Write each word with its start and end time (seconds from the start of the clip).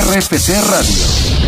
RFC 0.00 0.38
Radio. 0.70 1.39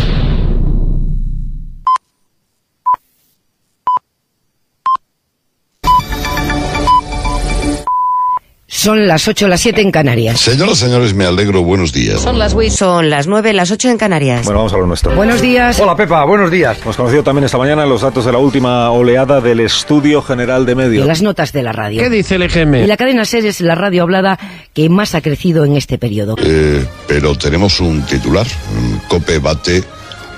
Son 8.83 9.07
las 9.07 9.29
8, 9.29 9.47
las 9.47 9.61
7 9.61 9.79
en 9.79 9.91
Canarias. 9.91 10.41
Señoras, 10.41 10.77
señores, 10.77 11.13
me 11.13 11.25
alegro. 11.25 11.63
Buenos 11.63 11.93
días. 11.93 12.19
Son 12.19 12.37
las 12.37 12.53
Son 12.75 13.09
las 13.09 13.27
9, 13.27 13.53
las 13.53 13.71
8 13.71 13.91
en 13.91 13.97
Canarias. 13.97 14.43
Bueno, 14.43 14.59
vamos 14.59 14.73
a 14.73 14.77
lo 14.77 14.85
nuestro. 14.85 15.15
Buenos 15.15 15.41
días. 15.41 15.79
Hola, 15.79 15.95
Pepa. 15.95 16.25
Buenos 16.25 16.51
días. 16.51 16.79
Hemos 16.81 16.97
conocido 16.97 17.23
también 17.23 17.45
esta 17.45 17.57
mañana 17.57 17.85
los 17.85 18.01
datos 18.01 18.25
de 18.25 18.33
la 18.33 18.39
última 18.39 18.91
oleada 18.91 19.39
del 19.39 19.61
Estudio 19.61 20.21
General 20.21 20.65
de 20.65 20.75
Medios. 20.75 21.05
Y 21.05 21.07
las 21.07 21.21
notas 21.21 21.53
de 21.53 21.63
la 21.63 21.71
radio. 21.71 22.01
¿Qué 22.01 22.09
dice 22.09 22.35
el 22.35 22.41
EGM? 22.41 22.75
Y 22.75 22.87
la 22.87 22.97
cadena 22.97 23.23
SER 23.23 23.45
es 23.45 23.61
la 23.61 23.75
radio 23.75 24.03
hablada 24.03 24.37
que 24.73 24.89
más 24.89 25.15
ha 25.15 25.21
crecido 25.21 25.63
en 25.63 25.77
este 25.77 25.97
periodo. 25.97 26.35
Eh, 26.43 26.85
pero 27.07 27.37
tenemos 27.37 27.79
un 27.79 28.01
titular. 28.05 28.47
COPE 29.07 29.39
bate 29.39 29.81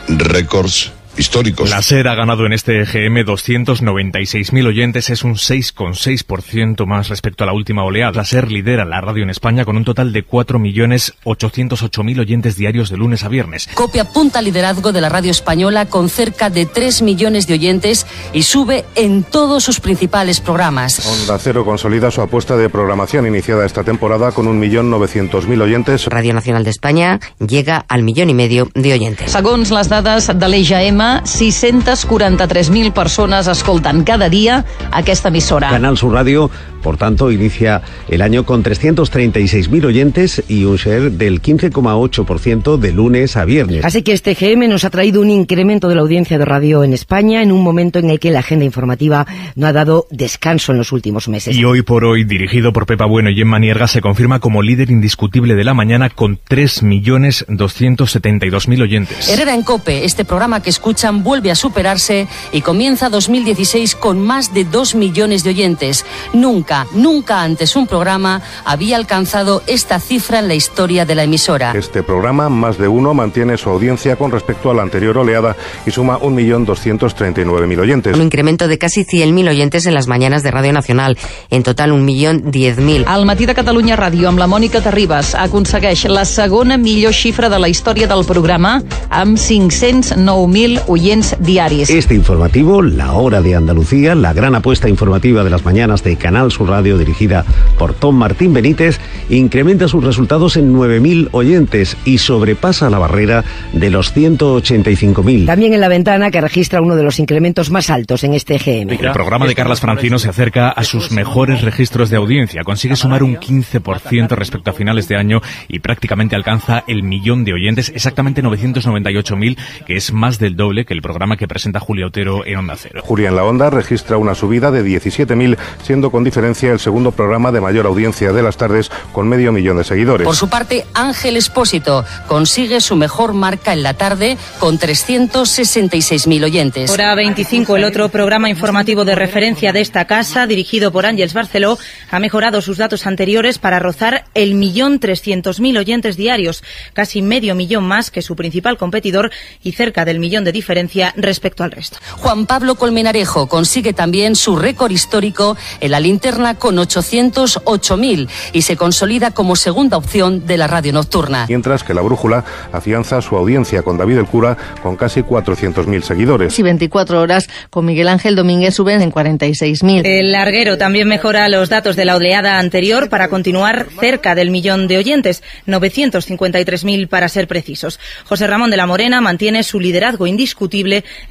récords 0.08 0.92
históricos. 1.18 1.70
La 1.70 1.82
SER 1.82 2.08
ha 2.08 2.16
ganado 2.16 2.46
en 2.46 2.54
este 2.54 2.82
EGM 2.82 3.26
296.000 3.26 4.68
oyentes, 4.68 5.10
es 5.10 5.24
un 5.24 5.36
6,6% 5.36 6.86
más 6.86 7.10
respecto 7.10 7.44
a 7.44 7.48
la 7.48 7.54
última 7.54 7.84
oleada. 7.84 8.12
La 8.14 8.26
SER 8.26 8.52
lidera 8.52 8.86
la 8.86 9.02
radio 9.02 9.24
en 9.24 9.30
España 9.30 9.66
con 9.66 9.78
un 9.78 9.84
total 9.84 10.14
de 10.14 10.26
4.808.000 10.26 12.20
oyentes 12.20 12.56
diarios 12.56 12.90
de 12.90 12.98
lunes 12.98 13.24
a 13.24 13.30
viernes. 13.30 13.68
Copia 13.74 14.04
apunta 14.04 14.42
liderazgo 14.42 14.92
de 14.92 15.02
la 15.02 15.10
radio 15.10 15.32
española 15.32 15.86
con 15.88 16.10
cerca 16.10 16.50
de 16.50 16.66
3 16.66 17.02
millones 17.02 17.48
de 17.48 17.54
oyentes 17.56 18.06
y 18.34 18.44
sube 18.44 18.86
en 18.96 19.24
todos 19.24 19.64
sus 19.64 19.80
principales 19.80 20.40
programas. 20.42 21.06
Onda 21.06 21.38
Cero 21.40 21.66
consolida 21.66 22.12
su 22.12 22.22
apuesta 22.22 22.58
de 22.58 22.70
programación 22.70 23.28
iniciada 23.28 23.66
esta 23.66 23.84
temporada 23.84 24.32
con 24.32 24.48
1.900.000 24.48 25.62
oyentes. 25.62 26.06
Radio 26.08 26.34
Nacional 26.34 26.64
de 26.64 26.70
España 26.70 27.20
llega 27.46 27.86
al 27.88 28.04
millón 28.04 28.30
y 28.30 28.34
medio 28.34 28.70
de 28.74 28.94
oyentes. 28.94 29.32
Segons 29.32 29.72
les 29.72 29.90
dades 29.90 30.28
de 30.28 30.50
l'EGM, 30.50 31.05
643.000 31.24 32.94
persones 32.94 33.48
escolten 33.48 34.04
cada 34.04 34.30
dia 34.30 34.66
aquesta 34.92 35.30
emissora. 35.30 35.70
Canal 35.70 35.98
Sur 35.98 36.14
Radio, 36.14 36.52
por 36.82 36.98
tanto, 36.98 37.32
inicia 37.32 37.82
el 38.10 38.22
año 38.22 38.46
con 38.46 38.64
336.000 38.64 39.86
oyentes 39.86 40.44
y 40.48 40.66
un 40.66 40.76
share 40.78 41.12
del 41.12 41.42
15,8% 41.42 42.78
de 42.78 42.92
lunes 42.92 43.38
a 43.38 43.46
viernes. 43.46 43.84
Así 43.84 44.04
que 44.04 44.14
este 44.14 44.36
GM 44.36 44.68
nos 44.68 44.86
ha 44.86 44.92
traído 44.92 45.22
un 45.22 45.32
incremento 45.32 45.90
de 45.90 45.96
la 45.96 46.02
audiencia 46.02 46.38
de 46.38 46.46
radio 46.46 46.84
en 46.84 46.94
España 46.94 47.42
en 47.42 47.52
un 47.52 47.64
momento 47.64 47.98
en 48.00 48.10
el 48.10 48.20
que 48.20 48.32
la 48.32 48.40
agenda 48.40 48.66
informativa 48.66 49.28
no 49.56 49.68
ha 49.68 49.74
dado 49.74 50.08
descanso 50.12 50.72
en 50.72 50.78
los 50.78 50.92
últimos 50.92 51.28
meses. 51.28 51.56
Y 51.56 51.66
hoy 51.66 51.82
por 51.82 52.06
hoy, 52.06 52.24
dirigido 52.24 52.72
por 52.72 52.86
Pepa 52.86 53.06
Bueno 53.06 53.30
y 53.30 53.42
Emma 53.42 53.58
Nierga, 53.58 53.88
se 53.88 54.02
confirma 54.02 54.40
como 54.40 54.62
líder 54.62 54.92
indiscutible 54.92 55.56
de 55.56 55.64
la 55.64 55.74
mañana 55.74 56.10
con 56.10 56.38
3.272.000 56.38 58.82
oyentes. 58.82 59.30
Herrera 59.30 59.56
en 59.56 59.64
Cope, 59.64 60.06
este 60.06 60.24
programa 60.24 60.62
que 60.62 60.70
escuchan, 60.96 61.24
vuelve 61.24 61.52
a 61.52 61.56
superarse 61.56 62.28
y 62.54 62.62
comienza 62.62 63.10
2016 63.10 63.96
con 63.96 64.22
más 64.22 64.54
de 64.54 64.64
2 64.64 64.96
millones 64.96 65.44
de 65.44 65.50
oyentes. 65.50 66.06
Nunca 66.34 66.86
Nunca, 66.94 67.42
antes 67.42 67.76
un 67.76 67.86
programa 67.86 68.42
había 68.64 68.96
alcanzado 68.96 69.62
esta 69.68 70.00
cifra 70.00 70.40
en 70.40 70.48
la 70.48 70.56
historia 70.56 71.06
de 71.06 71.16
la 71.16 71.24
emisora. 71.24 71.74
Este 71.76 72.02
programa, 72.02 72.48
más 72.50 72.78
de 72.78 72.88
uno, 72.88 73.14
mantiene 73.14 73.58
su 73.58 73.70
audiencia 73.70 74.16
con 74.16 74.32
respecto 74.32 74.72
a 74.72 74.74
la 74.74 74.84
anterior 74.84 75.18
oleada 75.18 75.56
y 75.86 75.92
suma 75.92 76.18
1.239.000 76.20 77.80
oyentes. 77.80 78.16
Un 78.16 78.22
incremento 78.22 78.68
de 78.68 78.78
casi 78.78 79.04
100.000 79.04 79.50
oyentes 79.50 79.86
en 79.86 79.94
las 79.94 80.08
mañanas 80.08 80.44
de 80.44 80.52
Radio 80.52 80.72
Nacional. 80.72 81.18
En 81.50 81.64
total, 81.64 81.92
1.010.000. 81.92 83.04
Al 83.06 83.26
matí 83.26 83.46
de 83.46 83.54
Catalunya 83.54 83.98
Ràdio 83.98 84.30
amb 84.30 84.40
la 84.40 84.48
Mònica 84.48 84.82
Terribas 84.82 85.36
aconsegueix 85.36 86.06
la 86.08 86.24
segona 86.26 86.78
millor 86.78 87.14
xifra 87.14 87.50
de 87.50 87.60
la 87.60 87.68
història 87.68 88.08
del 88.08 88.24
programa 88.26 88.82
amb 89.10 89.38
509.000 89.38 90.85
oyents 90.88 91.36
diaris. 91.40 91.90
Este 91.90 92.16
informativo, 92.16 92.82
La 92.82 93.14
Hora 93.14 93.42
de 93.42 93.56
Andalucía, 93.56 94.16
la 94.16 94.34
gran 94.34 94.56
apuesta 94.56 94.90
informativa 94.90 95.44
de 95.44 95.50
las 95.50 95.66
mañanas 95.66 96.04
de 96.04 96.16
Canal 96.18 96.52
Sur 96.52 96.70
Radio 96.70 96.98
dirigida 96.98 97.46
por 97.78 97.94
Tom 97.94 98.16
Martín 98.16 98.54
Benítez, 98.54 99.00
incrementa 99.30 99.88
sus 99.88 100.04
resultados 100.04 100.58
en 100.58 100.74
9.000 100.74 101.30
oyentes 101.32 101.98
y 102.06 102.18
sobrepasa 102.18 102.90
la 102.90 103.00
barrera 103.00 103.44
de 103.74 103.90
los 103.90 104.16
185.000. 104.16 105.46
También 105.46 105.74
en 105.74 105.82
la 105.82 105.88
ventana 105.88 106.32
que 106.32 106.42
registra 106.42 106.82
uno 106.82 106.96
de 106.96 107.04
los 107.04 107.20
incrementos 107.20 107.72
más 107.72 107.90
altos 107.90 108.24
en 108.24 108.34
este 108.34 108.58
GM. 108.58 108.92
El 108.92 109.12
programa 109.12 109.48
de 109.48 109.56
Carlas 109.56 109.80
Francino 109.80 110.20
se 110.20 110.30
acerca 110.30 110.70
a 110.70 110.84
sus 110.84 111.12
mejores 111.12 111.62
registros 111.62 112.10
de 112.10 112.18
audiencia. 112.18 112.64
Consigue 112.64 112.96
sumar 112.96 113.24
un 113.24 113.38
15% 113.38 114.30
respecto 114.36 114.72
a 114.72 114.74
finales 114.74 115.08
de 115.08 115.18
año 115.18 115.42
y 115.68 115.80
prácticamente 115.80 116.36
alcanza 116.36 116.84
el 116.88 117.04
millón 117.04 117.44
de 117.46 117.54
oyentes, 117.54 117.90
exactamente 117.90 118.44
998.000, 118.44 119.58
que 119.86 119.96
es 119.96 120.12
más 120.12 120.40
del 120.40 120.56
doble 120.56 120.75
que 120.84 120.94
el 120.94 121.02
programa 121.02 121.38
que 121.38 121.48
presenta 121.48 121.80
Julia 121.80 122.08
Otero 122.08 122.46
en 122.46 122.58
Onda 122.58 122.76
Cero. 122.76 123.02
Julia 123.06 123.30
en 123.30 123.38
la 123.38 123.46
Onda 123.46 123.70
registra 123.70 124.18
una 124.18 124.36
subida 124.36 124.72
de 124.72 124.84
17.000, 124.84 125.58
siendo 125.84 126.12
con 126.12 126.26
diferencia 126.26 126.72
el 126.74 126.80
segundo 126.80 127.14
programa 127.14 127.54
de 127.54 127.62
mayor 127.62 127.86
audiencia 127.86 128.34
de 128.34 128.44
las 128.44 128.58
tardes 128.58 128.92
con 129.14 129.30
medio 129.30 129.52
millón 129.52 129.78
de 129.78 129.86
seguidores. 129.86 130.26
Por 130.26 130.36
su 130.36 130.50
parte, 130.50 130.86
Ángel 130.94 131.38
Espósito 131.38 132.04
consigue 132.28 132.82
su 132.82 132.96
mejor 132.96 133.34
marca 133.34 133.72
en 133.72 133.84
la 133.84 133.94
tarde 133.94 134.38
con 134.60 134.78
366.000 134.80 136.44
oyentes. 136.44 136.92
Hora 136.92 137.16
25, 137.16 137.78
el 137.78 137.84
otro 137.84 138.10
programa 138.10 138.50
informativo 138.50 139.06
de 139.06 139.16
referencia 139.16 139.72
de 139.72 139.82
esta 139.82 140.06
casa, 140.06 140.48
dirigido 140.48 140.92
por 140.92 141.06
Ángeles 141.06 141.34
Barceló, 141.34 141.78
ha 142.10 142.20
mejorado 142.20 142.62
sus 142.62 142.78
datos 142.78 143.06
anteriores 143.06 143.60
para 143.60 143.80
rozar 143.80 144.26
el 144.34 144.56
millón 144.56 145.00
trescientos 145.00 145.60
mil 145.60 145.78
oyentes 145.78 146.18
diarios, 146.18 146.64
casi 146.94 147.22
medio 147.22 147.54
millón 147.54 147.84
más 147.86 148.12
que 148.12 148.22
su 148.22 148.36
principal 148.36 148.78
competidor 148.78 149.32
y 149.64 149.74
cerca 149.74 150.06
del 150.06 150.20
millón 150.20 150.44
de 150.44 150.52
diferencia 150.66 151.14
respecto 151.16 151.64
al 151.64 151.70
resto. 151.70 152.00
Juan 152.18 152.48
Pablo 152.48 152.74
Colmenarejo 152.74 153.48
consigue 153.48 153.94
también 153.94 154.36
su 154.36 154.56
récord 154.56 154.90
histórico 154.90 155.56
en 155.80 155.92
la 155.92 156.00
linterna 156.00 156.56
con 156.56 156.78
808.000 156.78 158.28
y 158.52 158.64
se 158.64 158.76
consolida 158.76 159.30
como 159.30 159.56
segunda 159.56 159.98
opción 159.98 160.48
de 160.48 160.58
la 160.58 160.66
radio 160.66 160.92
nocturna. 160.92 161.46
Mientras 161.48 161.84
que 161.84 161.94
la 161.94 162.02
brújula 162.02 162.44
afianza 162.72 163.22
su 163.22 163.36
audiencia 163.36 163.84
con 163.84 164.00
David 164.00 164.18
el 164.18 164.26
Cura 164.26 164.58
con 164.82 164.96
casi 164.96 165.22
400.000 165.22 166.02
seguidores. 166.02 166.58
Y 166.58 166.64
24 166.64 167.22
horas 167.22 167.48
con 167.70 167.86
Miguel 167.86 168.08
Ángel 168.08 168.36
Domínguez 168.36 168.74
suben 168.74 169.04
en 169.04 169.12
46.000. 169.12 170.02
El 170.04 170.32
larguero 170.32 170.80
también 170.80 171.08
mejora 171.08 171.48
los 171.48 171.70
datos 171.70 171.96
de 171.96 172.06
la 172.06 172.16
oleada 172.16 172.58
anterior 172.58 173.10
para 173.10 173.28
continuar 173.28 173.86
cerca 174.00 174.34
del 174.34 174.50
millón 174.50 174.88
de 174.88 174.98
oyentes, 174.98 175.44
953.000 175.68 177.08
para 177.08 177.30
ser 177.30 177.48
precisos. 177.48 178.00
José 178.26 178.48
Ramón 178.48 178.72
de 178.72 178.78
la 178.78 178.88
Morena 178.88 179.22
mantiene 179.22 179.62
su 179.62 179.80
liderazgo 179.80 180.26
indiscutible 180.26 180.55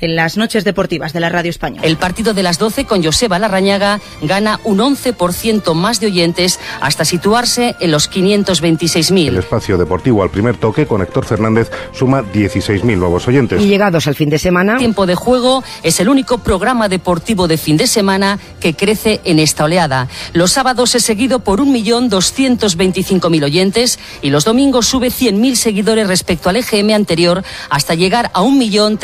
en 0.01 0.17
las 0.17 0.37
noches 0.37 0.65
deportivas 0.65 1.13
de 1.13 1.21
la 1.21 1.29
radio 1.29 1.51
española. 1.51 1.87
El 1.87 1.97
partido 1.97 2.35
de 2.35 2.43
las 2.43 2.59
12 2.59 2.85
con 2.85 3.03
Joseba 3.03 3.39
Larrañaga 3.39 4.01
gana 4.23 4.61
un 4.65 4.79
11% 4.79 5.75
más 5.75 6.01
de 6.01 6.07
oyentes 6.07 6.61
hasta 6.81 7.05
situarse 7.05 7.75
en 7.81 7.91
los 7.91 8.11
526.000. 8.11 9.29
El 9.29 9.37
espacio 9.39 9.79
deportivo 9.79 10.23
al 10.23 10.31
primer 10.31 10.57
toque 10.57 10.87
con 10.87 11.03
Héctor 11.03 11.25
Fernández 11.25 11.71
suma 11.93 12.23
16.000 12.23 12.97
nuevos 12.97 13.27
oyentes. 13.27 13.61
Y 13.61 13.67
llegados 13.67 14.07
al 14.07 14.15
fin 14.15 14.31
de 14.31 14.39
semana. 14.39 14.77
Tiempo 14.79 15.07
de 15.07 15.15
juego 15.15 15.65
es 15.83 16.01
el 16.01 16.09
único 16.09 16.39
programa 16.39 16.89
deportivo 16.89 17.49
de 17.49 17.59
fin 17.59 17.77
de 17.77 17.87
semana 17.87 18.39
que 18.61 18.75
crece 18.75 19.21
en 19.25 19.39
esta 19.39 19.65
oleada. 19.65 20.09
Los 20.33 20.53
sábados 20.53 20.95
es 20.95 21.05
seguido 21.05 21.41
por 21.41 21.61
1.225.000 21.61 23.45
oyentes 23.45 23.99
y 24.23 24.31
los 24.31 24.45
domingos 24.45 24.87
sube 24.87 25.09
100.000 25.09 25.55
seguidores 25.55 26.09
respecto 26.09 26.49
al 26.49 26.57
EGM 26.57 26.91
anterior 26.91 27.43
hasta 27.71 27.95
llegar 27.95 28.31
a 28.35 28.43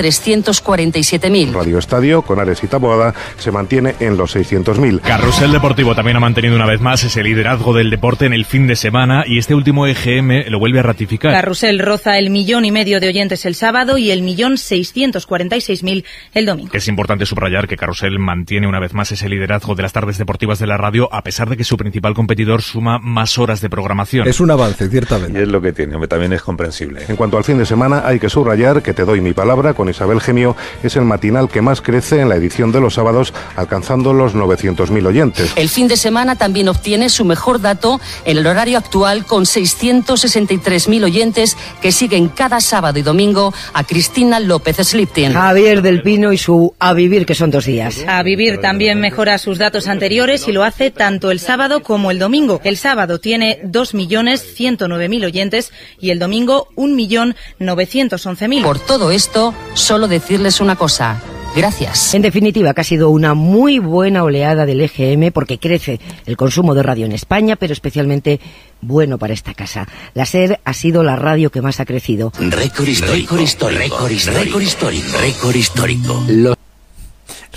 1.347.000. 0.01 1.53
Radio 1.53 1.79
Estadio 1.79 2.23
con 2.23 2.41
Ares 2.41 2.63
y 2.65 2.67
Taboada 2.67 3.15
se 3.39 3.51
mantiene 3.51 3.95
en 4.01 4.17
los 4.17 4.35
600.000. 4.35 5.01
Carrusel 5.01 5.53
Deportivo 5.53 5.95
también 5.95 6.17
ha 6.17 6.21
mantenido 6.21 6.57
una 6.57 6.67
vez 6.67 6.81
más 6.81 7.05
ese 7.05 7.23
liderazgo 7.23 7.75
del 7.75 7.91
deporte 7.91 8.27
en 8.27 8.33
el 8.33 8.45
fin 8.45 8.67
de 8.67 8.77
semana 8.77 9.25
y 9.27 9.39
este 9.39 9.55
último 9.55 9.87
EGM 9.87 10.49
lo 10.49 10.59
vuelve 10.59 10.81
a 10.81 10.83
ratificar. 10.83 11.33
Carrusel 11.33 11.79
roza 11.79 12.19
el 12.19 12.31
millón 12.31 12.65
y 12.65 12.73
medio 12.73 13.01
de 13.01 13.09
oyentes 13.09 13.45
el 13.45 13.55
sábado 13.55 13.99
y 13.99 14.11
el 14.11 14.23
millón 14.23 14.59
seiscientos 14.59 15.27
cuarenta 15.27 15.57
y 15.57 15.61
seis 15.61 15.83
mil 15.83 16.05
el 16.35 16.47
domingo. 16.47 16.71
Es 16.73 16.89
importante 16.89 17.27
subrayar 17.27 17.69
que 17.69 17.77
Carrusel 17.77 18.19
mantiene 18.19 18.67
una 18.67 18.81
vez 18.81 18.95
más 18.95 19.13
ese 19.13 19.29
liderazgo 19.29 19.75
de 19.75 19.83
las 19.83 19.93
tardes 19.93 20.19
deportivas 20.19 20.59
de 20.59 20.67
la 20.67 20.77
radio 20.77 21.09
a 21.13 21.23
pesar 21.23 21.49
de 21.49 21.57
que 21.57 21.65
su 21.65 21.77
principal 21.77 22.15
competidor 22.15 22.63
suma 22.63 22.99
más 22.99 23.39
horas 23.39 23.61
de 23.61 23.69
programación. 23.69 24.27
Es 24.27 24.41
un 24.41 24.51
avance, 24.51 24.89
ciertamente. 24.89 25.39
Y 25.39 25.43
es 25.43 25.49
lo 25.49 25.61
que 25.61 25.73
tiene, 25.73 26.07
también 26.07 26.33
es 26.33 26.43
comprensible. 26.43 27.03
En 27.09 27.17
cuanto 27.17 27.37
al 27.37 27.45
fin 27.45 27.59
de 27.59 27.67
semana, 27.67 28.03
hay 28.05 28.19
que 28.19 28.29
subrayar 28.29 28.83
que 28.83 28.95
Te 28.95 29.05
doy 29.05 29.21
mi 29.21 29.33
palabra 29.33 29.75
con 29.75 29.89
Isabel 29.91 30.21
Gemio, 30.21 30.57
es 30.83 30.97
el 30.97 31.05
matinal 31.05 31.49
que 31.49 31.63
más 31.63 31.81
crece 31.81 32.21
en 32.21 32.29
la 32.29 32.37
edición 32.37 32.73
de 32.73 32.81
los 32.81 32.95
sábados, 32.95 33.33
alcanzando 33.57 34.13
los 34.13 34.35
900.000 34.35 35.07
oyentes. 35.07 35.53
El 35.57 35.69
fin 35.69 35.89
de 35.89 35.97
semana 35.97 36.37
también 36.37 36.69
obtiene 36.69 37.09
su 37.09 37.25
mejor 37.25 37.61
dato 37.61 38.01
en 38.25 38.39
el 38.39 38.47
horario 38.47 38.79
actual 38.79 39.25
con 39.27 39.45
663.000 39.45 41.05
oyentes 41.05 41.57
que 41.81 41.93
siguen 41.93 42.29
cada 42.29 42.61
sábado 42.61 42.99
y 42.99 43.03
domingo 43.03 43.53
a 43.73 43.85
Cristina 43.85 44.41
López 44.41 44.77
Sliptin. 44.77 45.33
Javier 45.33 45.83
del 45.83 46.03
Pino 46.03 46.33
y 46.33 46.39
su 46.39 46.75
A 46.79 46.93
Vivir, 46.93 47.27
que 47.27 47.35
son 47.35 47.51
dos 47.51 47.67
días. 47.67 48.05
A 48.07 48.23
Vivir 48.23 48.61
también 48.61 49.01
mejora 49.01 49.39
sus 49.39 49.59
datos 49.59 49.89
anteriores 49.89 50.49
y 50.49 50.53
lo 50.53 50.65
hace 50.65 50.91
tanto 50.91 51.31
el 51.31 51.41
sábado 51.41 51.83
como 51.83 52.11
el 52.11 52.19
domingo. 52.19 52.61
El 52.65 52.77
sábado 52.77 53.21
tiene 53.21 53.61
2.109.000 53.65 55.25
oyentes 55.25 55.73
y 56.01 56.11
el 56.11 56.19
domingo 56.19 56.69
1.911.000. 56.77 58.63
Por 58.63 58.79
todo 58.79 59.11
esto, 59.11 59.55
solo 59.81 60.09
decirles 60.09 60.61
una 60.61 60.77
cosa. 60.77 61.21
Gracias. 61.57 62.15
En 62.15 62.23
definitiva, 62.23 62.75
que 62.75 62.81
ha 62.81 62.85
sido 62.85 63.11
una 63.11 63.35
muy 63.35 63.81
buena 63.81 64.23
oleada 64.23 64.67
del 64.67 64.81
EGM 64.83 65.33
porque 65.33 65.59
crece 65.59 65.99
el 66.27 66.37
consumo 66.37 66.75
de 66.75 66.83
radio 66.83 67.07
en 67.07 67.13
España, 67.13 67.57
pero 67.57 67.73
especialmente 67.73 68.41
bueno 68.81 69.19
para 69.19 69.35
esta 69.35 69.55
casa. 69.55 69.89
La 70.15 70.27
SER 70.27 70.61
ha 70.65 70.75
sido 70.75 71.03
la 71.03 71.17
radio 71.17 71.51
que 71.51 71.61
más 71.61 71.81
ha 71.81 71.87
crecido. 71.87 72.33
Récord 72.39 72.87
histórico. 72.87 73.37
Récord 73.37 73.41
histórico. 73.41 74.09
Récord 74.09 74.63
histórico. 74.63 75.19
Récord 75.19 75.57
histórico. 75.57 76.25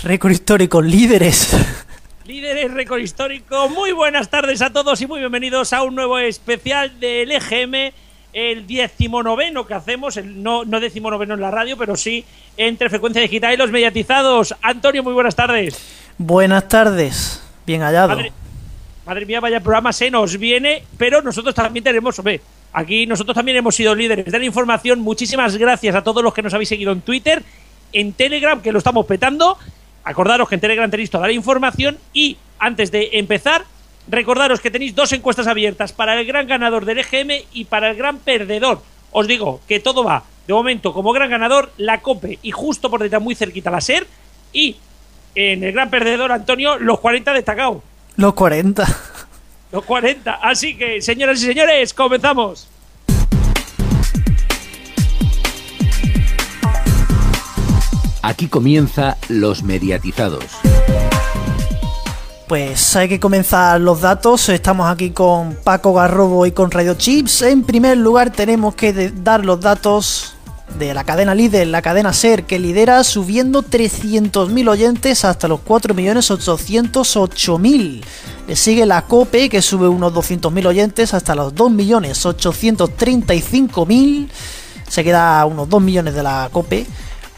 Récord 0.02 0.32
histórico. 0.32 0.82
Líderes. 0.82 1.56
Líderes 2.26 2.72
récord 2.72 3.00
histórico. 3.00 3.68
Muy 3.68 3.92
buenas 3.92 4.30
tardes 4.30 4.60
a 4.62 4.70
todos 4.70 5.00
y 5.02 5.06
muy 5.06 5.20
bienvenidos 5.20 5.72
a 5.72 5.82
un 5.82 5.94
nuevo 5.94 6.18
especial 6.18 6.98
del 6.98 7.30
EGM 7.30 7.92
el 8.34 8.66
noveno 9.22 9.64
que 9.64 9.74
hacemos, 9.74 10.16
el 10.16 10.42
no, 10.42 10.64
no 10.64 10.80
noveno 10.80 11.34
en 11.34 11.40
la 11.40 11.50
radio, 11.50 11.76
pero 11.78 11.96
sí 11.96 12.24
entre 12.56 12.90
Frecuencia 12.90 13.22
Digital 13.22 13.54
y 13.54 13.56
los 13.56 13.70
mediatizados. 13.70 14.54
Antonio, 14.60 15.02
muy 15.02 15.14
buenas 15.14 15.36
tardes. 15.36 15.78
Buenas 16.18 16.68
tardes, 16.68 17.42
bien 17.64 17.80
hallado. 17.80 18.20
Madre, 19.06 19.26
mía, 19.26 19.40
vaya 19.40 19.60
programa 19.60 19.92
se 19.92 20.10
nos 20.10 20.36
viene, 20.38 20.82
pero 20.98 21.22
nosotros 21.22 21.54
también 21.54 21.84
tenemos, 21.84 22.20
aquí 22.72 23.06
nosotros 23.06 23.34
también 23.34 23.58
hemos 23.58 23.74
sido 23.74 23.94
líderes 23.94 24.24
de 24.24 24.38
la 24.38 24.44
información. 24.44 25.00
Muchísimas 25.00 25.56
gracias 25.56 25.94
a 25.94 26.02
todos 26.02 26.22
los 26.22 26.34
que 26.34 26.42
nos 26.42 26.54
habéis 26.54 26.70
seguido 26.70 26.90
en 26.90 27.02
Twitter, 27.02 27.42
en 27.92 28.12
Telegram, 28.14 28.60
que 28.60 28.72
lo 28.72 28.78
estamos 28.78 29.06
petando. 29.06 29.58
Acordaros 30.02 30.48
que 30.48 30.56
en 30.56 30.60
Telegram 30.60 30.90
tenéis 30.90 31.10
toda 31.10 31.26
la 31.26 31.32
información 31.32 31.98
y 32.12 32.36
antes 32.58 32.90
de 32.90 33.10
empezar, 33.12 33.64
Recordaros 34.06 34.60
que 34.60 34.70
tenéis 34.70 34.94
dos 34.94 35.12
encuestas 35.12 35.46
abiertas 35.46 35.92
para 35.92 36.18
el 36.18 36.26
gran 36.26 36.46
ganador 36.46 36.84
del 36.84 36.98
EGM 36.98 37.46
y 37.52 37.64
para 37.64 37.90
el 37.90 37.96
gran 37.96 38.18
perdedor. 38.18 38.82
Os 39.12 39.26
digo 39.26 39.60
que 39.66 39.80
todo 39.80 40.04
va, 40.04 40.24
de 40.46 40.52
momento, 40.52 40.92
como 40.92 41.12
gran 41.12 41.30
ganador, 41.30 41.72
la 41.78 42.00
COPE 42.00 42.38
y 42.42 42.50
justo 42.50 42.90
por 42.90 43.02
detrás, 43.02 43.22
muy 43.22 43.34
cerquita, 43.34 43.70
la 43.70 43.80
SER. 43.80 44.06
Y 44.52 44.76
en 45.34 45.64
el 45.64 45.72
gran 45.72 45.88
perdedor, 45.88 46.32
Antonio, 46.32 46.78
los 46.78 47.00
40 47.00 47.32
destacados. 47.32 47.78
Los 48.16 48.34
40. 48.34 48.86
Los 49.72 49.84
40. 49.84 50.34
Así 50.34 50.76
que, 50.76 51.02
señoras 51.02 51.42
y 51.42 51.46
señores, 51.46 51.92
comenzamos. 51.92 52.68
Aquí 58.22 58.46
comienza 58.46 59.16
Los 59.28 59.64
Mediatizados. 59.64 60.63
Pues 62.48 62.94
hay 62.94 63.08
que 63.08 63.18
comenzar 63.18 63.80
los 63.80 64.02
datos. 64.02 64.50
Estamos 64.50 64.90
aquí 64.90 65.12
con 65.12 65.56
Paco 65.64 65.94
Garrobo 65.94 66.44
y 66.44 66.52
con 66.52 66.70
Radio 66.70 66.92
Chips. 66.92 67.40
En 67.40 67.62
primer 67.62 67.96
lugar 67.96 68.30
tenemos 68.30 68.74
que 68.74 68.92
dar 69.10 69.46
los 69.46 69.60
datos 69.60 70.34
de 70.78 70.92
la 70.92 71.04
cadena 71.04 71.34
líder, 71.34 71.68
la 71.68 71.80
cadena 71.80 72.12
SER, 72.12 72.44
que 72.44 72.58
lidera 72.58 73.02
subiendo 73.02 73.62
300.000 73.62 74.68
oyentes 74.68 75.24
hasta 75.24 75.48
los 75.48 75.60
4.808.000. 75.60 78.04
Le 78.46 78.56
sigue 78.56 78.84
la 78.84 79.06
COPE, 79.06 79.48
que 79.48 79.62
sube 79.62 79.88
unos 79.88 80.12
200.000 80.12 80.66
oyentes 80.66 81.14
hasta 81.14 81.34
los 81.34 81.54
2.835.000. 81.54 84.28
Se 84.86 85.02
queda 85.02 85.46
unos 85.46 85.66
2 85.70 85.80
millones 85.80 86.12
de 86.12 86.22
la 86.22 86.50
COPE. 86.52 86.86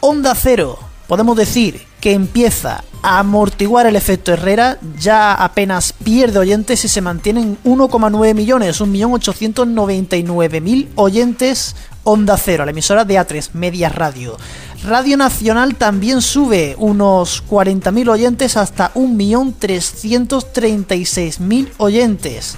Onda 0.01 0.35
Cero, 0.35 0.77
podemos 1.07 1.37
decir 1.37 1.86
que 1.99 2.13
empieza 2.13 2.83
a 3.01 3.19
amortiguar 3.19 3.85
el 3.85 3.95
efecto 3.95 4.33
Herrera, 4.33 4.77
ya 4.99 5.33
apenas 5.33 5.93
pierde 5.93 6.39
oyentes 6.39 6.83
y 6.85 6.87
se 6.87 7.01
mantienen 7.01 7.57
1,9 7.63 8.33
millones, 8.33 8.81
1.899.000 8.81 10.87
oyentes 10.95 11.75
Onda 12.03 12.37
Cero, 12.37 12.63
la 12.63 12.71
emisora 12.71 13.03
de 13.03 13.15
A3 13.15 13.49
Media 13.53 13.89
Radio. 13.89 14.37
Radio 14.85 15.17
Nacional 15.17 15.75
también 15.75 16.21
sube 16.21 16.75
unos 16.77 17.43
40.000 17.49 18.09
oyentes 18.09 18.55
hasta 18.55 18.93
1.336.000 18.93 21.71
oyentes. 21.77 22.55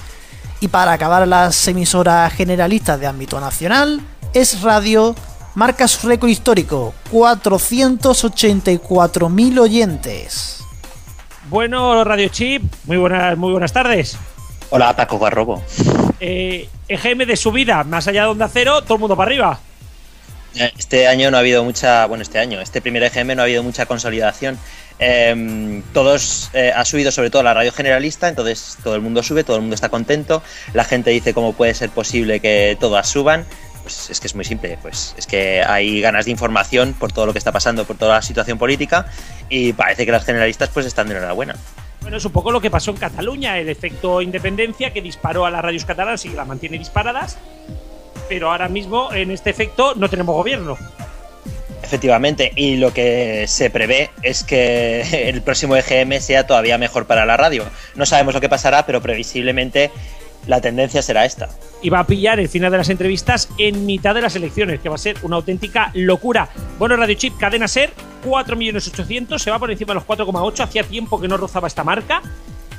Y 0.60 0.68
para 0.68 0.92
acabar 0.92 1.26
las 1.26 1.66
emisoras 1.66 2.32
generalistas 2.32 3.00
de 3.00 3.08
ámbito 3.08 3.40
nacional, 3.40 4.00
es 4.34 4.60
Radio 4.60 5.16
marca 5.60 5.86
su 5.86 6.08
récord 6.08 6.30
histórico, 6.30 6.94
484.000 7.12 9.60
oyentes. 9.60 10.64
Bueno, 11.50 12.02
Radio 12.02 12.28
Chip, 12.28 12.62
muy 12.84 12.96
buenas, 12.96 13.36
muy 13.36 13.52
buenas 13.52 13.70
tardes. 13.70 14.16
Hola, 14.70 14.96
Paco 14.96 15.18
Garrobo. 15.18 15.62
Eh, 16.18 16.66
EGM 16.88 17.26
de 17.26 17.36
subida, 17.36 17.84
más 17.84 18.08
allá 18.08 18.22
de 18.22 18.28
Onda 18.28 18.48
Cero, 18.50 18.80
todo 18.80 18.94
el 18.94 19.00
mundo 19.00 19.18
para 19.18 19.28
arriba. 19.28 19.60
Eh, 20.54 20.72
este 20.78 21.06
año 21.06 21.30
no 21.30 21.36
ha 21.36 21.40
habido 21.40 21.62
mucha, 21.62 22.06
bueno, 22.06 22.22
este 22.22 22.38
año, 22.38 22.58
este 22.62 22.80
primer 22.80 23.02
EGM 23.02 23.36
no 23.36 23.42
ha 23.42 23.44
habido 23.44 23.62
mucha 23.62 23.84
consolidación. 23.84 24.58
Em, 24.98 25.82
todos 25.92 26.48
eh, 26.54 26.72
ha 26.74 26.86
subido 26.86 27.12
sobre 27.12 27.28
todo 27.28 27.42
la 27.42 27.52
radio 27.52 27.70
generalista, 27.70 28.28
entonces 28.28 28.78
todo 28.82 28.94
el 28.94 29.02
mundo 29.02 29.22
sube, 29.22 29.44
todo 29.44 29.56
el 29.56 29.62
mundo 29.62 29.74
está 29.74 29.90
contento. 29.90 30.42
La 30.72 30.84
gente 30.84 31.10
dice 31.10 31.34
cómo 31.34 31.52
puede 31.52 31.74
ser 31.74 31.90
posible 31.90 32.40
que 32.40 32.78
todas 32.80 33.06
suban. 33.06 33.44
Pues 33.82 34.10
es 34.10 34.20
que 34.20 34.26
es 34.26 34.34
muy 34.34 34.44
simple, 34.44 34.78
pues 34.82 35.14
es 35.16 35.26
que 35.26 35.62
hay 35.62 36.00
ganas 36.00 36.26
de 36.26 36.30
información 36.30 36.92
por 36.92 37.12
todo 37.12 37.26
lo 37.26 37.32
que 37.32 37.38
está 37.38 37.52
pasando, 37.52 37.84
por 37.84 37.96
toda 37.96 38.16
la 38.16 38.22
situación 38.22 38.58
política 38.58 39.06
y 39.48 39.72
parece 39.72 40.04
que 40.04 40.12
las 40.12 40.24
generalistas 40.24 40.68
pues 40.68 40.86
están 40.86 41.08
de 41.08 41.16
enhorabuena. 41.16 41.56
Bueno, 42.02 42.16
es 42.16 42.24
un 42.24 42.32
poco 42.32 42.50
lo 42.50 42.60
que 42.60 42.70
pasó 42.70 42.90
en 42.90 42.96
Cataluña, 42.96 43.58
el 43.58 43.68
efecto 43.68 44.22
independencia 44.22 44.92
que 44.92 45.02
disparó 45.02 45.44
a 45.44 45.50
las 45.50 45.62
radios 45.62 45.84
catalanas 45.84 46.24
y 46.24 46.30
que 46.30 46.36
las 46.36 46.46
mantiene 46.46 46.78
disparadas, 46.78 47.38
pero 48.28 48.50
ahora 48.50 48.68
mismo 48.68 49.12
en 49.12 49.30
este 49.30 49.50
efecto 49.50 49.94
no 49.94 50.08
tenemos 50.08 50.34
gobierno. 50.34 50.78
Efectivamente, 51.82 52.52
y 52.54 52.76
lo 52.76 52.94
que 52.94 53.46
se 53.48 53.68
prevé 53.68 54.10
es 54.22 54.44
que 54.44 55.00
el 55.28 55.42
próximo 55.42 55.76
EGM 55.76 56.20
sea 56.20 56.46
todavía 56.46 56.78
mejor 56.78 57.06
para 57.06 57.26
la 57.26 57.36
radio. 57.36 57.64
No 57.96 58.06
sabemos 58.06 58.34
lo 58.34 58.40
que 58.40 58.48
pasará, 58.48 58.86
pero 58.86 59.02
previsiblemente 59.02 59.90
la 60.46 60.60
tendencia 60.60 61.02
será 61.02 61.24
esta. 61.24 61.48
Y 61.82 61.90
va 61.90 62.00
a 62.00 62.06
pillar 62.06 62.40
el 62.40 62.48
final 62.48 62.70
de 62.70 62.78
las 62.78 62.88
entrevistas 62.88 63.48
en 63.58 63.86
mitad 63.86 64.14
de 64.14 64.22
las 64.22 64.36
elecciones, 64.36 64.80
que 64.80 64.88
va 64.88 64.94
a 64.96 64.98
ser 64.98 65.16
una 65.22 65.36
auténtica 65.36 65.90
locura. 65.94 66.48
Bueno, 66.78 66.96
Radio 66.96 67.14
Chip, 67.14 67.36
cadena 67.38 67.68
ser, 67.68 67.92
4.800.000, 68.24 69.38
se 69.38 69.50
va 69.50 69.58
por 69.58 69.70
encima 69.70 69.94
de 69.94 70.00
los 70.00 70.06
4,8, 70.06 70.60
hacía 70.60 70.82
tiempo 70.84 71.20
que 71.20 71.28
no 71.28 71.36
rozaba 71.36 71.68
esta 71.68 71.84
marca. 71.84 72.22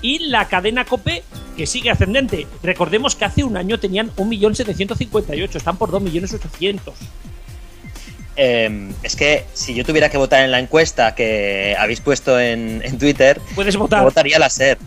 Y 0.02 0.28
la 0.30 0.48
cadena 0.48 0.86
COPE, 0.86 1.24
que 1.56 1.68
sigue 1.68 1.92
ascendente. 1.92 2.48
Recordemos 2.63 3.16
que 3.16 3.25
hace 3.25 3.44
un 3.44 3.56
año 3.56 3.80
tenían 3.80 4.12
1.758, 4.16 5.56
están 5.56 5.78
por 5.78 5.92
2.800.000. 5.92 6.80
Eh, 8.38 8.91
es 9.03 9.15
que 9.15 9.46
si 9.53 9.75
yo 9.75 9.86
tuviera 9.86 10.10
que 10.10 10.18
votar 10.18 10.44
en 10.44 10.51
la 10.51 10.60
encuesta 10.60 11.13
que 11.13 11.75
habéis 11.77 12.01
puesto 12.01 12.39
en, 12.39 12.82
Twitter, 12.98 13.39
puedes 13.53 13.75
votar. 13.75 14.03
Votaría 14.03 14.39
la 14.39 14.50
SER 14.50 14.80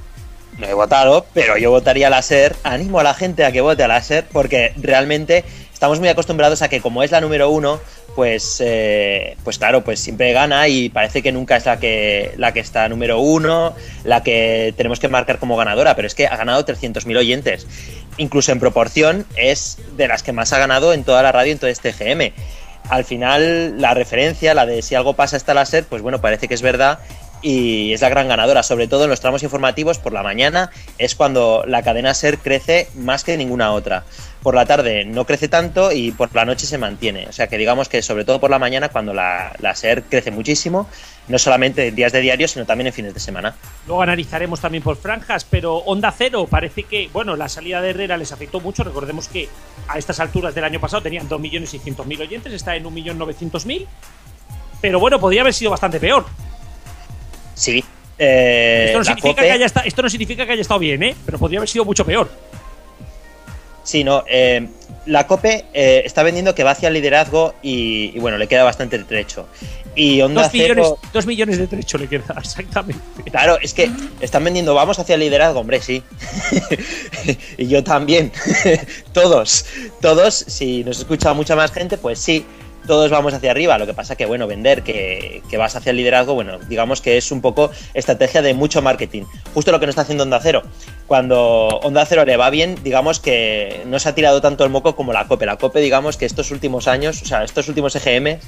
no 0.59 0.67
he 0.67 0.75
votado, 0.75 1.27
pero 1.35 1.57
yo 1.57 1.71
votaría 1.71 2.09
a 2.09 2.11
la 2.11 2.23
SER. 2.23 2.55
Animo 2.63 3.01
a 3.01 3.03
la 3.03 3.15
gente 3.15 3.45
a 3.45 3.53
que 3.53 3.61
vote 3.61 3.83
a 3.83 3.89
la 3.89 4.03
SER 4.03 4.25
porque 4.33 4.73
realmente 4.77 5.45
estamos 5.73 5.99
muy 6.01 6.09
acostumbrados 6.09 6.63
a 6.63 6.69
que 6.69 6.81
como 6.81 7.03
es 7.03 7.11
la 7.11 7.21
número 7.21 7.51
uno, 7.51 7.81
pues, 8.15 8.63
eh, 8.65 9.37
pues 9.43 9.59
claro, 9.59 9.83
pues 9.83 10.01
siempre 10.01 10.33
gana 10.33 10.69
y 10.69 10.89
parece 10.89 11.23
que 11.23 11.33
nunca 11.33 11.57
es 11.57 11.67
la 11.67 11.79
que, 11.79 12.33
la 12.37 12.53
que 12.53 12.61
está 12.61 12.89
número 12.89 13.19
uno, 13.19 13.75
la 14.05 14.23
que 14.23 14.73
tenemos 14.77 15.01
que 15.01 15.09
marcar 15.09 15.39
como 15.39 15.57
ganadora, 15.57 15.97
pero 15.97 16.07
es 16.07 16.15
que 16.15 16.27
ha 16.27 16.37
ganado 16.37 16.65
300.000 16.65 17.19
oyentes. 17.19 17.67
Incluso 18.17 18.53
en 18.53 18.61
proporción 18.61 19.27
es 19.37 19.79
de 19.97 20.09
las 20.09 20.23
que 20.23 20.33
más 20.33 20.53
ha 20.53 20.59
ganado 20.59 20.93
en 20.93 21.03
toda 21.05 21.23
la 21.23 21.33
radio 21.33 21.53
en 21.53 21.59
todo 21.59 21.71
este 21.71 21.93
GM. 21.93 22.33
Al 22.89 23.05
final, 23.05 23.81
la 23.81 23.95
referencia, 23.95 24.55
la 24.55 24.67
de 24.67 24.83
si 24.83 24.95
algo 24.95 25.15
pasa 25.15 25.37
está 25.37 25.55
la 25.55 25.67
SER, 25.67 25.85
pues 25.85 26.03
bueno, 26.03 26.21
parece 26.21 26.49
que 26.49 26.55
es 26.55 26.63
verdad 26.63 27.01
y 27.45 27.93
es 27.93 28.01
la 28.01 28.09
gran 28.09 28.27
ganadora, 28.27 28.63
sobre 28.63 28.89
todo 28.89 29.05
en 29.05 29.11
los 29.11 29.21
tramos 29.21 29.43
informativos 29.43 29.99
por 29.99 30.15
la 30.15 30.23
mañana, 30.23 30.71
es 30.97 31.15
cuando 31.15 31.63
la 31.67 31.83
cadena 31.83 32.15
SER 32.15 32.39
crece 32.39 32.89
más 32.97 33.23
que 33.23 33.37
ninguna 33.37 33.73
otra. 33.73 34.05
Por 34.43 34.55
la 34.55 34.65
tarde 34.65 35.05
no 35.05 35.27
crece 35.27 35.49
tanto 35.49 35.93
y 35.93 36.11
por 36.13 36.35
la 36.35 36.47
noche 36.47 36.65
se 36.65 36.79
mantiene. 36.79 37.27
O 37.29 37.33
sea 37.33 37.47
que 37.47 37.59
digamos 37.59 37.91
que 37.91 38.01
sobre 38.01 38.25
todo 38.25 38.41
por 38.41 38.49
la 38.49 38.59
mañana 38.59 38.89
cuando 38.89 39.13
la, 39.13 39.53
SER 39.75 40.05
crece 40.05 40.31
muchísimo, 40.31 40.89
no 41.29 41.39
solamente 41.39 41.89
en 41.89 41.95
días 41.95 42.13
de 42.13 42.23
diario, 42.23 42.49
sino 42.49 42.65
también 42.65 42.87
en 42.87 42.95
fines 42.95 43.13
de 43.13 43.21
semana. 43.21 43.55
Luego 43.87 44.01
analizaremos 44.01 44.63
también 44.63 44.83
por 44.83 44.97
franjas, 44.97 45.45
pero 45.45 45.77
Onda 45.77 46.15
Cero 46.17 46.47
parece 46.49 46.85
que, 46.85 47.11
bueno, 47.13 47.37
la 47.37 47.51
salida 47.51 47.83
de 47.83 47.91
Herrera 47.91 48.17
les 48.17 48.33
afectó 48.33 48.61
mucho. 48.61 48.85
Recordemos 48.85 49.29
que 49.29 49.51
a 49.87 49.99
estas 49.99 50.19
alturas 50.19 50.55
del 50.55 50.65
año 50.65 50.81
pasado 50.81 51.03
tenían 51.03 51.29
2.600.000 51.29 52.21
oyentes, 52.23 52.55
está 52.55 52.75
en 52.75 52.85
1.900.000 52.85 53.87
pero 54.81 55.01
bueno, 55.01 55.19
podría 55.19 55.41
haber 55.41 55.55
sido 55.55 55.71
bastante 55.71 55.99
peor. 55.99 56.27
Sí. 57.55 57.85
Eh, 58.19 58.85
esto, 58.87 58.99
no 58.99 59.05
significa 59.05 59.43
que 59.43 59.51
haya 59.51 59.67
esto 59.67 60.03
no 60.03 60.09
significa 60.09 60.47
que 60.47 60.53
haya 60.53 60.63
estado 60.63 60.81
bien, 60.81 61.03
¿eh? 61.03 61.17
Pero 61.25 61.39
podría 61.39 61.59
haber 61.59 61.69
sido 61.69 61.85
mucho 61.85 62.05
peor. 62.05 62.31
Sí, 63.85 64.03
no. 64.03 64.25
Eh, 64.29 64.67
la 65.07 65.27
COPE 65.27 65.67
eh, 65.75 66.03
está 66.07 66.23
vendiendo 66.23 66.55
que 66.55 66.65
va 66.65 66.71
hacia 66.71 66.89
el 66.89 66.95
liderazgo 66.95 67.55
y, 67.63 68.19
bueno, 68.19 68.39
le 68.39 68.49
queda 68.49 68.65
bastante 68.65 68.99
trecho. 69.01 69.47
Y 69.95 70.23
Onda 70.23 70.43
dos, 70.43 70.55
millones, 70.55 70.89
dos 71.13 71.27
millones 71.27 71.59
de 71.59 71.67
trecho 71.67 71.99
le 71.99 72.09
queda, 72.09 72.35
exactamente. 72.39 73.03
Claro, 73.31 73.59
es 73.61 73.75
que 73.75 73.91
están 74.21 74.43
vendiendo, 74.43 74.75
vamos 74.75 74.99
hacia 74.99 75.15
el 75.15 75.21
liderazgo, 75.21 75.61
hombre, 75.61 75.83
sí. 75.83 76.03
y 77.59 77.69
yo 77.69 77.85
también. 77.85 78.33
todos, 79.13 79.67
todos, 80.01 80.35
si 80.35 80.83
nos 80.83 80.99
escucha 80.99 81.35
mucha 81.35 81.55
más 81.55 81.71
gente, 81.71 81.99
pues 81.99 82.19
sí 82.19 82.45
todos 82.87 83.11
vamos 83.11 83.35
hacia 83.35 83.51
arriba. 83.51 83.79
Lo 83.79 83.87
que 83.87 83.95
pasa 83.95 84.17
que, 84.17 84.27
bueno, 84.27 84.47
vender 84.47 84.83
que, 84.83 85.43
vas 85.57 85.77
hacia 85.77 85.91
el 85.91 85.97
liderazgo, 85.97 86.35
bueno, 86.35 86.59
digamos 86.69 87.01
que 87.01 87.17
es 87.17 87.31
un 87.33 87.41
poco 87.41 87.71
estrategia 87.95 88.43
de 88.43 88.55
mucho 88.55 88.83
marketing. 88.83 89.25
Justo 89.55 89.73
lo 89.73 89.81
que 89.81 89.87
no 89.87 89.91
está 89.91 90.03
haciendo 90.03 90.25
Onda 90.25 90.41
Cero. 90.43 90.63
Cuando 91.07 91.69
Onda 91.83 92.05
Cero 92.07 92.25
le 92.25 92.37
va 92.37 92.51
bien, 92.51 92.79
digamos 92.83 93.21
que 93.21 93.83
no 93.87 93.99
se 93.99 94.09
ha 94.09 94.15
tirado 94.15 94.41
tanto 94.41 94.65
el 94.65 94.71
moco 94.71 94.97
como 94.97 95.13
la 95.13 95.27
COPE. 95.27 95.47
La 95.47 95.57
COPE, 95.57 95.81
digamos 95.81 96.17
que 96.17 96.27
estos 96.27 96.51
últimos 96.51 96.89
años, 96.89 97.23
o 97.23 97.27
sea, 97.27 97.45
estos 97.45 97.69
últimos 97.69 97.95
EGM, 97.97 98.39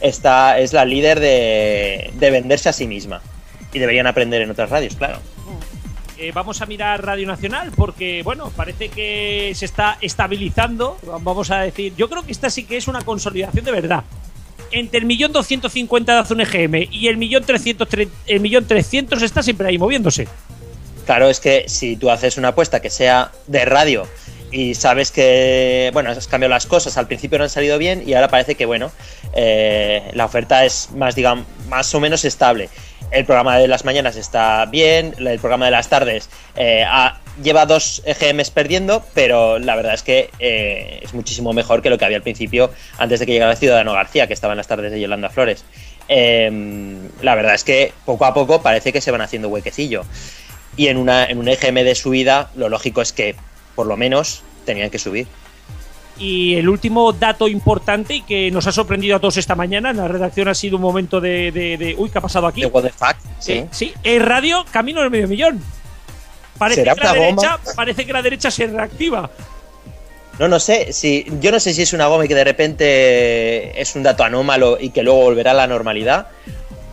está, 0.00 0.58
es 0.58 0.72
la 0.72 0.84
líder 0.84 1.20
de, 1.20 2.10
de 2.14 2.30
venderse 2.30 2.68
a 2.68 2.72
sí 2.72 2.86
misma. 2.86 3.22
Y 3.72 3.78
deberían 3.78 4.06
aprender 4.06 4.42
en 4.42 4.50
otras 4.50 4.70
radios, 4.70 4.96
claro. 4.96 5.20
Eh, 6.20 6.32
vamos 6.34 6.60
a 6.60 6.66
mirar 6.66 7.06
Radio 7.06 7.28
Nacional 7.28 7.70
porque, 7.76 8.22
bueno, 8.24 8.50
parece 8.56 8.88
que 8.88 9.52
se 9.54 9.64
está 9.64 9.98
estabilizando. 10.00 10.98
Vamos 11.22 11.52
a 11.52 11.60
decir, 11.60 11.94
yo 11.96 12.10
creo 12.10 12.24
que 12.24 12.32
esta 12.32 12.50
sí 12.50 12.64
que 12.64 12.76
es 12.76 12.88
una 12.88 13.02
consolidación 13.02 13.64
de 13.64 13.70
verdad. 13.70 14.02
Entre 14.72 14.98
el 14.98 15.06
millón 15.06 15.32
doscientos 15.32 15.72
cincuenta 15.72 16.14
de 16.14 16.18
Azun 16.18 16.40
EGM 16.40 16.88
y 16.90 17.06
el 17.06 17.18
millón 17.18 17.44
trescientos, 17.44 17.88
el 18.26 18.40
millón 18.40 18.66
trescientos 18.66 19.22
está 19.22 19.44
siempre 19.44 19.68
ahí 19.68 19.78
moviéndose. 19.78 20.26
Claro, 21.06 21.30
es 21.30 21.38
que 21.38 21.68
si 21.68 21.96
tú 21.96 22.10
haces 22.10 22.36
una 22.36 22.48
apuesta 22.48 22.80
que 22.80 22.90
sea 22.90 23.30
de 23.46 23.64
radio 23.64 24.06
y 24.50 24.74
sabes 24.74 25.12
que, 25.12 25.90
bueno, 25.92 26.10
has 26.10 26.26
cambiado 26.26 26.50
las 26.50 26.66
cosas, 26.66 26.96
al 26.98 27.06
principio 27.06 27.38
no 27.38 27.44
han 27.44 27.50
salido 27.50 27.78
bien 27.78 28.02
y 28.04 28.14
ahora 28.14 28.26
parece 28.26 28.56
que, 28.56 28.66
bueno, 28.66 28.90
eh, 29.34 30.10
la 30.14 30.24
oferta 30.24 30.64
es 30.64 30.90
más, 30.96 31.14
digamos, 31.14 31.46
más 31.68 31.94
o 31.94 32.00
menos 32.00 32.24
estable 32.24 32.68
el 33.10 33.24
programa 33.24 33.58
de 33.58 33.68
las 33.68 33.84
mañanas 33.84 34.16
está 34.16 34.66
bien, 34.66 35.14
el 35.18 35.38
programa 35.38 35.66
de 35.66 35.70
las 35.70 35.88
tardes 35.88 36.28
eh, 36.56 36.84
lleva 37.42 37.66
dos 37.66 38.02
EGMs 38.04 38.50
perdiendo, 38.50 39.04
pero 39.14 39.58
la 39.58 39.76
verdad 39.76 39.94
es 39.94 40.02
que 40.02 40.30
eh, 40.38 41.00
es 41.02 41.14
muchísimo 41.14 41.52
mejor 41.52 41.82
que 41.82 41.90
lo 41.90 41.98
que 41.98 42.04
había 42.04 42.16
al 42.16 42.22
principio 42.22 42.70
antes 42.98 43.20
de 43.20 43.26
que 43.26 43.32
llegara 43.32 43.56
Ciudadano 43.56 43.92
García, 43.92 44.26
que 44.26 44.34
estaba 44.34 44.52
en 44.52 44.58
las 44.58 44.66
tardes 44.66 44.92
de 44.92 45.00
Yolanda 45.00 45.30
Flores. 45.30 45.64
Em, 46.08 47.08
la 47.22 47.34
verdad 47.34 47.54
es 47.54 47.64
que 47.64 47.92
poco 48.04 48.24
a 48.24 48.34
poco 48.34 48.62
parece 48.62 48.92
que 48.92 49.00
se 49.00 49.10
van 49.10 49.20
haciendo 49.20 49.48
huequecillo. 49.48 50.04
Y 50.76 50.88
en, 50.88 50.96
una, 50.96 51.24
en 51.24 51.38
un 51.38 51.48
EGM 51.48 51.74
de 51.76 51.94
subida, 51.94 52.50
lo 52.54 52.68
lógico 52.68 53.02
es 53.02 53.12
que 53.12 53.34
por 53.74 53.86
lo 53.86 53.96
menos 53.96 54.42
tenían 54.64 54.90
que 54.90 54.98
subir. 54.98 55.26
Y 56.18 56.56
el 56.56 56.68
último 56.68 57.12
dato 57.12 57.46
importante 57.46 58.14
y 58.14 58.22
que 58.22 58.50
nos 58.50 58.66
ha 58.66 58.72
sorprendido 58.72 59.16
a 59.16 59.20
todos 59.20 59.36
esta 59.36 59.54
mañana 59.54 59.90
en 59.90 59.98
la 59.98 60.08
redacción 60.08 60.48
ha 60.48 60.54
sido 60.54 60.76
un 60.76 60.82
momento 60.82 61.20
de. 61.20 61.94
uy, 61.96 62.10
¿qué 62.10 62.18
ha 62.18 62.20
pasado 62.20 62.46
aquí? 62.46 62.62
De 62.62 62.66
what 62.66 62.82
the 62.82 62.90
fuck, 62.90 63.16
sí. 63.38 63.64
sí, 63.70 63.94
el 64.02 64.20
radio 64.20 64.64
camino 64.70 65.00
del 65.00 65.10
medio 65.10 65.28
millón. 65.28 65.62
Parece 66.58 66.82
que, 66.82 66.94
la 67.00 67.12
derecha, 67.12 67.58
parece 67.76 68.04
que 68.04 68.12
la 68.12 68.22
derecha 68.22 68.50
se 68.50 68.66
reactiva. 68.66 69.30
No, 70.38 70.48
no 70.48 70.60
sé. 70.60 70.92
Si, 70.92 71.26
yo 71.40 71.50
no 71.50 71.60
sé 71.60 71.72
si 71.74 71.82
es 71.82 71.92
una 71.92 72.06
goma 72.06 72.24
y 72.24 72.28
que 72.28 72.34
de 72.34 72.44
repente 72.44 73.80
es 73.80 73.94
un 73.96 74.02
dato 74.02 74.24
anómalo 74.24 74.78
y 74.80 74.90
que 74.90 75.02
luego 75.02 75.20
volverá 75.20 75.52
a 75.52 75.54
la 75.54 75.66
normalidad. 75.66 76.28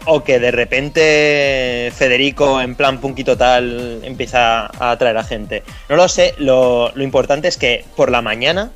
O 0.07 0.23
que 0.23 0.39
de 0.39 0.51
repente 0.51 1.91
Federico, 1.95 2.61
en 2.61 2.75
plan 2.75 3.01
punky 3.01 3.23
total, 3.23 4.01
empieza 4.03 4.67
a 4.67 4.91
atraer 4.91 5.17
a 5.17 5.23
gente. 5.23 5.63
No 5.89 5.95
lo 5.95 6.07
sé. 6.07 6.35
Lo, 6.37 6.91
lo 6.93 7.03
importante 7.03 7.47
es 7.47 7.57
que 7.57 7.85
por 7.95 8.11
la 8.11 8.21
mañana 8.21 8.71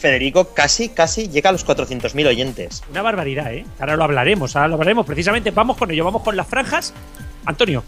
Federico 0.00 0.54
casi, 0.54 0.88
casi 0.88 1.28
llega 1.28 1.50
a 1.50 1.52
los 1.52 1.66
400.000 1.66 2.26
oyentes. 2.26 2.82
Una 2.90 3.02
barbaridad, 3.02 3.52
¿eh? 3.52 3.66
Ahora 3.78 3.96
lo 3.96 4.04
hablaremos, 4.04 4.56
ahora 4.56 4.68
lo 4.68 4.74
hablaremos. 4.74 5.04
Precisamente 5.04 5.50
vamos 5.50 5.76
con 5.76 5.90
ello, 5.90 6.04
vamos 6.04 6.22
con 6.22 6.36
las 6.36 6.46
franjas. 6.46 6.94
Antonio 7.44 7.84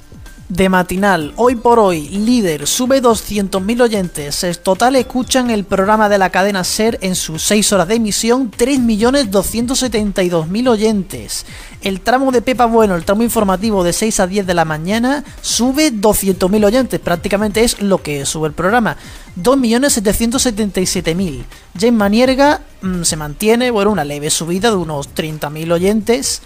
de 0.53 0.69
matinal, 0.69 1.33
hoy 1.37 1.57
por 1.57 1.79
hoy, 1.79 2.11
líder, 2.11 2.67
sube 2.67 3.01
200.000 3.01 3.81
oyentes. 3.81 4.45
En 4.45 4.55
total 4.57 4.97
escuchan 4.97 5.49
el 5.49 5.65
programa 5.65 6.11
de 6.11 6.19
la 6.19 6.29
cadena 6.29 6.63
SER 6.63 6.99
en 7.01 7.15
sus 7.15 7.43
6 7.45 7.73
horas 7.73 7.89
de 7.89 7.95
emisión, 7.95 8.51
3.272.000 8.51 10.69
oyentes. 10.69 11.47
El 11.81 12.03
tramo 12.03 12.31
de 12.33 12.43
Pepa 12.43 12.67
Bueno, 12.67 12.97
el 12.97 13.07
tramo 13.07 13.23
informativo 13.23 13.83
de 13.83 13.95
6 13.95 14.21
a 14.21 14.27
10 14.27 14.47
de 14.47 14.53
la 14.53 14.67
mañana, 14.67 15.25
sube 15.41 15.91
200.000 15.91 16.67
oyentes. 16.67 17.01
Prácticamente 17.01 17.65
es 17.65 17.81
lo 17.81 18.03
que 18.03 18.27
sube 18.27 18.49
el 18.49 18.53
programa. 18.53 18.99
2.777.000. 19.43 21.45
James 21.81 21.95
Manierga 21.95 22.61
se 23.05 23.17
mantiene, 23.17 23.71
bueno, 23.71 23.91
una 23.91 24.05
leve 24.05 24.29
subida 24.29 24.69
de 24.69 24.77
unos 24.77 25.15
30.000 25.15 25.73
oyentes. 25.73 26.43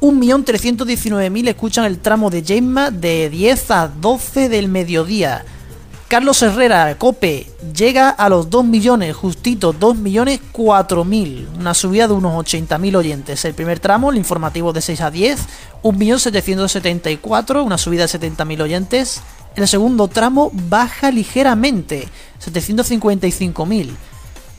1.319.000 0.00 1.48
escuchan 1.48 1.84
el 1.84 1.98
tramo 1.98 2.30
de 2.30 2.42
Gemma 2.42 2.90
de 2.90 3.28
10 3.28 3.70
a 3.70 3.88
12 3.88 4.48
del 4.48 4.68
mediodía. 4.68 5.44
Carlos 6.08 6.42
Herrera, 6.42 6.96
Cope, 6.96 7.46
llega 7.76 8.08
a 8.08 8.28
los 8.28 8.50
2 8.50 8.64
millones, 8.64 9.14
justito, 9.14 9.72
2 9.72 9.98
millones 9.98 10.40
4 10.52 11.04
mil, 11.04 11.48
una 11.56 11.74
subida 11.74 12.08
de 12.08 12.14
unos 12.14 12.32
80.000 12.32 12.96
oyentes. 12.96 13.44
El 13.44 13.54
primer 13.54 13.78
tramo, 13.78 14.10
el 14.10 14.16
informativo 14.16 14.72
de 14.72 14.80
6 14.80 15.00
a 15.02 15.10
10, 15.10 15.40
1.774, 15.82 17.64
una 17.64 17.78
subida 17.78 18.06
de 18.06 18.18
70.000 18.18 18.62
oyentes. 18.62 19.20
El 19.54 19.68
segundo 19.68 20.08
tramo 20.08 20.50
baja 20.52 21.10
ligeramente, 21.10 22.08
755.000. 22.44 23.90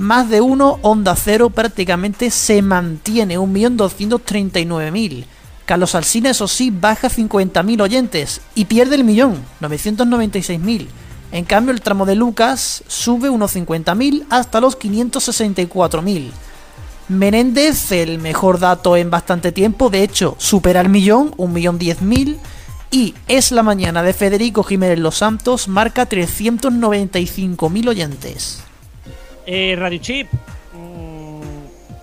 Más 0.02 0.30
de 0.32 0.42
uno, 0.42 0.80
Onda 0.82 1.16
Cero 1.16 1.52
prácticamente 1.52 2.32
se 2.32 2.64
mantiene, 2.64 3.38
1.239.000. 3.38 5.26
Carlos 5.68 5.94
Alsina, 5.94 6.32
eso 6.32 6.48
sí, 6.48 6.72
baja 6.72 7.08
50.000 7.08 7.82
oyentes 7.84 8.42
y 8.56 8.66
pierde 8.66 8.96
el 8.96 9.04
millón, 9.04 9.46
996.000. 9.62 10.88
En 11.32 11.46
cambio, 11.46 11.72
el 11.72 11.82
tramo 11.82 12.08
de 12.08 12.16
Lucas 12.16 12.84
sube 12.88 13.30
unos 13.30 13.56
50.000 13.56 14.26
hasta 14.32 14.60
los 14.60 14.76
564.000. 14.80 16.32
Menéndez, 17.08 17.92
el 17.92 18.18
mejor 18.18 18.58
dato 18.58 18.98
en 18.98 19.12
bastante 19.12 19.52
tiempo, 19.52 19.92
de 19.92 20.02
hecho, 20.02 20.36
supera 20.40 20.82
el 20.82 20.90
millón, 20.90 21.30
1.010.000. 21.34 22.38
Y 22.90 23.14
es 23.28 23.52
la 23.52 23.62
mañana 23.62 24.02
de 24.02 24.14
Federico 24.14 24.64
Jiménez 24.64 24.98
Los 24.98 25.18
Santos, 25.18 25.68
marca 25.68 26.10
395.000 26.10 27.88
oyentes. 27.88 28.64
Eh, 29.46 29.76
Radio 29.78 30.00
Chip. 30.00 30.28
Mm, 30.74 31.42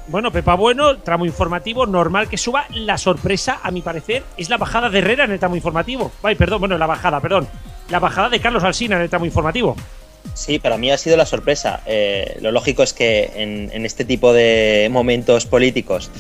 bueno, 0.09 0.33
Pepa 0.33 0.55
Bueno, 0.55 0.99
tramo 0.99 1.27
informativo, 1.27 1.87
normal 1.87 2.29
que 2.29 2.39
suba. 2.39 2.67
La 2.71 2.99
sorpresa, 2.99 3.61
a 3.63 3.71
mi 3.71 3.83
parecer, 3.83 4.25
es 4.37 4.49
la 4.49 4.57
bajada 4.57 4.89
de 4.89 4.99
Herrera 4.99 5.25
en 5.25 5.33
el 5.33 5.39
tramo 5.39 5.57
informativo. 5.57 6.11
Ay, 6.23 6.35
perdón, 6.35 6.61
bueno, 6.61 6.79
la 6.79 6.87
bajada, 6.87 7.21
perdón. 7.21 7.49
La 7.91 7.99
bajada 7.99 8.29
de 8.29 8.41
Carlos 8.41 8.65
Alsina 8.65 8.97
en 8.97 9.03
el 9.03 9.11
tramo 9.11 9.27
informativo. 9.27 9.77
Sí, 10.35 10.59
para 10.59 10.79
mí 10.79 10.91
ha 10.91 10.99
sido 10.99 11.17
la 11.17 11.27
sorpresa. 11.27 11.81
Eh, 11.87 12.39
lo 12.41 12.53
lógico 12.53 12.83
es 12.83 12.93
que 12.93 13.33
en, 13.35 13.85
este 13.85 14.05
tipo 14.05 14.33
de 14.33 14.89
momentos 14.91 15.47
políticos, 15.47 16.11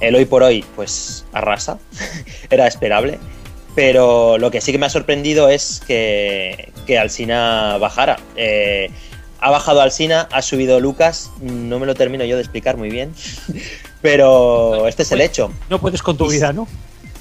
el 0.00 0.14
hoy 0.14 0.24
por 0.24 0.42
hoy, 0.42 0.64
pues 0.74 1.26
arrasa. 1.32 1.78
Era 2.50 2.66
esperable. 2.66 3.18
Pero 3.74 4.38
lo 4.38 4.50
que 4.50 4.60
sí 4.60 4.72
que 4.72 4.78
me 4.78 4.86
ha 4.86 4.90
sorprendido 4.90 5.50
es 5.50 5.82
que, 5.86 6.72
que 6.86 6.98
Alsina 6.98 7.76
bajara. 7.78 8.18
Eh, 8.36 8.90
ha 9.40 9.50
bajado 9.50 9.80
Alsina, 9.80 10.28
ha 10.32 10.42
subido 10.42 10.80
Lucas, 10.80 11.30
no 11.40 11.78
me 11.78 11.86
lo 11.86 11.94
termino 11.94 12.24
yo 12.24 12.36
de 12.36 12.42
explicar 12.42 12.76
muy 12.76 12.90
bien, 12.90 13.14
pero 14.02 14.86
este 14.86 15.02
es 15.02 15.12
el 15.12 15.20
hecho. 15.20 15.50
No 15.70 15.80
puedes 15.80 16.02
con 16.02 16.16
tu 16.16 16.28
vida, 16.28 16.52
¿no? 16.52 16.68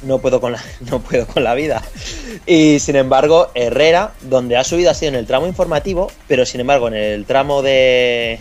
No 0.03 0.19
puedo 0.19 0.39
con 0.39 0.51
la, 0.51 0.63
no 0.89 0.99
puedo 0.99 1.25
con 1.27 1.43
la 1.43 1.53
vida. 1.55 1.81
Y 2.45 2.79
sin 2.79 2.95
embargo, 2.95 3.49
Herrera, 3.55 4.13
donde 4.21 4.57
ha 4.57 4.63
subido 4.63 4.91
ha 4.91 4.93
sido 4.93 5.09
en 5.09 5.15
el 5.15 5.25
tramo 5.25 5.47
informativo, 5.47 6.11
pero 6.27 6.45
sin 6.45 6.61
embargo 6.61 6.87
en 6.87 6.95
el 6.95 7.25
tramo 7.25 7.61
de, 7.61 8.39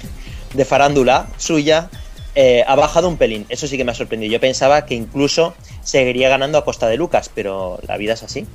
de 0.52 0.64
farándula 0.64 1.26
suya 1.36 1.90
eh, 2.36 2.64
ha 2.66 2.74
bajado 2.74 3.08
un 3.08 3.16
pelín. 3.16 3.46
Eso 3.48 3.68
sí 3.68 3.76
que 3.76 3.84
me 3.84 3.92
ha 3.92 3.94
sorprendido. 3.94 4.32
Yo 4.32 4.40
pensaba 4.40 4.86
que 4.86 4.94
incluso 4.94 5.54
seguiría 5.82 6.28
ganando 6.28 6.58
a 6.58 6.64
costa 6.64 6.88
de 6.88 6.96
Lucas, 6.96 7.30
pero 7.32 7.78
la 7.86 7.96
vida 7.96 8.14
es 8.14 8.22
así. 8.22 8.46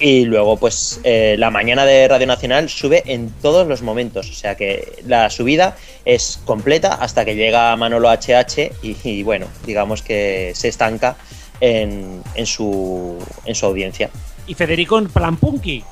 Y 0.00 0.24
luego, 0.24 0.56
pues 0.56 0.98
eh, 1.04 1.36
la 1.38 1.50
mañana 1.50 1.84
de 1.84 2.08
Radio 2.08 2.26
Nacional 2.26 2.70
sube 2.70 3.02
en 3.04 3.30
todos 3.42 3.68
los 3.68 3.82
momentos. 3.82 4.30
O 4.30 4.32
sea 4.32 4.54
que 4.54 5.02
la 5.06 5.28
subida 5.28 5.76
es 6.06 6.40
completa 6.46 6.94
hasta 6.94 7.26
que 7.26 7.36
llega 7.36 7.76
Manolo 7.76 8.08
HH 8.08 8.72
y, 8.82 9.22
bueno, 9.22 9.46
digamos 9.66 10.00
que 10.00 10.52
se 10.54 10.68
estanca 10.68 11.16
en, 11.60 12.22
su, 12.46 13.18
en 13.44 13.54
su 13.54 13.66
audiencia. 13.66 14.08
Y 14.46 14.54
Federico 14.54 14.98
en 14.98 15.08
plan 15.10 15.36
punky. 15.36 15.84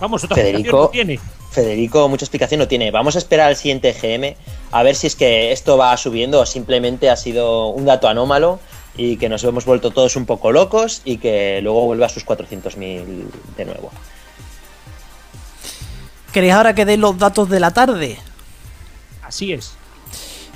Vamos, 0.00 0.22
otra 0.24 0.36
Federico, 0.36 0.82
no 0.82 0.88
tiene. 0.88 1.18
Federico, 1.50 2.08
mucha 2.10 2.26
explicación 2.26 2.58
no 2.58 2.68
tiene. 2.68 2.90
Vamos 2.90 3.14
a 3.14 3.18
esperar 3.18 3.48
al 3.48 3.56
siguiente 3.56 3.94
GM 3.94 4.36
a 4.70 4.82
ver 4.82 4.96
si 4.96 5.06
es 5.06 5.16
que 5.16 5.52
esto 5.52 5.78
va 5.78 5.96
subiendo 5.96 6.40
o 6.40 6.46
simplemente 6.46 7.08
ha 7.08 7.16
sido 7.16 7.68
un 7.68 7.86
dato 7.86 8.06
anómalo 8.06 8.58
y 8.96 9.16
que 9.16 9.28
nos 9.28 9.42
hemos 9.44 9.64
vuelto 9.64 9.90
todos 9.90 10.16
un 10.16 10.26
poco 10.26 10.52
locos 10.52 11.02
y 11.04 11.18
que 11.18 11.60
luego 11.62 11.86
vuelve 11.86 12.04
a 12.04 12.08
sus 12.08 12.24
400.000 12.24 13.26
de 13.56 13.64
nuevo. 13.64 13.90
¿Queréis 16.32 16.52
ahora 16.52 16.74
que 16.74 16.84
dé 16.84 16.96
los 16.96 17.18
datos 17.18 17.48
de 17.48 17.60
la 17.60 17.70
tarde? 17.70 18.18
Así 19.22 19.52
es. 19.52 19.72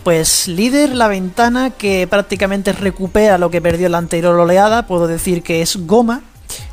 Pues 0.04 0.48
líder 0.48 0.94
la 0.94 1.08
ventana 1.08 1.70
que 1.70 2.06
prácticamente 2.06 2.72
recupera 2.72 3.38
lo 3.38 3.50
que 3.50 3.60
perdió 3.60 3.86
en 3.86 3.92
la 3.92 3.98
anterior 3.98 4.34
oleada, 4.34 4.86
puedo 4.86 5.06
decir 5.06 5.42
que 5.42 5.62
es 5.62 5.76
Goma. 5.86 6.22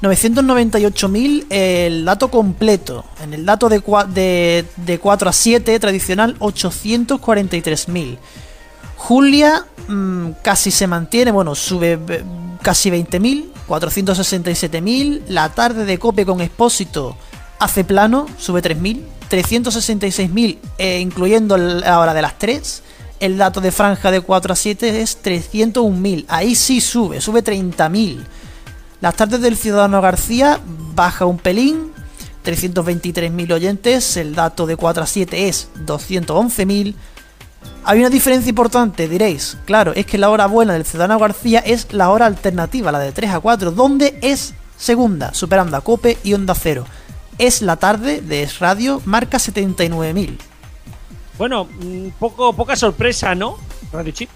998.000 0.01 1.47
el 1.49 2.05
dato 2.05 2.29
completo. 2.29 3.05
En 3.21 3.33
el 3.33 3.45
dato 3.45 3.69
de, 3.69 3.81
de, 4.13 4.65
de 4.77 4.99
4 4.99 5.29
a 5.29 5.33
7 5.33 5.79
tradicional 5.79 6.39
843.000. 6.39 8.17
Julia 9.05 9.63
mmm, 9.87 10.31
casi 10.41 10.71
se 10.71 10.87
mantiene, 10.87 11.31
bueno, 11.31 11.53
sube 11.53 11.99
casi 12.63 12.89
20.000, 12.89 13.45
467.000. 13.67 15.27
La 15.27 15.49
tarde 15.49 15.85
de 15.85 15.99
Cope 15.99 16.25
con 16.25 16.41
Expósito 16.41 17.15
hace 17.59 17.83
plano, 17.83 18.25
sube 18.39 18.63
3.000. 18.63 19.03
366.000, 19.29 20.57
eh, 20.79 20.99
incluyendo 21.01 21.55
la 21.55 21.99
hora 21.99 22.15
de 22.15 22.23
las 22.23 22.39
3. 22.39 22.81
El 23.19 23.37
dato 23.37 23.61
de 23.61 23.71
franja 23.71 24.09
de 24.09 24.21
4 24.21 24.53
a 24.53 24.55
7 24.55 25.01
es 25.03 25.23
301.000. 25.23 26.25
Ahí 26.27 26.55
sí 26.55 26.81
sube, 26.81 27.21
sube 27.21 27.43
30.000. 27.43 28.25
Las 29.01 29.15
tardes 29.15 29.39
del 29.39 29.55
Ciudadano 29.55 30.01
García 30.01 30.59
baja 30.95 31.25
un 31.27 31.37
pelín, 31.37 31.91
323.000 32.43 33.53
oyentes. 33.53 34.17
El 34.17 34.33
dato 34.33 34.65
de 34.65 34.75
4 34.75 35.03
a 35.03 35.05
7 35.05 35.47
es 35.47 35.69
211.000. 35.85 36.95
Hay 37.83 37.99
una 37.99 38.09
diferencia 38.09 38.49
importante, 38.49 39.07
diréis. 39.07 39.57
Claro, 39.65 39.93
es 39.93 40.05
que 40.05 40.17
la 40.17 40.29
hora 40.29 40.47
buena 40.47 40.73
del 40.73 40.85
Ciudadano 40.85 41.19
García 41.19 41.59
es 41.59 41.93
la 41.93 42.09
hora 42.09 42.25
alternativa, 42.25 42.91
la 42.91 42.99
de 42.99 43.11
3 43.11 43.31
a 43.31 43.39
4, 43.39 43.71
donde 43.71 44.17
es 44.21 44.55
segunda, 44.77 45.33
superando 45.33 45.77
a 45.77 45.81
Cope 45.81 46.17
y 46.23 46.33
Onda 46.33 46.55
Cero. 46.55 46.85
Es 47.37 47.61
la 47.61 47.75
tarde 47.75 48.21
de 48.21 48.43
Es 48.43 48.59
Radio, 48.59 49.01
marca 49.05 49.37
79.000. 49.37 50.37
Bueno, 51.37 51.67
poco, 52.17 52.53
poca 52.53 52.75
sorpresa, 52.75 53.35
¿no? 53.35 53.57
Radio 53.91 54.11
Chip. 54.11 54.29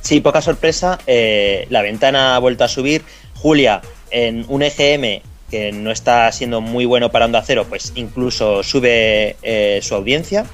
Sí, 0.00 0.20
poca 0.20 0.40
sorpresa. 0.40 0.98
Eh, 1.06 1.66
la 1.70 1.82
ventana 1.82 2.36
ha 2.36 2.38
vuelto 2.38 2.64
a 2.64 2.68
subir. 2.68 3.02
Julia, 3.34 3.80
en 4.10 4.44
un 4.48 4.62
EGM 4.62 5.22
que 5.50 5.72
no 5.72 5.90
está 5.90 6.30
siendo 6.32 6.60
muy 6.60 6.84
bueno 6.84 7.10
para 7.10 7.24
Onda 7.24 7.42
Cero, 7.44 7.66
pues 7.68 7.92
incluso 7.94 8.62
sube 8.62 9.36
eh, 9.42 9.80
su 9.82 9.94
audiencia. 9.94 10.44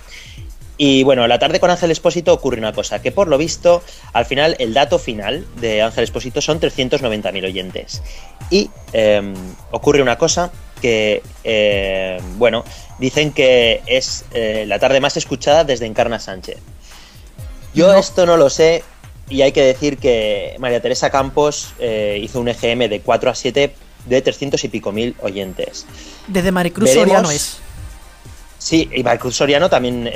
Y 0.76 1.04
bueno, 1.04 1.26
la 1.28 1.38
tarde 1.38 1.60
con 1.60 1.70
Ángel 1.70 1.90
Espósito 1.90 2.32
ocurre 2.32 2.58
una 2.58 2.72
cosa, 2.72 3.00
que 3.00 3.12
por 3.12 3.28
lo 3.28 3.38
visto, 3.38 3.82
al 4.12 4.26
final, 4.26 4.56
el 4.58 4.74
dato 4.74 4.98
final 4.98 5.46
de 5.60 5.82
Ángel 5.82 6.04
Espósito 6.04 6.40
son 6.40 6.60
390.000 6.60 7.44
oyentes. 7.44 8.02
Y 8.50 8.70
em, 8.92 9.34
ocurre 9.70 10.02
una 10.02 10.18
cosa 10.18 10.50
que, 10.80 11.22
eh, 11.44 12.20
bueno, 12.36 12.64
dicen 12.98 13.32
que 13.32 13.82
es 13.86 14.24
eh, 14.32 14.64
la 14.66 14.78
tarde 14.78 15.00
más 15.00 15.16
escuchada 15.16 15.64
desde 15.64 15.86
Encarna 15.86 16.18
Sánchez. 16.18 16.58
Yo 17.74 17.94
esto 17.94 18.26
no 18.26 18.36
lo 18.36 18.50
sé 18.50 18.82
y 19.28 19.42
hay 19.42 19.52
que 19.52 19.62
decir 19.62 19.98
que 19.98 20.56
María 20.58 20.82
Teresa 20.82 21.10
Campos 21.10 21.72
eh, 21.78 22.20
hizo 22.22 22.40
un 22.40 22.48
EGM 22.48 22.88
de 22.88 23.00
4 23.00 23.30
a 23.30 23.34
7 23.34 23.74
de 24.06 24.22
300 24.22 24.62
y 24.62 24.68
pico 24.68 24.92
mil 24.92 25.16
oyentes. 25.22 25.86
Desde 26.28 26.52
Maricruz 26.52 26.90
Soriano 26.90 27.30
es. 27.30 27.58
Sí, 28.64 28.88
y 28.94 29.02
Maricruz 29.02 29.36
Soriano 29.36 29.68
también, 29.68 30.10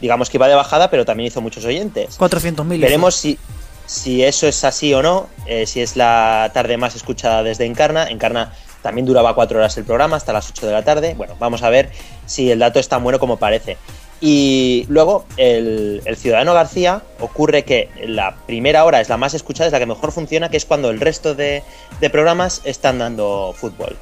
digamos 0.00 0.30
que 0.30 0.36
iba 0.36 0.46
de 0.46 0.54
bajada, 0.54 0.90
pero 0.90 1.04
también 1.04 1.26
hizo 1.26 1.40
muchos 1.40 1.64
oyentes. 1.64 2.16
400.000. 2.20 2.80
Veremos 2.80 3.16
si, 3.16 3.36
si 3.84 4.22
eso 4.22 4.46
es 4.46 4.62
así 4.62 4.94
o 4.94 5.02
no, 5.02 5.26
si 5.66 5.80
es 5.80 5.96
la 5.96 6.52
tarde 6.54 6.76
más 6.76 6.94
escuchada 6.94 7.42
desde 7.42 7.66
Encarna. 7.66 8.08
Encarna 8.08 8.52
también 8.84 9.06
duraba 9.06 9.34
cuatro 9.34 9.58
horas 9.58 9.76
el 9.78 9.84
programa, 9.84 10.16
hasta 10.16 10.32
las 10.34 10.50
8 10.50 10.66
de 10.66 10.72
la 10.72 10.84
tarde. 10.84 11.14
Bueno, 11.16 11.34
vamos 11.40 11.62
a 11.62 11.70
ver 11.70 11.90
si 12.26 12.50
el 12.50 12.58
dato 12.58 12.78
es 12.78 12.86
tan 12.86 13.02
bueno 13.02 13.18
como 13.18 13.38
parece. 13.38 13.78
Y 14.20 14.84
luego, 14.88 15.24
el, 15.38 16.02
Ciudadano 16.16 16.52
García, 16.52 17.02
ocurre 17.18 17.64
que 17.64 17.88
la 18.06 18.36
primera 18.46 18.84
hora 18.84 19.00
es 19.00 19.08
la 19.08 19.16
más 19.16 19.32
escuchada, 19.32 19.66
es 19.66 19.72
la 19.72 19.78
que 19.78 19.86
mejor 19.86 20.12
funciona, 20.12 20.50
que 20.50 20.58
es 20.58 20.66
cuando 20.66 20.90
el 20.90 21.00
resto 21.00 21.34
de, 21.34 21.62
programas 22.12 22.60
están 22.64 22.98
dando 22.98 23.54
fútbol. 23.56 23.96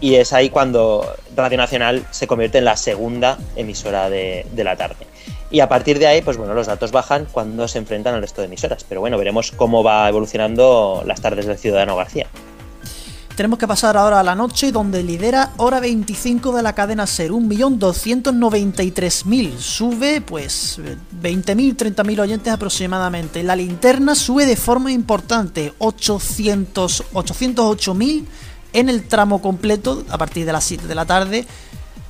Y 0.00 0.14
es 0.14 0.32
ahí 0.32 0.50
cuando 0.50 1.04
Radio 1.34 1.58
Nacional 1.58 2.06
se 2.10 2.26
convierte 2.26 2.58
en 2.58 2.64
la 2.64 2.76
segunda 2.76 3.38
emisora 3.56 4.08
de, 4.08 4.46
la 4.56 4.76
tarde. 4.76 5.06
Y 5.50 5.60
a 5.60 5.68
partir 5.68 5.98
de 5.98 6.06
ahí, 6.06 6.22
pues 6.22 6.36
bueno, 6.36 6.54
los 6.54 6.66
datos 6.66 6.92
bajan 6.92 7.26
cuando 7.30 7.66
se 7.66 7.78
enfrentan 7.78 8.14
al 8.14 8.20
resto 8.20 8.40
de 8.40 8.46
emisoras. 8.46 8.84
Pero 8.84 9.00
bueno, 9.00 9.18
veremos 9.18 9.52
cómo 9.52 9.82
va 9.82 10.08
evolucionando 10.08 11.02
las 11.06 11.20
tardes 11.20 11.46
del 11.46 11.58
Ciudadano 11.58 11.96
García. 11.96 12.26
Tenemos 13.38 13.58
que 13.60 13.68
pasar 13.68 13.96
ahora 13.96 14.18
a 14.18 14.24
la 14.24 14.34
noche, 14.34 14.72
donde 14.72 15.04
lidera 15.04 15.52
hora 15.58 15.78
25 15.78 16.56
de 16.56 16.60
la 16.60 16.74
cadena 16.74 17.06
Ser, 17.06 17.30
1.293.000. 17.30 19.58
Sube, 19.58 20.20
pues, 20.20 20.80
20.000, 21.22 21.76
30.000 21.76 22.20
oyentes 22.20 22.52
aproximadamente. 22.52 23.44
La 23.44 23.54
linterna 23.54 24.16
sube 24.16 24.44
de 24.44 24.56
forma 24.56 24.90
importante, 24.90 25.72
800, 25.78 27.04
808.000 27.12 28.24
en 28.72 28.88
el 28.88 29.06
tramo 29.06 29.40
completo, 29.40 30.04
a 30.08 30.18
partir 30.18 30.46
de 30.46 30.52
las 30.52 30.64
7 30.64 30.86
de 30.86 30.94
la 30.94 31.06
tarde. 31.06 31.46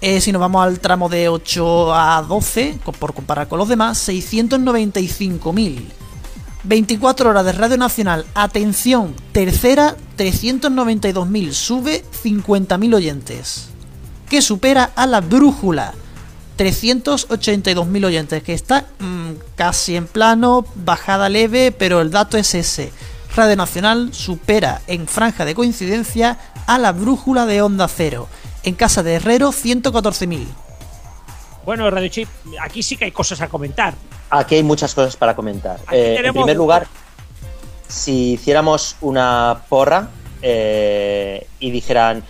Eh, 0.01 0.21
si 0.21 0.31
nos 0.31 0.41
vamos 0.41 0.65
al 0.65 0.79
tramo 0.79 1.09
de 1.09 1.29
8 1.29 1.95
a 1.95 2.23
12, 2.23 2.79
por 2.99 3.15
comparar 3.15 3.49
con 3.49 3.59
los 3.59 3.69
demás, 3.69 4.09
695.000. 4.09 5.99
24 6.65 7.31
horas 7.31 7.45
de 7.45 7.53
Radio 7.53 7.77
Nacional, 7.77 8.27
atención, 8.35 9.15
tercera, 9.33 9.97
392.000, 10.17 11.53
sube 11.53 12.05
50.000 12.25 12.95
oyentes, 12.95 13.69
que 14.29 14.43
supera 14.43 14.91
a 14.95 15.07
la 15.07 15.21
brújula, 15.21 15.95
382.000 16.59 18.05
oyentes, 18.05 18.43
que 18.43 18.53
está 18.53 18.87
mm, 18.99 19.31
casi 19.55 19.97
en 19.97 20.07
plano, 20.07 20.67
bajada 20.75 21.29
leve, 21.29 21.73
pero 21.73 22.01
el 22.01 22.11
dato 22.11 22.37
es 22.37 22.55
ese. 22.55 22.93
Radio 23.39 23.55
Nacional 23.55 24.13
supera 24.15 24.81
en 24.89 25.07
franja 25.07 25.45
de 25.45 25.55
coincidencia 25.55 26.39
a 26.67 26.77
la 26.77 26.91
brújula 26.91 27.47
de 27.47 27.63
Onda 27.63 27.87
Cero. 27.87 28.27
En 28.65 28.75
Casa 28.75 29.05
de 29.05 29.15
Herrero, 29.15 29.53
114.000. 29.53 30.45
Bueno, 31.65 31.89
Radio 31.89 32.09
Chip, 32.09 32.29
aquí 32.61 32.83
sí 32.83 32.97
que 32.97 33.05
hay 33.05 33.13
cosas 33.13 33.41
a 33.41 33.49
comentar. 33.49 33.95
Aquí 34.29 34.57
hay 34.57 34.65
muchas 34.65 34.93
cosas 34.93 35.17
para 35.17 35.37
comentar. 35.37 35.79
Eh, 35.93 36.21
en 36.21 36.33
primer 36.33 36.57
lugar, 36.57 36.89
si 37.87 38.33
hiciéramos 38.33 38.97
una 39.03 39.63
porra 39.69 40.09
eh, 40.43 41.47
y 41.61 41.71
dijeran 41.71 42.25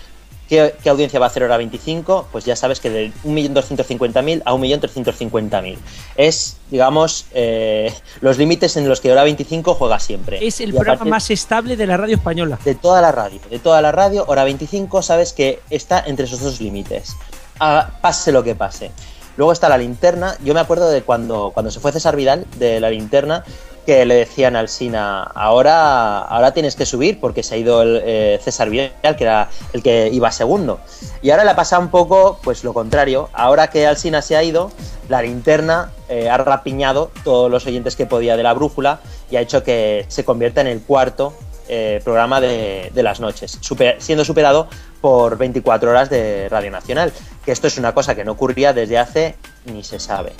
¿qué, 0.49 0.75
audiencia 0.89 1.21
va 1.21 1.27
a 1.27 1.29
hacer 1.29 1.43
hora 1.43 1.57
25, 1.57 2.29
pues 2.33 2.45
ya 2.45 2.57
sabes 2.57 2.81
que 2.81 2.91
de 2.91 3.13
1.250.000 3.25 4.43
a 4.45 4.53
1.350.000. 4.53 5.77
Es, 6.17 6.57
digamos, 6.71 7.27
eh, 7.33 7.93
los 8.21 8.39
límites 8.39 8.77
en 8.77 8.89
los 8.89 9.01
que 9.01 9.13
hora 9.13 9.25
25 9.25 9.75
juega 9.75 10.01
siempre. 10.01 10.45
Es 10.45 10.61
el 10.61 10.73
programa 10.73 11.05
más 11.05 11.31
estable 11.31 11.77
de 11.77 11.87
la 11.87 11.97
radio 11.97 12.17
española. 12.17 12.59
De 12.65 12.75
toda 12.75 13.01
la 13.01 13.13
radio, 13.13 13.41
de 13.51 13.59
toda 13.59 13.83
la 13.83 13.93
radio, 13.93 14.25
hora 14.27 14.45
25 14.45 15.03
sabes 15.03 15.33
que 15.33 15.61
está 15.71 16.03
entre 16.07 16.25
esos 16.27 16.41
dos 16.41 16.61
límites. 16.61 17.15
Ah, 17.61 17.91
pase 18.01 18.33
lo 18.33 18.43
que 18.43 18.55
pase. 18.55 18.91
Luego 19.37 19.53
está 19.53 19.69
la 19.69 19.79
linterna. 19.79 20.37
Yo 20.43 20.53
me 20.53 20.61
acuerdo 20.61 20.91
de 20.91 21.03
cuando, 21.03 21.53
cuando 21.55 21.71
se 21.71 21.79
fue 21.79 21.93
César 21.93 22.17
Vidal 22.17 22.45
de 22.59 22.81
la 22.81 22.91
linterna, 22.91 23.45
que 23.89 24.05
le 24.05 24.17
decían 24.17 24.55
al 24.55 24.69
Sina, 24.69 25.23
ahora, 25.23 26.19
ahora 26.19 26.53
tienes 26.53 26.77
que 26.77 26.85
subir 26.85 27.19
porque 27.21 27.43
se 27.43 27.55
ha 27.55 27.57
ido 27.57 27.81
el 27.81 28.03
eh, 28.05 28.39
César 28.45 28.69
Vidal, 28.69 29.17
que 29.17 29.25
era 29.25 29.49
el 29.73 29.83
que 29.83 30.11
iba 30.13 30.31
segundo. 30.31 30.79
Y 31.23 31.31
ahora 31.31 31.45
le 31.45 31.53
ha 31.53 31.57
pasado 31.57 31.81
un 31.81 31.89
poco 31.89 32.39
pues 32.43 32.65
lo 32.65 32.75
contrario. 32.75 33.31
Ahora 33.33 33.71
que 33.71 33.87
Alsina 33.87 34.21
se 34.21 34.37
ha 34.37 34.43
ido, 34.43 34.71
la 35.09 35.23
linterna 35.23 35.91
eh, 36.11 36.29
ha 36.29 36.37
rapiñado 36.37 37.11
todos 37.25 37.51
los 37.51 37.67
oyentes 37.67 37.97
que 37.97 38.05
podía 38.05 38.37
de 38.37 38.43
la 38.43 38.53
brújula 38.53 39.01
y 39.31 39.37
ha 39.37 39.41
hecho 39.41 39.65
que 39.65 40.05
se 40.09 40.23
convierta 40.23 40.61
en 40.61 40.67
el 40.67 40.83
cuarto 40.83 41.33
eh, 41.67 42.03
programa 42.05 42.43
de, 42.43 42.91
las 42.95 43.21
noches, 43.21 43.59
siendo 44.01 44.23
superado 44.27 44.69
por 45.01 45.39
24 45.39 45.89
horas 45.89 46.11
de 46.11 46.51
Radio 46.51 46.71
Nacional, 46.71 47.11
que 47.43 47.53
esto 47.53 47.69
es 47.69 47.79
una 47.79 47.95
cosa 47.95 48.15
que 48.15 48.27
no 48.27 48.33
ocurría 48.33 48.75
desde 48.75 48.99
hace 48.99 49.35
ni 49.65 49.83
se 49.83 49.99
sabe. 49.99 50.35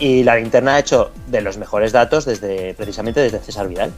Y 0.00 0.24
la 0.24 0.36
linterna 0.36 0.74
ha 0.74 0.78
hecho 0.80 1.12
de 1.28 1.42
los 1.42 1.58
mejores 1.58 1.92
datos 1.92 2.24
desde 2.24 2.74
precisamente 2.74 3.20
desde 3.20 3.38
César 3.38 3.68
Vidal. 3.68 3.92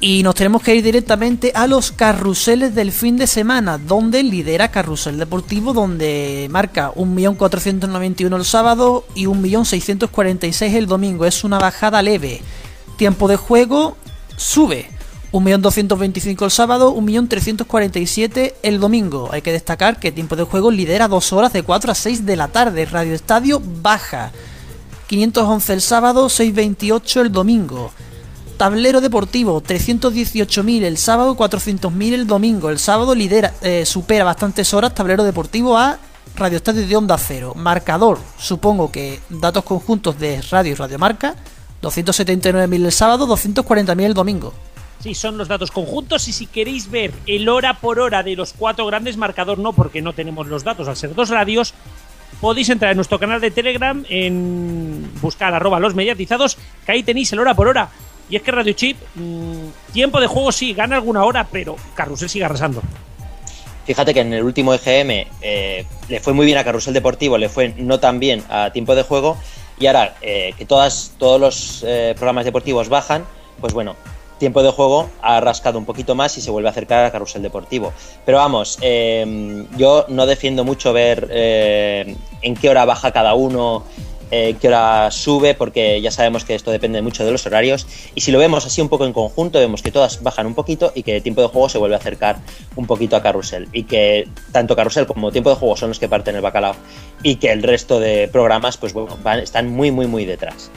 Y 0.00 0.22
nos 0.22 0.34
tenemos 0.34 0.62
que 0.62 0.74
ir 0.74 0.82
directamente 0.82 1.52
a 1.54 1.66
los 1.66 1.92
carruseles 1.92 2.74
del 2.74 2.92
fin 2.92 3.16
de 3.16 3.26
semana, 3.26 3.78
donde 3.78 4.22
lidera 4.22 4.70
Carrusel 4.70 5.18
Deportivo, 5.18 5.72
donde 5.72 6.46
marca 6.50 6.92
1.491 6.92 8.36
el 8.36 8.44
sábado 8.44 9.06
y 9.14 9.26
1.646 9.26 10.74
el 10.74 10.86
domingo. 10.86 11.24
Es 11.24 11.44
una 11.44 11.58
bajada 11.58 12.02
leve. 12.02 12.42
Tiempo 12.98 13.28
de 13.28 13.36
juego 13.36 13.96
sube 14.36 14.90
1.225.000 15.34 16.44
el 16.44 16.50
sábado, 16.52 16.94
1.347.000 16.94 18.54
el 18.62 18.78
domingo. 18.78 19.30
Hay 19.32 19.42
que 19.42 19.50
destacar 19.50 19.98
que 19.98 20.12
tiempo 20.12 20.36
de 20.36 20.44
juego 20.44 20.70
lidera 20.70 21.08
2 21.08 21.32
horas 21.32 21.52
de 21.52 21.64
4 21.64 21.90
a 21.90 21.94
6 21.96 22.24
de 22.24 22.36
la 22.36 22.48
tarde. 22.48 22.86
Radio 22.86 23.14
Estadio 23.14 23.60
baja. 23.82 24.30
511 25.08 25.72
el 25.72 25.80
sábado, 25.80 26.28
628 26.28 27.20
el 27.20 27.32
domingo. 27.32 27.90
tablero 28.56 29.00
deportivo, 29.00 29.60
318.000 29.60 30.84
el 30.84 30.96
sábado, 30.98 31.36
400.000 31.36 32.12
el 32.12 32.28
domingo. 32.28 32.70
El 32.70 32.78
sábado 32.78 33.12
lidera, 33.16 33.52
eh, 33.62 33.84
supera 33.84 34.22
bastantes 34.22 34.72
horas 34.72 34.94
tablero 34.94 35.24
deportivo 35.24 35.76
a 35.76 35.98
Radio 36.36 36.58
Estadio 36.58 36.86
de 36.86 36.96
Onda 36.96 37.18
Cero. 37.18 37.54
Marcador, 37.56 38.20
supongo 38.38 38.92
que 38.92 39.20
datos 39.28 39.64
conjuntos 39.64 40.16
de 40.16 40.40
radio 40.42 40.70
y 40.70 40.74
radiomarca, 40.76 41.34
279.000 41.82 42.84
el 42.84 42.92
sábado, 42.92 43.26
240.000 43.26 44.00
el 44.04 44.14
domingo. 44.14 44.54
Sí, 45.00 45.14
son 45.14 45.36
los 45.36 45.48
datos 45.48 45.70
conjuntos 45.70 46.28
y 46.28 46.32
si 46.32 46.46
queréis 46.46 46.90
ver 46.90 47.12
el 47.26 47.48
hora 47.48 47.74
por 47.74 48.00
hora 48.00 48.22
de 48.22 48.36
los 48.36 48.52
cuatro 48.52 48.86
grandes, 48.86 49.16
marcador 49.16 49.58
no, 49.58 49.72
porque 49.72 50.00
no 50.00 50.12
tenemos 50.14 50.46
los 50.46 50.64
datos 50.64 50.88
al 50.88 50.96
ser 50.96 51.14
dos 51.14 51.28
radios, 51.28 51.74
podéis 52.40 52.68
entrar 52.70 52.92
en 52.92 52.96
nuestro 52.96 53.18
canal 53.18 53.40
de 53.40 53.50
Telegram 53.50 54.04
en 54.08 55.10
buscar 55.20 55.52
arroba 55.54 55.80
los 55.80 55.94
mediatizados, 55.94 56.56
que 56.86 56.92
ahí 56.92 57.02
tenéis 57.02 57.32
el 57.32 57.40
hora 57.40 57.54
por 57.54 57.68
hora. 57.68 57.90
Y 58.30 58.36
es 58.36 58.42
que 58.42 58.50
Radio 58.50 58.72
Chip, 58.72 58.96
mmm, 59.14 59.68
tiempo 59.92 60.20
de 60.20 60.26
juego 60.26 60.50
sí, 60.50 60.72
gana 60.72 60.96
alguna 60.96 61.24
hora, 61.24 61.46
pero 61.50 61.76
Carrusel 61.94 62.30
sigue 62.30 62.44
arrasando. 62.44 62.82
Fíjate 63.86 64.14
que 64.14 64.20
en 64.20 64.32
el 64.32 64.42
último 64.42 64.72
EGM 64.72 65.28
eh, 65.42 65.84
le 66.08 66.20
fue 66.20 66.32
muy 66.32 66.46
bien 66.46 66.56
a 66.56 66.64
Carrusel 66.64 66.94
Deportivo, 66.94 67.36
le 67.36 67.50
fue 67.50 67.74
no 67.76 68.00
tan 68.00 68.18
bien 68.18 68.42
a 68.48 68.70
tiempo 68.70 68.94
de 68.94 69.02
juego, 69.02 69.36
y 69.78 69.86
ahora 69.86 70.16
eh, 70.22 70.54
que 70.56 70.64
todas, 70.64 71.12
todos 71.18 71.38
los 71.38 71.84
eh, 71.86 72.14
programas 72.16 72.46
deportivos 72.46 72.88
bajan, 72.88 73.26
pues 73.60 73.74
bueno, 73.74 73.96
tiempo 74.44 74.62
de 74.62 74.70
juego 74.70 75.08
ha 75.22 75.40
rascado 75.40 75.78
un 75.78 75.86
poquito 75.86 76.14
más 76.14 76.36
y 76.36 76.42
se 76.42 76.50
vuelve 76.50 76.68
a 76.68 76.72
acercar 76.72 77.02
a 77.02 77.10
Carrusel 77.10 77.40
Deportivo. 77.40 77.94
Pero 78.26 78.36
vamos, 78.36 78.76
eh, 78.82 79.64
yo 79.78 80.04
no 80.08 80.26
defiendo 80.26 80.64
mucho 80.64 80.92
ver 80.92 81.28
eh, 81.30 82.14
en 82.42 82.54
qué 82.54 82.68
hora 82.68 82.84
baja 82.84 83.10
cada 83.10 83.32
uno, 83.32 83.84
eh, 84.30 84.54
qué 84.60 84.68
hora 84.68 85.10
sube, 85.10 85.54
porque 85.54 85.98
ya 86.02 86.10
sabemos 86.10 86.44
que 86.44 86.54
esto 86.54 86.70
depende 86.70 87.00
mucho 87.00 87.24
de 87.24 87.32
los 87.32 87.46
horarios. 87.46 87.86
Y 88.14 88.20
si 88.20 88.32
lo 88.32 88.38
vemos 88.38 88.66
así 88.66 88.82
un 88.82 88.90
poco 88.90 89.06
en 89.06 89.14
conjunto, 89.14 89.58
vemos 89.58 89.80
que 89.80 89.90
todas 89.90 90.22
bajan 90.22 90.44
un 90.44 90.54
poquito 90.54 90.92
y 90.94 91.04
que 91.04 91.22
tiempo 91.22 91.40
de 91.40 91.48
juego 91.48 91.70
se 91.70 91.78
vuelve 91.78 91.94
a 91.94 91.98
acercar 92.00 92.36
un 92.76 92.86
poquito 92.86 93.16
a 93.16 93.22
Carrusel. 93.22 93.66
Y 93.72 93.84
que 93.84 94.28
tanto 94.52 94.76
Carrusel 94.76 95.06
como 95.06 95.32
tiempo 95.32 95.48
de 95.48 95.56
juego 95.56 95.74
son 95.74 95.88
los 95.88 95.98
que 95.98 96.10
parten 96.10 96.36
el 96.36 96.42
bacalao 96.42 96.74
y 97.22 97.36
que 97.36 97.50
el 97.50 97.62
resto 97.62 97.98
de 97.98 98.28
programas 98.28 98.76
pues 98.76 98.92
van, 98.92 99.38
están 99.38 99.70
muy, 99.70 99.90
muy, 99.90 100.06
muy 100.06 100.26
detrás. 100.26 100.70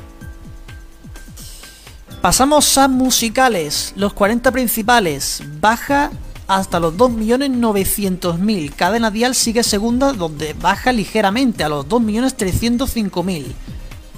Pasamos 2.21 2.77
a 2.77 2.87
musicales. 2.87 3.93
Los 3.95 4.13
40 4.13 4.51
principales 4.51 5.43
baja 5.61 6.11
hasta 6.47 6.79
los 6.79 6.95
2.900.000. 6.95 8.73
Cadena 8.75 9.11
Dial 9.11 9.35
sigue 9.35 9.63
segunda 9.63 10.13
donde 10.13 10.53
baja 10.53 10.91
ligeramente 10.91 11.63
a 11.63 11.69
los 11.69 11.87
2.305.000. 11.87 13.45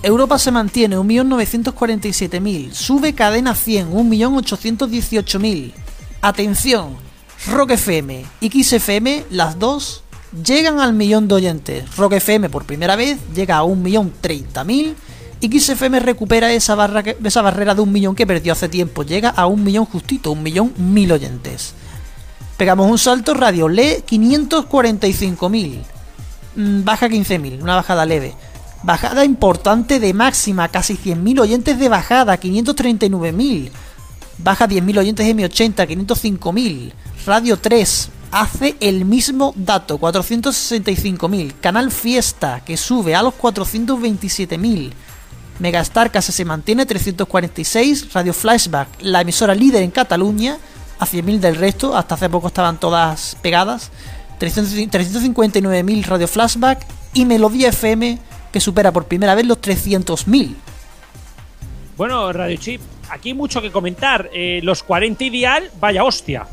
Europa 0.01 0.39
se 0.39 0.51
mantiene 0.51 0.97
1.947.000. 0.97 2.71
Sube 2.71 3.13
Cadena 3.13 3.53
100 3.53 3.91
1.818.000. 3.91 5.73
Atención, 6.21 6.95
Rock 7.47 7.71
FM 7.71 8.25
y 8.39 8.63
XFM, 8.63 9.25
las 9.29 9.59
dos 9.59 10.03
llegan 10.45 10.79
al 10.79 10.93
millón 10.93 11.27
de 11.27 11.35
oyentes. 11.35 11.95
Rock 11.97 12.13
FM 12.13 12.49
por 12.49 12.65
primera 12.65 12.95
vez 12.95 13.17
llega 13.35 13.57
a 13.57 13.63
1.030.000 13.63 14.95
y 15.41 15.59
XFM 15.59 15.99
recupera 15.99 16.51
esa, 16.51 16.75
barrera 16.75 17.75
de 17.75 17.81
un 17.81 17.91
millón 17.91 18.15
que 18.15 18.27
perdió 18.27 18.53
hace 18.53 18.67
tiempo. 18.67 19.03
Llega 19.03 19.29
a 19.29 19.45
un 19.45 19.63
millón 19.63 19.85
justito, 19.85 20.31
un 20.31 20.43
millón 20.43 20.73
mil 20.77 21.11
oyentes. 21.11 21.73
Pegamos 22.57 22.91
un 22.91 22.97
salto, 22.97 23.33
Radio 23.33 23.69
lee 23.69 24.03
545.000. 24.05 25.81
Mm, 26.55 26.83
baja 26.83 27.07
15.000, 27.07 27.61
una 27.61 27.75
bajada 27.75 28.05
leve. 28.05 28.35
Bajada 28.83 29.23
importante 29.23 29.99
de 29.99 30.13
máxima, 30.13 30.67
casi 30.67 30.95
100.000 30.95 31.39
oyentes 31.39 31.79
de 31.79 31.87
bajada, 31.87 32.37
539.000. 32.37 33.71
Baja 34.39 34.67
10.000 34.67 34.97
oyentes 34.99 35.25
M80, 35.25 35.87
505.000. 35.87 36.91
Radio 37.25 37.57
3 37.57 38.09
hace 38.31 38.75
el 38.79 39.05
mismo 39.05 39.53
dato, 39.55 39.99
465.000. 39.99 41.53
Canal 41.61 41.91
Fiesta, 41.91 42.61
que 42.65 42.77
sube 42.77 43.15
a 43.15 43.23
los 43.23 43.33
427.000. 43.35 44.91
Megastar 45.59 46.11
casi 46.11 46.31
se 46.31 46.45
mantiene 46.45 46.85
346, 46.85 48.13
Radio 48.13 48.33
Flashback, 48.33 48.87
la 49.01 49.21
emisora 49.21 49.53
líder 49.53 49.83
en 49.83 49.91
Cataluña, 49.91 50.57
a 50.99 51.05
100.000 51.05 51.39
del 51.39 51.55
resto, 51.55 51.95
hasta 51.95 52.15
hace 52.15 52.29
poco 52.29 52.47
estaban 52.47 52.79
todas 52.79 53.37
pegadas, 53.41 53.91
359.000 54.39 56.05
Radio 56.05 56.27
Flashback 56.27 56.85
y 57.13 57.25
Melodía 57.25 57.69
FM 57.69 58.19
que 58.51 58.59
supera 58.59 58.91
por 58.91 59.05
primera 59.05 59.35
vez 59.35 59.45
los 59.45 59.61
300.000. 59.61 60.55
Bueno, 61.97 62.31
Radio 62.31 62.57
Chip, 62.57 62.81
aquí 63.09 63.29
hay 63.29 63.35
mucho 63.35 63.61
que 63.61 63.71
comentar. 63.71 64.29
Eh, 64.33 64.61
los 64.63 64.83
40 64.83 65.23
ideal, 65.25 65.69
vaya 65.79 66.03
hostia. 66.03 66.47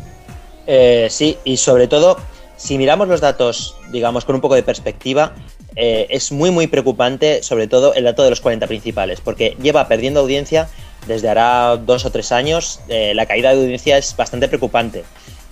Eh, 0.67 1.07
sí, 1.11 1.39
y 1.45 1.57
sobre 1.57 1.87
todo, 1.87 2.19
si 2.57 2.77
miramos 2.77 3.09
los 3.09 3.21
datos, 3.21 3.77
digamos, 3.93 4.25
con 4.25 4.35
un 4.35 4.41
poco 4.41 4.57
de 4.57 4.63
perspectiva, 4.63 5.33
eh, 5.77 6.07
es 6.11 6.33
muy 6.33 6.51
muy 6.51 6.67
preocupante 6.67 7.43
sobre 7.43 7.69
todo 7.69 7.95
el 7.95 8.05
dato 8.05 8.23
de 8.23 8.31
los 8.31 8.41
40 8.41 8.67
principales, 8.67 9.21
porque 9.21 9.57
lleva 9.63 9.87
perdiendo 9.89 10.21
audiencia 10.21 10.69
desde 11.07 11.29
hará 11.29 11.77
dos 11.77 12.05
o 12.05 12.11
tres 12.11 12.33
años, 12.33 12.81
eh, 12.89 13.15
la 13.15 13.27
caída 13.27 13.55
de 13.55 13.63
audiencia 13.63 13.97
es 13.97 14.17
bastante 14.17 14.49
preocupante. 14.49 15.05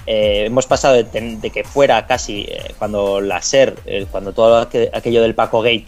Eh, 0.07 0.45
hemos 0.47 0.67
pasado 0.67 0.95
de, 0.95 1.05
de, 1.05 1.51
que 1.51 1.65
fuera 1.65 2.07
casi 2.07 2.43
eh, 2.43 2.75
cuando 2.79 3.21
la 3.21 3.41
SER, 3.41 3.75
eh, 3.87 4.07
cuando 4.11 4.33
todo 4.33 4.59
aquello 4.59 5.23
del 5.23 5.35
Paco 5.35 5.63
Gate 5.63 5.87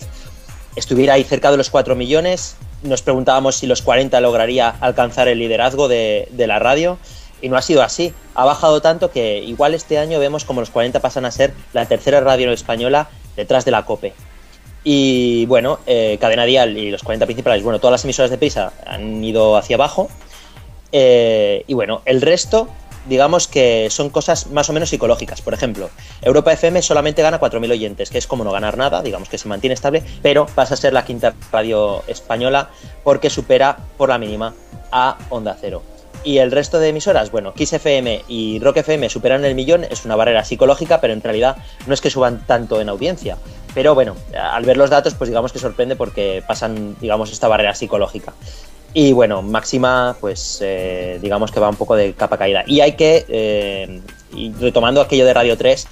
estuviera 0.74 1.14
ahí 1.14 1.24
cerca 1.24 1.50
de 1.50 1.58
los 1.58 1.68
4 1.68 1.94
millones, 1.94 2.56
nos 2.82 3.02
preguntábamos 3.02 3.56
si 3.56 3.66
los 3.66 3.82
40 3.82 4.18
lograría 4.20 4.70
alcanzar 4.80 5.28
el 5.28 5.38
liderazgo 5.38 5.88
de, 5.88 6.28
de 6.30 6.46
la 6.46 6.58
radio 6.58 6.98
y 7.42 7.50
no 7.50 7.56
ha 7.56 7.62
sido 7.62 7.82
así. 7.82 8.14
Ha 8.34 8.44
bajado 8.46 8.80
tanto 8.80 9.10
que 9.10 9.38
igual 9.38 9.74
este 9.74 9.98
año 9.98 10.18
vemos 10.18 10.44
como 10.44 10.60
los 10.60 10.70
40 10.70 11.00
pasan 11.00 11.26
a 11.26 11.30
ser 11.30 11.52
la 11.74 11.84
tercera 11.84 12.20
radio 12.20 12.52
española 12.52 13.08
detrás 13.36 13.64
de 13.64 13.70
la 13.70 13.84
COPE. 13.84 14.14
Y 14.88 15.46
bueno, 15.46 15.80
eh, 15.86 16.16
Cadena 16.20 16.44
Dial 16.44 16.78
y 16.78 16.92
los 16.92 17.02
40 17.02 17.26
principales, 17.26 17.64
bueno, 17.64 17.80
todas 17.80 17.92
las 17.92 18.04
emisoras 18.04 18.30
de 18.30 18.38
prisa 18.38 18.72
han 18.86 19.22
ido 19.24 19.56
hacia 19.56 19.74
abajo. 19.74 20.08
Eh, 20.92 21.64
y 21.66 21.74
bueno, 21.74 22.02
el 22.04 22.22
resto, 22.22 22.68
digamos 23.08 23.48
que 23.48 23.88
son 23.90 24.10
cosas 24.10 24.46
más 24.52 24.70
o 24.70 24.72
menos 24.72 24.88
psicológicas. 24.90 25.42
Por 25.42 25.54
ejemplo, 25.54 25.90
Europa 26.22 26.52
FM 26.52 26.82
solamente 26.82 27.20
gana 27.20 27.40
4.000 27.40 27.72
oyentes, 27.72 28.10
que 28.10 28.18
es 28.18 28.28
como 28.28 28.44
no 28.44 28.52
ganar 28.52 28.76
nada, 28.76 29.02
digamos 29.02 29.28
que 29.28 29.38
se 29.38 29.48
mantiene 29.48 29.74
estable, 29.74 30.04
pero 30.22 30.46
pasa 30.46 30.74
a 30.74 30.76
ser 30.76 30.92
la 30.92 31.04
quinta 31.04 31.34
radio 31.50 32.04
española 32.06 32.70
porque 33.02 33.28
supera 33.28 33.76
por 33.96 34.10
la 34.10 34.18
mínima 34.18 34.54
a 34.92 35.18
Onda 35.30 35.56
Cero. 35.60 35.95
Y 36.26 36.38
el 36.38 36.50
resto 36.50 36.80
de 36.80 36.88
emisoras, 36.88 37.30
bueno, 37.30 37.54
Kiss 37.54 37.72
FM 37.74 38.24
y 38.26 38.58
Rock 38.58 38.78
FM 38.78 39.08
superan 39.08 39.44
el 39.44 39.54
millón, 39.54 39.84
es 39.84 40.04
una 40.04 40.16
barrera 40.16 40.44
psicológica, 40.44 41.00
pero 41.00 41.12
en 41.12 41.22
realidad 41.22 41.56
no 41.86 41.94
es 41.94 42.00
que 42.00 42.10
suban 42.10 42.44
tanto 42.44 42.80
en 42.80 42.88
audiencia. 42.88 43.38
Pero 43.74 43.94
bueno, 43.94 44.16
al 44.36 44.64
ver 44.64 44.76
los 44.76 44.90
datos, 44.90 45.14
pues 45.14 45.30
digamos 45.30 45.52
que 45.52 45.60
sorprende 45.60 45.94
porque 45.94 46.42
pasan, 46.44 46.96
digamos, 47.00 47.30
esta 47.30 47.46
barrera 47.46 47.76
psicológica. 47.76 48.32
Y 48.92 49.12
bueno, 49.12 49.40
máxima, 49.40 50.16
pues 50.20 50.58
eh, 50.62 51.20
digamos 51.22 51.52
que 51.52 51.60
va 51.60 51.68
un 51.68 51.76
poco 51.76 51.94
de 51.94 52.12
capa 52.14 52.36
caída. 52.36 52.64
Y 52.66 52.80
hay 52.80 52.96
que, 52.96 53.24
eh, 53.28 54.00
y 54.34 54.52
retomando 54.54 55.00
aquello 55.00 55.26
de 55.26 55.32
Radio 55.32 55.56
3, 55.56 55.86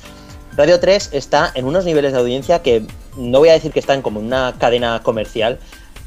Radio 0.56 0.80
3 0.80 1.10
está 1.12 1.52
en 1.54 1.64
unos 1.64 1.84
niveles 1.84 2.12
de 2.12 2.18
audiencia 2.18 2.60
que 2.60 2.82
no 3.16 3.38
voy 3.38 3.50
a 3.50 3.52
decir 3.52 3.70
que 3.70 3.78
están 3.78 4.02
como 4.02 4.18
una 4.18 4.56
cadena 4.58 5.00
comercial, 5.04 5.60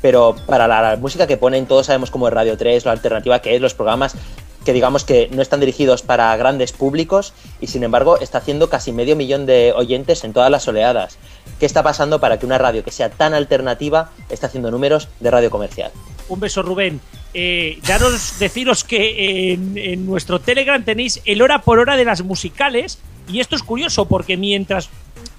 pero 0.07 0.37
para 0.45 0.69
la, 0.69 0.95
música 0.95 1.27
que 1.27 1.35
ponen 1.35 1.65
todos 1.65 1.87
sabemos 1.87 2.11
cómo 2.11 2.29
es 2.29 2.33
Radio 2.33 2.57
3, 2.57 2.85
la 2.85 2.93
alternativa 2.93 3.41
que 3.41 3.53
es, 3.53 3.61
los 3.61 3.73
programas 3.73 4.15
que 4.63 4.71
digamos 4.71 5.03
que 5.03 5.27
no 5.33 5.41
están 5.41 5.59
dirigidos 5.59 6.01
para 6.01 6.33
grandes 6.37 6.71
públicos 6.71 7.33
y 7.59 7.67
sin 7.67 7.83
embargo 7.83 8.17
está 8.17 8.37
haciendo 8.37 8.69
casi 8.69 8.93
medio 8.93 9.17
millón 9.17 9.45
de 9.45 9.73
oyentes 9.75 10.23
en 10.23 10.31
todas 10.31 10.49
las 10.49 10.65
oleadas. 10.65 11.17
¿Qué 11.59 11.65
está 11.65 11.83
pasando 11.83 12.21
para 12.21 12.39
que 12.39 12.45
una 12.45 12.57
radio 12.57 12.85
que 12.85 12.91
sea 12.91 13.09
tan 13.09 13.33
alternativa 13.33 14.11
esté 14.29 14.45
haciendo 14.45 14.71
números 14.71 15.09
de 15.19 15.29
radio 15.29 15.49
comercial? 15.49 15.91
Un 16.29 16.39
beso 16.39 16.61
Rubén. 16.61 17.01
Eh, 17.33 17.77
daros, 17.85 18.39
deciros 18.39 18.85
que 18.85 19.51
en, 19.51 20.05
nuestro 20.05 20.39
Telegram 20.39 20.81
tenéis 20.85 21.21
el 21.25 21.41
hora 21.41 21.63
por 21.63 21.79
hora 21.79 21.97
de 21.97 22.05
las 22.05 22.23
musicales 22.23 22.99
y 23.27 23.41
esto 23.41 23.57
es 23.57 23.63
curioso 23.63 24.05
porque 24.07 24.37
mientras 24.37 24.89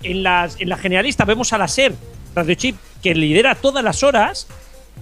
en, 0.03 0.27
en 0.27 0.69
la 0.69 0.77
generalista 0.77 1.25
vemos 1.25 1.55
a 1.55 1.59
la 1.59 1.69
SER, 1.69 1.95
Radio 2.39 2.55
Chip, 2.55 2.77
que 3.03 3.15
lidera 3.15 3.55
todas 3.55 3.83
las 3.83 4.03
horas, 4.03 4.47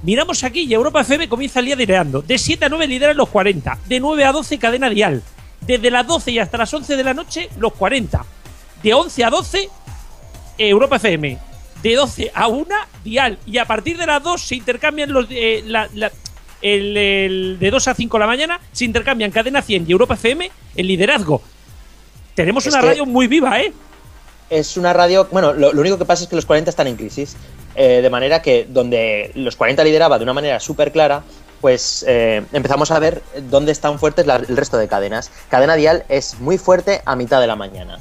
miramos 0.02 0.42
aquí 0.44 0.62
y 0.62 0.74
Europa 0.74 1.02
FM 1.02 1.28
comienza 1.28 1.60
el 1.60 1.66
día 1.66 1.76
liderando. 1.76 2.22
De 2.22 2.38
7 2.38 2.64
a 2.64 2.68
9 2.68 2.86
lideran 2.86 3.16
los 3.16 3.28
40, 3.28 3.78
de 3.86 4.00
9 4.00 4.24
a 4.24 4.32
12 4.32 4.58
cadena 4.58 4.88
dial. 4.88 5.22
Desde 5.60 5.90
las 5.90 6.06
12 6.06 6.30
y 6.30 6.38
hasta 6.38 6.58
las 6.58 6.72
11 6.72 6.96
de 6.96 7.04
la 7.04 7.14
noche, 7.14 7.48
los 7.58 7.72
40. 7.74 8.24
De 8.82 8.94
11 8.94 9.24
a 9.24 9.30
12, 9.30 9.68
Europa 10.58 10.96
FM. 10.96 11.38
De 11.82 11.94
12 11.94 12.30
a 12.34 12.48
1, 12.48 12.66
dial. 13.04 13.38
Y 13.46 13.58
a 13.58 13.64
partir 13.64 13.96
de 13.98 14.06
las 14.06 14.22
2 14.22 14.40
se 14.40 14.54
intercambian 14.56 15.12
los... 15.12 15.26
Eh, 15.30 15.62
la, 15.66 15.88
la, 15.94 16.10
el, 16.62 16.96
el, 16.96 17.58
de 17.58 17.70
2 17.70 17.88
a 17.88 17.94
5 17.94 18.16
de 18.16 18.20
la 18.20 18.26
mañana 18.26 18.60
se 18.72 18.84
intercambian 18.84 19.30
Cadena 19.30 19.60
100 19.60 19.84
y 19.88 19.92
Europa 19.92 20.14
FM 20.14 20.50
el 20.74 20.86
liderazgo. 20.86 21.42
Tenemos 22.34 22.66
es 22.66 22.72
una 22.72 22.82
radio 22.82 23.06
muy 23.06 23.26
viva, 23.26 23.60
¿eh? 23.60 23.72
Es 24.48 24.76
una 24.76 24.92
radio. 24.92 25.26
Bueno, 25.30 25.52
lo, 25.52 25.70
único 25.70 25.98
que 25.98 26.04
pasa 26.04 26.24
es 26.24 26.28
que 26.28 26.36
los 26.36 26.46
40 26.46 26.70
están 26.70 26.86
en 26.86 26.96
crisis. 26.96 27.36
Eh, 27.74 28.00
de 28.00 28.10
manera 28.10 28.40
que 28.40 28.66
donde 28.68 29.32
los 29.34 29.56
40 29.56 29.84
lideraba 29.84 30.18
de 30.18 30.24
una 30.24 30.32
manera 30.32 30.60
súper 30.60 30.92
clara, 30.92 31.22
pues 31.60 32.04
eh, 32.08 32.42
empezamos 32.52 32.90
a 32.90 32.98
ver 32.98 33.22
dónde 33.50 33.72
están 33.72 33.98
fuertes 33.98 34.24
el 34.26 34.56
resto 34.56 34.78
de 34.78 34.88
cadenas. 34.88 35.30
Cadena 35.50 35.74
Dial 35.74 36.04
es 36.08 36.38
muy 36.40 36.58
fuerte 36.58 37.02
a 37.04 37.16
mitad 37.16 37.40
de 37.40 37.46
la 37.46 37.56
mañana. 37.56 37.98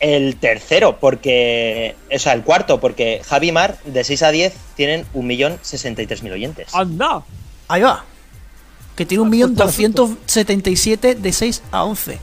El 0.00 0.36
tercero, 0.36 0.98
porque. 0.98 1.96
O 2.14 2.18
sea, 2.18 2.32
el 2.34 2.42
cuarto, 2.42 2.80
porque 2.80 3.22
Javimar, 3.24 3.78
de 3.84 4.04
6 4.04 4.22
a 4.22 4.30
10, 4.30 4.54
tienen 4.74 5.06
1.063.000 5.14 6.32
oyentes. 6.32 6.74
¡Anda! 6.74 7.22
Ahí 7.68 7.82
va. 7.82 8.04
Que 8.94 9.06
tiene 9.06 9.24
1.277 9.24 11.16
de 11.16 11.32
6 11.32 11.62
a 11.70 11.84
11. 11.84 12.18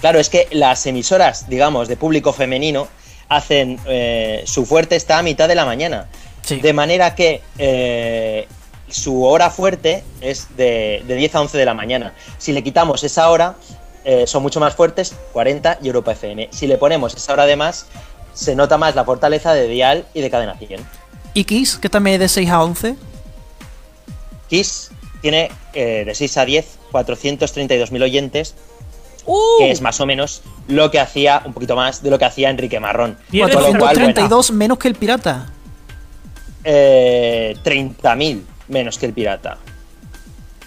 Claro, 0.00 0.18
es 0.18 0.30
que 0.30 0.48
las 0.50 0.86
emisoras, 0.86 1.48
digamos, 1.48 1.88
de 1.88 1.96
público 1.96 2.32
femenino 2.32 2.88
hacen 3.28 3.78
eh, 3.86 4.42
su 4.46 4.66
fuerte 4.66 4.96
está 4.96 5.18
a 5.18 5.22
mitad 5.22 5.48
de 5.48 5.54
la 5.54 5.64
mañana. 5.64 6.08
De 6.48 6.72
manera 6.72 7.14
que 7.14 7.42
eh, 7.58 8.48
su 8.88 9.22
hora 9.24 9.50
fuerte 9.50 10.02
es 10.20 10.48
de, 10.56 11.04
10 11.06 11.34
a 11.34 11.40
11 11.42 11.58
de 11.58 11.64
la 11.64 11.74
mañana. 11.74 12.12
Si 12.38 12.52
le 12.52 12.62
quitamos 12.62 13.04
esa 13.04 13.30
hora, 13.30 13.54
eh, 14.10 14.26
son 14.26 14.42
mucho 14.42 14.60
más 14.60 14.74
fuertes 14.74 15.14
40 15.32 15.78
y 15.82 15.86
Europa 15.86 16.12
FM. 16.12 16.48
Si 16.52 16.66
le 16.66 16.78
ponemos 16.78 17.14
esa 17.14 17.32
hora 17.32 17.46
de 17.46 17.56
más, 17.56 17.86
se 18.34 18.54
nota 18.54 18.78
más 18.78 18.94
la 18.94 19.04
fortaleza 19.04 19.52
de 19.54 19.68
Dial 19.68 20.06
y 20.14 20.20
de 20.20 20.30
Cadena 20.30 20.56
100. 20.56 20.80
¿Y 21.34 21.44
Kiss, 21.44 21.76
que 21.76 21.88
también 21.88 22.14
es 22.14 22.20
de 22.20 22.28
6 22.28 22.50
a 22.50 22.62
11? 22.62 22.96
Kiss 24.48 24.90
tiene 25.20 25.50
de 25.74 26.12
6 26.14 26.36
a 26.38 26.44
10 26.44 26.78
432.000 26.92 28.02
oyentes 28.02 28.54
Uh. 29.26 29.58
que 29.58 29.70
es 29.70 29.80
más 29.80 30.00
o 30.00 30.06
menos 30.06 30.42
lo 30.68 30.90
que 30.90 30.98
hacía, 30.98 31.42
un 31.44 31.52
poquito 31.52 31.76
más 31.76 32.02
de 32.02 32.10
lo 32.10 32.18
que 32.18 32.24
hacía 32.24 32.50
Enrique 32.50 32.80
Marrón. 32.80 33.18
432 33.30 34.50
menos 34.52 34.78
que 34.78 34.88
el 34.88 34.94
pirata. 34.94 35.46
Eh, 36.64 37.56
30.000 37.64 38.42
menos 38.68 38.98
que 38.98 39.06
el 39.06 39.12
pirata. 39.12 39.58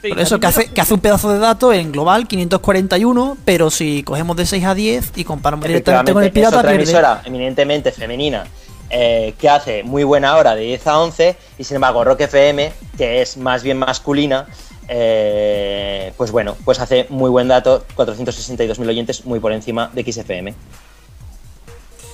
Por 0.10 0.20
eso 0.20 0.40
que 0.40 0.48
hace, 0.48 0.66
que 0.68 0.82
hace 0.82 0.94
un 0.94 1.00
pedazo 1.00 1.32
de 1.32 1.40
dato 1.40 1.72
en 1.72 1.92
global 1.92 2.28
541, 2.28 3.38
pero 3.46 3.70
si 3.70 4.04
cogemos 4.04 4.36
de 4.36 4.46
6 4.46 4.66
a 4.66 4.76
10 4.76 5.12
y 5.16 5.24
comparamos 5.24 5.66
directamente 5.66 6.12
con 6.12 6.24
el 6.24 6.32
pirata, 6.32 6.58
es 6.58 6.60
otra 6.60 6.74
emisora 6.74 7.22
eminentemente 7.24 7.92
femenina 7.92 8.46
eh, 8.90 9.34
que 9.40 9.50
hace 9.50 9.84
muy 9.84 10.04
buena 10.04 10.36
hora 10.36 10.56
de 10.56 10.64
10 10.64 10.88
a 10.88 11.00
11 11.00 11.38
y 11.58 11.64
sin 11.64 11.76
embargo 11.76 12.04
Rock 12.04 12.22
FM, 12.22 12.74
que 12.98 13.22
es 13.22 13.38
más 13.38 13.64
bien 13.64 13.78
masculina, 13.78 14.46
eh, 14.88 16.12
pues 16.18 16.32
bueno, 16.32 16.56
pues 16.66 16.80
hace 16.80 17.08
muy 17.10 17.30
buen 17.30 17.48
dato, 17.48 17.86
462.000 17.96 18.88
oyentes, 18.88 19.26
muy 19.26 19.40
por 19.40 19.54
encima 19.54 19.90
de 19.94 20.12
XFM. 20.12 20.54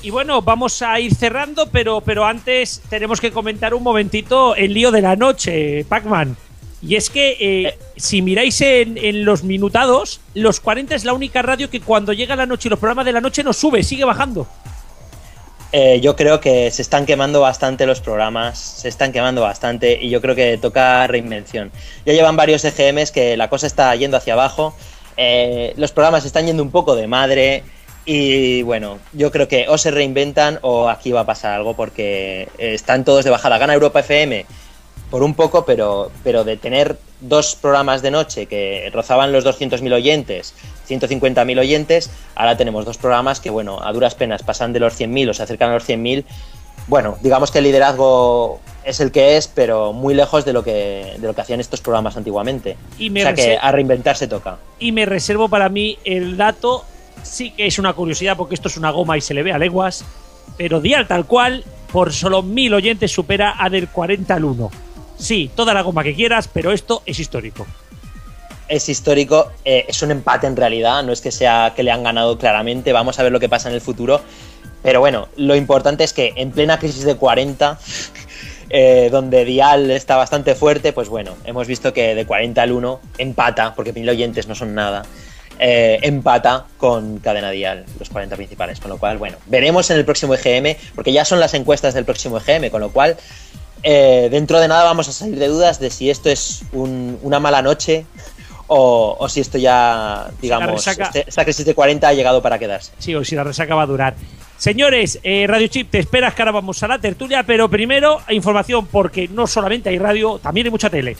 Y 0.02 0.12
bueno, 0.12 0.41
vamos 0.41 0.82
a 0.82 0.99
ir 0.99 1.13
cerrando, 1.13 1.67
pero, 1.67 1.99
pero 2.02 2.23
antes 2.25 2.82
tenemos 2.89 3.19
que 3.19 3.32
comentar 3.32 3.73
un 3.73 3.84
momentito 3.84 4.56
el 4.56 4.73
lío 4.73 4.91
de 4.91 5.02
la 5.02 5.17
noche, 5.17 5.84
Pac-Man. 5.89 6.38
Y 6.82 6.96
es 6.96 7.10
que 7.10 7.32
eh, 7.32 7.38
eh. 7.39 7.78
si 7.98 8.22
miráis 8.22 8.62
en, 8.62 9.26
los 9.26 9.44
minutados, 9.44 10.22
los 10.34 10.60
40 10.60 10.96
es 10.96 11.04
la 11.04 11.13
única 11.13 11.42
radio 11.42 11.70
que 11.70 11.82
cuando 11.82 12.13
llega 12.13 12.36
la 12.36 12.46
noche 12.46 12.68
y 12.68 12.72
los 12.72 12.80
programas 12.80 13.06
de 13.06 13.12
la 13.12 13.22
noche 13.22 13.44
no 13.44 13.54
sube, 13.54 13.84
sigue 13.84 14.06
bajando. 14.06 14.48
Eh, 15.72 16.00
yo 16.02 16.15
creo 16.15 16.39
que 16.39 16.72
se 16.72 16.82
están 16.82 17.06
quemando 17.06 17.42
bastante 17.42 17.86
los 17.86 18.00
programas, 18.00 18.58
se 18.58 18.89
están 18.89 19.12
quemando 19.12 19.42
bastante 19.42 20.00
y 20.02 20.10
yo 20.10 20.20
creo 20.20 20.36
que 20.36 20.58
toca 20.58 21.06
reinvención. 21.06 21.72
Ya 22.06 22.13
llevan 22.13 22.36
varios 22.36 22.63
EGMs 22.65 23.12
que 23.12 23.38
la 23.38 23.50
cosa 23.50 23.68
está 23.68 23.96
yendo 23.96 24.18
hacia 24.18 24.34
abajo, 24.34 24.74
eh, 25.15 25.74
los 25.78 25.92
programas 25.92 26.26
están 26.26 26.48
yendo 26.48 26.63
un 26.63 26.72
poco 26.72 26.96
de 26.96 27.06
madre 27.06 27.63
y 28.06 28.63
bueno, 28.63 28.98
yo 29.13 29.32
creo 29.32 29.48
que 29.48 29.68
o 29.68 29.78
se 29.78 29.92
reinventan 29.92 30.58
o 30.63 30.89
aquí 30.89 31.12
va 31.12 31.22
a 31.22 31.26
pasar 31.26 31.54
algo 31.54 31.76
porque 31.76 32.48
están 32.58 33.04
todos 33.04 33.24
de 33.24 33.30
bajada. 33.30 33.60
Gana 33.60 33.76
Europa 33.76 34.00
FM 34.00 34.48
por 35.10 35.24
un 35.24 35.34
poco, 35.34 35.65
pero, 35.65 36.12
pero 36.24 36.43
de 36.43 36.58
tener 36.58 36.98
dos 37.22 37.56
programas 37.56 38.02
de 38.02 38.12
noche 38.12 38.45
que 38.45 38.89
rozaban 38.93 39.32
los 39.32 39.45
200.000 39.45 39.93
oyentes, 39.93 40.54
150.000 40.88 41.60
oyentes, 41.60 42.12
ahora 42.36 42.58
tenemos 42.58 42.86
dos 42.86 42.98
programas 42.98 43.39
que, 43.39 43.50
bueno, 43.50 43.80
a 43.82 43.91
duras 43.91 44.15
penas 44.15 44.43
pasan 44.43 44.74
de 44.74 44.80
los 44.80 45.00
100.000 45.00 45.30
o 45.30 45.34
se 45.34 45.43
acercan 45.43 45.72
a 45.72 45.74
los 45.76 45.88
100.000. 45.88 46.24
Bueno, 46.88 47.17
digamos 47.22 47.52
que 47.52 47.60
el 47.60 47.65
liderazgo 47.65 48.60
es 48.84 49.00
el 49.00 49.12
que 49.12 49.38
es, 49.38 49.48
pero 49.48 49.93
muy 49.93 50.13
lejos 50.13 50.45
de 50.45 50.54
lo 50.54 50.63
que, 50.63 51.15
de 51.17 51.28
lo 51.28 51.36
que 51.36 51.41
hacían 51.41 51.60
estos 51.60 51.82
programas 51.82 52.17
antiguamente. 52.17 52.78
o 52.98 53.13
sea 53.13 53.34
que 53.34 53.58
a 53.60 53.72
reinventarse 53.72 54.28
toca. 54.28 54.58
Y 54.80 54.91
me 54.91 55.06
reservo 55.06 55.50
para 55.50 55.69
mí 55.69 55.98
el 56.04 56.38
dato, 56.38 56.86
sí 57.24 57.52
que 57.52 57.67
es 57.67 57.80
una 57.80 57.93
curiosidad 57.93 58.38
porque 58.38 58.56
esto 58.56 58.69
es 58.69 58.78
una 58.78 58.91
goma 58.91 59.17
y 59.17 59.22
se 59.22 59.34
le 59.34 59.43
ve 59.43 59.52
a 59.52 59.58
leguas, 59.58 60.06
pero 60.58 60.82
Dial 60.82 61.08
tal 61.08 61.26
cual, 61.26 61.63
por 61.91 62.13
solo 62.13 62.41
1.000 62.41 62.76
oyentes 62.76 63.12
supera 63.12 63.56
a 63.58 63.69
del 63.69 63.88
40 63.89 64.34
al 64.34 64.45
1 64.45 64.72
Sí, 65.19 65.51
toda 65.53 65.73
la 65.73 65.82
goma 65.82 66.03
que 66.03 66.15
quieras, 66.15 66.47
pero 66.47 66.71
esto 66.71 67.03
es 67.05 67.19
histórico. 67.19 67.67
Es 68.69 68.88
histórico, 68.88 69.51
eh, 69.65 69.86
es 69.88 70.01
un 70.01 70.12
empate 70.12 70.47
en 70.47 70.55
realidad, 70.55 71.03
no 71.03 71.12
es 71.12 71.21
que 71.21 71.32
sea 71.32 71.73
que 71.75 71.84
le 71.84 71.91
han 71.91 72.03
ganado 72.03 72.38
claramente, 72.38 72.93
vamos 72.93 73.19
a 73.19 73.23
ver 73.23 73.32
lo 73.32 73.39
que 73.39 73.49
pasa 73.49 73.67
en 73.67 73.75
el 73.75 73.82
futuro. 73.82 74.21
Pero 74.82 75.01
bueno, 75.01 75.27
lo 75.36 75.55
importante 75.55 76.05
es 76.05 76.13
que 76.13 76.34
en 76.38 76.51
plena 76.51 76.79
crisis 76.79 77.03
de 77.03 77.15
40, 77.15 77.77
eh, 78.69 79.10
donde 79.12 79.43
Dial 79.43 79.91
está 79.91 80.15
bastante 80.15 80.55
fuerte, 80.55 80.93
pues 80.93 81.10
bueno, 81.10 81.36
hemos 81.43 81.67
visto 81.67 81.91
que 81.91 82.15
de 82.15 82.25
40 82.25 82.62
al 82.62 82.71
1 82.71 83.01
empata, 83.17 83.75
porque 83.75 83.91
mil 83.91 84.08
oyentes 84.08 84.47
no 84.47 84.55
son 84.55 84.73
nada, 84.73 85.03
eh, 85.60 85.99
empata 86.03 86.65
con 86.77 87.19
Cadena 87.19 87.51
Dial, 87.51 87.86
los 87.99 88.10
40 88.10 88.38
principales. 88.38 88.79
Con 88.79 88.89
lo 88.89 88.97
cual, 88.97 89.17
bueno, 89.17 89.38
veremos 89.47 89.89
en 89.89 89.97
el 89.97 90.05
próximo 90.05 90.34
EGM, 90.34 90.77
porque 90.95 91.12
ya 91.12 91.25
son 91.25 91.41
las 91.41 91.53
encuestas 91.53 91.93
del 91.93 92.05
próximo 92.05 92.38
EGM, 92.38 92.69
con 92.69 92.79
lo 92.79 92.91
cual 92.91 93.17
eh, 93.84 94.28
dentro 94.32 94.60
de 94.60 94.68
nada 94.68 94.84
vamos 94.84 95.08
a 95.08 95.12
salir 95.12 95.38
de 95.39 95.48
dudas 95.48 95.80
de 95.80 95.89
si 95.89 96.10
esto 96.10 96.30
es 96.30 96.63
una 96.74 97.39
mala 97.39 97.62
noche 97.62 98.06
o, 98.68 99.28
si 99.30 99.39
esto 99.39 99.58
ya, 99.58 100.30
digamos, 100.42 100.86
este, 100.86 101.26
esta 101.28 101.44
crisis 101.44 101.65
de 101.65 101.74
40 101.74 102.08
ha 102.08 102.13
llegado 102.13 102.42
para 102.42 102.60
quedarse. 102.60 102.92
Sí, 103.00 103.15
o 103.15 103.26
si 103.26 103.36
la 103.36 103.44
resaca 103.44 103.74
va 103.74 103.84
a 103.84 103.88
durar. 103.88 104.15
Señores, 104.58 105.20
eh, 105.24 105.46
Radio 105.48 105.68
Chip, 105.68 105.89
te 105.89 106.00
esperas 106.00 106.36
que 106.36 106.42
ahora 106.42 106.52
vamos 106.52 106.84
a 106.84 106.88
la 106.88 107.00
tertulia, 107.00 107.44
pero 107.44 107.70
primero 107.70 108.20
información, 108.30 108.86
porque 108.88 109.28
no 109.28 109.48
solamente 109.48 109.89
hay 109.89 109.98
radio, 109.98 110.38
también 110.38 110.68
hay 110.68 110.72
mucha 110.72 110.89
tele. 110.89 111.18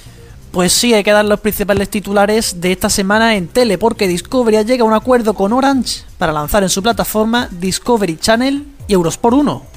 Pues 0.52 0.74
sí, 0.74 0.94
hay 0.94 1.04
que 1.04 1.12
dar 1.12 1.26
los 1.26 1.40
principales 1.40 1.90
titulares 1.90 2.60
de 2.60 2.72
esta 2.72 2.90
semana 2.90 3.36
en 3.36 3.48
tele, 3.48 3.78
porque 3.78 4.08
Discovery 4.08 4.64
llega 4.66 4.84
a 4.84 4.88
un 4.88 4.94
acuerdo 4.94 5.34
con 5.36 5.54
Orange 5.54 6.02
para 6.18 6.34
lanzar 6.34 6.64
en 6.64 6.70
su 6.70 6.84
plataforma 6.84 7.48
Discovery 7.52 8.18
Channel 8.18 8.66
y 8.88 8.94
Eurosport 8.94 9.38
1. 9.38 9.69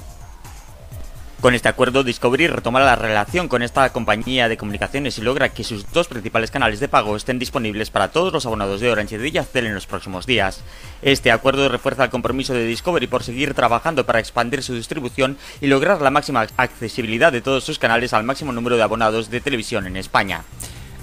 Con 1.43 1.57
este 1.57 1.69
acuerdo, 1.69 2.05
Discovery 2.05 2.47
retoma 2.47 2.79
la 2.79 2.95
relación 2.95 3.49
con 3.49 3.63
esta 3.63 3.93
compañía 3.93 4.49
de 4.49 4.57
comunicaciones 4.57 5.19
y 5.19 5.23
logra 5.23 5.49
que 5.49 5.65
sus 5.65 5.91
dos 5.91 6.07
principales 6.07 6.53
canales 6.53 6.79
de 6.79 6.87
pago 6.87 7.17
estén 7.17 7.41
disponibles 7.41 7.91
para 7.91 8.13
todos 8.13 8.33
los 8.33 8.47
abonados 8.47 8.81
de 8.81 8.89
Orange 8.89 9.17
y 9.17 9.19
de 9.19 9.33
Yastel 9.33 9.67
en 9.67 9.75
los 9.75 9.89
próximos 9.89 10.25
días. 10.25 10.61
Este 11.03 11.33
acuerdo 11.33 11.69
refuerza 11.69 12.05
el 12.05 12.11
compromiso 12.11 12.55
de 12.55 12.65
Discovery 12.65 13.09
por 13.09 13.25
seguir 13.25 13.55
trabajando 13.55 14.07
para 14.07 14.21
expandir 14.21 14.63
su 14.63 14.77
distribución 14.77 15.37
y 15.61 15.67
lograr 15.67 16.01
la 16.01 16.11
máxima 16.11 16.47
accesibilidad 16.57 17.33
de 17.33 17.43
todos 17.43 17.65
sus 17.65 17.81
canales 17.81 18.13
al 18.13 18.23
máximo 18.23 18.53
número 18.53 18.77
de 18.77 18.85
abonados 18.85 19.29
de 19.29 19.41
televisión 19.41 19.89
en 19.89 19.97
España. 19.97 20.45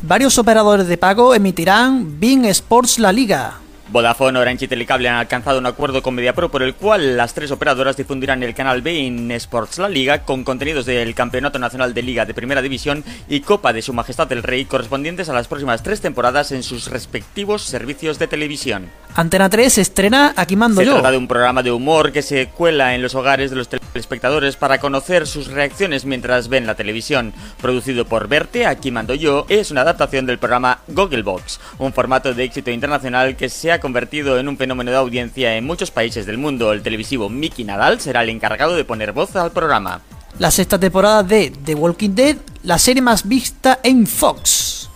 Varios 0.03 0.37
operadores 0.37 0.87
de 0.87 0.95
pago 0.95 1.35
emitirán 1.35 2.17
Bing 2.17 2.45
Sports 2.45 2.97
La 2.99 3.11
Liga, 3.11 3.59
Vodafone, 3.91 4.37
Orange 4.37 4.65
y 4.65 4.67
Telecable 4.67 5.09
han 5.09 5.15
alcanzado 5.15 5.57
un 5.57 5.65
acuerdo 5.65 6.03
con 6.03 6.13
MediaPro 6.13 6.49
por 6.49 6.61
el 6.61 6.75
cual 6.75 7.17
las 7.17 7.33
tres 7.33 7.49
operadoras 7.51 7.97
difundirán 7.97 8.43
el 8.43 8.53
canal 8.53 8.83
Bein 8.83 9.31
Sports 9.31 9.79
La 9.79 9.89
Liga 9.89 10.23
con 10.25 10.43
contenidos 10.43 10.85
del 10.85 11.15
Campeonato 11.15 11.57
Nacional 11.57 11.93
de 11.93 12.03
Liga 12.03 12.25
de 12.25 12.35
Primera 12.35 12.61
División 12.61 13.03
y 13.27 13.39
Copa 13.39 13.73
de 13.73 13.81
Su 13.81 13.93
Majestad 13.93 14.31
el 14.31 14.43
Rey 14.43 14.65
correspondientes 14.65 15.29
a 15.29 15.33
las 15.33 15.47
próximas 15.47 15.81
tres 15.81 16.01
temporadas 16.01 16.51
en 16.51 16.61
sus 16.61 16.91
respectivos 16.91 17.63
servicios 17.63 18.19
de 18.19 18.27
televisión. 18.27 18.89
Antena 19.15 19.49
3 19.49 19.79
estrena 19.79 20.33
Aquí 20.37 20.55
mando 20.55 20.81
se 20.81 20.85
yo. 20.85 20.93
Se 20.93 20.99
trata 20.99 21.11
de 21.11 21.17
un 21.17 21.27
programa 21.27 21.63
de 21.63 21.71
humor 21.71 22.11
que 22.11 22.21
se 22.21 22.47
cuela 22.47 22.95
en 22.95 23.01
los 23.01 23.15
hogares 23.15 23.49
de 23.49 23.57
los 23.57 23.67
telespectadores 23.67 24.55
para 24.55 24.79
conocer 24.79 25.27
sus 25.27 25.47
reacciones 25.47 26.05
mientras 26.05 26.47
ven 26.47 26.67
la 26.67 26.75
televisión. 26.75 27.33
Producido 27.61 28.05
por 28.05 28.27
Verte, 28.27 28.65
Aquí 28.65 28.91
mando 28.91 29.15
yo, 29.15 29.45
es 29.49 29.71
una 29.71 29.81
adaptación 29.81 30.25
del 30.25 30.37
programa 30.37 30.79
Gogglebox, 30.87 31.59
un 31.79 31.91
formato 31.91 32.33
de 32.33 32.43
éxito 32.43 32.71
internacional 32.71 33.35
que 33.35 33.49
se 33.49 33.71
ha 33.71 33.79
convertido 33.79 34.39
en 34.39 34.47
un 34.47 34.57
fenómeno 34.57 34.91
de 34.91 34.97
audiencia 34.97 35.55
en 35.55 35.65
muchos 35.65 35.91
países 35.91 36.25
del 36.25 36.37
mundo. 36.37 36.71
El 36.71 36.83
televisivo 36.83 37.29
Mickey 37.29 37.65
Nadal 37.65 37.99
será 37.99 38.23
el 38.23 38.29
encargado 38.29 38.75
de 38.75 38.85
poner 38.85 39.11
voz 39.11 39.35
al 39.35 39.51
programa. 39.51 40.01
La 40.37 40.51
sexta 40.51 40.79
temporada 40.79 41.23
de 41.23 41.51
The 41.65 41.75
Walking 41.75 42.11
Dead, 42.11 42.37
la 42.63 42.77
serie 42.77 43.01
más 43.01 43.27
vista 43.27 43.79
en 43.83 44.05
Fox. 44.07 44.89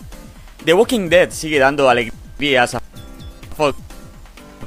The 0.64 0.72
Walking 0.72 1.10
Dead 1.10 1.30
sigue 1.30 1.58
dando 1.58 1.90
alegrías 1.90 2.74
a 2.76 2.82
Fox 3.56 3.83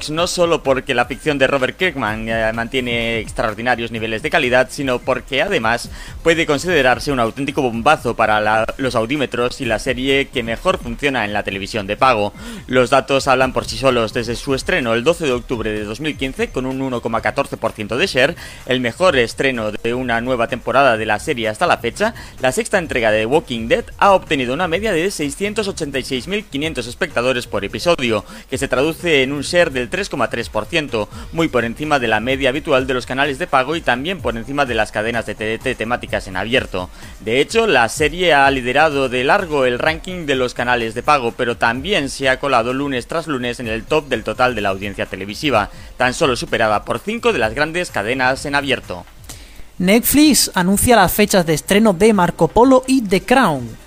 no 0.09 0.27
solo 0.27 0.63
porque 0.63 0.93
la 0.93 1.05
ficción 1.05 1.37
de 1.37 1.47
Robert 1.47 1.77
Kirkman 1.77 2.29
eh, 2.29 2.51
mantiene 2.53 3.19
extraordinarios 3.19 3.91
niveles 3.91 4.21
de 4.21 4.29
calidad, 4.29 4.67
sino 4.69 4.99
porque 4.99 5.41
además 5.41 5.89
puede 6.23 6.45
considerarse 6.45 7.11
un 7.11 7.19
auténtico 7.19 7.61
bombazo 7.61 8.15
para 8.15 8.65
los 8.77 8.95
audímetros 8.95 9.59
y 9.61 9.65
la 9.65 9.79
serie 9.79 10.27
que 10.27 10.43
mejor 10.43 10.77
funciona 10.77 11.25
en 11.25 11.33
la 11.33 11.43
televisión 11.43 11.87
de 11.87 11.97
pago. 11.97 12.33
Los 12.67 12.89
datos 12.89 13.27
hablan 13.27 13.53
por 13.53 13.65
sí 13.65 13.77
solos 13.77 14.13
desde 14.13 14.35
su 14.35 14.53
estreno 14.53 14.93
el 14.93 15.03
12 15.03 15.25
de 15.25 15.31
octubre 15.31 15.71
de 15.71 15.83
2015 15.83 16.49
con 16.49 16.65
un 16.65 16.79
1,14% 16.79 17.95
de 17.95 18.07
share, 18.07 18.35
el 18.67 18.79
mejor 18.79 19.17
estreno 19.17 19.71
de 19.71 19.93
una 19.93 20.21
nueva 20.21 20.47
temporada 20.47 20.97
de 20.97 21.05
la 21.05 21.19
serie 21.19 21.49
hasta 21.49 21.67
la 21.67 21.77
fecha, 21.77 22.13
la 22.39 22.51
sexta 22.51 22.77
entrega 22.77 23.11
de 23.11 23.25
Walking 23.25 23.67
Dead 23.67 23.85
ha 23.97 24.11
obtenido 24.11 24.53
una 24.53 24.67
media 24.67 24.91
de 24.91 25.07
686.500 25.07 26.87
espectadores 26.87 27.47
por 27.47 27.65
episodio, 27.65 28.23
que 28.49 28.57
se 28.57 28.67
traduce 28.67 29.23
en 29.23 29.31
un 29.31 29.41
share 29.41 29.71
del 29.71 29.86
3,3%, 29.89 31.07
muy 31.31 31.47
por 31.47 31.65
encima 31.65 31.99
de 31.99 32.07
la 32.07 32.19
media 32.19 32.49
habitual 32.49 32.87
de 32.87 32.93
los 32.93 33.05
canales 33.05 33.39
de 33.39 33.47
pago 33.47 33.75
y 33.75 33.81
también 33.81 34.21
por 34.21 34.37
encima 34.37 34.65
de 34.65 34.75
las 34.75 34.91
cadenas 34.91 35.25
de 35.25 35.35
TDT 35.35 35.77
temáticas 35.77 36.27
en 36.27 36.37
abierto. 36.37 36.89
De 37.19 37.39
hecho, 37.39 37.67
la 37.67 37.87
serie 37.89 38.33
ha 38.33 38.49
liderado 38.51 39.09
de 39.09 39.23
largo 39.23 39.65
el 39.65 39.79
ranking 39.79 40.25
de 40.25 40.35
los 40.35 40.53
canales 40.53 40.93
de 40.93 41.03
pago, 41.03 41.33
pero 41.35 41.57
también 41.57 42.09
se 42.09 42.29
ha 42.29 42.39
colado 42.39 42.73
lunes 42.73 43.07
tras 43.07 43.27
lunes 43.27 43.59
en 43.59 43.67
el 43.67 43.83
top 43.83 44.07
del 44.07 44.23
total 44.23 44.55
de 44.55 44.61
la 44.61 44.69
audiencia 44.69 45.05
televisiva, 45.05 45.69
tan 45.97 46.13
solo 46.13 46.35
superada 46.35 46.83
por 46.83 46.99
cinco 46.99 47.33
de 47.33 47.39
las 47.39 47.53
grandes 47.53 47.91
cadenas 47.91 48.45
en 48.45 48.55
abierto. 48.55 49.05
Netflix 49.79 50.49
anuncia 50.55 50.95
las 50.95 51.13
fechas 51.13 51.45
de 51.45 51.53
estreno 51.53 51.93
de 51.93 52.11
Marco 52.11 52.47
Polo 52.47 52.83
y 52.87 53.03
The 53.03 53.21
Crown. 53.21 53.86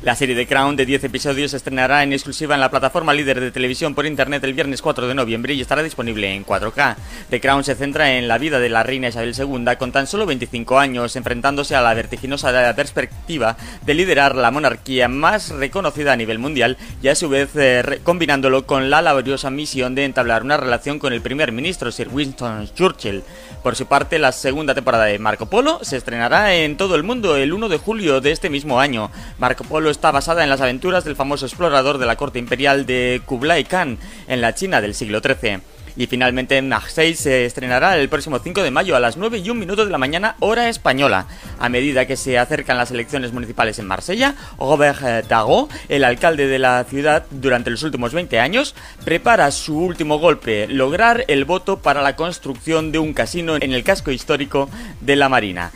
La 0.00 0.14
serie 0.14 0.36
de 0.36 0.46
Crown 0.46 0.76
de 0.76 0.86
10 0.86 1.02
episodios 1.02 1.50
se 1.50 1.56
estrenará 1.56 2.04
en 2.04 2.12
exclusiva 2.12 2.54
en 2.54 2.60
la 2.60 2.70
plataforma 2.70 3.12
líder 3.12 3.40
de 3.40 3.50
televisión 3.50 3.96
por 3.96 4.06
internet 4.06 4.44
el 4.44 4.54
viernes 4.54 4.80
4 4.80 5.08
de 5.08 5.14
noviembre 5.14 5.54
y 5.54 5.60
estará 5.60 5.82
disponible 5.82 6.32
en 6.32 6.46
4K. 6.46 6.94
The 7.30 7.40
Crown 7.40 7.64
se 7.64 7.74
centra 7.74 8.12
en 8.12 8.28
la 8.28 8.38
vida 8.38 8.60
de 8.60 8.68
la 8.68 8.84
reina 8.84 9.08
Isabel 9.08 9.34
II 9.36 9.74
con 9.76 9.90
tan 9.90 10.06
solo 10.06 10.24
25 10.24 10.78
años, 10.78 11.16
enfrentándose 11.16 11.74
a 11.74 11.80
la 11.80 11.94
vertiginosa 11.94 12.72
perspectiva 12.76 13.56
de 13.84 13.94
liderar 13.94 14.36
la 14.36 14.52
monarquía 14.52 15.08
más 15.08 15.50
reconocida 15.50 16.12
a 16.12 16.16
nivel 16.16 16.38
mundial 16.38 16.76
y 17.02 17.08
a 17.08 17.16
su 17.16 17.28
vez 17.28 17.50
eh, 17.56 17.98
combinándolo 18.04 18.66
con 18.66 18.90
la 18.90 19.02
laboriosa 19.02 19.50
misión 19.50 19.96
de 19.96 20.04
entablar 20.04 20.44
una 20.44 20.56
relación 20.56 21.00
con 21.00 21.12
el 21.12 21.22
primer 21.22 21.50
ministro 21.50 21.90
Sir 21.90 22.08
Winston 22.08 22.70
Churchill. 22.72 23.24
Por 23.64 23.74
su 23.74 23.86
parte, 23.86 24.20
la 24.20 24.30
segunda 24.30 24.76
temporada 24.76 25.06
de 25.06 25.18
Marco 25.18 25.46
Polo 25.46 25.80
se 25.82 25.96
estrenará 25.96 26.54
en 26.54 26.76
todo 26.76 26.94
el 26.94 27.02
mundo 27.02 27.34
el 27.34 27.52
1 27.52 27.68
de 27.68 27.78
julio 27.78 28.20
de 28.20 28.30
este 28.30 28.48
mismo 28.48 28.78
año. 28.78 29.10
Marco 29.40 29.64
Polo 29.64 29.87
está 29.90 30.10
basada 30.10 30.44
en 30.44 30.50
las 30.50 30.60
aventuras 30.60 31.04
del 31.04 31.16
famoso 31.16 31.46
explorador 31.46 31.98
de 31.98 32.06
la 32.06 32.16
corte 32.16 32.38
imperial 32.38 32.86
de 32.86 33.22
Kublai 33.24 33.64
Khan 33.64 33.98
en 34.26 34.40
la 34.40 34.54
China 34.54 34.80
del 34.80 34.94
siglo 34.94 35.20
XIII. 35.20 35.60
Y 35.98 36.06
finalmente 36.06 36.62
Marseille 36.62 37.16
se 37.16 37.44
estrenará 37.44 37.98
el 37.98 38.08
próximo 38.08 38.38
5 38.38 38.62
de 38.62 38.70
mayo 38.70 38.94
a 38.94 39.00
las 39.00 39.16
9 39.16 39.38
y 39.38 39.50
un 39.50 39.58
minuto 39.58 39.84
de 39.84 39.90
la 39.90 39.98
mañana 39.98 40.36
hora 40.38 40.68
española. 40.68 41.26
A 41.58 41.68
medida 41.68 42.06
que 42.06 42.16
se 42.16 42.38
acercan 42.38 42.78
las 42.78 42.92
elecciones 42.92 43.32
municipales 43.32 43.80
en 43.80 43.86
Marsella, 43.86 44.36
Robert 44.60 45.00
Dago, 45.26 45.68
el 45.88 46.04
alcalde 46.04 46.46
de 46.46 46.60
la 46.60 46.84
ciudad 46.84 47.26
durante 47.32 47.70
los 47.70 47.82
últimos 47.82 48.14
20 48.14 48.38
años, 48.38 48.76
prepara 49.04 49.50
su 49.50 49.76
último 49.76 50.20
golpe, 50.20 50.68
lograr 50.68 51.24
el 51.26 51.44
voto 51.44 51.80
para 51.80 52.00
la 52.00 52.14
construcción 52.14 52.92
de 52.92 53.00
un 53.00 53.12
casino 53.12 53.56
en 53.56 53.72
el 53.72 53.82
casco 53.82 54.12
histórico 54.12 54.70
de 55.00 55.16
la 55.16 55.28
Marina. 55.28 55.72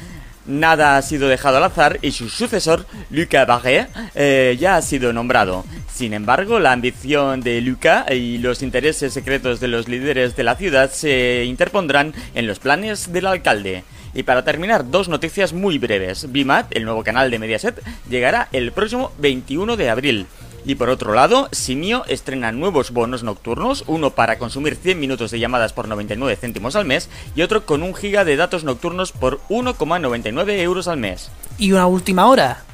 Nada 0.46 0.96
ha 0.96 1.02
sido 1.02 1.28
dejado 1.28 1.58
al 1.58 1.64
azar 1.64 1.98
y 2.02 2.10
su 2.12 2.28
sucesor, 2.28 2.86
Lucas 3.10 3.46
Barré, 3.46 3.86
eh, 4.14 4.56
ya 4.58 4.76
ha 4.76 4.82
sido 4.82 5.12
nombrado. 5.12 5.64
Sin 5.92 6.14
embargo, 6.14 6.58
la 6.58 6.72
ambición 6.72 7.42
de 7.42 7.60
Lucas 7.60 8.10
y 8.10 8.38
los 8.38 8.62
intereses 8.62 9.12
secretos 9.12 9.60
de 9.60 9.68
los 9.68 9.88
líderes 9.88 10.34
de 10.34 10.42
la 10.42 10.56
ciudad 10.56 10.90
se 10.90 11.44
interpondrán 11.44 12.12
en 12.34 12.46
los 12.46 12.58
planes 12.58 13.12
del 13.12 13.26
alcalde. 13.26 13.84
Y 14.14 14.24
para 14.24 14.44
terminar, 14.44 14.90
dos 14.90 15.08
noticias 15.08 15.52
muy 15.52 15.78
breves. 15.78 16.30
Bimat, 16.30 16.74
el 16.76 16.84
nuevo 16.84 17.04
canal 17.04 17.30
de 17.30 17.38
Mediaset, 17.38 17.80
llegará 18.10 18.48
el 18.52 18.72
próximo 18.72 19.12
21 19.18 19.76
de 19.76 19.90
abril. 19.90 20.26
Y 20.64 20.76
por 20.76 20.90
otro 20.90 21.12
lado, 21.14 21.48
Simio 21.50 22.04
estrena 22.06 22.52
nuevos 22.52 22.92
bonos 22.92 23.22
nocturnos, 23.22 23.84
uno 23.86 24.10
para 24.10 24.38
consumir 24.38 24.76
100 24.76 25.00
minutos 25.00 25.30
de 25.30 25.40
llamadas 25.40 25.72
por 25.72 25.88
99 25.88 26.36
céntimos 26.36 26.76
al 26.76 26.84
mes 26.84 27.08
y 27.34 27.42
otro 27.42 27.66
con 27.66 27.82
un 27.82 27.94
giga 27.94 28.24
de 28.24 28.36
datos 28.36 28.62
nocturnos 28.64 29.12
por 29.12 29.40
1,99 29.48 30.58
euros 30.60 30.88
al 30.88 30.98
mes. 30.98 31.30
Y 31.58 31.72
una 31.72 31.86
última 31.86 32.26
hora. 32.26 32.64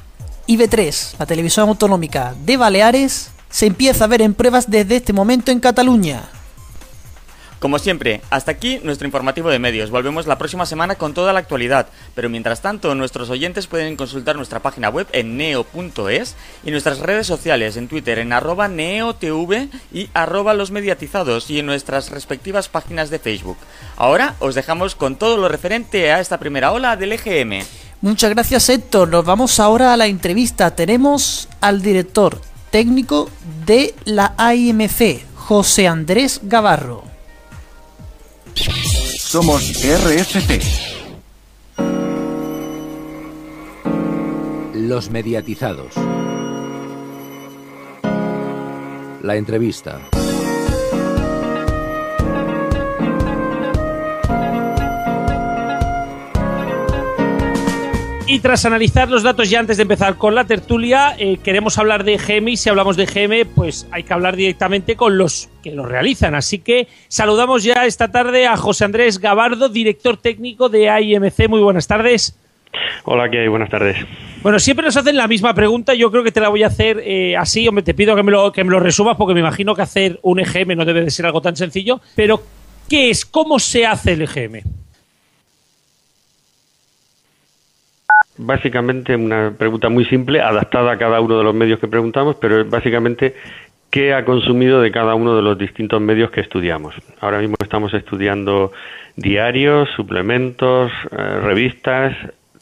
IB3, 0.47 1.15
la 1.19 1.25
televisión 1.25 1.69
autonómica 1.69 2.35
de 2.45 2.57
Baleares, 2.57 3.31
se 3.49 3.65
empieza 3.65 4.05
a 4.05 4.07
ver 4.07 4.21
en 4.21 4.33
pruebas 4.33 4.69
desde 4.69 4.97
este 4.97 5.13
momento 5.13 5.51
en 5.51 5.59
Cataluña. 5.59 6.23
Como 7.59 7.77
siempre, 7.77 8.21
hasta 8.29 8.51
aquí 8.51 8.79
nuestro 8.83 9.05
informativo 9.05 9.49
de 9.49 9.59
medios. 9.59 9.89
Volvemos 9.89 10.27
la 10.27 10.37
próxima 10.37 10.65
semana 10.65 10.95
con 10.95 11.13
toda 11.13 11.33
la 11.33 11.39
actualidad, 11.39 11.89
pero 12.15 12.29
mientras 12.29 12.61
tanto 12.61 12.95
nuestros 12.95 13.29
oyentes 13.29 13.67
pueden 13.67 13.97
consultar 13.97 14.37
nuestra 14.37 14.61
página 14.61 14.87
web 14.87 15.07
en 15.11 15.35
neo.es 15.35 16.35
y 16.63 16.71
nuestras 16.71 16.99
redes 16.99 17.27
sociales 17.27 17.75
en 17.75 17.89
Twitter 17.89 18.19
en 18.19 18.31
arroba 18.31 18.69
neotv 18.69 19.67
y 19.91 20.09
arroba 20.13 20.53
los 20.53 20.71
mediatizados 20.71 21.49
y 21.49 21.59
en 21.59 21.65
nuestras 21.65 22.11
respectivas 22.11 22.69
páginas 22.69 23.09
de 23.09 23.19
Facebook. 23.19 23.57
Ahora 23.97 24.35
os 24.39 24.55
dejamos 24.55 24.95
con 24.95 25.17
todo 25.17 25.35
lo 25.35 25.49
referente 25.49 26.13
a 26.13 26.21
esta 26.21 26.39
primera 26.39 26.71
ola 26.71 26.95
del 26.95 27.11
EGM. 27.11 27.65
Muchas 27.99 28.29
gracias 28.29 28.69
Héctor, 28.69 29.09
nos 29.09 29.25
vamos 29.25 29.59
ahora 29.59 29.93
a 29.93 29.97
la 29.97 30.07
entrevista. 30.07 30.73
Tenemos 30.75 31.49
al 31.59 31.81
director 31.81 32.39
técnico 32.71 33.29
de 33.65 33.93
la 34.05 34.33
AIMC, 34.37 35.25
José 35.35 35.89
Andrés 35.89 36.39
Gavarro. 36.43 37.08
Somos 39.17 39.71
RFT. 39.83 40.61
Los 44.73 45.09
mediatizados. 45.09 45.93
La 49.21 49.35
entrevista. 49.35 49.99
Y 58.31 58.41
tras 58.41 58.63
analizar 58.63 59.09
los 59.09 59.23
datos 59.23 59.49
ya 59.49 59.59
antes 59.59 59.77
de 59.77 59.81
empezar 59.81 60.15
con 60.15 60.35
la 60.35 60.43
tertulia, 60.43 61.15
eh, 61.17 61.39
queremos 61.43 61.79
hablar 61.79 62.03
de 62.03 62.17
GM 62.17 62.51
y 62.51 62.57
si 62.57 62.69
hablamos 62.69 62.95
de 62.95 63.07
GM, 63.07 63.47
pues 63.55 63.87
hay 63.89 64.03
que 64.03 64.13
hablar 64.13 64.35
directamente 64.35 64.95
con 64.95 65.17
los 65.17 65.49
que 65.63 65.71
lo 65.71 65.83
realizan. 65.83 66.35
Así 66.35 66.59
que 66.59 66.87
saludamos 67.07 67.63
ya 67.63 67.87
esta 67.87 68.11
tarde 68.11 68.45
a 68.45 68.55
José 68.55 68.85
Andrés 68.85 69.17
Gabardo, 69.17 69.67
director 69.67 70.15
técnico 70.17 70.69
de 70.69 70.91
AIMC. 70.91 71.49
Muy 71.49 71.59
buenas 71.59 71.87
tardes. 71.87 72.37
Hola, 73.03 73.31
¿qué 73.31 73.39
hay? 73.39 73.47
Buenas 73.47 73.71
tardes. 73.71 73.97
Bueno, 74.43 74.59
siempre 74.59 74.85
nos 74.85 74.95
hacen 74.95 75.17
la 75.17 75.27
misma 75.27 75.55
pregunta. 75.55 75.95
Yo 75.95 76.11
creo 76.11 76.23
que 76.23 76.31
te 76.31 76.39
la 76.39 76.49
voy 76.49 76.61
a 76.61 76.67
hacer 76.67 77.01
eh, 77.03 77.35
así. 77.35 77.67
Hombre, 77.67 77.83
te 77.83 77.95
pido 77.95 78.15
que 78.15 78.21
me, 78.21 78.31
lo, 78.31 78.51
que 78.51 78.63
me 78.63 78.69
lo 78.69 78.79
resumas 78.79 79.17
porque 79.17 79.33
me 79.33 79.39
imagino 79.39 79.73
que 79.73 79.81
hacer 79.81 80.19
un 80.21 80.39
EGM 80.39 80.77
no 80.77 80.85
debe 80.85 81.01
de 81.01 81.09
ser 81.09 81.25
algo 81.25 81.41
tan 81.41 81.55
sencillo. 81.55 81.99
Pero, 82.15 82.43
¿qué 82.87 83.09
es? 83.09 83.25
¿Cómo 83.25 83.57
se 83.57 83.87
hace 83.87 84.11
el 84.11 84.21
EGM? 84.21 84.78
Básicamente 88.39 89.15
una 89.15 89.53
pregunta 89.55 89.89
muy 89.89 90.05
simple, 90.05 90.41
adaptada 90.41 90.93
a 90.93 90.97
cada 90.97 91.19
uno 91.19 91.37
de 91.37 91.43
los 91.43 91.53
medios 91.53 91.79
que 91.79 91.87
preguntamos, 91.87 92.37
pero 92.37 92.65
básicamente 92.65 93.35
qué 93.91 94.13
ha 94.13 94.23
consumido 94.23 94.81
de 94.81 94.91
cada 94.91 95.13
uno 95.15 95.35
de 95.35 95.41
los 95.41 95.57
distintos 95.57 96.01
medios 96.01 96.31
que 96.31 96.41
estudiamos. 96.41 96.95
Ahora 97.19 97.39
mismo 97.39 97.55
estamos 97.61 97.93
estudiando 97.93 98.71
diarios, 99.15 99.89
suplementos, 99.95 100.91
eh, 101.11 101.39
revistas, 101.41 102.15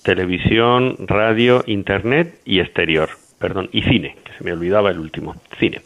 televisión, 0.03 0.95
radio, 0.99 1.63
internet 1.67 2.39
y 2.45 2.59
exterior, 2.59 3.09
perdón, 3.39 3.69
y 3.71 3.83
cine, 3.83 4.15
que 4.23 4.31
se 4.33 4.43
me 4.43 4.53
olvidaba 4.53 4.89
el 4.89 4.99
último, 4.99 5.35
cine. 5.59 5.81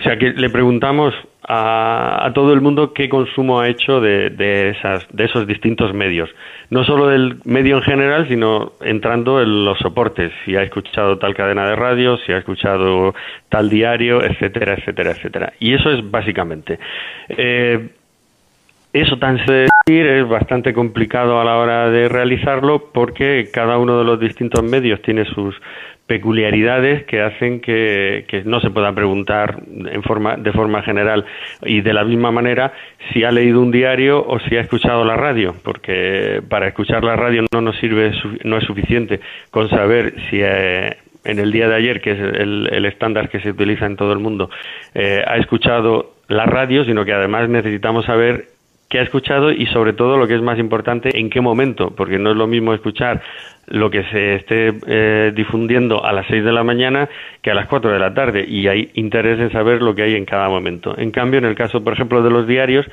O 0.00 0.02
sea 0.02 0.18
que 0.18 0.30
le 0.30 0.50
preguntamos 0.50 1.14
a, 1.52 2.30
todo 2.32 2.52
el 2.52 2.60
mundo 2.60 2.92
qué 2.92 3.08
consumo 3.08 3.58
ha 3.60 3.68
hecho 3.68 4.00
de, 4.00 4.30
de, 4.30 4.70
esas, 4.70 5.04
de 5.12 5.24
esos 5.24 5.48
distintos 5.48 5.92
medios. 5.92 6.30
No 6.70 6.84
solo 6.84 7.08
del 7.08 7.40
medio 7.44 7.78
en 7.78 7.82
general, 7.82 8.28
sino 8.28 8.74
entrando 8.80 9.42
en 9.42 9.64
los 9.64 9.76
soportes. 9.78 10.32
Si 10.44 10.54
ha 10.54 10.62
escuchado 10.62 11.18
tal 11.18 11.34
cadena 11.34 11.66
de 11.68 11.74
radio, 11.74 12.18
si 12.18 12.32
ha 12.32 12.38
escuchado 12.38 13.14
tal 13.48 13.68
diario, 13.68 14.22
etcétera, 14.22 14.74
etcétera, 14.74 15.10
etcétera. 15.10 15.52
Y 15.58 15.74
eso 15.74 15.90
es 15.90 16.08
básicamente. 16.08 16.78
Eh, 17.28 17.88
eso 18.92 19.18
tan 19.18 19.36
decir 19.36 20.06
es 20.06 20.28
bastante 20.28 20.72
complicado 20.72 21.40
a 21.40 21.44
la 21.44 21.56
hora 21.58 21.90
de 21.90 22.08
realizarlo 22.08 22.90
porque 22.92 23.48
cada 23.52 23.78
uno 23.78 23.98
de 23.98 24.04
los 24.04 24.20
distintos 24.20 24.62
medios 24.62 25.00
tiene 25.02 25.24
sus 25.24 25.54
peculiaridades 26.10 27.04
que 27.04 27.20
hacen 27.20 27.60
que, 27.60 28.42
no 28.44 28.60
se 28.60 28.70
pueda 28.70 28.92
preguntar 28.92 29.60
en 29.68 30.02
forma, 30.02 30.36
de 30.36 30.50
forma 30.50 30.82
general. 30.82 31.24
Y 31.62 31.82
de 31.82 31.92
la 31.92 32.02
misma 32.02 32.32
manera 32.32 32.72
si 33.12 33.22
ha 33.22 33.30
leído 33.30 33.60
un 33.60 33.70
diario 33.70 34.26
o 34.26 34.40
si 34.40 34.56
ha 34.56 34.60
escuchado 34.60 35.04
la 35.04 35.16
radio, 35.16 35.54
porque 35.62 36.42
para 36.48 36.66
escuchar 36.66 37.04
la 37.04 37.14
radio 37.14 37.44
no 37.52 37.60
nos 37.60 37.76
sirve, 37.76 38.10
no 38.42 38.58
es 38.58 38.64
suficiente 38.64 39.20
con 39.52 39.68
saber 39.70 40.14
si 40.28 40.40
eh, 40.42 40.96
en 41.22 41.38
el 41.38 41.52
día 41.52 41.68
de 41.68 41.76
ayer, 41.76 42.00
que 42.00 42.10
es 42.10 42.18
el, 42.18 42.84
estándar 42.86 43.28
que 43.28 43.38
se 43.38 43.50
utiliza 43.50 43.86
en 43.86 43.94
todo 43.94 44.12
el 44.12 44.18
mundo, 44.18 44.50
eh, 44.96 45.22
ha 45.24 45.36
escuchado 45.36 46.16
la 46.26 46.44
radio, 46.44 46.84
sino 46.84 47.04
que 47.04 47.12
además 47.12 47.48
necesitamos 47.48 48.04
saber 48.04 48.46
qué 48.90 48.98
ha 48.98 49.02
escuchado 49.02 49.52
y 49.52 49.66
sobre 49.66 49.92
todo 49.92 50.18
lo 50.18 50.26
que 50.26 50.34
es 50.34 50.42
más 50.42 50.58
importante, 50.58 51.16
en 51.18 51.30
qué 51.30 51.40
momento, 51.40 51.90
porque 51.96 52.18
no 52.18 52.32
es 52.32 52.36
lo 52.36 52.48
mismo 52.48 52.74
escuchar 52.74 53.22
lo 53.68 53.88
que 53.88 54.02
se 54.10 54.34
esté 54.34 54.74
eh, 54.88 55.32
difundiendo 55.34 56.04
a 56.04 56.12
las 56.12 56.26
6 56.26 56.44
de 56.44 56.52
la 56.52 56.64
mañana 56.64 57.08
que 57.40 57.52
a 57.52 57.54
las 57.54 57.68
4 57.68 57.92
de 57.92 57.98
la 58.00 58.12
tarde 58.12 58.44
y 58.46 58.66
hay 58.66 58.90
interés 58.94 59.38
en 59.38 59.52
saber 59.52 59.80
lo 59.80 59.94
que 59.94 60.02
hay 60.02 60.16
en 60.16 60.24
cada 60.24 60.48
momento. 60.48 60.98
En 60.98 61.12
cambio, 61.12 61.38
en 61.38 61.44
el 61.44 61.54
caso, 61.54 61.84
por 61.84 61.92
ejemplo, 61.92 62.20
de 62.20 62.30
los 62.30 62.48
diarios, 62.48 62.84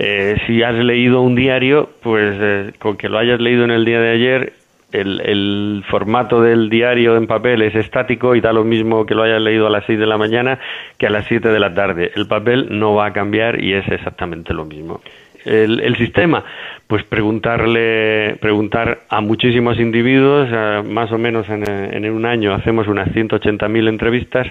eh, 0.00 0.36
si 0.48 0.64
has 0.64 0.74
leído 0.74 1.22
un 1.22 1.36
diario, 1.36 1.90
pues 2.02 2.36
eh, 2.40 2.72
con 2.80 2.96
que 2.96 3.08
lo 3.08 3.16
hayas 3.18 3.40
leído 3.40 3.62
en 3.62 3.70
el 3.70 3.84
día 3.84 4.00
de 4.00 4.10
ayer, 4.10 4.52
el, 4.90 5.20
el, 5.20 5.84
formato 5.88 6.40
del 6.40 6.70
diario 6.70 7.16
en 7.16 7.26
papel 7.26 7.62
es 7.62 7.74
estático 7.74 8.34
y 8.34 8.40
da 8.40 8.52
lo 8.52 8.64
mismo 8.64 9.04
que 9.04 9.14
lo 9.14 9.22
hayas 9.22 9.42
leído 9.42 9.66
a 9.68 9.70
las 9.70 9.84
6 9.84 9.98
de 9.98 10.06
la 10.06 10.16
mañana 10.16 10.58
que 10.96 11.06
a 11.06 11.10
las 11.10 11.26
7 11.26 11.48
de 11.48 11.60
la 11.60 11.72
tarde. 11.72 12.10
El 12.16 12.26
papel 12.26 12.66
no 12.70 12.94
va 12.94 13.06
a 13.06 13.12
cambiar 13.12 13.62
y 13.62 13.74
es 13.74 13.86
exactamente 13.88 14.52
lo 14.52 14.64
mismo 14.64 15.00
el, 15.46 15.96
sistema? 15.96 16.44
Pues 16.86 17.04
preguntarle, 17.04 18.36
preguntar 18.40 19.00
a 19.08 19.20
muchísimos 19.20 19.78
individuos, 19.78 20.48
más 20.84 21.10
o 21.12 21.18
menos 21.18 21.48
en, 21.48 21.64
en, 21.68 22.10
un 22.10 22.26
año 22.26 22.52
hacemos 22.54 22.86
unas 22.88 23.08
180.000 23.08 23.88
entrevistas 23.88 24.48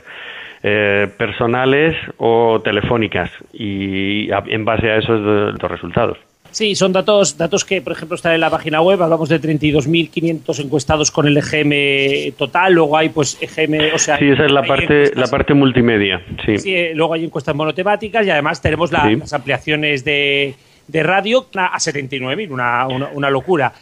eh, 0.68 1.08
personales 1.16 1.96
o 2.18 2.60
telefónicas 2.64 3.30
y 3.54 4.30
en 4.32 4.66
base 4.66 4.90
a 4.90 4.98
esos 4.98 5.22
los 5.22 5.72
resultados. 5.72 6.18
Sí, 6.50 6.74
son 6.74 6.92
datos, 6.92 7.38
datos 7.38 7.64
que, 7.66 7.82
por 7.82 7.94
ejemplo, 7.94 8.16
están 8.16 8.34
en 8.34 8.40
la 8.40 8.50
página 8.50 8.82
web. 8.82 9.00
Hablamos 9.04 9.30
de 9.30 9.40
32.500 9.40 10.64
encuestados 10.64 11.12
con 11.12 11.28
el 11.28 11.38
EGM 11.38 12.34
total. 12.36 12.74
Luego 12.74 12.98
hay, 12.98 13.10
pues, 13.10 13.38
EGM, 13.42 13.94
o 13.94 14.00
sea... 14.00 14.18
Sí, 14.18 14.30
esa 14.30 14.46
es 14.46 14.52
la 14.52 14.64
parte, 14.64 15.12
la 15.14 15.28
parte 15.28 15.54
multimedia, 15.54 16.24
sí. 16.46 16.58
sí. 16.58 16.74
Eh, 16.74 16.94
luego 16.96 17.14
hay 17.14 17.26
encuestas 17.26 17.54
monotemáticas 17.54 18.26
y 18.26 18.32
además 18.32 18.60
tenemos 18.60 18.92
las 18.92 19.34
ampliaciones 19.34 20.04
de, 20.04 20.56
de 20.88 21.04
radio 21.04 21.48
a 21.56 21.78
79.000, 21.78 22.52
una, 22.52 22.88
una, 22.88 23.10
una 23.14 23.30
locura. 23.30 23.74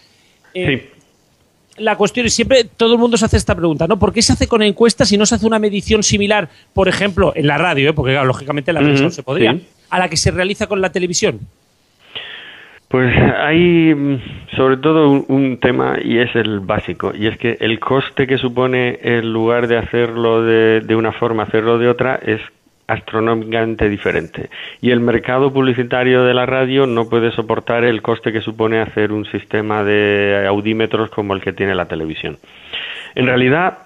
Eh, 0.53 0.89
la 1.77 1.95
cuestión 1.95 2.25
es 2.25 2.33
siempre, 2.33 2.65
todo 2.65 2.93
el 2.93 2.99
mundo 2.99 3.17
se 3.17 3.25
hace 3.25 3.37
esta 3.37 3.55
pregunta, 3.55 3.87
¿no? 3.87 3.97
¿Por 3.97 4.13
qué 4.13 4.21
se 4.21 4.33
hace 4.33 4.47
con 4.47 4.61
encuestas 4.61 5.09
si 5.09 5.17
no 5.17 5.25
se 5.25 5.35
hace 5.35 5.45
una 5.45 5.59
medición 5.59 6.03
similar, 6.03 6.49
por 6.73 6.87
ejemplo, 6.87 7.33
en 7.35 7.47
la 7.47 7.57
radio, 7.57 7.89
¿eh? 7.89 7.93
porque 7.93 8.13
lógicamente 8.13 8.71
en 8.71 8.75
la 8.75 8.81
televisión 8.81 9.11
se 9.11 9.23
podría, 9.23 9.57
a 9.89 9.99
la 9.99 10.09
que 10.09 10.17
se 10.17 10.31
realiza 10.31 10.67
con 10.67 10.81
la 10.81 10.91
televisión? 10.91 11.39
Pues 12.89 13.11
hay 13.17 13.95
mm, 13.95 14.19
sobre 14.55 14.77
todo 14.77 15.09
un, 15.09 15.57
tema 15.57 15.97
y 16.03 16.19
es 16.19 16.35
el 16.35 16.59
básico, 16.59 17.11
y 17.15 17.25
es 17.25 17.37
que 17.39 17.57
el 17.59 17.79
coste 17.79 18.27
que 18.27 18.37
supone 18.37 18.99
el 19.01 19.33
lugar 19.33 19.67
de 19.67 19.77
hacerlo 19.77 20.43
de, 20.43 20.81
de 20.81 20.95
una 20.95 21.11
forma, 21.11 21.43
hacerlo 21.43 21.79
de 21.79 21.89
otra, 21.89 22.19
es 22.23 22.39
astronómicamente 22.87 23.89
diferente. 23.89 24.49
Y 24.81 24.91
el 24.91 24.99
mercado 24.99 25.51
publicitario 25.53 26.23
de 26.23 26.33
la 26.33 26.45
radio 26.45 26.85
no 26.85 27.09
puede 27.09 27.31
soportar 27.31 27.83
el 27.83 28.01
coste 28.01 28.31
que 28.31 28.41
supone 28.41 28.79
hacer 28.79 29.11
un 29.11 29.25
sistema 29.25 29.83
de 29.83 30.45
audímetros 30.47 31.09
como 31.09 31.33
el 31.33 31.41
que 31.41 31.53
tiene 31.53 31.75
la 31.75 31.87
televisión. 31.87 32.37
En 33.15 33.27
realidad, 33.27 33.79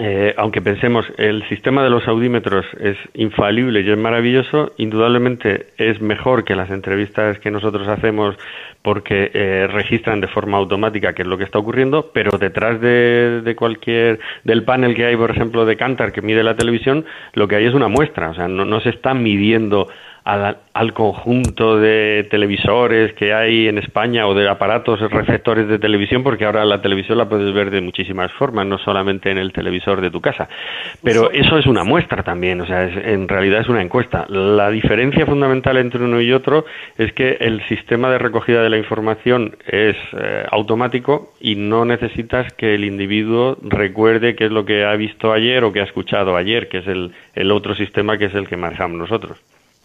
eh, 0.00 0.34
aunque 0.36 0.60
pensemos 0.60 1.04
el 1.16 1.46
sistema 1.48 1.82
de 1.82 1.90
los 1.90 2.06
audímetros 2.06 2.64
es 2.80 2.96
infalible 3.14 3.80
y 3.80 3.90
es 3.90 3.98
maravilloso, 3.98 4.72
indudablemente 4.76 5.68
es 5.76 6.00
mejor 6.00 6.44
que 6.44 6.54
las 6.54 6.70
entrevistas 6.70 7.38
que 7.40 7.50
nosotros 7.50 7.88
hacemos 7.88 8.36
porque 8.82 9.30
eh, 9.34 9.66
registran 9.66 10.20
de 10.20 10.28
forma 10.28 10.56
automática 10.56 11.12
qué 11.14 11.22
es 11.22 11.28
lo 11.28 11.36
que 11.36 11.44
está 11.44 11.58
ocurriendo, 11.58 12.10
pero 12.12 12.38
detrás 12.38 12.80
de, 12.80 13.54
cualquier 13.56 14.20
del 14.44 14.62
panel 14.64 14.94
que 14.94 15.06
hay, 15.06 15.16
por 15.16 15.30
ejemplo, 15.30 15.66
de 15.66 15.76
Cantar 15.76 16.12
que 16.12 16.22
mide 16.22 16.42
la 16.42 16.54
televisión, 16.54 17.04
lo 17.34 17.48
que 17.48 17.56
hay 17.56 17.66
es 17.66 17.74
una 17.74 17.88
muestra, 17.88 18.30
o 18.30 18.34
sea, 18.34 18.48
no 18.48 18.80
se 18.80 18.90
está 18.90 19.14
midiendo 19.14 19.88
al, 20.28 20.92
conjunto 20.92 21.78
de 21.78 22.26
televisores 22.30 23.14
que 23.14 23.32
hay 23.32 23.66
en 23.66 23.78
España 23.78 24.26
o 24.26 24.34
de 24.34 24.48
aparatos 24.48 25.00
receptores 25.10 25.68
de 25.68 25.78
televisión, 25.78 26.22
porque 26.22 26.44
ahora 26.44 26.66
la 26.66 26.82
televisión 26.82 27.16
la 27.16 27.28
puedes 27.28 27.52
ver 27.54 27.70
de 27.70 27.80
muchísimas 27.80 28.30
formas, 28.32 28.66
no 28.66 28.78
solamente 28.78 29.30
en 29.30 29.38
el 29.38 29.52
televisor 29.52 30.02
de 30.02 30.10
tu 30.10 30.20
casa. 30.20 30.48
Pero 31.02 31.30
eso 31.30 31.56
es 31.56 31.66
una 31.66 31.82
muestra 31.82 32.22
también, 32.22 32.60
o 32.60 32.66
sea, 32.66 32.84
en 32.84 33.26
realidad 33.26 33.60
es 33.62 33.68
una 33.68 33.80
encuesta. 33.80 34.26
La 34.28 34.70
diferencia 34.70 35.24
fundamental 35.24 35.78
entre 35.78 36.04
uno 36.04 36.20
y 36.20 36.32
otro 36.32 36.66
es 36.98 37.12
que 37.14 37.38
el 37.40 37.66
sistema 37.66 38.10
de 38.10 38.18
recogida 38.18 38.62
de 38.62 38.68
la 38.68 38.76
información 38.76 39.56
es 39.66 39.96
eh, 40.12 40.44
automático 40.50 41.32
y 41.40 41.56
no 41.56 41.86
necesitas 41.86 42.52
que 42.52 42.74
el 42.74 42.84
individuo 42.84 43.56
recuerde 43.62 44.36
qué 44.36 44.44
es 44.44 44.50
lo 44.50 44.66
que 44.66 44.84
ha 44.84 44.94
visto 44.96 45.32
ayer 45.32 45.64
o 45.64 45.72
que 45.72 45.80
ha 45.80 45.84
escuchado 45.84 46.36
ayer, 46.36 46.68
que 46.68 46.78
es 46.78 46.86
el, 46.86 47.12
el 47.34 47.50
otro 47.50 47.74
sistema 47.74 48.18
que 48.18 48.26
es 48.26 48.34
el 48.34 48.46
que 48.46 48.58
manejamos 48.58 48.98
nosotros. 48.98 49.38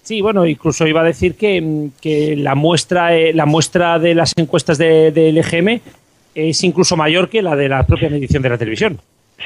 Sí, 0.03 0.21
bueno, 0.21 0.45
incluso 0.45 0.85
iba 0.85 0.99
a 0.99 1.05
decir 1.05 1.35
que, 1.35 1.87
que 2.01 2.35
la 2.35 2.55
muestra 2.55 3.15
eh, 3.15 3.33
la 3.33 3.45
muestra 3.45 3.99
de 3.99 4.13
las 4.13 4.33
encuestas 4.35 4.77
del 4.77 5.13
de, 5.13 5.29
EGM 5.29 5.79
es 6.35 6.63
incluso 6.63 6.97
mayor 6.97 7.29
que 7.29 7.41
la 7.41 7.55
de 7.55 7.69
la 7.69 7.87
propia 7.87 8.09
medición 8.09 8.43
de 8.43 8.49
la 8.49 8.57
televisión. 8.57 8.99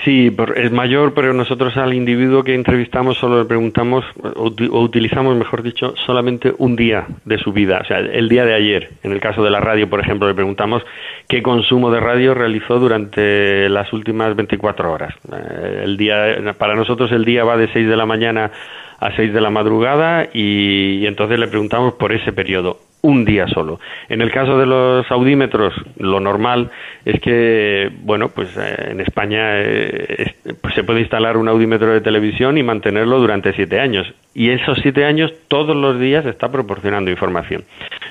Sí, 0.03 0.35
es 0.55 0.71
mayor, 0.71 1.13
pero 1.13 1.33
nosotros 1.33 1.75
al 1.77 1.93
individuo 1.93 2.43
que 2.43 2.53
entrevistamos 2.53 3.17
solo 3.17 3.39
le 3.39 3.45
preguntamos, 3.45 4.05
o, 4.35 4.53
utilizamos, 4.79 5.35
mejor 5.35 5.63
dicho, 5.63 5.95
solamente 6.05 6.53
un 6.57 6.75
día 6.75 7.07
de 7.25 7.37
su 7.37 7.51
vida, 7.51 7.79
o 7.83 7.85
sea, 7.85 7.99
el 7.99 8.29
día 8.29 8.45
de 8.45 8.53
ayer. 8.53 8.89
En 9.03 9.11
el 9.11 9.19
caso 9.19 9.43
de 9.43 9.49
la 9.49 9.59
radio, 9.59 9.89
por 9.89 9.99
ejemplo, 9.99 10.27
le 10.27 10.35
preguntamos 10.35 10.83
qué 11.27 11.41
consumo 11.41 11.89
de 11.89 11.99
radio 11.99 12.33
realizó 12.33 12.79
durante 12.79 13.69
las 13.69 13.91
últimas 13.91 14.35
24 14.35 14.91
horas. 14.91 15.13
Eh, 15.31 15.81
el 15.85 15.97
día, 15.97 16.53
para 16.57 16.75
nosotros 16.75 17.11
el 17.11 17.25
día 17.25 17.43
va 17.43 17.57
de 17.57 17.71
6 17.71 17.87
de 17.87 17.97
la 17.97 18.05
mañana 18.05 18.51
a 18.99 19.15
6 19.15 19.33
de 19.33 19.41
la 19.41 19.49
madrugada 19.49 20.29
y, 20.33 21.05
entonces 21.05 21.39
le 21.39 21.47
preguntamos 21.47 21.93
por 21.93 22.11
ese 22.11 22.33
periodo 22.33 22.79
un 23.01 23.25
día 23.25 23.47
solo. 23.47 23.79
En 24.09 24.21
el 24.21 24.31
caso 24.31 24.57
de 24.57 24.65
los 24.65 25.09
audímetros, 25.11 25.73
lo 25.97 26.19
normal 26.19 26.71
es 27.05 27.21
que, 27.21 27.89
bueno, 28.01 28.29
pues 28.29 28.55
eh, 28.57 28.89
en 28.91 29.01
España 29.01 29.59
eh, 29.61 30.35
pues 30.61 30.73
se 30.73 30.83
puede 30.83 31.01
instalar 31.01 31.37
un 31.37 31.47
audímetro 31.47 31.93
de 31.93 32.01
televisión 32.01 32.57
y 32.57 32.63
mantenerlo 32.63 33.19
durante 33.19 33.53
siete 33.53 33.79
años. 33.79 34.11
Y 34.33 34.49
esos 34.49 34.79
siete 34.81 35.05
años, 35.05 35.31
todos 35.47 35.75
los 35.75 35.99
días, 35.99 36.25
está 36.25 36.51
proporcionando 36.51 37.09
información. 37.09 37.63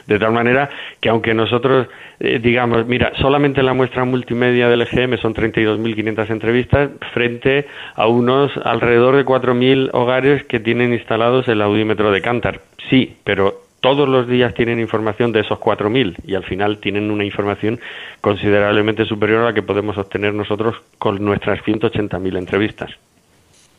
De 0.06 0.18
tal 0.18 0.32
manera 0.32 0.70
que 1.00 1.08
aunque 1.08 1.34
nosotros 1.34 1.88
eh, 2.18 2.38
digamos, 2.42 2.86
mira, 2.86 3.12
solamente 3.20 3.62
la 3.62 3.74
muestra 3.74 4.04
multimedia 4.04 4.68
del 4.68 4.82
EGM 4.82 5.18
son 5.18 5.34
32.500 5.34 6.30
entrevistas 6.30 6.90
frente 7.12 7.66
a 7.94 8.06
unos 8.06 8.52
alrededor 8.64 9.16
de 9.16 9.26
4.000 9.26 9.90
hogares 9.92 10.44
que 10.44 10.58
tienen 10.58 10.94
instalados 10.94 11.46
el 11.48 11.60
audímetro 11.60 12.10
de 12.10 12.22
Cantar. 12.22 12.60
Sí, 12.88 13.16
pero 13.24 13.65
todos 13.80 14.08
los 14.08 14.26
días 14.28 14.54
tienen 14.54 14.80
información 14.80 15.32
de 15.32 15.40
esos 15.40 15.58
4.000 15.58 16.16
y 16.26 16.34
al 16.34 16.44
final 16.44 16.78
tienen 16.78 17.10
una 17.10 17.24
información 17.24 17.80
considerablemente 18.20 19.04
superior 19.04 19.42
a 19.42 19.44
la 19.46 19.54
que 19.54 19.62
podemos 19.62 19.96
obtener 19.98 20.34
nosotros 20.34 20.76
con 20.98 21.24
nuestras 21.24 21.60
180.000 21.60 22.38
entrevistas. 22.38 22.90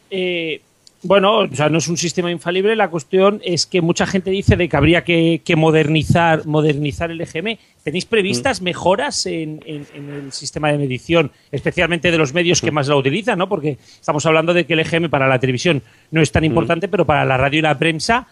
Eh, 0.09 0.61
Bueno, 1.03 1.39
o 1.39 1.55
sea, 1.55 1.69
no 1.69 1.77
es 1.77 1.87
un 1.87 1.97
sistema 1.97 2.31
infalible. 2.31 2.75
La 2.75 2.89
cuestión 2.89 3.39
es 3.43 3.67
que 3.67 3.81
mucha 3.81 4.07
gente 4.07 4.31
dice 4.31 4.55
de 4.55 4.67
que 4.67 4.77
habría 4.77 5.03
que, 5.03 5.41
modernizar, 5.55 6.45
modernizar 6.47 7.11
el 7.11 7.21
EGM. 7.21 7.57
¿Tenéis 7.83 8.05
previstas 8.05 8.61
mm. 8.61 8.63
mejoras 8.63 9.25
en, 9.27 9.61
el 9.65 10.31
sistema 10.31 10.71
de 10.71 10.79
medición, 10.79 11.31
especialmente 11.51 12.09
de 12.09 12.17
los 12.17 12.33
medios 12.33 12.61
que 12.61 12.71
mm. 12.71 12.73
más 12.73 12.87
la 12.87 12.95
utilizan? 12.95 13.37
¿no? 13.37 13.47
Porque 13.47 13.77
estamos 13.99 14.25
hablando 14.25 14.53
de 14.53 14.65
que 14.65 14.73
el 14.73 14.79
EGM 14.79 15.09
para 15.09 15.27
la 15.27 15.39
televisión 15.39 15.83
no 16.09 16.21
es 16.21 16.31
tan 16.31 16.41
mm. 16.41 16.47
importante, 16.47 16.87
pero 16.87 17.05
para 17.05 17.25
la 17.25 17.37
radio 17.37 17.59
y 17.59 17.61
la 17.61 17.77
prensa 17.77 18.27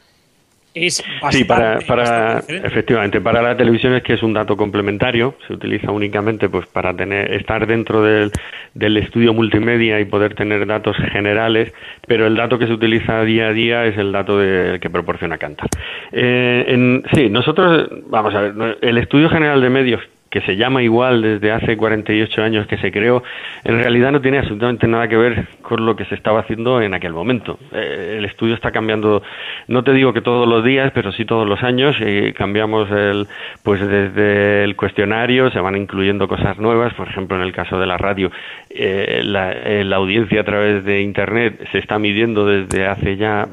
sí, 1.32 1.46
para, 1.46 1.80
para 1.80 2.40
efectivamente, 2.48 3.22
para 3.22 3.42
la 3.42 3.56
televisión 3.56 3.94
es 3.96 4.04
que 4.04 4.14
es 4.14 4.24
un 4.24 4.34
dato 4.34 4.58
complementario, 4.58 5.36
se 5.48 5.54
utiliza 5.54 5.92
únicamente 5.92 6.50
pues 6.50 6.68
para 6.68 6.94
tener 6.94 7.32
estar 7.34 7.66
dentro 7.66 8.04
del, 8.04 8.32
del 8.74 8.98
estudio 8.98 9.34
multimedia 9.34 10.00
y 10.00 10.06
poder 10.06 10.36
tener 10.36 10.66
datos 10.68 10.98
generales, 11.12 11.74
pero 12.08 12.28
el 12.28 12.36
dato 12.36 12.60
que 12.60 12.68
se 12.68 12.74
utiliza 12.74 13.24
día 13.24 13.48
a 13.48 13.54
día 13.54 13.86
es 13.86 13.98
el 13.98 14.12
dato 14.12 14.38
de, 14.38 14.80
que 14.80 14.90
proporciona 14.90 15.38
Cantar. 15.38 15.70
Eh, 16.12 16.66
en, 16.68 17.04
sí, 17.14 17.30
nosotros, 17.30 17.90
vamos 18.08 18.36
a 18.36 18.42
ver, 18.42 18.78
el 18.82 18.98
estudio 18.98 19.30
general 19.30 19.62
de 19.62 19.70
medios 19.70 20.02
que 20.30 20.42
se 20.42 20.58
llama 20.58 20.84
igual 20.84 21.22
desde 21.22 21.52
hace 21.52 21.78
48 21.78 22.44
años 22.44 22.68
que 22.68 22.78
se 22.78 22.92
creó, 22.92 23.24
en 23.64 23.80
realidad 23.80 24.12
no 24.12 24.22
tiene 24.22 24.40
absolutamente 24.40 24.88
nada 24.88 25.08
que 25.08 25.16
ver 25.16 25.48
con 25.62 25.86
lo 25.86 25.96
que 25.96 26.06
se 26.06 26.16
estaba 26.16 26.42
haciendo 26.42 26.82
en 26.82 26.94
aquel 26.94 27.14
momento. 27.14 27.58
Eh, 27.72 28.16
el 28.18 28.26
estudio 28.26 28.54
está 28.54 28.72
cambiando, 28.72 29.24
no 29.68 29.84
te 29.84 29.94
digo 29.94 30.14
que 30.14 30.22
todos 30.22 30.48
los 30.48 30.64
días, 30.64 30.92
pero 30.94 31.12
sí 31.12 31.26
todos 31.26 31.48
los 31.48 31.64
años. 31.64 31.96
y 32.00 32.34
cambiamos 32.34 32.92
el, 32.92 33.28
pues 33.64 33.80
desde 33.80 34.64
el 34.64 34.76
cuestionario 34.76 35.50
se 35.52 35.60
van 35.60 35.78
incluyendo 35.78 36.28
cosas 36.28 36.58
nuevas. 36.58 36.94
Por 36.94 37.08
ejemplo, 37.08 37.38
en 37.38 37.44
el 37.44 37.54
caso 37.54 37.80
de 37.80 37.86
la 37.86 37.98
radio, 37.98 38.32
eh, 38.70 39.22
la, 39.24 39.54
eh, 39.54 39.84
la, 39.86 39.96
audiencia 39.96 40.42
a 40.42 40.44
través 40.44 40.84
de 40.84 41.02
Internet 41.02 41.66
se 41.72 41.78
está 41.78 41.98
midiendo 41.98 42.46
desde 42.46 42.86
hace 42.86 43.16
ya 43.16 43.48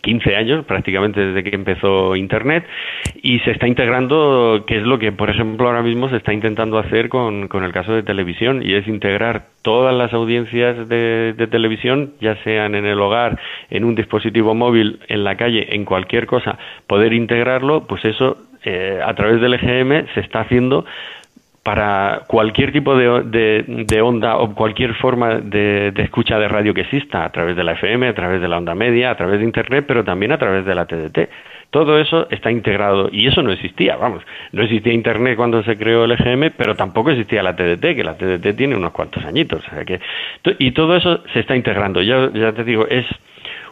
15 0.00 0.30
mm, 0.30 0.36
años, 0.36 0.64
prácticamente 0.64 1.20
desde 1.20 1.42
que 1.42 1.56
empezó 1.56 2.14
Internet, 2.14 2.64
y 3.20 3.40
se 3.40 3.50
está 3.50 3.66
integrando, 3.66 4.64
que 4.66 4.78
es 4.78 4.84
lo 4.84 4.98
que, 4.98 5.10
por 5.10 5.28
ejemplo, 5.28 5.66
ahora 5.66 5.82
mismo 5.82 6.08
se 6.08 6.19
está 6.20 6.32
intentando 6.32 6.78
hacer 6.78 7.08
con, 7.08 7.48
con 7.48 7.64
el 7.64 7.72
caso 7.72 7.92
de 7.92 8.02
televisión 8.02 8.62
y 8.62 8.74
es 8.74 8.86
integrar 8.86 9.46
todas 9.62 9.94
las 9.94 10.12
audiencias 10.12 10.88
de, 10.88 11.48
televisión, 11.50 12.12
ya 12.20 12.36
sean 12.44 12.74
en 12.74 12.86
el 12.86 13.00
hogar, 13.00 13.38
en 13.70 13.84
un 13.84 13.94
dispositivo 13.94 14.54
móvil, 14.54 15.00
en 15.08 15.24
la 15.24 15.36
calle, 15.36 15.74
en 15.74 15.84
cualquier 15.84 16.26
cosa, 16.26 16.58
poder 16.86 17.12
integrarlo, 17.12 17.86
pues 17.86 18.04
eso 18.04 18.36
eh, 18.64 19.00
a 19.04 19.14
través 19.14 19.40
del 19.40 19.54
EGM 19.54 20.06
se 20.14 20.20
está 20.20 20.40
haciendo 20.40 20.84
para 21.62 22.22
cualquier 22.26 22.72
tipo 22.72 22.96
de, 22.96 23.64
de, 23.86 24.00
onda 24.00 24.38
o 24.38 24.54
cualquier 24.54 24.94
forma 24.94 25.36
de, 25.36 25.92
de, 25.92 26.02
escucha 26.02 26.38
de 26.38 26.48
radio 26.48 26.72
que 26.72 26.82
exista, 26.82 27.24
a 27.24 27.30
través 27.32 27.54
de 27.56 27.64
la 27.64 27.72
FM, 27.72 28.08
a 28.08 28.14
través 28.14 28.40
de 28.40 28.48
la 28.48 28.58
onda 28.58 28.74
media, 28.74 29.10
a 29.10 29.16
través 29.16 29.40
de 29.40 29.44
Internet, 29.44 29.84
pero 29.86 30.04
también 30.04 30.32
a 30.32 30.38
través 30.38 30.64
de 30.64 30.74
la 30.74 30.86
TDT. 30.86 31.28
Todo 31.70 32.00
eso 32.00 32.26
está 32.30 32.50
integrado 32.50 33.08
y 33.12 33.28
eso 33.28 33.42
no 33.42 33.52
existía, 33.52 33.96
vamos. 33.96 34.22
No 34.52 34.62
existía 34.62 34.92
Internet 34.92 35.36
cuando 35.36 35.62
se 35.62 35.76
creó 35.76 36.04
el 36.04 36.12
EGM, 36.12 36.50
pero 36.56 36.74
tampoco 36.74 37.10
existía 37.10 37.42
la 37.42 37.54
TDT, 37.54 37.94
que 37.94 38.04
la 38.04 38.16
TDT 38.16 38.56
tiene 38.56 38.76
unos 38.76 38.92
cuantos 38.92 39.24
añitos. 39.24 39.64
O 39.66 39.70
sea 39.70 39.84
que, 39.84 40.00
y 40.58 40.72
todo 40.72 40.96
eso 40.96 41.22
se 41.32 41.40
está 41.40 41.54
integrando. 41.54 42.02
Ya, 42.02 42.30
ya 42.32 42.52
te 42.52 42.64
digo, 42.64 42.88
es 42.88 43.06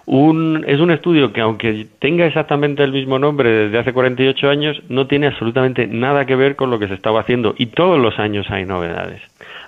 un, 0.07 0.65
es 0.67 0.81
un 0.81 0.91
estudio 0.91 1.33
que 1.33 1.43
aunque 1.43 1.87
tenga 1.99 2.25
exactamente 2.25 2.83
el 2.83 2.93
mismo 2.93 3.19
nombre 3.19 3.51
desde 3.51 3.79
hace 3.79 3.93
48 3.93 4.49
años, 4.49 4.81
no 4.89 5.07
tiene 5.07 5.27
absolutamente 5.27 5.87
nada 5.87 6.25
que 6.25 6.35
ver 6.35 6.57
con 6.57 6.71
lo 6.71 6.79
que 6.79 6.89
se 6.89 6.95
estaba 6.95 7.21
haciendo 7.21 7.55
y 7.59 7.67
todos 7.67 7.99
los 7.99 8.19
años 8.19 8.51
hay 8.51 8.65
novedades. 8.65 9.21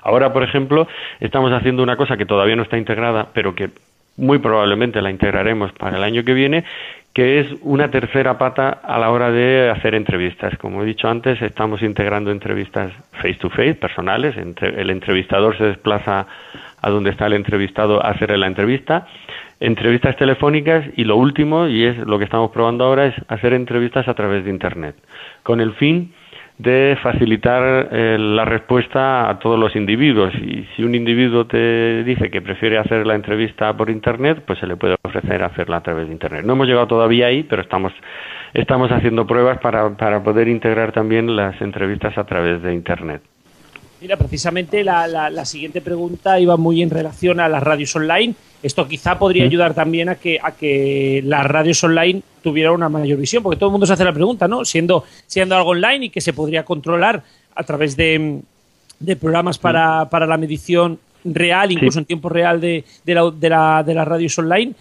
Ahora, 0.02 0.32
por 0.32 0.42
ejemplo, 0.42 0.88
estamos 1.20 1.52
haciendo 1.52 1.82
una 1.82 1.96
cosa 1.96 2.16
que 2.16 2.24
todavía 2.24 2.56
no 2.56 2.62
está 2.62 2.78
integrada, 2.78 3.28
pero 3.34 3.54
que 3.54 3.68
muy 4.20 4.38
probablemente 4.38 5.02
la 5.02 5.10
integraremos 5.10 5.72
para 5.72 5.96
el 5.96 6.04
año 6.04 6.22
que 6.24 6.34
viene, 6.34 6.64
que 7.12 7.40
es 7.40 7.48
una 7.62 7.90
tercera 7.90 8.38
pata 8.38 8.68
a 8.68 8.98
la 8.98 9.10
hora 9.10 9.32
de 9.32 9.68
hacer 9.70 9.94
entrevistas. 9.94 10.56
Como 10.58 10.82
he 10.82 10.86
dicho 10.86 11.08
antes, 11.08 11.42
estamos 11.42 11.82
integrando 11.82 12.30
entrevistas 12.30 12.92
face 13.12 13.34
to 13.34 13.50
face, 13.50 13.74
personales. 13.74 14.36
El 14.36 14.90
entrevistador 14.90 15.58
se 15.58 15.64
desplaza 15.64 16.26
a 16.80 16.90
donde 16.90 17.10
está 17.10 17.26
el 17.26 17.32
entrevistado 17.32 18.04
a 18.04 18.10
hacer 18.10 18.38
la 18.38 18.46
entrevista. 18.46 19.08
Entrevistas 19.58 20.16
telefónicas 20.16 20.84
y 20.96 21.04
lo 21.04 21.16
último, 21.16 21.66
y 21.66 21.84
es 21.84 21.98
lo 21.98 22.18
que 22.18 22.24
estamos 22.24 22.50
probando 22.52 22.84
ahora, 22.84 23.06
es 23.06 23.14
hacer 23.28 23.54
entrevistas 23.54 24.06
a 24.06 24.14
través 24.14 24.44
de 24.44 24.50
Internet, 24.50 24.94
con 25.42 25.60
el 25.60 25.72
fin 25.72 26.12
de 26.62 26.98
facilitar 27.02 27.88
eh, 27.90 28.16
la 28.18 28.44
respuesta 28.44 29.30
a 29.30 29.38
todos 29.38 29.58
los 29.58 29.74
individuos. 29.74 30.34
Y 30.34 30.66
si 30.76 30.82
un 30.84 30.94
individuo 30.94 31.46
te 31.46 32.04
dice 32.04 32.30
que 32.30 32.42
prefiere 32.42 32.78
hacer 32.78 33.06
la 33.06 33.14
entrevista 33.14 33.74
por 33.76 33.88
Internet, 33.88 34.42
pues 34.46 34.58
se 34.58 34.66
le 34.66 34.76
puede 34.76 34.96
ofrecer 35.02 35.42
hacerla 35.42 35.78
a 35.78 35.82
través 35.82 36.06
de 36.06 36.12
Internet. 36.12 36.44
No 36.44 36.52
hemos 36.52 36.66
llegado 36.66 36.86
todavía 36.86 37.26
ahí, 37.26 37.44
pero 37.44 37.62
estamos, 37.62 37.92
estamos 38.52 38.92
haciendo 38.92 39.26
pruebas 39.26 39.58
para, 39.58 39.88
para 39.96 40.22
poder 40.22 40.48
integrar 40.48 40.92
también 40.92 41.34
las 41.34 41.58
entrevistas 41.62 42.16
a 42.18 42.24
través 42.24 42.62
de 42.62 42.74
Internet. 42.74 43.22
Mira, 44.00 44.16
precisamente 44.16 44.82
la, 44.82 45.06
la, 45.06 45.44
siguiente 45.44 45.82
pregunta 45.82 46.40
iba 46.40 46.56
muy 46.56 46.80
en 46.80 46.88
relación 46.88 47.38
a 47.38 47.50
las 47.50 47.62
radios 47.62 47.94
online. 47.94 48.34
Esto 48.62 48.88
quizá 48.88 49.18
podría 49.18 49.44
ayudar 49.44 49.74
también 49.74 50.08
a 50.08 50.14
que, 50.14 50.38
a 50.42 50.52
que 50.52 51.22
las 51.24 51.44
radios 51.44 51.84
online 51.84 52.22
tuvieran 52.42 52.72
una 52.72 52.88
mayor 52.88 53.18
visión, 53.18 53.42
porque 53.42 53.58
todo 53.58 53.68
el 53.68 53.72
mundo 53.72 53.86
se 53.86 53.92
hace 53.92 54.04
la 54.04 54.14
pregunta, 54.14 54.48
¿no? 54.48 54.64
Siendo, 54.64 55.04
siendo 55.26 55.54
algo 55.54 55.70
online 55.70 56.06
y 56.06 56.10
que 56.10 56.22
se 56.22 56.32
podría 56.32 56.64
controlar 56.64 57.22
a 57.54 57.62
través 57.62 57.94
de, 57.94 58.40
de 58.98 59.16
programas 59.16 59.58
para, 59.58 60.08
para, 60.08 60.26
la 60.26 60.38
medición 60.38 60.98
real, 61.22 61.70
incluso 61.70 61.98
en 61.98 62.06
tiempo 62.06 62.30
real 62.30 62.58
de, 62.58 62.84
de, 63.04 63.14
la, 63.14 63.30
de, 63.30 63.48
la, 63.50 63.82
de 63.82 63.94
las 63.94 64.08
radios 64.08 64.38
online. 64.38 64.72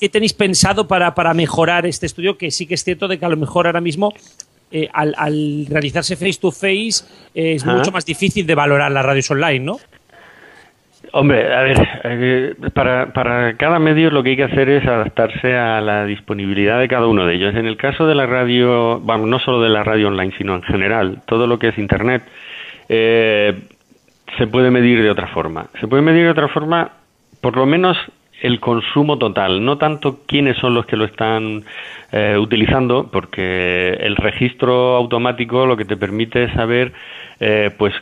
¿Qué 0.00 0.08
tenéis 0.08 0.32
pensado 0.32 0.88
para, 0.88 1.14
para 1.14 1.34
mejorar 1.34 1.84
este 1.84 2.06
estudio? 2.06 2.38
Que 2.38 2.50
sí 2.50 2.66
que 2.66 2.74
es 2.74 2.84
cierto 2.84 3.08
de 3.08 3.18
que 3.18 3.26
a 3.26 3.28
lo 3.28 3.36
mejor 3.36 3.66
ahora 3.66 3.80
mismo 3.80 4.14
eh, 4.76 4.88
al, 4.92 5.66
realizarse 5.70 6.16
face 6.16 6.40
to 6.40 6.50
face 6.50 7.04
es 7.32 7.64
mucho 7.64 7.92
más 7.92 8.04
difícil 8.04 8.44
de 8.44 8.56
valorar 8.56 8.90
las 8.90 9.06
radios 9.06 9.30
online, 9.30 9.60
¿no? 9.60 9.76
Hombre, 11.12 11.54
a 11.54 11.62
ver, 11.62 11.88
eh, 12.02 12.54
para, 12.72 13.12
para 13.12 13.56
cada 13.56 13.78
medio 13.78 14.10
lo 14.10 14.24
que 14.24 14.30
hay 14.30 14.36
que 14.36 14.42
hacer 14.42 14.68
es 14.68 14.84
adaptarse 14.84 15.54
a 15.54 15.80
la 15.80 16.06
disponibilidad 16.06 16.80
de 16.80 16.88
cada 16.88 17.06
uno 17.06 17.24
de 17.24 17.36
ellos. 17.36 17.54
En 17.54 17.66
el 17.66 17.76
caso 17.76 18.04
de 18.08 18.16
la 18.16 18.26
radio, 18.26 18.98
vamos, 18.98 19.28
no 19.28 19.38
solo 19.38 19.62
de 19.62 19.68
la 19.68 19.84
radio 19.84 20.08
online, 20.08 20.34
sino 20.36 20.56
en 20.56 20.62
general, 20.62 21.22
todo 21.24 21.46
lo 21.46 21.60
que 21.60 21.68
es 21.68 21.78
Internet, 21.78 22.24
eh, 22.88 23.56
se 24.36 24.48
puede 24.48 24.72
medir 24.72 25.04
de 25.04 25.10
otra 25.10 25.28
forma. 25.28 25.66
Se 25.80 25.86
puede 25.86 26.02
medir 26.02 26.24
de 26.24 26.30
otra 26.30 26.48
forma, 26.48 26.90
por 27.40 27.56
lo 27.56 27.64
menos 27.64 27.96
el 28.44 28.60
consumo 28.60 29.16
total, 29.16 29.64
no 29.64 29.78
tanto 29.78 30.20
quiénes 30.26 30.58
son 30.58 30.74
los 30.74 30.84
que 30.84 30.98
lo 30.98 31.06
están 31.06 31.64
eh, 32.12 32.36
utilizando, 32.38 33.08
porque 33.10 33.94
el 33.94 34.16
registro 34.16 34.96
automático 34.96 35.64
lo 35.64 35.78
que 35.78 35.86
te 35.86 35.96
permite 35.96 36.44
es 36.44 36.52
saber, 36.52 36.92
eh, 37.40 37.70
pues, 37.78 37.94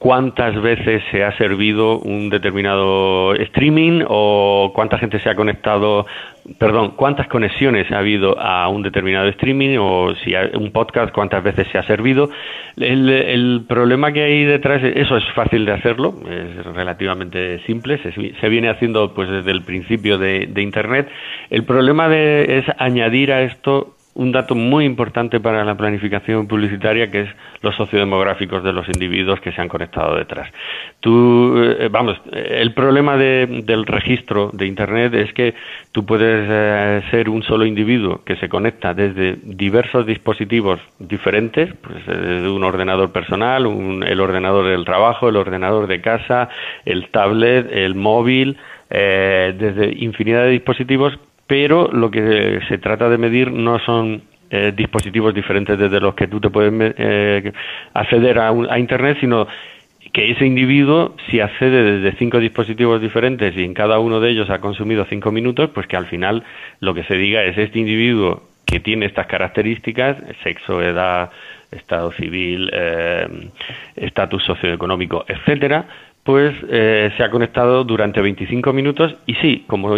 cuántas 0.00 0.58
veces 0.62 1.02
se 1.10 1.22
ha 1.22 1.36
servido 1.36 1.98
un 1.98 2.30
determinado 2.30 3.34
streaming 3.34 4.02
o 4.08 4.72
cuánta 4.74 4.96
gente 4.96 5.20
se 5.20 5.28
ha 5.28 5.34
conectado, 5.34 6.06
perdón, 6.56 6.94
cuántas 6.96 7.28
conexiones 7.28 7.92
ha 7.92 7.98
habido 7.98 8.40
a 8.40 8.66
un 8.70 8.82
determinado 8.82 9.28
streaming 9.28 9.76
o 9.78 10.14
si 10.24 10.34
hay 10.34 10.52
un 10.54 10.72
podcast, 10.72 11.12
cuántas 11.12 11.44
veces 11.44 11.68
se 11.70 11.76
ha 11.76 11.82
servido. 11.82 12.30
El, 12.78 13.66
problema 13.68 14.10
que 14.10 14.22
hay 14.22 14.44
detrás, 14.44 14.82
eso 14.82 15.18
es 15.18 15.24
fácil 15.34 15.66
de 15.66 15.72
hacerlo, 15.72 16.14
es 16.30 16.64
relativamente 16.64 17.58
simple, 17.66 17.98
se, 17.98 18.48
viene 18.48 18.70
haciendo 18.70 19.12
pues 19.12 19.28
desde 19.28 19.50
el 19.50 19.60
principio 19.60 20.16
de, 20.16 20.46
de 20.46 20.62
Internet. 20.62 21.10
El 21.50 21.64
problema 21.64 22.08
de, 22.08 22.58
es 22.58 22.64
añadir 22.78 23.32
a 23.32 23.42
esto 23.42 23.96
un 24.14 24.32
dato 24.32 24.54
muy 24.54 24.84
importante 24.84 25.40
para 25.40 25.64
la 25.64 25.76
planificación 25.76 26.46
publicitaria 26.46 27.10
que 27.10 27.22
es 27.22 27.28
los 27.62 27.74
sociodemográficos 27.76 28.62
de 28.64 28.72
los 28.72 28.88
individuos 28.88 29.40
que 29.40 29.52
se 29.52 29.60
han 29.60 29.68
conectado 29.68 30.16
detrás. 30.16 30.50
Tú, 31.00 31.56
eh, 31.56 31.88
vamos, 31.90 32.20
el 32.32 32.72
problema 32.74 33.16
del 33.16 33.86
registro 33.86 34.50
de 34.52 34.66
Internet 34.66 35.14
es 35.14 35.32
que 35.32 35.54
tú 35.92 36.04
puedes 36.04 36.46
eh, 36.50 37.02
ser 37.10 37.28
un 37.28 37.42
solo 37.42 37.64
individuo 37.64 38.22
que 38.24 38.36
se 38.36 38.48
conecta 38.48 38.94
desde 38.94 39.36
diversos 39.42 40.06
dispositivos 40.06 40.80
diferentes, 40.98 41.72
pues 41.80 42.04
desde 42.06 42.48
un 42.48 42.64
ordenador 42.64 43.12
personal, 43.12 43.66
el 44.06 44.20
ordenador 44.20 44.66
del 44.66 44.84
trabajo, 44.84 45.28
el 45.28 45.36
ordenador 45.36 45.86
de 45.86 46.00
casa, 46.00 46.48
el 46.84 47.08
tablet, 47.08 47.70
el 47.72 47.94
móvil, 47.94 48.56
eh, 48.92 49.54
desde 49.56 49.94
infinidad 50.02 50.42
de 50.42 50.50
dispositivos 50.50 51.16
pero 51.50 51.90
lo 51.92 52.12
que 52.12 52.60
se 52.68 52.78
trata 52.78 53.08
de 53.08 53.18
medir 53.18 53.50
no 53.50 53.80
son 53.80 54.22
eh, 54.50 54.72
dispositivos 54.72 55.34
diferentes 55.34 55.76
desde 55.76 55.98
los 55.98 56.14
que 56.14 56.28
tú 56.28 56.38
te 56.38 56.48
puedes 56.48 56.72
eh, 56.96 57.52
acceder 57.92 58.38
a, 58.38 58.50
a, 58.50 58.78
Internet, 58.78 59.16
sino 59.18 59.48
que 60.12 60.30
ese 60.30 60.46
individuo, 60.46 61.16
si 61.28 61.40
accede 61.40 61.98
desde 61.98 62.16
cinco 62.18 62.38
dispositivos 62.38 63.00
diferentes 63.00 63.56
y 63.56 63.64
en 63.64 63.74
cada 63.74 63.98
uno 63.98 64.20
de 64.20 64.30
ellos 64.30 64.48
ha 64.48 64.60
consumido 64.60 65.04
cinco 65.06 65.32
minutos, 65.32 65.70
pues 65.74 65.88
que 65.88 65.96
al 65.96 66.06
final 66.06 66.44
lo 66.78 66.94
que 66.94 67.02
se 67.02 67.16
diga 67.16 67.42
es 67.42 67.58
este 67.58 67.80
individuo 67.80 68.44
que 68.64 68.78
tiene 68.78 69.06
estas 69.06 69.26
características, 69.26 70.18
sexo, 70.44 70.80
edad, 70.80 71.32
estado 71.72 72.12
civil, 72.12 72.70
eh, 72.72 73.26
estatus 73.96 74.44
socioeconómico, 74.44 75.24
etcétera, 75.26 75.84
pues 76.22 76.54
se 76.68 77.24
ha 77.24 77.30
conectado 77.30 77.82
durante 77.82 78.20
25 78.20 78.72
minutos 78.72 79.16
y 79.26 79.34
sí, 79.36 79.64
como 79.66 79.96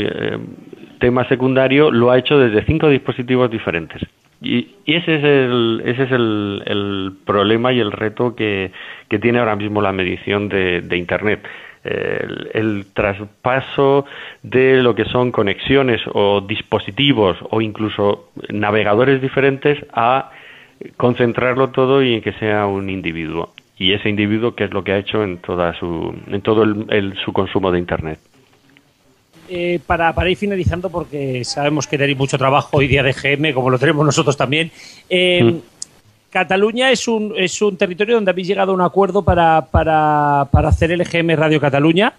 tema 1.03 1.27
secundario 1.29 1.91
lo 1.91 2.13
ha 2.13 2.19
hecho 2.19 2.39
desde 2.39 2.65
cinco 2.65 2.89
dispositivos 2.89 3.51
diferentes. 3.51 4.01
Y, 4.41 4.69
ese 4.87 5.17
es 5.17 5.25
el, 5.25 5.83
ese 5.85 6.05
es 6.05 6.13
el, 6.13 6.63
el 6.65 7.13
problema 7.27 7.73
y 7.73 7.81
el 7.81 7.91
reto 7.91 8.37
que, 8.37 8.71
que, 9.09 9.19
tiene 9.19 9.41
ahora 9.41 9.57
mismo 9.57 9.83
la 9.83 9.93
medición 9.93 10.49
de, 10.49 10.97
Internet. 10.97 11.41
El, 11.83 12.87
traspaso 12.95 14.07
de 14.45 14.81
lo 14.81 14.95
que 14.95 15.05
son 15.07 15.33
conexiones 15.33 16.01
o 16.13 16.41
dispositivos 16.41 17.37
o 17.51 17.61
incluso 17.61 18.29
navegadores 18.49 19.21
diferentes 19.21 19.85
a 19.93 20.31
concentrarlo 20.97 21.71
todo 21.71 22.01
y 22.05 22.21
que 22.21 22.33
sea 22.35 22.67
un 22.67 22.89
individuo. 22.91 23.55
Y 23.77 23.93
ese 23.93 24.09
individuo, 24.09 24.55
¿qué 24.55 24.65
es 24.65 24.73
lo 24.73 24.85
que 24.85 24.93
ha 24.93 24.99
hecho 24.99 25.25
en, 25.25 25.39
toda 25.39 25.75
su, 25.75 26.15
en 26.29 26.41
todo 26.43 26.63
el, 26.63 27.15
su 27.25 27.33
consumo 27.33 27.73
de 27.73 27.81
Internet? 27.81 28.21
Eh, 29.55 29.81
para, 29.87 30.15
para, 30.15 30.31
ir 30.31 30.37
finalizando, 30.39 30.89
porque 30.89 31.45
sabemos 31.45 31.87
que 31.87 31.99
tenéis 31.99 32.17
mucho 32.17 32.39
trabajo 32.39 32.79
hoy 32.79 32.89
día 32.89 33.03
de 33.03 33.13
GM, 33.13 33.53
como 33.53 33.69
lo 33.69 33.79
tenemos 33.79 34.07
nosotros 34.07 34.35
también. 34.35 34.71
Eh, 35.11 35.45
mm. 35.45 35.59
Cataluña 36.31 36.91
es 36.91 37.07
un, 37.07 37.35
es 37.37 37.61
un 37.61 37.77
territorio 37.77 38.15
donde 38.15 38.31
habéis 38.31 38.49
llegado 38.49 38.73
a 38.73 38.75
un 38.75 38.81
acuerdo 38.81 39.21
para, 39.21 39.67
para, 39.71 40.49
para 40.51 40.71
hacer 40.71 40.91
el 40.91 41.05
GM 41.05 41.37
Radio 41.37 41.61
Cataluña. 41.61 42.15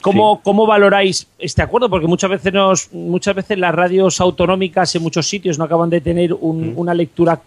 ¿Cómo, 0.00 0.34
sí. 0.34 0.40
¿Cómo, 0.42 0.66
valoráis 0.66 1.28
este 1.38 1.62
acuerdo? 1.62 1.88
Porque 1.88 2.08
muchas 2.08 2.28
veces, 2.28 2.52
nos, 2.52 2.92
muchas 2.92 3.36
veces 3.36 3.56
las 3.56 3.72
radios 3.72 4.20
autonómicas 4.20 4.92
en 4.96 5.02
muchos 5.04 5.28
sitios 5.28 5.56
no 5.56 5.66
acaban 5.66 5.90
de 5.90 6.00
tener 6.00 6.32
un, 6.32 6.72
mm. 6.74 6.78
una 6.78 6.92
lectura 6.92 7.40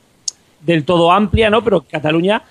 del 0.61 0.85
todo 0.85 1.11
amplia, 1.11 1.49
¿no? 1.49 1.61
Pero 1.65 1.81
Cataluña, 1.81 2.43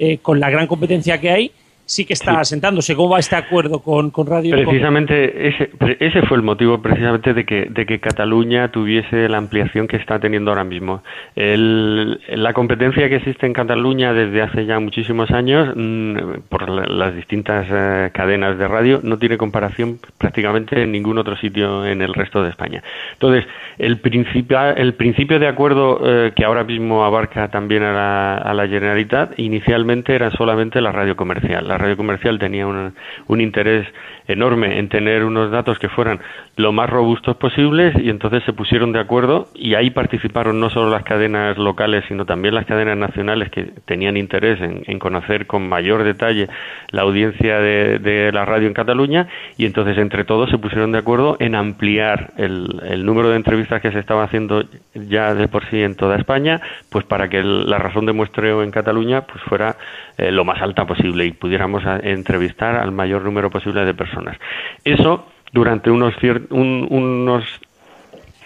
eh, 0.00 0.18
con 0.18 0.40
la 0.40 0.50
gran 0.50 0.66
competencia 0.66 1.20
que 1.20 1.30
hay, 1.30 1.52
sí 1.86 2.04
que 2.04 2.14
está 2.14 2.32
sí. 2.32 2.40
asentándose. 2.40 2.94
¿Cómo 2.94 3.10
va 3.10 3.18
este 3.18 3.36
acuerdo 3.36 3.80
con, 3.80 4.10
con 4.10 4.26
Radio? 4.26 4.54
Precisamente 4.54 5.48
ese, 5.48 5.70
ese 6.00 6.22
fue 6.22 6.36
el 6.36 6.42
motivo 6.42 6.80
precisamente 6.80 7.34
de 7.34 7.44
que, 7.44 7.66
de 7.70 7.86
que 7.86 8.00
Cataluña 8.00 8.68
tuviese 8.68 9.28
la 9.28 9.38
ampliación 9.38 9.86
que 9.86 9.96
está 9.96 10.18
teniendo 10.18 10.50
ahora 10.50 10.64
mismo. 10.64 11.02
El, 11.36 12.20
la 12.28 12.52
competencia 12.52 13.08
que 13.08 13.16
existe 13.16 13.46
en 13.46 13.52
Cataluña 13.52 14.12
desde 14.12 14.42
hace 14.42 14.66
ya 14.66 14.78
muchísimos 14.80 15.30
años 15.30 15.74
mmm, 15.74 16.16
por 16.48 16.68
la, 16.68 16.86
las 16.86 17.14
distintas 17.14 17.66
eh, 17.70 18.10
cadenas 18.12 18.58
de 18.58 18.68
radio 18.68 19.00
no 19.02 19.18
tiene 19.18 19.36
comparación 19.36 19.98
prácticamente 20.18 20.82
en 20.82 20.92
ningún 20.92 21.18
otro 21.18 21.36
sitio 21.36 21.84
en 21.86 22.02
el 22.02 22.14
resto 22.14 22.42
de 22.42 22.50
España. 22.50 22.82
Entonces, 23.12 23.46
el, 23.78 23.98
principio, 23.98 24.60
el 24.60 24.94
principio 24.94 25.38
de 25.38 25.48
acuerdo 25.48 26.00
eh, 26.04 26.32
que 26.34 26.44
ahora 26.44 26.64
mismo 26.64 27.04
abarca 27.04 27.48
también 27.48 27.82
a 27.82 27.92
la, 27.92 28.36
a 28.36 28.54
la 28.54 28.66
Generalitat 28.66 29.38
inicialmente 29.38 30.14
era 30.14 30.30
solamente 30.30 30.80
la 30.80 30.92
radio 30.92 31.16
comercial 31.16 31.73
la 31.74 31.78
radio 31.78 31.96
comercial 31.96 32.38
tenía 32.38 32.68
un, 32.68 32.94
un, 33.26 33.40
interés 33.40 33.84
enorme 34.28 34.78
en 34.78 34.88
tener 34.88 35.24
unos 35.24 35.50
datos 35.50 35.80
que 35.80 35.88
fueran 35.88 36.20
lo 36.56 36.70
más 36.70 36.88
robustos 36.88 37.36
posibles 37.36 37.96
y 37.98 38.10
entonces 38.10 38.44
se 38.44 38.52
pusieron 38.52 38.92
de 38.92 39.00
acuerdo 39.00 39.48
y 39.56 39.74
ahí 39.74 39.90
participaron 39.90 40.60
no 40.60 40.70
solo 40.70 40.88
las 40.88 41.02
cadenas 41.02 41.58
locales 41.58 42.04
sino 42.06 42.26
también 42.26 42.54
las 42.54 42.64
cadenas 42.64 42.96
nacionales 42.96 43.50
que 43.50 43.64
tenían 43.86 44.16
interés 44.16 44.60
en, 44.60 44.98
conocer 45.00 45.46
con 45.48 45.68
mayor 45.68 46.04
detalle 46.04 46.48
la 46.90 47.02
audiencia 47.02 47.58
de, 47.58 47.98
de, 47.98 48.30
la 48.30 48.44
radio 48.44 48.68
en 48.68 48.74
Cataluña 48.74 49.26
y 49.58 49.66
entonces 49.66 49.98
entre 49.98 50.24
todos 50.24 50.50
se 50.50 50.58
pusieron 50.58 50.92
de 50.92 50.98
acuerdo 50.98 51.36
en 51.40 51.56
ampliar 51.56 52.32
el, 52.36 52.80
el 52.88 53.04
número 53.04 53.30
de 53.30 53.36
entrevistas 53.36 53.82
que 53.82 53.90
se 53.90 53.98
estaba 53.98 54.22
haciendo 54.22 54.62
ya 54.94 55.34
de 55.34 55.48
por 55.48 55.68
sí 55.70 55.82
en 55.82 55.96
toda 55.96 56.16
España 56.16 56.60
pues 56.90 57.04
para 57.04 57.28
que 57.28 57.42
la 57.42 57.78
razón 57.78 58.06
de 58.06 58.12
muestreo 58.12 58.62
en 58.62 58.70
Cataluña 58.70 59.22
pues 59.22 59.42
fuera 59.42 59.76
eh, 60.16 60.30
lo 60.30 60.44
más 60.44 60.62
alta 60.62 60.86
posible 60.86 61.26
y 61.26 61.32
pudiera 61.32 61.63
pudiéramos 61.66 62.04
entrevistar 62.04 62.76
al 62.76 62.92
mayor 62.92 63.22
número 63.22 63.50
posible 63.50 63.84
de 63.84 63.94
personas. 63.94 64.36
Eso 64.84 65.26
durante 65.52 65.90
unos, 65.90 66.14
un, 66.50 66.86
unos, 66.90 67.44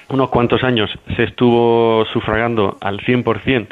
unos 0.08 0.28
cuantos 0.28 0.62
años 0.62 0.90
se 1.16 1.24
estuvo 1.24 2.04
sufragando 2.12 2.76
al 2.80 3.00
100% 3.00 3.68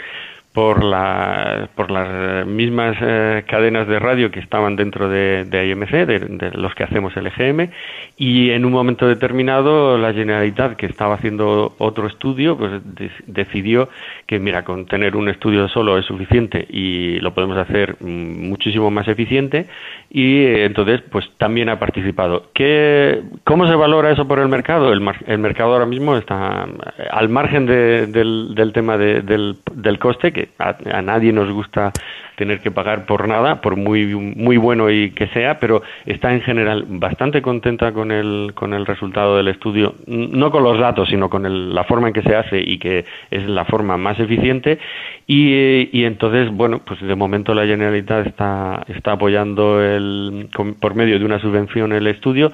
por, 0.57 0.83
la, 0.83 1.69
por 1.75 1.91
las 1.91 2.47
mismas 2.47 2.97
eh, 3.03 3.45
cadenas 3.47 3.87
de 3.87 3.99
radio 3.99 4.31
que 4.31 4.41
estaban 4.41 4.75
dentro 4.75 5.07
de, 5.07 5.45
de 5.45 5.69
IMC, 5.69 5.91
de, 5.91 6.51
los 6.55 6.75
que 6.75 6.83
hacemos 6.83 7.15
el 7.19 7.27
EGM, 7.27 7.69
y 8.17 8.49
en 8.53 8.65
un 8.65 8.73
momento 8.73 9.07
determinado 9.07 9.99
la 9.99 10.15
Generalitat, 10.15 10.77
que 10.77 10.87
estaba 10.87 11.17
haciendo 11.17 11.75
otro 11.77 12.07
estudio, 12.07 12.57
pues 12.57 12.73
de, 12.95 13.11
decidió 13.27 13.91
que, 14.27 14.39
mira, 14.39 14.65
con 14.65 14.87
tener 14.87 15.15
un 15.15 15.29
estudio 15.29 15.69
solo 15.69 15.99
es 15.99 16.07
suficiente 16.07 16.67
y 16.71 17.21
lo 17.21 17.35
podemos 17.35 17.59
hacer 17.59 17.97
mm, 18.01 18.49
muchísimo 18.49 18.91
más 18.91 19.09
eficiente, 19.09 19.67
y 20.09 20.39
eh, 20.39 20.65
entonces, 20.65 21.03
pues 21.03 21.29
también 21.37 21.69
ha 21.69 21.79
participado. 21.79 22.45
¿Qué, 22.55 23.21
¿Cómo 23.45 23.69
se 23.69 23.75
valora 23.75 24.11
eso 24.11 24.27
por 24.27 24.39
el 24.39 24.49
mercado? 24.49 24.91
El, 24.91 25.03
mar, 25.03 25.17
el 25.27 25.37
mercado 25.37 25.75
ahora 25.75 25.85
mismo 25.85 26.17
está 26.17 26.67
eh, 26.97 27.03
al 27.11 27.29
margen 27.29 27.67
de, 27.67 28.07
del, 28.07 28.55
del 28.55 28.73
tema 28.73 28.97
del, 28.97 29.59
del 29.75 29.99
coste, 29.99 30.33
que 30.33 30.46
a, 30.59 31.03
nadie 31.03 31.33
nos 31.33 31.51
gusta 31.51 31.93
tener 32.37 32.61
que 32.61 32.71
pagar 32.71 33.07
por 33.07 33.29
nada, 33.29 33.61
por 33.61 33.77
muy 33.77 34.15
muy 34.15 34.57
bueno 34.57 34.91
y 34.91 35.11
que 35.11 35.27
sea, 35.29 35.59
pero 35.59 35.83
está 36.05 36.33
en 36.33 36.43
general 36.43 36.85
bastante 36.89 37.41
contenta 37.43 37.93
con 37.93 38.13
el 38.13 38.53
con 38.55 38.75
el 38.75 38.85
resultado 38.87 39.37
del 39.37 39.49
estudio, 39.49 39.95
no 40.07 40.51
con 40.51 40.63
los 40.63 40.79
datos, 40.79 41.09
sino 41.09 41.31
con 41.31 41.47
el, 41.47 41.75
la 41.75 41.85
forma 41.85 42.09
en 42.09 42.15
que 42.15 42.23
se 42.23 42.37
hace 42.37 42.61
y 42.61 42.79
que 42.79 43.05
es 43.31 43.49
la 43.49 43.65
forma 43.65 43.97
más 43.97 44.19
eficiente. 44.21 44.79
Y, 45.27 45.89
y 45.93 46.05
entonces 46.05 46.51
bueno, 46.51 46.81
pues 46.85 47.01
de 47.01 47.15
momento 47.15 47.55
la 47.55 47.67
Generalitat 47.67 48.27
está 48.27 48.85
está 48.89 49.13
apoyando 49.13 49.83
el 49.83 50.49
por 50.81 50.95
medio 50.95 51.19
de 51.19 51.25
una 51.25 51.39
subvención 51.39 51.93
el 51.93 52.07
estudio, 52.07 52.53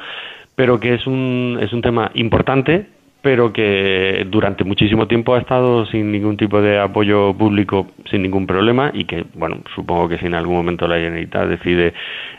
pero 0.54 0.78
que 0.78 0.94
es 0.94 1.06
un 1.06 1.58
es 1.60 1.72
un 1.72 1.82
tema 1.82 2.10
importante 2.14 2.86
pero 3.22 3.52
que 3.52 4.26
durante 4.28 4.64
muchísimo 4.64 5.06
tiempo 5.06 5.34
ha 5.34 5.38
estado 5.38 5.86
sin 5.86 6.10
ningún 6.10 6.36
tipo 6.36 6.60
de 6.60 6.80
apoyo 6.80 7.32
público, 7.34 7.86
sin 8.10 8.22
ningún 8.22 8.48
problema, 8.48 8.90
y 8.92 9.04
que, 9.04 9.24
bueno, 9.34 9.58
supongo 9.76 10.08
que 10.08 10.18
si 10.18 10.26
en 10.26 10.34
algún 10.34 10.56
momento 10.56 10.88
la 10.88 10.96
Generalitat 10.96 11.46
decide 11.46 11.94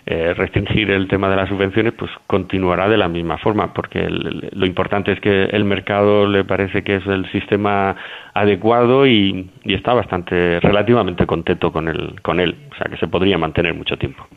eh, 0.05 0.33
restringir 0.35 0.91
el 0.91 1.07
tema 1.07 1.29
de 1.29 1.37
las 1.37 1.47
subvenciones, 1.47 1.93
pues 1.93 2.11
continuará 2.27 2.89
de 2.89 2.97
la 2.97 3.07
misma 3.07 3.37
forma, 3.37 3.73
porque 3.73 3.99
el, 3.99 4.49
lo 4.51 4.65
importante 4.65 5.13
es 5.13 5.21
que 5.21 5.45
el 5.45 5.63
mercado 5.63 6.27
le 6.27 6.43
parece 6.43 6.83
que 6.83 6.97
es 6.97 7.07
el 7.07 7.31
sistema 7.31 7.95
adecuado 8.33 9.07
y, 9.07 9.49
y 9.63 9.73
está 9.73 9.93
bastante, 9.93 10.59
relativamente 10.59 11.25
contento 11.25 11.71
con, 11.71 11.87
el, 11.87 12.21
con 12.21 12.41
él, 12.41 12.57
o 12.71 12.75
sea 12.75 12.91
que 12.91 12.97
se 12.97 13.07
podría 13.07 13.37
mantener 13.37 13.73
mucho 13.73 13.95
tiempo. 13.95 14.27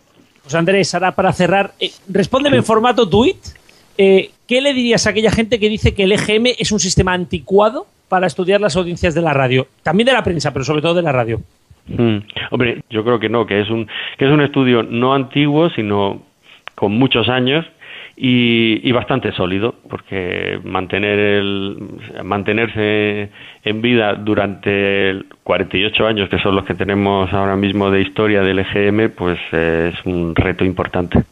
Pues 0.43 0.55
Andrés, 0.55 0.95
ahora 0.95 1.11
para 1.11 1.33
cerrar, 1.33 1.73
eh, 1.81 1.91
respóndeme 2.09 2.59
en 2.59 2.63
formato 2.63 3.09
tweet. 3.09 3.35
Eh, 3.99 4.31
¿Qué 4.47 4.61
le 4.61 4.75
dirías 4.75 5.07
a 5.07 5.11
aquella 5.11 5.31
gente 5.31 5.59
que 5.59 5.69
dice 5.69 5.95
que 5.95 6.05
el 6.05 6.13
EGM 6.13 6.55
es 6.59 6.71
un 6.73 6.81
sistema 6.81 7.13
anticuado 7.13 7.87
para 8.09 8.27
estudiar 8.27 8.61
las 8.61 8.77
audiencias 8.77 9.15
de 9.15 9.23
la 9.23 9.33
radio? 9.33 9.67
También 9.83 10.07
de 10.07 10.13
la 10.13 10.23
prensa, 10.23 10.53
pero 10.53 10.65
sobre 10.65 10.83
todo 10.83 10.95
de 10.95 11.03
la 11.03 11.13
radio. 11.13 11.41
Mm, 11.89 12.19
hombre, 12.51 12.83
yo 12.91 13.05
creo 13.05 13.19
que 13.19 13.29
no, 13.29 13.47
que 13.47 13.61
es 13.61 13.71
un 13.71 13.87
que 14.19 14.27
es 14.27 14.31
un 14.31 14.41
estudio 14.41 14.83
no 14.83 15.15
antiguo, 15.15 15.71
sino 15.71 16.23
con 16.75 16.93
muchos 16.93 17.29
años 17.29 17.65
y, 18.17 18.81
y, 18.83 18.93
bastante 18.93 19.31
sólido, 19.33 19.75
porque 19.89 20.59
mantener 20.65 21.19
el, 21.19 21.77
mantenerse 22.25 23.31
en 23.63 23.83
vida 23.83 24.15
durante 24.15 25.23
48 25.45 26.07
años, 26.07 26.29
que 26.31 26.39
son 26.39 26.57
los 26.57 26.65
que 26.65 26.75
tenemos 26.75 27.31
ahora 27.33 27.57
mismo 27.57 27.91
de 27.91 28.01
historia 28.01 28.43
del 28.43 28.61
EGM, 28.61 29.11
pues 29.11 29.39
eh, 29.53 29.93
es 29.93 30.07
un 30.07 30.35
reto 30.35 30.65
importante. 30.65 31.25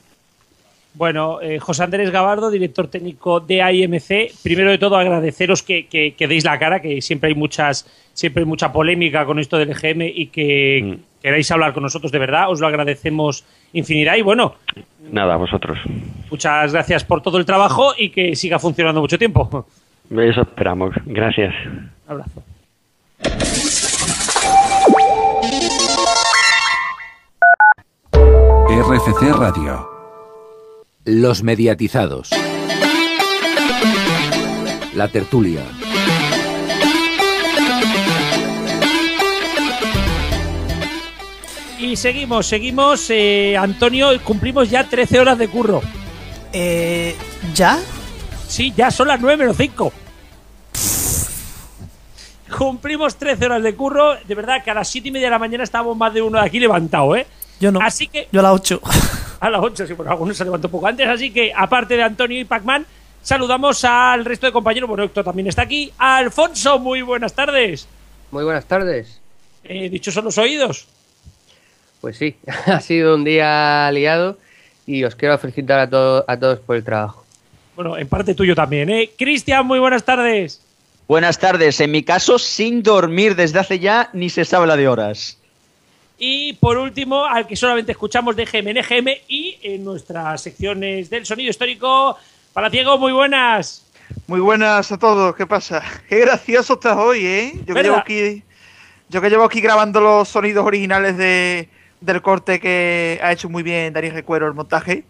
Bueno, 0.94 1.40
eh, 1.40 1.58
José 1.58 1.82
Andrés 1.82 2.10
Gabardo, 2.10 2.50
director 2.50 2.86
técnico 2.86 3.40
de 3.40 3.62
AIMC, 3.62 4.32
primero 4.44 4.70
de 4.70 4.78
todo 4.78 4.96
agradeceros 4.96 5.62
que, 5.64 5.86
que, 5.86 6.14
que, 6.14 6.28
deis 6.28 6.44
la 6.44 6.56
cara, 6.58 6.80
que 6.80 7.02
siempre 7.02 7.30
hay 7.30 7.34
muchas, 7.34 7.84
siempre 8.12 8.42
hay 8.42 8.46
mucha 8.46 8.72
polémica 8.72 9.26
con 9.26 9.40
esto 9.40 9.58
del 9.58 9.70
EGM 9.70 10.02
y 10.02 10.26
que 10.28 10.82
mm. 10.84 11.20
queráis 11.20 11.50
hablar 11.50 11.72
con 11.72 11.82
nosotros 11.82 12.12
de 12.12 12.18
verdad, 12.20 12.48
os 12.48 12.60
lo 12.60 12.68
agradecemos 12.68 13.44
infinidad 13.72 14.14
y 14.14 14.22
bueno. 14.22 14.54
Nada, 15.10 15.36
vosotros. 15.36 15.78
Muchas 16.30 16.72
gracias 16.72 17.02
por 17.02 17.22
todo 17.22 17.38
el 17.38 17.44
trabajo 17.44 17.92
y 17.98 18.10
que 18.10 18.36
siga 18.36 18.60
funcionando 18.60 19.00
mucho 19.00 19.18
tiempo. 19.18 19.66
Eso 20.10 20.42
esperamos. 20.42 20.94
Gracias. 21.06 21.52
Un 21.66 21.90
abrazo. 22.06 22.42
RCC 28.68 29.36
Radio 29.36 29.93
los 31.04 31.42
mediatizados. 31.42 32.30
La 34.94 35.08
tertulia. 35.08 35.62
Y 41.78 41.96
seguimos, 41.96 42.46
seguimos. 42.46 43.10
Eh, 43.10 43.56
Antonio, 43.58 44.08
cumplimos 44.22 44.70
ya 44.70 44.88
13 44.88 45.20
horas 45.20 45.36
de 45.36 45.48
curro. 45.48 45.82
Eh, 46.52 47.14
¿Ya? 47.54 47.78
Sí, 48.48 48.72
ya 48.74 48.90
son 48.90 49.08
las 49.08 49.20
9 49.20 49.36
menos 49.36 49.56
5. 49.56 49.92
Cumplimos 52.56 53.16
13 53.16 53.44
horas 53.44 53.62
de 53.62 53.74
curro. 53.74 54.14
De 54.26 54.34
verdad 54.34 54.62
que 54.64 54.70
a 54.70 54.74
las 54.74 54.88
7 54.88 55.08
y 55.08 55.10
media 55.10 55.26
de 55.26 55.32
la 55.32 55.38
mañana 55.38 55.64
estábamos 55.64 55.96
más 55.96 56.14
de 56.14 56.22
uno 56.22 56.40
de 56.40 56.46
aquí 56.46 56.60
levantado, 56.60 57.14
¿eh? 57.16 57.26
Yo 57.60 57.70
no. 57.72 57.80
Así 57.82 58.06
que. 58.06 58.28
Yo 58.32 58.40
a 58.40 58.44
las 58.44 58.52
8. 58.52 58.80
A 59.44 59.50
las 59.50 59.62
8, 59.62 59.86
sí, 59.86 59.92
bueno, 59.92 60.12
algunos 60.12 60.36
se 60.36 60.44
levantó 60.44 60.68
un 60.68 60.72
poco 60.72 60.86
antes. 60.86 61.06
Así 61.06 61.30
que, 61.30 61.52
aparte 61.54 61.96
de 61.96 62.02
Antonio 62.02 62.40
y 62.40 62.44
Pacman, 62.44 62.86
Saludamos 63.24 63.82
al 63.86 64.22
resto 64.26 64.44
de 64.44 64.52
compañeros. 64.52 64.86
Bueno, 64.86 65.02
Héctor 65.02 65.24
también 65.24 65.48
está 65.48 65.62
aquí. 65.62 65.90
Alfonso, 65.96 66.78
muy 66.78 67.00
buenas 67.00 67.32
tardes. 67.32 67.88
Muy 68.30 68.44
buenas 68.44 68.66
tardes. 68.66 69.18
Eh, 69.64 69.88
dicho 69.88 70.12
son 70.12 70.26
los 70.26 70.36
oídos. 70.36 70.86
Pues 72.02 72.18
sí, 72.18 72.36
ha 72.66 72.80
sido 72.82 73.14
un 73.14 73.24
día 73.24 73.90
liado 73.92 74.36
y 74.84 75.04
os 75.04 75.14
quiero 75.16 75.38
felicitar 75.38 75.78
a, 75.78 75.84
a 75.84 76.38
todos 76.38 76.60
por 76.60 76.76
el 76.76 76.84
trabajo. 76.84 77.24
Bueno, 77.76 77.96
en 77.96 78.06
parte 78.08 78.34
tuyo 78.34 78.54
también, 78.54 78.90
¿eh? 78.90 79.10
Cristian, 79.16 79.66
muy 79.66 79.78
buenas 79.78 80.04
tardes. 80.04 80.60
Buenas 81.08 81.38
tardes. 81.38 81.80
En 81.80 81.92
mi 81.92 82.02
caso, 82.02 82.38
sin 82.38 82.82
dormir 82.82 83.36
desde 83.36 83.58
hace 83.58 83.78
ya 83.78 84.10
ni 84.12 84.28
se 84.28 84.44
sabe 84.44 84.66
la 84.66 84.76
de 84.76 84.86
horas. 84.86 85.38
Y 86.18 86.54
por 86.54 86.76
último, 86.76 87.24
al 87.24 87.46
que 87.46 87.56
solamente 87.56 87.92
escuchamos 87.92 88.36
de 88.36 88.44
GM 88.44 89.10
y 89.28 89.58
en 89.62 89.84
nuestras 89.84 90.40
secciones 90.42 91.10
del 91.10 91.26
sonido 91.26 91.50
histórico, 91.50 92.16
Palaciego, 92.52 92.98
muy 92.98 93.12
buenas. 93.12 93.84
Muy 94.28 94.40
buenas 94.40 94.92
a 94.92 94.98
todos, 94.98 95.34
¿qué 95.34 95.46
pasa? 95.46 95.82
Qué 96.08 96.20
gracioso 96.20 96.74
estás 96.74 96.96
hoy, 96.96 97.26
¿eh? 97.26 97.52
Yo 97.66 97.74
que, 97.74 97.82
llevo 97.82 97.96
aquí, 97.96 98.42
yo 99.08 99.20
que 99.20 99.28
llevo 99.28 99.44
aquí 99.44 99.60
grabando 99.60 100.00
los 100.00 100.28
sonidos 100.28 100.64
originales 100.64 101.16
de, 101.16 101.68
del 102.00 102.22
corte 102.22 102.60
que 102.60 103.18
ha 103.22 103.32
hecho 103.32 103.48
muy 103.48 103.62
bien 103.62 103.92
Darío 103.92 104.12
Recuero 104.12 104.46
el 104.46 104.54
montaje 104.54 105.04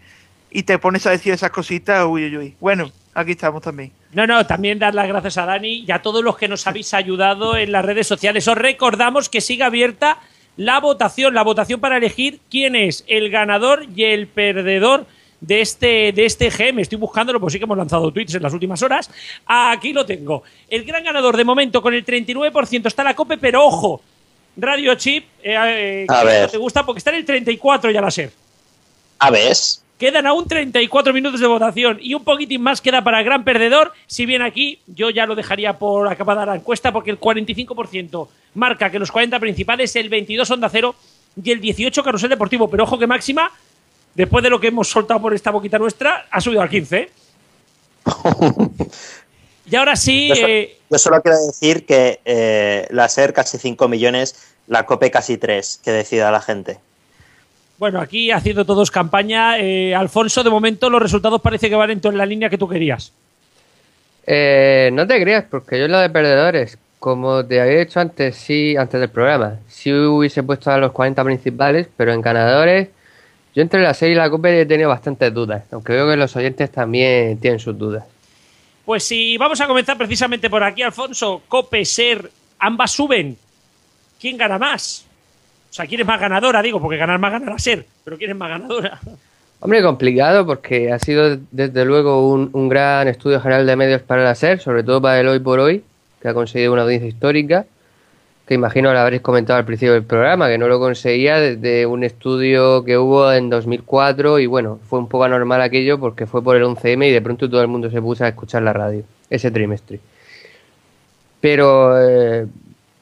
y 0.50 0.62
te 0.62 0.78
pones 0.78 1.06
a 1.06 1.10
decir 1.10 1.34
esas 1.34 1.50
cositas, 1.50 2.06
uy, 2.06 2.26
uy, 2.26 2.36
uy. 2.36 2.56
Bueno, 2.60 2.90
aquí 3.12 3.32
estamos 3.32 3.60
también. 3.60 3.92
No, 4.12 4.26
no, 4.26 4.46
también 4.46 4.78
dar 4.78 4.94
las 4.94 5.08
gracias 5.08 5.36
a 5.36 5.44
Dani 5.44 5.84
y 5.86 5.90
a 5.90 6.00
todos 6.00 6.24
los 6.24 6.38
que 6.38 6.48
nos 6.48 6.66
habéis 6.66 6.94
ayudado 6.94 7.56
en 7.56 7.72
las 7.72 7.84
redes 7.84 8.06
sociales. 8.06 8.46
Os 8.46 8.56
recordamos 8.56 9.28
que 9.28 9.40
sigue 9.40 9.64
abierta 9.64 10.18
la 10.56 10.80
votación, 10.80 11.34
la 11.34 11.42
votación 11.42 11.80
para 11.80 11.96
elegir 11.96 12.40
quién 12.50 12.76
es 12.76 13.04
el 13.06 13.30
ganador 13.30 13.86
y 13.94 14.04
el 14.04 14.26
perdedor 14.26 15.06
de 15.40 15.60
este, 15.60 16.12
de 16.12 16.24
este 16.24 16.50
GM. 16.50 16.80
Estoy 16.80 16.98
buscándolo, 16.98 17.40
pues 17.40 17.52
sí 17.52 17.58
que 17.58 17.64
hemos 17.64 17.76
lanzado 17.76 18.10
tweets 18.12 18.34
en 18.34 18.42
las 18.42 18.52
últimas 18.52 18.82
horas. 18.82 19.10
Aquí 19.46 19.92
lo 19.92 20.06
tengo. 20.06 20.42
El 20.68 20.84
gran 20.84 21.04
ganador 21.04 21.36
de 21.36 21.44
momento 21.44 21.82
con 21.82 21.94
el 21.94 22.04
39% 22.04 22.86
está 22.86 23.04
la 23.04 23.14
COPE, 23.14 23.38
pero 23.38 23.64
ojo, 23.64 24.00
Radio 24.56 24.94
Chip, 24.94 25.24
eh, 25.42 26.06
eh, 26.08 26.48
te 26.50 26.58
gusta 26.58 26.86
porque 26.86 26.98
está 26.98 27.10
en 27.10 27.16
el 27.16 27.24
34 27.24 27.90
ya 27.90 28.00
la 28.00 28.10
ser. 28.10 28.30
A 29.18 29.30
ver. 29.30 29.56
Quedan 30.04 30.26
aún 30.26 30.46
34 30.46 31.14
minutos 31.14 31.40
de 31.40 31.46
votación 31.46 31.96
y 31.98 32.12
un 32.12 32.24
poquitín 32.24 32.60
más 32.60 32.82
queda 32.82 33.02
para 33.02 33.20
el 33.20 33.24
gran 33.24 33.42
perdedor. 33.42 33.94
Si 34.06 34.26
bien 34.26 34.42
aquí 34.42 34.78
yo 34.86 35.08
ya 35.08 35.24
lo 35.24 35.34
dejaría 35.34 35.78
por 35.78 36.08
acabada 36.08 36.44
la 36.44 36.56
encuesta 36.56 36.92
porque 36.92 37.10
el 37.10 37.18
45% 37.18 38.28
marca 38.52 38.90
que 38.90 38.98
los 38.98 39.10
40 39.10 39.40
principales, 39.40 39.96
el 39.96 40.10
22 40.10 40.50
Onda 40.50 40.68
Cero 40.68 40.94
y 41.42 41.50
el 41.50 41.58
18 41.58 42.04
Carrusel 42.04 42.28
Deportivo. 42.28 42.68
Pero 42.68 42.84
ojo 42.84 42.98
que 42.98 43.06
máxima, 43.06 43.50
después 44.14 44.44
de 44.44 44.50
lo 44.50 44.60
que 44.60 44.66
hemos 44.66 44.90
soltado 44.90 45.22
por 45.22 45.32
esta 45.32 45.50
boquita 45.50 45.78
nuestra, 45.78 46.26
ha 46.30 46.38
subido 46.38 46.60
al 46.60 46.68
15. 46.68 46.98
¿eh? 46.98 47.10
y 49.70 49.74
ahora 49.74 49.96
sí... 49.96 50.30
Eh, 50.36 50.80
yo, 50.90 50.98
solo 50.98 51.22
quiero 51.22 51.38
decir 51.46 51.86
que 51.86 52.20
eh, 52.26 52.86
la 52.90 53.08
SER 53.08 53.32
casi 53.32 53.56
5 53.56 53.88
millones, 53.88 54.36
la 54.66 54.84
COPE 54.84 55.10
casi 55.10 55.38
3, 55.38 55.80
que 55.82 55.92
decida 55.92 56.30
la 56.30 56.42
gente. 56.42 56.78
Bueno, 57.78 58.00
aquí 58.00 58.30
haciendo 58.30 58.64
todos 58.64 58.90
campaña. 58.90 59.58
Eh, 59.58 59.94
Alfonso, 59.94 60.42
de 60.42 60.50
momento 60.50 60.88
los 60.88 61.02
resultados 61.02 61.40
parece 61.40 61.68
que 61.68 61.74
van 61.74 61.90
en 61.90 62.18
la 62.18 62.26
línea 62.26 62.48
que 62.48 62.58
tú 62.58 62.68
querías. 62.68 63.12
Eh, 64.26 64.90
no 64.92 65.06
te 65.06 65.20
creas, 65.20 65.44
porque 65.50 65.78
yo 65.78 65.88
lo 65.88 65.98
de 65.98 66.08
perdedores, 66.08 66.78
como 66.98 67.44
te 67.44 67.60
había 67.60 67.80
dicho 67.80 68.00
antes, 68.00 68.36
sí, 68.36 68.76
antes 68.76 69.00
del 69.00 69.10
programa, 69.10 69.58
sí 69.68 69.92
hubiese 69.92 70.42
puesto 70.42 70.70
a 70.70 70.78
los 70.78 70.92
40 70.92 71.22
principales, 71.24 71.88
pero 71.96 72.12
en 72.12 72.22
ganadores, 72.22 72.88
yo 73.54 73.62
entre 73.62 73.82
la 73.82 73.92
serie 73.92 74.14
y 74.14 74.18
la 74.18 74.30
Copa 74.30 74.50
he 74.50 74.64
tenido 74.64 74.88
bastantes 74.88 75.34
dudas, 75.34 75.64
aunque 75.72 75.92
veo 75.92 76.08
que 76.08 76.16
los 76.16 76.34
oyentes 76.36 76.70
también 76.70 77.38
tienen 77.38 77.60
sus 77.60 77.76
dudas. 77.76 78.04
Pues 78.84 79.04
sí, 79.04 79.36
vamos 79.36 79.60
a 79.60 79.66
comenzar 79.66 79.96
precisamente 79.98 80.48
por 80.48 80.62
aquí, 80.62 80.82
Alfonso. 80.82 81.42
Cope, 81.48 81.84
Ser, 81.84 82.30
ambas 82.58 82.90
suben. 82.90 83.36
¿Quién 84.20 84.36
gana 84.36 84.58
más? 84.58 85.06
O 85.74 85.76
sea, 85.76 85.86
¿quién 85.86 86.06
más 86.06 86.20
ganadora? 86.20 86.62
Digo, 86.62 86.80
porque 86.80 86.96
ganar 86.96 87.18
más 87.18 87.32
ganará 87.32 87.58
ser, 87.58 87.84
pero 88.04 88.16
¿quién 88.16 88.38
más 88.38 88.48
ganadora? 88.48 89.00
Hombre, 89.58 89.82
complicado 89.82 90.46
porque 90.46 90.92
ha 90.92 91.00
sido 91.00 91.36
desde 91.50 91.84
luego 91.84 92.30
un, 92.32 92.68
gran 92.68 93.08
estudio 93.08 93.40
general 93.40 93.66
de 93.66 93.74
medios 93.74 94.00
para 94.00 94.22
la 94.22 94.36
SER, 94.36 94.60
sobre 94.60 94.84
todo 94.84 95.02
para 95.02 95.18
el 95.18 95.26
hoy 95.26 95.40
por 95.40 95.58
hoy, 95.58 95.82
que 96.22 96.28
ha 96.28 96.32
conseguido 96.32 96.72
una 96.72 96.82
audiencia 96.82 97.08
histórica, 97.08 97.66
que 98.46 98.54
imagino 98.54 98.92
lo 98.92 99.00
habréis 99.00 99.20
comentado 99.20 99.58
al 99.58 99.64
principio 99.64 99.94
del 99.94 100.04
programa, 100.04 100.46
que 100.46 100.58
no 100.58 100.68
lo 100.68 100.78
conseguía 100.78 101.40
desde 101.40 101.86
un 101.86 102.04
estudio 102.04 102.84
que 102.84 102.96
hubo 102.96 103.32
en 103.32 103.50
2004 103.50 104.38
y 104.38 104.46
bueno, 104.46 104.78
fue 104.88 105.00
un 105.00 105.08
poco 105.08 105.24
anormal 105.24 105.60
aquello 105.60 105.98
porque 105.98 106.26
fue 106.26 106.40
por 106.40 106.54
el 106.54 106.62
11M 106.62 107.08
y 107.08 107.10
de 107.10 107.20
pronto 107.20 107.50
todo 107.50 107.62
el 107.62 107.68
mundo 107.68 107.90
se 107.90 108.00
puso 108.00 108.22
a 108.22 108.28
escuchar 108.28 108.62
la 108.62 108.74
radio 108.74 109.02
ese 109.28 109.50
trimestre. 109.50 109.98
Pero 111.40 112.00
eh, 112.00 112.46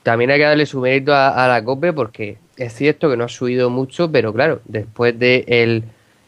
también 0.03 0.31
hay 0.31 0.39
que 0.39 0.45
darle 0.45 0.65
su 0.65 0.81
mérito 0.81 1.15
a 1.15 1.47
la 1.47 1.63
COPE 1.63 1.93
porque 1.93 2.39
es 2.65 2.75
cierto 2.75 3.11
que 3.11 3.17
no 3.17 3.25
ha 3.25 3.29
subido 3.29 3.71
mucho, 3.71 4.11
pero 4.11 4.33
claro, 4.33 4.61
después 4.65 5.19
de 5.19 5.45
el, 5.47 5.85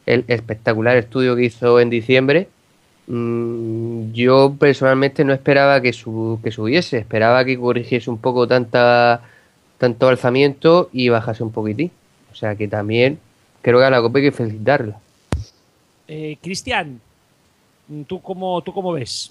espectacular 0.06 0.96
estudio 0.96 1.34
que 1.36 1.44
hizo 1.44 1.80
en 1.80 1.90
diciembre, 1.90 2.48
mm, 3.06 4.12
yo 4.12 4.54
personalmente 4.58 5.24
no 5.24 5.32
esperaba 5.32 5.80
que, 5.80 5.90
que 5.90 6.50
subiese, 6.50 6.98
esperaba 6.98 7.44
que 7.44 7.58
corrigiese 7.58 8.10
un 8.10 8.18
poco 8.18 8.46
tanta 8.46 9.22
tanto 9.78 10.08
alzamiento 10.08 10.88
y 10.92 11.08
bajase 11.08 11.42
un 11.42 11.52
poquitín. 11.52 11.90
O 12.32 12.34
sea 12.34 12.56
que 12.56 12.68
también 12.68 13.18
creo 13.62 13.78
que 13.78 13.84
a 13.84 13.90
la 13.90 14.00
COPE 14.00 14.18
hay 14.18 14.24
que 14.26 14.32
felicitarla. 14.32 14.98
Eh, 16.08 16.36
Cristian, 16.42 17.00
¿tú 18.06 18.20
cómo, 18.20 18.62
¿tú 18.62 18.72
cómo 18.72 18.92
ves? 18.92 19.30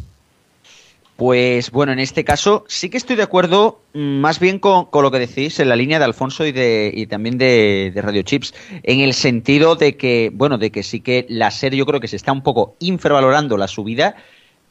Pues 1.16 1.70
bueno, 1.70 1.91
en 1.91 1.99
este 1.99 2.24
caso 2.24 2.66
sí 2.68 2.89
que 2.89 2.97
estoy 2.97 3.16
de 3.16 3.24
acuerdo 3.24 3.82
mm, 3.93 4.20
más 4.20 4.39
bien 4.39 4.57
con, 4.57 4.88
lo 4.91 5.11
que 5.11 5.20
decís 5.20 5.59
en 5.59 5.70
la 5.70 5.76
línea 5.76 5.99
de 5.99 6.05
Alfonso 6.05 6.45
y, 6.45 6.51
de, 6.51 6.91
y 6.93 7.05
también 7.05 7.38
de, 7.38 7.93
Radio 7.95 8.24
Chips, 8.24 8.53
en 8.82 8.99
el 8.99 9.14
sentido 9.14 9.76
de 9.76 9.95
que, 9.95 10.32
bueno, 10.34 10.57
de 10.57 10.72
que 10.72 10.82
sí 10.82 11.01
que 11.01 11.28
la 11.30 11.51
serie 11.51 11.78
yo 11.78 11.86
creo 11.86 11.99
que 11.99 12.07
se 12.07 12.16
está 12.16 12.32
un 12.32 12.41
poco 12.41 12.76
infravalorando 12.80 13.57
la 13.57 13.68
subida, 13.68 14.16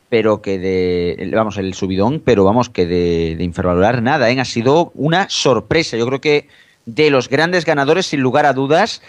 pero 0.09 0.43
que 0.43 0.59
de, 0.59 1.30
vamos, 1.32 1.59
el 1.59 1.74
subidón, 1.74 2.20
pero 2.24 2.45
vamos, 2.45 2.68
que 2.68 2.86
de, 2.86 3.36
de 3.36 3.45
infravalorar 3.45 4.03
nada, 4.03 4.28
¿eh? 4.28 4.40
ha 4.40 4.45
sido 4.45 4.90
una 4.97 5.28
sorpresa. 5.30 5.97
Yo 5.97 6.07
creo 6.07 6.20
que 6.20 6.49
de 6.86 7.11
los 7.11 7.28
grandes 7.28 7.64
ganadores, 7.64 8.07
sin 8.07 8.20
lugar 8.20 8.47
a 8.47 8.53
dudas, 8.53 9.01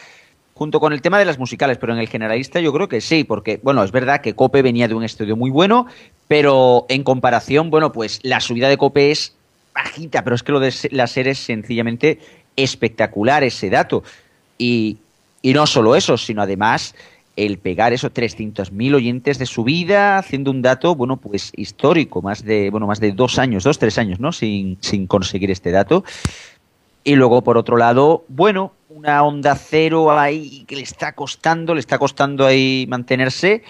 junto 0.54 0.80
con 0.80 0.94
el 0.94 1.02
tema 1.02 1.20
de 1.20 1.26
las 1.26 1.40
musicales, 1.40 1.78
pero 1.78 1.94
en 1.94 2.00
el 2.00 2.08
generalista 2.08 2.60
yo 2.60 2.72
creo 2.72 2.88
que 2.88 3.02
sí, 3.02 3.24
porque, 3.24 3.60
bueno, 3.64 3.84
es 3.84 3.92
verdad 3.92 4.22
que 4.22 4.36
Cope 4.36 4.62
venía 4.62 4.88
de 4.88 4.94
un 4.94 5.04
estudio 5.04 5.36
muy 5.36 5.50
bueno, 5.50 5.88
pero 6.28 6.86
en 6.90 7.04
comparación, 7.04 7.70
bueno, 7.70 7.92
pues 7.92 8.20
la 8.24 8.40
subida 8.40 8.70
de 8.70 8.78
Cope 8.78 9.12
es 9.12 9.36
bajita, 9.74 10.24
pero 10.24 10.36
es 10.36 10.44
que 10.44 10.52
lo 10.52 10.60
de 10.60 10.74
la 10.92 11.08
serie 11.08 11.32
es 11.32 11.40
sencillamente 11.40 12.20
espectacular 12.56 13.44
ese 13.44 13.70
dato. 13.70 14.04
Y, 14.58 14.98
y 15.42 15.54
no 15.54 15.66
solo 15.68 15.96
eso, 15.96 16.18
sino 16.18 16.42
además 16.42 16.96
el 17.36 17.58
pegar 17.58 17.94
esos 17.94 18.14
300.000 18.14 18.96
oyentes 18.96 19.40
de 19.40 19.46
subida, 19.46 20.20
haciendo 20.20 20.52
un 20.52 20.62
dato, 20.62 20.96
bueno, 20.96 21.18
pues 21.18 21.52
histórico, 21.56 22.22
más 22.22 22.44
de, 22.44 22.70
bueno, 22.70 22.86
más 22.86 23.00
de 23.00 23.12
dos 23.12 23.40
años, 23.40 23.64
dos, 23.64 23.80
tres 23.80 23.98
años, 23.98 24.20
¿no? 24.20 24.32
Sin, 24.32 24.78
sin 24.82 25.08
conseguir 25.08 25.50
este 25.50 25.72
dato. 25.72 26.04
Y 27.04 27.16
luego, 27.16 27.44
por 27.44 27.58
otro 27.58 27.76
lado, 27.76 28.24
bueno, 28.30 28.74
una 28.90 29.24
onda 29.24 29.56
cero 29.56 30.18
ahí 30.18 30.64
que 30.68 30.76
le 30.76 30.84
está 30.84 31.14
costando, 31.14 31.74
le 31.74 31.80
está 31.80 31.98
costando 31.98 32.46
ahí 32.46 32.86
mantenerse. 32.88 33.64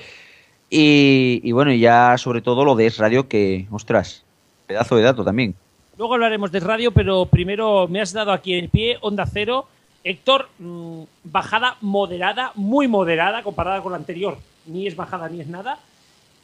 Y, 0.76 1.52
bueno, 1.52 1.72
ya 1.72 2.18
sobre 2.18 2.42
todo 2.42 2.66
lo 2.66 2.74
de 2.74 2.88
Es 2.88 2.98
Radio, 2.98 3.28
que, 3.28 3.68
ostras, 3.70 4.24
pedazo 4.66 4.96
de 4.96 5.04
dato 5.04 5.24
también. 5.24 5.54
Luego 6.00 6.16
hablaremos 6.16 6.52
de 6.52 6.62
radio, 6.62 6.92
pero 6.92 7.28
primero 7.28 7.88
me 7.88 8.02
has 8.02 8.12
dado 8.12 8.32
aquí 8.32 8.56
en 8.56 8.72
pie, 8.72 8.98
onda 9.02 9.28
cero. 9.32 9.68
Héctor, 10.04 10.50
mm, 10.58 11.04
bajada 11.26 11.78
moderada, 11.82 12.54
muy 12.56 12.88
moderada 12.88 13.44
comparada 13.44 13.84
con 13.84 13.92
la 13.92 14.00
anterior. 14.00 14.40
Ni 14.66 14.88
es 14.88 14.96
bajada 14.96 15.30
ni 15.30 15.42
es 15.42 15.48
nada. 15.48 15.78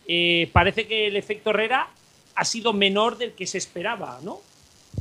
Eh, 0.08 0.48
parece 0.54 0.86
que 0.86 1.08
el 1.08 1.16
efecto 1.16 1.50
Herrera 1.50 1.88
ha 2.36 2.46
sido 2.46 2.72
menor 2.72 3.18
del 3.18 3.32
que 3.32 3.48
se 3.48 3.58
esperaba, 3.58 4.20
¿no? 4.24 4.42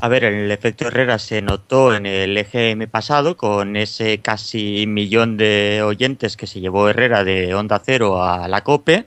A 0.01 0.09
ver, 0.09 0.22
el 0.24 0.51
efecto 0.53 0.86
Herrera 0.86 1.18
se 1.18 1.43
notó 1.43 1.95
en 1.95 2.07
el 2.07 2.36
EGM 2.36 2.89
pasado 2.89 3.36
con 3.36 3.76
ese 3.76 4.18
casi 4.20 4.86
millón 4.86 5.36
de 5.36 5.82
oyentes 5.84 6.36
que 6.36 6.47
se 6.47 6.61
llevó 6.61 6.89
Herrera 6.89 7.24
de 7.24 7.55
Onda 7.55 7.82
Cero 7.84 8.22
a 8.22 8.47
la 8.47 8.62
COPE, 8.62 9.07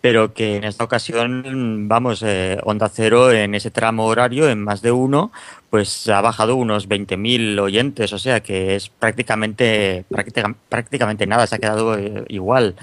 pero 0.00 0.34
que 0.34 0.56
en 0.56 0.64
esta 0.64 0.84
ocasión, 0.84 1.88
vamos, 1.88 2.22
eh, 2.24 2.58
Onda 2.64 2.88
Cero 2.88 3.30
en 3.30 3.54
ese 3.54 3.70
tramo 3.70 4.06
horario, 4.06 4.50
en 4.50 4.62
más 4.62 4.82
de 4.82 4.90
uno, 4.90 5.30
pues 5.70 6.08
ha 6.08 6.20
bajado 6.20 6.56
unos 6.56 6.88
20.000 6.88 7.60
oyentes, 7.60 8.12
o 8.12 8.18
sea 8.18 8.40
que 8.40 8.74
es 8.74 8.88
prácticamente, 8.88 10.04
prácticamente 10.68 11.26
nada, 11.26 11.46
se 11.46 11.54
ha 11.56 11.58
quedado 11.58 11.96
eh, 11.96 12.24
igual 12.28 12.74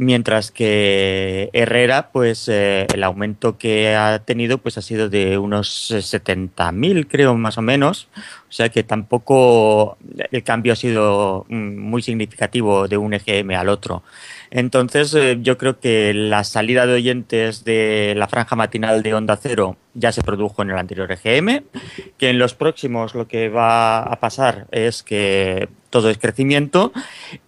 mientras 0.00 0.50
que 0.50 1.50
Herrera, 1.52 2.10
pues 2.10 2.48
eh, 2.48 2.86
el 2.94 3.04
aumento 3.04 3.58
que 3.58 3.94
ha 3.94 4.18
tenido 4.20 4.56
pues 4.56 4.78
ha 4.78 4.82
sido 4.82 5.10
de 5.10 5.36
unos 5.36 5.90
70.000, 5.90 7.06
creo, 7.06 7.36
más 7.36 7.58
o 7.58 7.62
menos. 7.62 8.08
O 8.48 8.52
sea 8.52 8.70
que 8.70 8.82
tampoco 8.82 9.98
el 10.30 10.42
cambio 10.42 10.72
ha 10.72 10.76
sido 10.76 11.44
mm, 11.50 11.76
muy 11.76 12.00
significativo 12.00 12.88
de 12.88 12.96
un 12.96 13.12
EGM 13.12 13.50
al 13.50 13.68
otro. 13.68 14.02
Entonces, 14.50 15.14
eh, 15.14 15.38
yo 15.40 15.56
creo 15.56 15.78
que 15.78 16.12
la 16.12 16.42
salida 16.42 16.84
de 16.86 16.94
oyentes 16.94 17.64
de 17.64 18.14
la 18.16 18.26
franja 18.26 18.56
matinal 18.56 19.02
de 19.02 19.14
Onda 19.14 19.36
Cero 19.36 19.76
ya 19.94 20.10
se 20.10 20.22
produjo 20.22 20.62
en 20.62 20.70
el 20.70 20.78
anterior 20.78 21.10
EGM, 21.10 21.62
que 22.18 22.30
en 22.30 22.38
los 22.38 22.54
próximos 22.54 23.14
lo 23.14 23.28
que 23.28 23.48
va 23.48 24.02
a 24.02 24.18
pasar 24.18 24.66
es 24.72 25.04
que 25.04 25.68
todo 25.88 26.10
es 26.10 26.18
crecimiento 26.18 26.92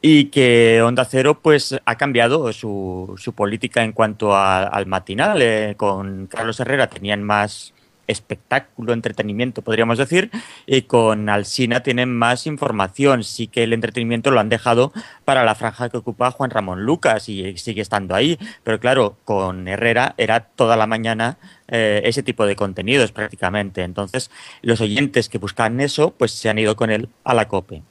y 0.00 0.26
que 0.26 0.80
Onda 0.82 1.05
Cero 1.05 1.40
pues 1.42 1.76
ha 1.84 1.96
cambiado 1.96 2.53
su, 2.53 3.14
su 3.18 3.32
política 3.32 3.82
en 3.82 3.92
cuanto 3.92 4.36
al 4.36 4.86
matinal. 4.86 5.42
Eh, 5.42 5.74
con 5.76 6.28
Carlos 6.28 6.61
Herrera 6.61 6.86
tenían 6.86 7.22
más 7.24 7.74
espectáculo, 8.07 8.92
entretenimiento, 8.92 9.62
podríamos 9.62 9.98
decir, 9.98 10.30
y 10.66 10.82
con 10.82 11.28
Alsina 11.28 11.82
tienen 11.82 12.14
más 12.14 12.46
información. 12.46 13.24
Sí 13.24 13.46
que 13.46 13.62
el 13.62 13.72
entretenimiento 13.72 14.30
lo 14.30 14.40
han 14.40 14.48
dejado 14.48 14.92
para 15.24 15.44
la 15.44 15.55
franja 15.55 15.88
que 15.88 15.96
ocupa 15.96 16.30
Juan 16.30 16.50
Ramón 16.50 16.84
Lucas 16.84 17.28
y 17.28 17.57
sigue 17.59 17.82
estando 17.82 18.14
ahí, 18.14 18.38
pero 18.64 18.80
claro, 18.80 19.16
con 19.24 19.68
Herrera 19.68 20.14
era 20.18 20.40
toda 20.40 20.76
la 20.76 20.86
mañana 20.86 21.38
eh, 21.68 22.03
ese 22.05 22.22
tipo 22.22 22.46
de 22.46 22.57
contenidos 22.57 23.12
prácticamente. 23.12 23.82
Entonces, 23.82 24.30
los 24.61 24.80
oyentes 24.80 25.28
que 25.28 25.38
buscan 25.38 25.80
eso, 25.80 26.14
pues 26.16 26.32
se 26.32 26.48
han 26.48 26.59
ido 26.59 26.76
con 26.76 26.90
él 26.90 27.09
a 27.24 27.34
la 27.34 27.48
COPE. 27.48 27.82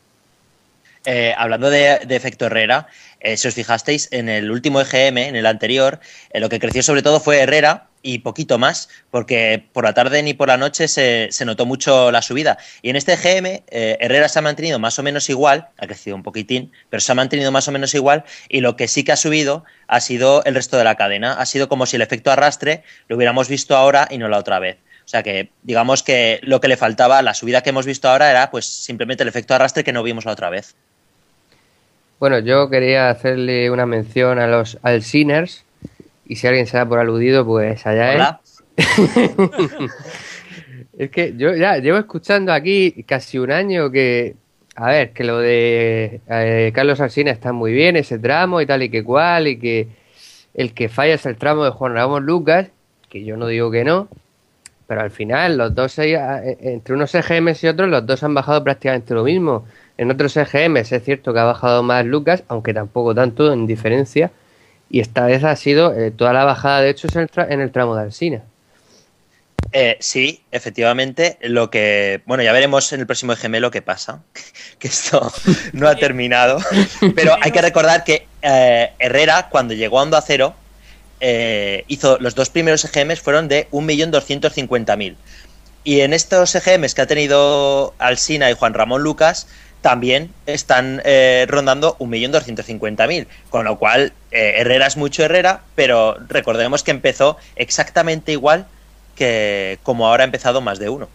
Eh, 1.06 1.34
hablando 1.36 1.72
de, 1.72 1.96
efecto 2.10 2.46
Herrera, 2.46 2.88
eh, 3.22 3.36
si 3.38 3.48
os 3.48 3.56
fijasteis, 3.56 4.08
en 4.12 4.30
el 4.30 4.52
último 4.52 4.82
EGM, 4.82 5.18
en 5.18 5.36
el 5.36 5.48
anterior, 5.48 6.00
lo 6.34 6.48
que 6.48 6.60
creció 6.60 6.84
sobre 6.84 7.02
todo 7.02 7.20
fue 7.20 7.40
Herrera, 7.40 7.88
y 8.02 8.20
poquito 8.20 8.58
más, 8.58 8.90
porque 9.10 9.64
por 9.74 9.84
la 9.84 9.94
tarde 9.94 10.24
ni 10.24 10.34
por 10.34 10.48
la 10.48 10.58
noche 10.58 10.88
se, 10.88 11.30
notó 11.46 11.66
mucho 11.66 12.12
la 12.12 12.22
subida. 12.22 12.58
Y 12.82 12.90
en 12.90 12.96
este 12.96 13.16
GM, 13.16 13.64
eh, 13.68 13.98
Herrera 14.00 14.30
se 14.30 14.40
ha 14.40 14.42
mantenido 14.42 14.80
más 14.80 14.98
o 15.00 15.04
menos 15.04 15.30
igual, 15.30 15.70
ha 15.78 15.88
crecido 15.88 16.16
un 16.16 16.24
poquitín, 16.24 16.72
pero 16.90 17.02
se 17.02 17.12
ha 17.12 17.16
mantenido 17.16 17.52
más 17.52 17.68
o 17.68 17.72
menos 17.72 17.94
igual, 17.94 18.24
y 18.50 18.62
lo 18.62 18.76
que 18.76 18.88
sí 18.88 19.04
que 19.04 19.12
ha 19.12 19.18
subido 19.18 19.64
ha 19.88 20.00
sido 20.00 20.44
el 20.46 20.56
resto 20.56 20.78
de 20.78 20.84
la 20.84 20.96
cadena. 20.96 21.34
Ha 21.34 21.46
sido 21.46 21.70
como 21.70 21.86
si 21.86 21.96
el 21.96 22.02
efecto 22.02 22.32
arrastre 22.32 22.84
lo 23.08 23.16
hubiéramos 23.16 23.48
visto 23.50 23.76
ahora 23.76 24.08
y 24.10 24.18
no 24.18 24.28
la 24.28 24.38
otra 24.38 24.60
vez. 24.60 24.78
O 25.04 25.08
sea 25.12 25.24
que 25.24 25.50
digamos 25.64 26.04
que 26.04 26.40
lo 26.44 26.62
que 26.62 26.68
le 26.68 26.78
faltaba, 26.78 27.22
la 27.22 27.34
subida 27.34 27.62
que 27.62 27.72
hemos 27.72 27.86
visto 27.86 28.08
ahora 28.08 28.30
era 28.30 28.50
pues 28.52 28.66
simplemente 28.66 29.24
el 29.24 29.30
efecto 29.30 29.54
arrastre 29.54 29.84
que 29.84 29.92
no 29.92 30.04
vimos 30.04 30.26
la 30.26 30.32
otra 30.32 30.50
vez. 30.50 30.76
Bueno, 32.20 32.40
yo 32.40 32.70
quería 32.70 33.10
hacerle 33.10 33.72
una 33.72 33.86
mención 33.86 34.38
a 34.38 34.48
los 34.48 34.78
Alciners, 34.84 35.66
y 36.32 36.38
si 36.38 36.48
alguien 36.48 36.66
se 36.66 36.78
da 36.78 36.86
por 36.86 36.98
aludido, 36.98 37.46
pues 37.46 37.86
allá 37.86 38.38
es. 38.38 38.64
es 40.98 41.12
que 41.12 41.34
yo 41.36 41.54
ya 41.56 41.78
llevo 41.80 41.98
escuchando 41.98 42.54
aquí 42.54 43.04
casi 43.06 43.38
un 43.38 43.52
año 43.52 43.92
que, 43.92 44.38
a 44.78 44.88
ver, 44.88 45.12
que 45.12 45.26
lo 45.26 45.40
de 45.40 46.22
eh, 46.30 46.72
Carlos 46.74 47.02
Alsina 47.02 47.32
está 47.32 47.52
muy 47.52 47.74
bien, 47.74 47.98
ese 47.98 48.18
tramo 48.18 48.62
y 48.62 48.66
tal 48.66 48.82
y 48.82 48.90
que 48.90 49.04
cual, 49.04 49.50
y 49.50 49.60
que 49.60 49.90
el 50.54 50.74
que 50.74 50.88
falla 50.88 51.16
es 51.16 51.26
el 51.26 51.36
tramo 51.36 51.66
de 51.66 51.72
Juan 51.72 51.96
Ramón 51.96 52.26
Lucas, 52.26 52.70
que 53.10 53.26
yo 53.26 53.36
no 53.36 53.48
digo 53.48 53.70
que 53.70 53.84
no, 53.84 54.08
pero 54.88 55.02
al 55.02 55.12
final 55.12 55.58
los 55.58 55.76
dos, 55.76 56.00
eh, 56.00 56.16
entre 56.62 56.96
unos 56.96 57.14
EGMs 57.14 57.62
y 57.66 57.68
otros, 57.68 57.90
los 57.90 58.06
dos 58.06 58.24
han 58.24 58.34
bajado 58.34 58.64
prácticamente 58.64 59.14
lo 59.14 59.26
mismo. 59.26 59.66
En 59.98 60.10
otros 60.10 60.38
EGMs 60.38 60.94
es 60.94 61.04
cierto 61.04 61.34
que 61.34 61.40
ha 61.42 61.44
bajado 61.44 61.84
más 61.84 62.06
Lucas, 62.06 62.46
aunque 62.48 62.74
tampoco 62.74 63.14
tanto 63.14 63.52
en 63.52 63.68
diferencia, 63.68 64.32
y 64.92 65.00
esta 65.00 65.26
vez 65.26 65.44
ha 65.46 65.56
sido 65.56 65.94
eh, 65.94 66.12
toda 66.12 66.34
la 66.34 66.44
bajada, 66.44 66.82
de 66.82 66.90
hecho, 66.90 67.08
en 67.16 67.62
el, 67.62 67.72
tramo 67.72 67.96
de 67.96 68.02
Alsina. 68.02 68.44
Eh, 69.72 69.96
sí, 70.02 70.44
efectivamente. 70.52 71.38
Lo 71.42 71.70
que. 71.70 72.22
Bueno, 72.26 72.44
ya 72.44 72.52
veremos 72.52 72.92
en 72.92 73.00
el 73.00 73.06
próximo 73.06 73.32
EGM 73.32 73.56
lo 73.62 73.72
que 73.72 73.82
pasa. 73.82 74.22
que 74.80 74.90
esto 74.90 75.32
no 75.74 75.88
ha 75.88 75.96
terminado. 75.96 76.60
Pero 77.16 77.38
hay 77.42 77.52
que 77.52 77.62
recordar 77.62 78.04
que 78.04 78.28
eh, 78.42 78.92
Herrera, 79.00 79.48
cuando 79.50 79.74
llegó 79.74 80.00
a 80.00 80.04
Onda 80.04 80.22
Cero, 80.22 80.56
hizo 81.88 82.18
los 82.20 82.36
dos 82.36 82.50
primeros 82.50 82.84
EGMs 82.84 83.22
fueron 83.22 83.48
de 83.48 83.70
1.250.000. 83.72 85.16
Y 85.84 86.02
en 86.02 86.14
estos 86.14 86.54
EGMs 86.54 86.96
que 86.96 87.02
ha 87.02 87.08
tenido 87.08 87.94
Alsina 87.98 88.52
y 88.52 88.56
Juan 88.56 88.74
Ramón 88.74 89.04
Lucas, 89.04 89.48
también 89.82 90.32
están 90.46 91.02
eh, 91.06 91.46
rondando 91.50 91.98
1.250.000, 91.98 93.28
con 93.50 93.66
lo 93.66 93.78
cual 93.78 94.14
eh, 94.32 94.56
Herrera 94.58 94.88
es 94.88 94.98
mucho 94.98 95.24
Herrera, 95.24 95.62
pero 95.76 96.18
recordemos 96.28 96.84
que 96.84 96.92
empezó 96.92 97.38
exactamente 97.56 98.32
igual 98.32 98.68
que 99.16 99.80
como 99.84 100.08
ahora 100.08 100.24
ha 100.24 100.26
empezado 100.26 100.62
más 100.62 100.80
de 100.80 100.90
uno. 100.90 101.10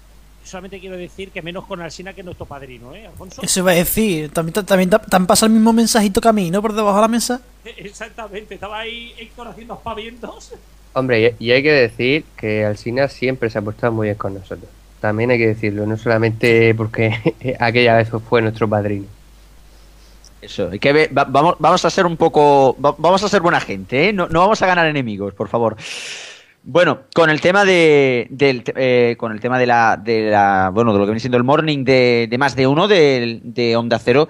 Solamente 0.45 0.79
quiero 0.79 0.97
decir 0.97 1.31
que 1.31 1.43
menos 1.43 1.65
con 1.67 1.81
Alsina 1.81 2.13
que 2.13 2.23
nuestro 2.23 2.47
padrino, 2.47 2.95
¿eh, 2.95 3.07
Alfonso? 3.07 3.43
Eso 3.43 3.61
iba 3.61 3.73
a 3.73 3.75
decir, 3.75 4.31
también, 4.31 4.65
también 4.65 4.91
te 4.91 5.17
han 5.17 5.27
pasado 5.27 5.47
el 5.47 5.55
mismo 5.55 5.73
mensajito 5.73 6.21
que 6.21 6.29
a 6.29 6.33
mí, 6.33 6.51
¿no? 6.51 6.63
Por 6.63 6.73
debajo 6.73 6.97
de 6.97 7.03
la 7.03 7.09
mesa. 7.09 7.41
Exactamente, 7.65 8.55
estaba 8.55 8.79
ahí 8.79 9.13
Héctor 9.19 9.49
haciendo 9.49 9.75
aspavientos. 9.75 10.53
Hombre, 10.93 11.35
y 11.39 11.51
hay 11.51 11.63
que 11.63 11.73
decir 11.73 12.25
que 12.37 12.65
Alsina 12.65 13.09
siempre 13.09 13.51
se 13.51 13.59
ha 13.59 13.63
portado 13.63 13.93
muy 13.93 14.07
bien 14.07 14.17
con 14.17 14.35
nosotros. 14.35 14.71
También 15.01 15.31
hay 15.31 15.39
que 15.39 15.49
decirlo, 15.49 15.87
no 15.87 15.97
solamente 15.97 16.75
porque 16.75 17.57
aquella 17.61 17.97
vez 17.97 18.09
fue 18.29 18.43
nuestro 18.43 18.69
padrino. 18.69 19.07
Eso, 20.41 20.69
hay 20.71 20.79
que 20.79 21.11
vamos, 21.13 21.57
vamos 21.59 21.85
a 21.85 21.91
ser 21.91 22.07
un 22.07 22.17
poco, 22.17 22.77
vamos 22.79 23.23
a 23.23 23.29
ser 23.29 23.41
buena 23.41 23.61
gente, 23.61 24.09
¿eh? 24.09 24.13
no, 24.13 24.29
vamos 24.29 24.61
a 24.63 24.67
ganar 24.67 24.87
enemigos, 24.87 25.35
por 25.35 25.49
favor. 25.49 25.77
Bueno, 26.63 27.01
con 27.15 27.31
el 27.31 27.41
tema 27.41 27.65
de, 27.65 28.27
del, 28.31 28.63
eh, 28.75 29.17
con 29.19 29.33
el 29.33 29.41
tema 29.41 29.59
de 29.59 29.67
la, 29.67 29.97
de 29.97 30.31
la, 30.31 30.71
bueno, 30.73 30.93
de 30.93 30.99
lo 30.99 31.05
que 31.05 31.11
viene 31.11 31.21
siendo 31.21 31.37
el 31.39 31.45
morning 31.45 31.85
de, 31.85 32.27
de 32.29 32.39
más 32.39 32.57
de 32.57 32.67
uno 32.67 32.89
de, 32.89 33.41
de 33.43 33.77
Onda 33.77 33.99
Cero, 33.99 34.29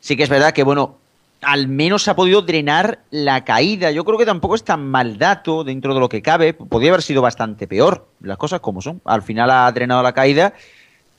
sí 0.00 0.16
que 0.16 0.22
es 0.22 0.28
verdad 0.28 0.52
que, 0.52 0.62
bueno, 0.64 0.98
al 1.42 1.68
menos 1.68 2.08
ha 2.08 2.16
podido 2.16 2.42
drenar 2.42 3.00
la 3.10 3.44
caída. 3.44 3.90
Yo 3.90 4.04
creo 4.04 4.18
que 4.18 4.26
tampoco 4.26 4.54
es 4.54 4.64
tan 4.64 4.88
mal 4.88 5.18
dato 5.18 5.64
dentro 5.64 5.94
de 5.94 6.00
lo 6.00 6.08
que 6.08 6.22
cabe. 6.22 6.52
Podría 6.52 6.90
haber 6.90 7.02
sido 7.02 7.22
bastante 7.22 7.66
peor, 7.66 8.08
las 8.20 8.38
cosas 8.38 8.60
como 8.60 8.82
son. 8.82 9.00
Al 9.04 9.22
final 9.22 9.50
ha 9.50 9.70
drenado 9.72 10.02
la 10.02 10.12
caída 10.12 10.54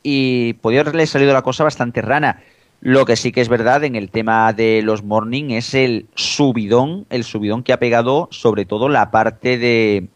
y 0.04 0.54
podría 0.54 0.82
haberle 0.82 1.08
salido 1.08 1.34
la 1.34 1.42
cosa 1.42 1.64
bastante 1.64 2.02
rana. 2.02 2.42
Lo 2.82 3.06
que 3.06 3.16
sí 3.16 3.32
que 3.32 3.42
es 3.42 3.50
verdad 3.50 3.84
en 3.84 3.96
el 3.96 4.10
tema 4.10 4.54
de 4.54 4.82
los 4.82 5.04
morning 5.04 5.52
es 5.52 5.74
el 5.74 6.08
subidón, 6.16 7.06
el 7.10 7.24
subidón 7.24 7.64
que 7.64 7.74
ha 7.74 7.80
pegado 7.80 8.30
sobre 8.32 8.66
todo 8.66 8.88
la 8.88 9.12
parte 9.12 9.58
de 9.58 10.08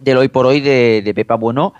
del 0.00 0.18
hoy 0.18 0.26
por 0.26 0.46
hoy 0.46 0.60
de, 0.60 1.00
de 1.04 1.14
Pepa 1.14 1.36
Bueno, 1.36 1.74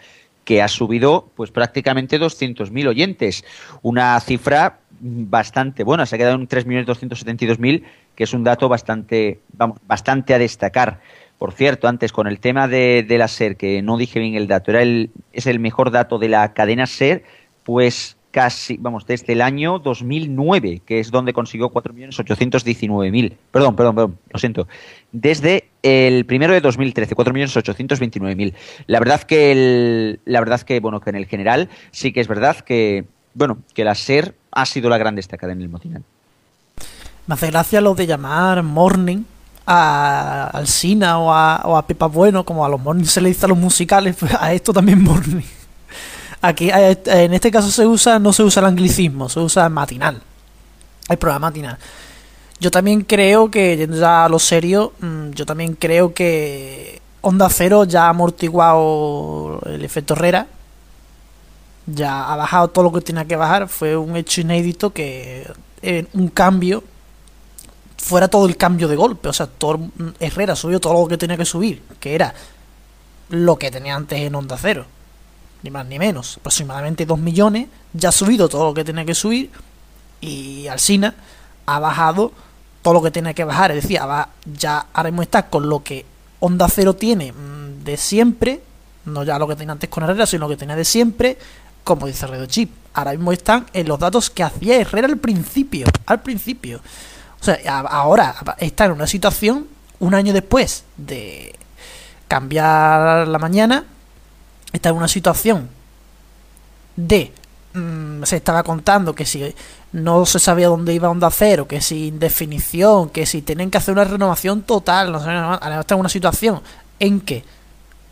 que 0.44 0.62
ha 0.62 0.68
subido 0.68 1.28
pues 1.34 1.50
prácticamente 1.50 2.20
200.000 2.20 2.88
oyentes. 2.88 3.44
Una 3.82 4.18
cifra 4.20 4.78
bastante 5.02 5.82
buena, 5.82 6.06
se 6.06 6.14
ha 6.14 6.18
quedado 6.18 6.36
en 6.36 6.48
3.272.000, 6.48 7.82
que 8.14 8.24
es 8.24 8.32
un 8.32 8.44
dato 8.44 8.68
bastante, 8.68 9.40
vamos, 9.52 9.78
bastante 9.86 10.32
a 10.32 10.38
destacar. 10.38 11.00
Por 11.38 11.52
cierto, 11.52 11.88
antes 11.88 12.12
con 12.12 12.28
el 12.28 12.38
tema 12.38 12.68
de, 12.68 13.04
la 13.08 13.26
SER, 13.26 13.56
que 13.56 13.82
no 13.82 13.96
dije 13.96 14.20
bien 14.20 14.36
el 14.36 14.46
dato, 14.46 14.70
era 14.70 14.82
el, 14.82 15.10
es 15.32 15.46
el 15.46 15.58
mejor 15.58 15.90
dato 15.90 16.18
de 16.18 16.28
la 16.28 16.52
cadena 16.52 16.86
SER, 16.86 17.24
pues 17.64 18.16
casi, 18.30 18.76
vamos, 18.78 19.06
desde 19.06 19.32
el 19.32 19.42
año 19.42 19.80
2009, 19.80 20.82
que 20.86 21.00
es 21.00 21.10
donde 21.10 21.32
consiguió 21.32 21.70
4.819.000. 21.70 23.36
Perdón, 23.50 23.74
perdón, 23.74 23.94
perdón, 23.96 24.18
lo 24.30 24.38
siento. 24.38 24.68
Desde 25.10 25.64
el 25.82 26.24
primero 26.26 26.52
de 26.52 26.60
2013, 26.60 27.16
4.829.000. 27.16 28.54
La 28.86 29.00
verdad 29.00 29.22
que 29.24 29.50
el, 29.50 30.20
la 30.24 30.38
verdad 30.38 30.62
que 30.62 30.78
bueno, 30.78 31.00
que 31.00 31.10
en 31.10 31.16
el 31.16 31.26
general 31.26 31.68
sí 31.90 32.12
que 32.12 32.20
es 32.20 32.28
verdad 32.28 32.60
que 32.60 33.04
bueno, 33.34 33.58
que 33.74 33.84
la 33.84 33.94
SER 33.94 34.34
ha 34.52 34.66
sido 34.66 34.88
la 34.88 34.98
gran 34.98 35.14
destacada 35.14 35.52
en 35.52 35.62
el 35.62 35.68
Motinal. 35.68 36.02
Me 37.26 37.34
hace 37.34 37.50
gracia 37.50 37.80
lo 37.80 37.94
de 37.94 38.06
llamar 38.06 38.62
morning 38.62 39.22
a 39.66 40.50
Alcina 40.52 41.18
o 41.18 41.32
a, 41.32 41.62
o 41.64 41.76
a 41.76 41.86
Pepa 41.86 42.06
Bueno, 42.06 42.44
como 42.44 42.64
a 42.64 42.68
los 42.68 42.80
morning 42.80 43.04
se 43.04 43.20
le 43.20 43.28
dice 43.28 43.46
a 43.46 43.48
los 43.48 43.58
musicales, 43.58 44.16
pues 44.18 44.34
a 44.34 44.52
esto 44.52 44.72
también 44.72 45.02
morning. 45.02 45.42
Aquí, 46.40 46.70
en 46.72 47.32
este 47.32 47.50
caso 47.50 47.70
se 47.70 47.86
usa, 47.86 48.18
no 48.18 48.32
se 48.32 48.42
usa 48.42 48.60
el 48.60 48.66
anglicismo, 48.66 49.28
se 49.28 49.38
usa 49.38 49.68
matinal. 49.68 50.20
El 51.08 51.16
programa 51.16 51.48
matinal. 51.48 51.78
Yo 52.58 52.70
también 52.70 53.02
creo 53.02 53.50
que, 53.50 53.76
yendo 53.76 53.96
ya 53.96 54.24
a 54.24 54.28
lo 54.28 54.38
serio, 54.38 54.92
mm, 55.00 55.30
yo 55.30 55.46
también 55.46 55.74
creo 55.74 56.14
que 56.14 57.00
Onda 57.20 57.48
Cero 57.48 57.84
ya 57.84 58.06
ha 58.06 58.08
amortiguado 58.08 59.60
el 59.66 59.84
efecto 59.84 60.14
Herrera 60.14 60.46
ya 61.86 62.32
ha 62.32 62.36
bajado 62.36 62.68
todo 62.68 62.84
lo 62.84 62.92
que 62.92 63.00
tenía 63.00 63.24
que 63.24 63.36
bajar. 63.36 63.68
Fue 63.68 63.96
un 63.96 64.16
hecho 64.16 64.40
inédito 64.40 64.92
que 64.92 65.50
en 65.82 66.08
un 66.14 66.28
cambio 66.28 66.84
fuera 67.96 68.28
todo 68.28 68.46
el 68.46 68.56
cambio 68.56 68.88
de 68.88 68.96
golpe. 68.96 69.28
O 69.28 69.32
sea, 69.32 69.46
todo, 69.46 69.80
Herrera 70.20 70.56
subió 70.56 70.80
todo 70.80 70.94
lo 70.94 71.08
que 71.08 71.18
tenía 71.18 71.36
que 71.36 71.44
subir, 71.44 71.82
que 72.00 72.14
era 72.14 72.34
lo 73.30 73.56
que 73.56 73.70
tenía 73.70 73.94
antes 73.94 74.20
en 74.20 74.34
Onda 74.34 74.56
Cero. 74.60 74.86
Ni 75.62 75.70
más 75.70 75.86
ni 75.86 75.98
menos. 75.98 76.38
Aproximadamente 76.38 77.06
2 77.06 77.18
millones. 77.18 77.68
Ya 77.92 78.08
ha 78.08 78.12
subido 78.12 78.48
todo 78.48 78.66
lo 78.66 78.74
que 78.74 78.84
tenía 78.84 79.04
que 79.04 79.14
subir. 79.14 79.50
Y 80.20 80.66
Alcina 80.66 81.14
ha 81.66 81.78
bajado 81.78 82.32
todo 82.82 82.94
lo 82.94 83.02
que 83.02 83.12
tenía 83.12 83.32
que 83.32 83.44
bajar. 83.44 83.70
Es 83.70 83.82
decir, 83.82 84.00
ya 84.58 84.86
ahora 84.92 85.10
mismo 85.10 85.22
está 85.22 85.48
con 85.48 85.68
lo 85.68 85.82
que 85.84 86.04
Onda 86.40 86.68
Cero 86.68 86.94
tiene 86.94 87.32
mm, 87.32 87.84
de 87.84 87.96
siempre. 87.96 88.60
No 89.04 89.22
ya 89.22 89.38
lo 89.38 89.48
que 89.48 89.56
tenía 89.56 89.72
antes 89.72 89.88
con 89.88 90.02
Herrera, 90.02 90.26
sino 90.26 90.46
lo 90.46 90.48
que 90.48 90.56
tenía 90.56 90.76
de 90.76 90.84
siempre 90.84 91.38
como 91.84 92.06
dice 92.06 92.26
Redo 92.26 92.46
Chip. 92.46 92.70
Ahora 92.94 93.12
mismo 93.12 93.32
están 93.32 93.66
en 93.72 93.88
los 93.88 93.98
datos 93.98 94.30
que 94.30 94.42
hacía 94.42 94.80
Herrera 94.80 95.08
al 95.08 95.18
principio. 95.18 95.86
Al 96.06 96.20
principio. 96.20 96.80
O 97.40 97.44
sea, 97.44 97.58
ahora 97.80 98.36
está 98.58 98.84
en 98.84 98.92
una 98.92 99.06
situación, 99.06 99.66
un 99.98 100.14
año 100.14 100.32
después 100.32 100.84
de 100.96 101.58
cambiar 102.28 103.26
la 103.26 103.38
mañana, 103.38 103.84
está 104.72 104.90
en 104.90 104.96
una 104.96 105.08
situación 105.08 105.68
de 106.96 107.32
mm, 107.74 108.22
se 108.22 108.36
estaba 108.36 108.62
contando 108.62 109.14
que 109.14 109.26
si 109.26 109.54
no 109.92 110.24
se 110.24 110.38
sabía 110.38 110.68
dónde 110.68 110.94
iba 110.94 111.10
Onda 111.10 111.30
Cero, 111.30 111.66
que 111.66 111.80
sin 111.80 112.18
definición, 112.18 113.10
que 113.10 113.26
si 113.26 113.42
tienen 113.42 113.70
que 113.70 113.78
hacer 113.78 113.92
una 113.92 114.04
renovación 114.04 114.62
total, 114.62 115.12
no 115.12 115.18
sé, 115.18 115.30
está 115.80 115.94
en 115.94 116.00
una 116.00 116.08
situación 116.08 116.62
en 116.98 117.20
que 117.20 117.44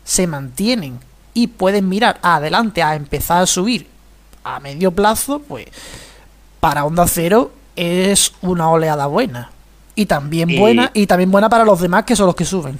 se 0.03 0.27
mantienen 0.27 0.99
y 1.33 1.47
pueden 1.47 1.89
mirar 1.89 2.19
adelante 2.21 2.83
a 2.83 2.95
empezar 2.95 3.43
a 3.43 3.45
subir 3.45 3.87
a 4.43 4.59
medio 4.59 4.91
plazo, 4.91 5.39
pues 5.39 5.67
para 6.59 6.85
Onda 6.85 7.07
Cero 7.07 7.51
es 7.75 8.33
una 8.41 8.69
oleada 8.69 9.07
buena. 9.07 9.51
Y 9.95 10.05
también 10.05 10.57
buena, 10.57 10.89
y 10.93 11.05
también 11.05 11.31
buena 11.31 11.49
para 11.49 11.65
los 11.65 11.81
demás 11.81 12.05
que 12.05 12.15
son 12.15 12.27
los 12.27 12.35
que 12.35 12.45
suben. 12.45 12.79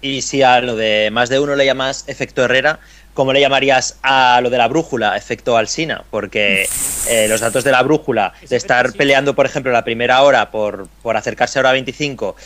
Y 0.00 0.22
si 0.22 0.42
a 0.42 0.60
lo 0.60 0.76
de 0.76 1.10
más 1.10 1.28
de 1.28 1.40
uno 1.40 1.56
le 1.56 1.64
llamas 1.64 2.04
efecto 2.06 2.44
Herrera, 2.44 2.78
¿cómo 3.12 3.32
le 3.32 3.40
llamarías 3.40 3.98
a 4.02 4.40
lo 4.40 4.50
de 4.50 4.58
la 4.58 4.68
brújula, 4.68 5.16
efecto 5.16 5.56
Alsina? 5.56 6.04
Porque 6.10 6.68
eh, 7.08 7.26
los 7.28 7.40
datos 7.40 7.64
de 7.64 7.72
la 7.72 7.82
brújula, 7.82 8.32
de 8.48 8.56
estar 8.56 8.92
peleando, 8.92 9.34
por 9.34 9.46
ejemplo, 9.46 9.72
la 9.72 9.84
primera 9.84 10.22
hora 10.22 10.50
por, 10.50 10.86
por 11.02 11.16
acercarse 11.16 11.58
a 11.58 11.60
hora 11.60 11.72
25 11.72 12.36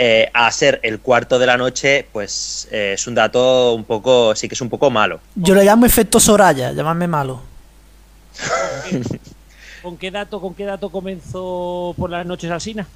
eh, 0.00 0.30
a 0.32 0.48
ser 0.52 0.78
el 0.84 1.00
cuarto 1.00 1.40
de 1.40 1.46
la 1.46 1.56
noche, 1.56 2.06
pues 2.12 2.68
eh, 2.70 2.92
es 2.94 3.08
un 3.08 3.16
dato 3.16 3.74
un 3.74 3.82
poco, 3.82 4.32
sí 4.36 4.46
que 4.48 4.54
es 4.54 4.60
un 4.60 4.68
poco 4.68 4.92
malo. 4.92 5.18
Yo 5.34 5.56
le 5.56 5.64
llamo 5.64 5.86
efecto 5.86 6.20
Soraya, 6.20 6.70
llamadme 6.70 7.08
malo. 7.08 7.42
¿Con 9.82 9.96
qué 9.96 10.12
dato, 10.12 10.40
con 10.40 10.54
qué 10.54 10.66
dato 10.66 10.90
comenzó 10.90 11.96
por 11.98 12.10
las 12.10 12.24
noches 12.24 12.48
Alsina? 12.48 12.86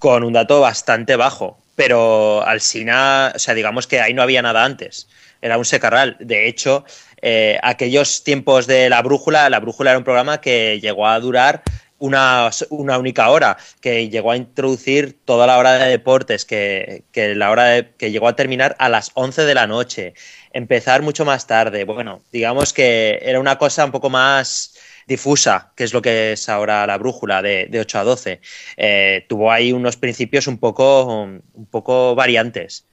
Con 0.00 0.24
un 0.24 0.32
dato 0.32 0.60
bastante 0.60 1.14
bajo, 1.14 1.58
pero 1.76 2.44
Alsina, 2.44 3.30
o 3.32 3.38
sea, 3.38 3.54
digamos 3.54 3.86
que 3.86 4.00
ahí 4.00 4.14
no 4.14 4.22
había 4.22 4.42
nada 4.42 4.64
antes, 4.64 5.06
era 5.42 5.58
un 5.58 5.64
secarral. 5.64 6.16
De 6.18 6.48
hecho, 6.48 6.84
eh, 7.22 7.60
aquellos 7.62 8.24
tiempos 8.24 8.66
de 8.66 8.90
la 8.90 9.00
brújula, 9.00 9.48
la 9.48 9.60
brújula 9.60 9.90
era 9.90 9.98
un 9.98 10.04
programa 10.04 10.40
que 10.40 10.80
llegó 10.80 11.06
a 11.06 11.20
durar 11.20 11.62
una, 12.04 12.98
única 12.98 13.30
hora, 13.30 13.56
que 13.80 14.08
llegó 14.10 14.30
a 14.30 14.36
introducir 14.36 15.18
toda 15.24 15.46
la 15.46 15.58
hora 15.58 15.72
de 15.74 15.88
deportes, 15.88 16.44
que, 16.44 17.04
la 17.14 17.50
hora 17.50 17.92
que 17.96 18.10
llegó 18.10 18.28
a 18.28 18.36
terminar 18.36 18.76
a 18.78 18.88
las 18.88 19.10
11 19.14 19.42
de 19.44 19.54
la 19.54 19.66
noche, 19.66 20.14
empezar 20.52 21.02
mucho 21.02 21.24
más 21.24 21.46
tarde. 21.46 21.84
Bueno, 21.84 22.22
digamos 22.30 22.72
que 22.72 23.18
era 23.22 23.40
una 23.40 23.56
cosa 23.56 23.84
un 23.84 23.92
poco 23.92 24.10
más 24.10 24.74
difusa, 25.06 25.72
que 25.76 25.84
es 25.84 25.92
lo 25.92 26.02
que 26.02 26.32
es 26.32 26.48
ahora 26.48 26.86
la 26.86 26.98
brújula 26.98 27.40
de, 27.40 27.68
8 27.80 27.98
a 27.98 28.04
12. 28.04 28.40
Eh, 28.76 29.24
tuvo 29.28 29.50
ahí 29.50 29.72
unos 29.72 29.96
principios 29.96 30.46
un 30.46 30.58
poco, 30.58 31.22
un 31.22 31.66
poco 31.70 32.14
variantes. 32.14 32.86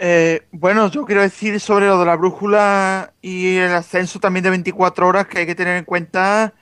Eh, 0.00 0.42
bueno, 0.52 0.88
yo 0.90 1.04
quiero 1.04 1.22
decir 1.22 1.58
sobre 1.58 1.86
lo 1.86 1.98
de 1.98 2.06
la 2.06 2.16
brújula 2.16 3.12
y 3.20 3.56
el 3.56 3.72
ascenso 3.72 4.20
también 4.20 4.44
de 4.44 4.50
24 4.50 5.06
horas 5.06 5.26
que 5.26 5.40
hay 5.40 5.46
que 5.46 5.56
tener 5.56 5.76
en 5.76 5.84
cuenta 5.84 6.54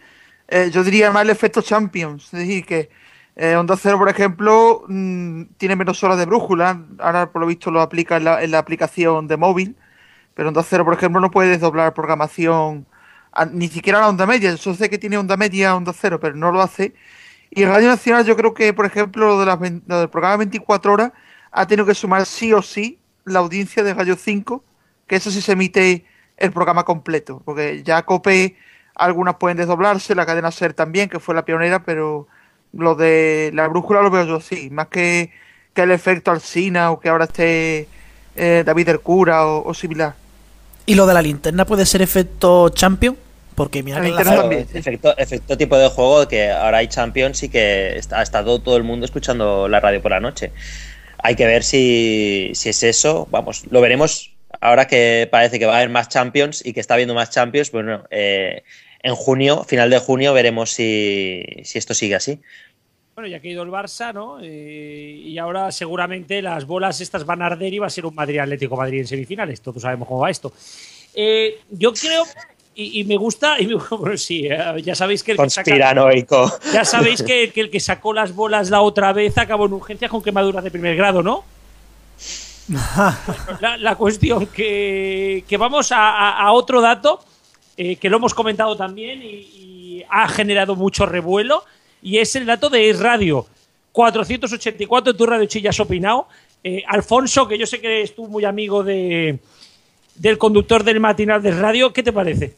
eh, 0.49 0.71
yo 0.73 0.85
diría 0.85 1.11
más 1.11 1.23
el 1.23 1.31
efecto 1.31 1.63
Champions. 1.63 2.25
Es 2.27 2.41
decir, 2.41 2.65
que 2.65 2.91
eh, 3.37 3.57
Onda 3.57 3.77
Cero, 3.77 3.99
por 3.99 4.09
ejemplo, 4.09 4.85
mm, 4.89 5.43
tiene 5.59 5.77
menos 5.77 6.03
horas 6.05 6.19
de 6.19 6.27
brújula. 6.27 6.83
Ahora, 6.99 7.31
por 7.33 7.41
lo 7.43 7.47
visto, 7.47 7.71
lo 7.71 7.81
aplica 7.81 8.17
en 8.17 8.25
la, 8.25 8.59
aplicación 8.59 9.29
de 9.29 9.37
móvil. 9.37 9.77
Pero 10.35 10.49
Onda 10.49 10.63
Cero, 10.63 10.85
por 10.85 10.95
ejemplo, 10.95 11.21
no 11.21 11.31
puede 11.31 11.51
desdoblar 11.51 11.95
programación 11.95 12.87
ni 13.53 13.69
siquiera 13.69 14.01
la 14.01 14.09
onda 14.09 14.27
media. 14.27 14.55
Yo 14.55 14.75
sé 14.75 14.89
que 14.89 14.99
tiene 14.99 15.19
onda 15.19 15.37
media, 15.37 15.77
onda 15.77 15.93
cero, 15.93 16.19
pero 16.21 16.35
no 16.35 16.53
lo 16.53 16.63
hace. 16.63 16.95
Y 17.51 17.65
Radio 17.65 17.89
Nacional, 17.89 18.25
yo 18.25 18.37
creo 18.37 18.55
que, 18.55 18.73
por 18.73 18.87
ejemplo, 18.87 19.45
lo, 19.45 19.59
de 19.59 19.81
del 19.87 20.09
programa 20.09 20.39
24 20.39 20.93
horas 20.93 21.13
ha 21.53 21.67
tenido 21.67 21.87
que 21.87 21.95
sumar 21.95 22.27
sí 22.27 22.53
o 22.53 22.63
sí 22.63 22.99
la 23.25 23.41
audiencia 23.41 23.83
de 23.83 23.95
Radio 23.95 24.17
5, 24.17 24.65
que 25.07 25.17
eso 25.17 25.31
sí 25.31 25.41
se 25.41 25.53
emite 25.53 26.05
el 26.37 26.53
programa 26.53 26.85
completo. 26.85 27.43
Porque 27.45 27.83
ya 27.83 28.03
COPE 28.03 28.57
algunas 28.97 29.37
pueden 29.37 29.57
desdoblarse, 29.59 30.15
la 30.15 30.27
cadena 30.27 30.51
SER 30.51 30.75
también, 30.75 31.09
que 31.09 31.21
fue 31.21 31.35
la 31.35 31.45
pionera, 31.45 31.85
pero 31.85 32.27
lo 32.73 32.95
de 32.95 33.51
la 33.55 33.69
brújula 33.69 34.03
lo 34.03 34.11
veo 34.11 34.27
yo 34.27 34.37
así, 34.37 34.71
más 34.71 34.89
que, 34.89 35.31
que 35.75 35.83
el 35.83 35.91
efecto 35.91 36.31
Alcina 36.31 36.91
o 36.91 36.99
que 36.99 37.09
ahora 37.09 37.27
esté 37.27 37.89
eh, 38.37 38.63
David 38.65 38.89
el 38.89 39.01
Cura 39.01 39.47
o, 39.47 39.73
similar. 39.75 40.15
¿Y 40.87 40.95
lo 40.95 41.07
de 41.07 41.15
la 41.15 41.23
linterna 41.23 41.65
puede 41.65 41.85
ser 41.85 42.03
efecto 42.03 42.71
Champion? 42.71 43.17
Porque 43.55 43.83
mira 43.83 44.03
que 44.03 44.13
también, 44.13 44.67
efecto, 44.75 45.17
efecto 45.17 45.57
tipo 45.57 45.79
de 45.79 45.89
juego 45.89 46.29
que 46.29 46.51
ahora 46.51 46.79
hay 46.79 46.89
Champions 46.89 47.43
y 47.43 47.49
que 47.49 47.99
ha 48.11 48.23
estado 48.23 48.61
todo 48.61 48.77
el 48.77 48.85
mundo 48.85 49.07
escuchando 49.07 49.67
la 49.67 49.81
radio 49.81 50.03
por 50.03 50.11
la 50.11 50.21
noche. 50.21 50.53
Hay 51.19 51.37
que 51.37 51.47
ver 51.47 51.65
si, 51.65 52.53
si 52.55 52.69
es 52.69 52.83
eso. 52.83 53.27
Vamos, 53.31 53.65
lo 53.71 53.81
veremos 53.81 54.36
ahora 54.61 54.87
que 54.87 55.29
parece 55.31 55.59
que 55.59 55.67
va 55.67 55.75
a 55.75 55.77
haber 55.77 55.91
más 55.91 56.09
Champions 56.09 56.65
y 56.65 56.73
que 56.73 56.81
está 56.81 56.95
habiendo 56.95 57.15
más 57.15 57.31
Champions. 57.31 57.71
Bueno, 57.71 58.05
eh, 58.11 58.63
en 59.03 59.15
junio, 59.15 59.65
final 59.65 59.91
de 59.91 59.99
junio, 59.99 60.33
veremos 60.33 60.71
si, 60.71 61.43
esto 61.75 61.95
sigue 61.95 62.15
así. 62.15 62.41
Bueno, 63.15 63.29
ya 63.29 63.39
ha 63.39 63.47
ido 63.47 63.63
el 63.63 63.71
Barça, 63.71 64.13
¿no? 64.13 64.39
Eh, 64.43 65.23
y 65.25 65.39
ahora 65.39 65.73
seguramente 65.73 66.43
las 66.43 66.67
bolas 66.67 67.01
estas 67.01 67.25
van 67.25 67.41
a 67.41 67.47
arder 67.47 67.73
y 67.73 67.79
va 67.79 67.87
a 67.87 67.91
ser 67.91 68.05
un 68.05 68.15
Madrid 68.15 68.39
Atlético 68.39 68.77
Madrid 68.77 69.01
en 69.01 69.07
semifinales. 69.07 69.61
Todos 69.63 69.83
sabemos 69.83 70.07
cómo 70.07 70.21
va 70.21 70.31
esto. 70.31 70.53
Eh, 71.15 71.61
yo 71.71 71.95
creo, 71.95 72.25
y, 72.75 73.05
me 73.05 73.17
gusta, 73.17 73.59
y 73.59 73.73
bueno, 73.91 74.19
sí, 74.19 74.49
ya 74.83 74.95
sabéis 74.95 75.23
que 75.23 75.33
el 75.33 75.39
que 75.39 75.49
ya 75.49 76.85
sabéis 76.85 77.23
que, 77.23 77.51
el 77.55 77.71
que 77.71 77.81
sacó 77.81 78.13
las 78.13 78.35
bolas 78.35 78.69
la 78.69 78.83
otra 78.83 79.15
vez 79.15 79.39
acabó 79.39 79.65
en 79.65 79.73
urgencias 79.73 80.11
con 80.11 80.23
quemaduras 80.23 80.63
de 80.63 80.71
primer 80.71 80.95
grado, 80.95 81.23
¿no? 81.23 81.56
La, 82.69 83.95
cuestión 83.97 84.47
que, 84.47 85.45
que 85.49 85.57
vamos 85.57 85.91
a 85.93 86.51
otro 86.53 86.81
dato 86.81 87.21
eh, 87.79 87.97
que 87.97 88.09
lo 88.09 88.17
hemos 88.17 88.33
comentado 88.33 88.75
también 88.75 89.21
y, 89.23 90.03
ha 90.09 90.29
generado 90.29 90.77
mucho 90.77 91.05
revuelo, 91.05 91.65
y 92.01 92.19
es 92.19 92.37
el 92.37 92.47
dato 92.47 92.71
de 92.71 92.93
Radio 92.93 93.45
484, 93.91 95.17
tu 95.17 95.27
Radio 95.27 95.47
Chillas 95.47 95.81
opinado. 95.81 96.29
Eh, 96.63 96.85
Alfonso, 96.87 97.49
que 97.49 97.59
yo 97.59 97.67
sé 97.67 97.81
que 97.81 97.89
eres 97.89 98.15
tú 98.15 98.29
muy 98.29 98.45
amigo 98.45 98.85
de, 98.85 99.39
del 100.15 100.39
conductor 100.39 100.85
del 100.85 101.01
matinal 101.01 101.43
de 101.43 101.51
radio, 101.51 101.93
¿qué 101.93 102.05
te 102.05 102.13
parece? 102.13 102.55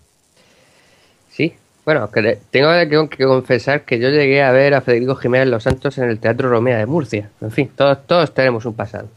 Sí, 1.31 1.55
bueno, 1.87 2.11
que 2.11 2.39
tengo 2.51 3.09
que, 3.09 3.25
confesar 3.25 3.85
que 3.85 3.99
yo 3.99 4.11
llegué 4.11 4.43
a 4.43 4.53
ver 4.53 4.75
a 4.75 4.83
Federico 4.83 5.15
Jiménez 5.15 5.49
Los 5.49 5.63
Santos 5.63 5.97
en 5.97 6.11
el 6.11 6.19
Teatro 6.19 6.51
Romea 6.51 6.77
de 6.77 6.87
Murcia. 6.87 7.31
En 7.41 7.51
fin, 7.51 7.71
todos, 7.75 8.07
todos 8.07 8.35
tenemos 8.35 8.67
un 8.67 8.75
pasado. 8.75 9.09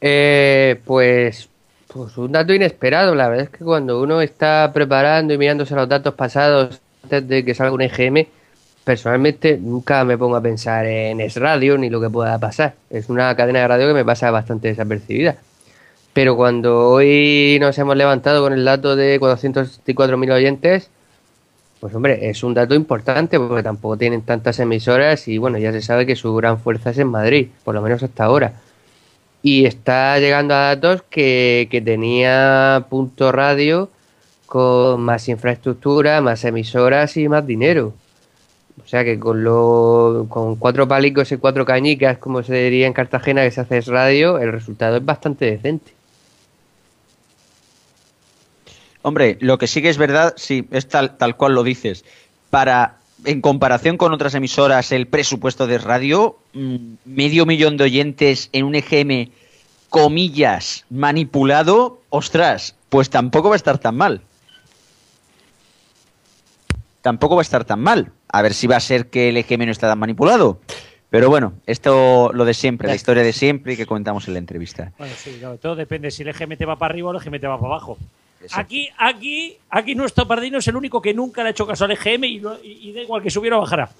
Eh, 0.00 0.80
pues 0.84 1.50
pues 1.92 2.16
un 2.16 2.32
dato 2.32 2.54
inesperado. 2.54 3.14
La 3.14 3.28
verdad 3.28 3.44
es 3.44 3.50
que 3.50 3.64
cuando 3.64 4.00
uno 4.00 4.20
está 4.20 4.70
preparando 4.72 5.34
y 5.34 5.38
mirándose 5.38 5.74
los 5.74 5.88
datos 5.88 6.14
pasados 6.14 6.80
antes 7.02 7.26
de 7.28 7.44
que 7.44 7.54
salga 7.54 7.72
un 7.72 7.82
EGM, 7.82 8.26
personalmente 8.84 9.58
nunca 9.60 10.04
me 10.04 10.16
pongo 10.16 10.36
a 10.36 10.40
pensar 10.40 10.86
en 10.86 11.20
es 11.20 11.36
radio 11.36 11.76
ni 11.78 11.90
lo 11.90 12.00
que 12.00 12.10
pueda 12.10 12.38
pasar. 12.38 12.74
Es 12.90 13.08
una 13.08 13.34
cadena 13.36 13.60
de 13.60 13.68
radio 13.68 13.88
que 13.88 13.94
me 13.94 14.04
pasa 14.04 14.30
bastante 14.30 14.68
desapercibida. 14.68 15.36
Pero 16.12 16.36
cuando 16.36 16.90
hoy 16.90 17.58
nos 17.60 17.78
hemos 17.78 17.96
levantado 17.96 18.42
con 18.42 18.52
el 18.52 18.64
dato 18.64 18.96
de 18.96 19.20
464.000 19.20 20.32
oyentes, 20.32 20.90
pues 21.78 21.94
hombre, 21.94 22.28
es 22.28 22.42
un 22.42 22.52
dato 22.54 22.74
importante 22.74 23.38
porque 23.38 23.62
tampoco 23.62 23.96
tienen 23.96 24.22
tantas 24.22 24.58
emisoras 24.58 25.28
y 25.28 25.38
bueno, 25.38 25.58
ya 25.58 25.72
se 25.72 25.82
sabe 25.82 26.06
que 26.06 26.16
su 26.16 26.34
gran 26.34 26.58
fuerza 26.58 26.90
es 26.90 26.98
en 26.98 27.08
Madrid, 27.08 27.48
por 27.64 27.74
lo 27.74 27.82
menos 27.82 28.02
hasta 28.02 28.24
ahora 28.24 28.54
y 29.42 29.64
está 29.64 30.18
llegando 30.18 30.54
a 30.54 30.74
datos 30.74 31.02
que, 31.08 31.82
tenía 31.84 32.86
punto 32.90 33.32
radio 33.32 33.90
con 34.46 35.00
más 35.00 35.28
infraestructura, 35.28 36.20
más 36.20 36.44
emisoras 36.44 37.16
y 37.16 37.28
más 37.28 37.46
dinero. 37.46 37.94
O 38.84 38.88
sea 38.88 39.04
que 39.04 39.18
con, 39.18 39.44
lo, 39.44 40.26
con 40.28 40.56
cuatro 40.56 40.88
palicos 40.88 41.30
y 41.32 41.36
cuatro 41.36 41.64
cañicas, 41.64 42.18
como 42.18 42.42
se 42.42 42.54
diría 42.54 42.86
en 42.86 42.92
Cartagena 42.92 43.42
que 43.42 43.50
se 43.50 43.60
hace 43.60 43.80
radio, 43.82 44.38
el 44.38 44.52
resultado 44.52 44.96
es 44.96 45.04
bastante 45.04 45.44
decente. 45.44 45.92
Hombre, 49.02 49.38
lo 49.40 49.58
que 49.58 49.66
sí 49.66 49.80
que 49.80 49.88
es 49.88 49.98
verdad, 49.98 50.34
sí, 50.36 50.66
es 50.70 50.88
tal, 50.88 51.16
tal 51.16 51.36
cual 51.36 51.54
lo 51.54 51.62
dices. 51.62 52.04
Para, 52.50 52.99
en 53.24 53.40
comparación 53.40 53.96
con 53.96 54.12
otras 54.12 54.34
emisoras, 54.34 54.92
el 54.92 55.06
presupuesto 55.06 55.66
de 55.66 55.78
radio, 55.78 56.38
mm, 56.52 56.76
medio 57.04 57.46
millón 57.46 57.76
de 57.76 57.84
oyentes 57.84 58.48
en 58.52 58.64
un 58.64 58.74
EGM 58.74 59.30
comillas, 59.88 60.84
manipulado, 60.88 62.00
ostras, 62.10 62.76
pues 62.88 63.10
tampoco 63.10 63.48
va 63.48 63.54
a 63.54 63.56
estar 63.56 63.78
tan 63.78 63.96
mal. 63.96 64.22
Tampoco 67.02 67.34
va 67.34 67.40
a 67.40 67.42
estar 67.42 67.64
tan 67.64 67.80
mal. 67.80 68.12
A 68.28 68.42
ver 68.42 68.54
si 68.54 68.66
va 68.66 68.76
a 68.76 68.80
ser 68.80 69.08
que 69.08 69.30
el 69.30 69.36
EGM 69.36 69.66
no 69.66 69.72
está 69.72 69.88
tan 69.88 69.98
manipulado. 69.98 70.60
Pero 71.10 71.28
bueno, 71.28 71.54
esto 71.66 72.30
lo 72.32 72.44
de 72.44 72.54
siempre, 72.54 72.86
la 72.86 72.94
historia 72.94 73.24
de 73.24 73.32
siempre 73.32 73.72
y 73.72 73.76
que 73.76 73.84
comentamos 73.84 74.28
en 74.28 74.34
la 74.34 74.38
entrevista. 74.38 74.92
Bueno, 74.96 75.12
sí, 75.16 75.40
todo 75.60 75.74
depende 75.74 76.12
si 76.12 76.22
el 76.22 76.28
EGM 76.28 76.56
te 76.56 76.64
va 76.64 76.76
para 76.76 76.92
arriba 76.92 77.08
o 77.08 77.10
el 77.12 77.16
EGM 77.16 77.40
te 77.40 77.48
va 77.48 77.58
para 77.58 77.74
abajo. 77.74 77.98
Aquí, 78.52 78.88
aquí, 78.96 79.58
aquí 79.68 79.94
nuestro 79.94 80.26
pardino 80.26 80.58
es 80.58 80.68
el 80.68 80.76
único 80.76 81.02
que 81.02 81.12
nunca 81.12 81.42
le 81.42 81.48
ha 81.48 81.50
hecho 81.50 81.66
caso 81.66 81.84
al 81.84 81.90
EGM 81.92 82.24
y, 82.24 82.38
da 82.40 83.00
igual 83.02 83.22
que 83.22 83.30
subiera 83.30 83.58
o 83.58 83.60
bajara. 83.60 83.90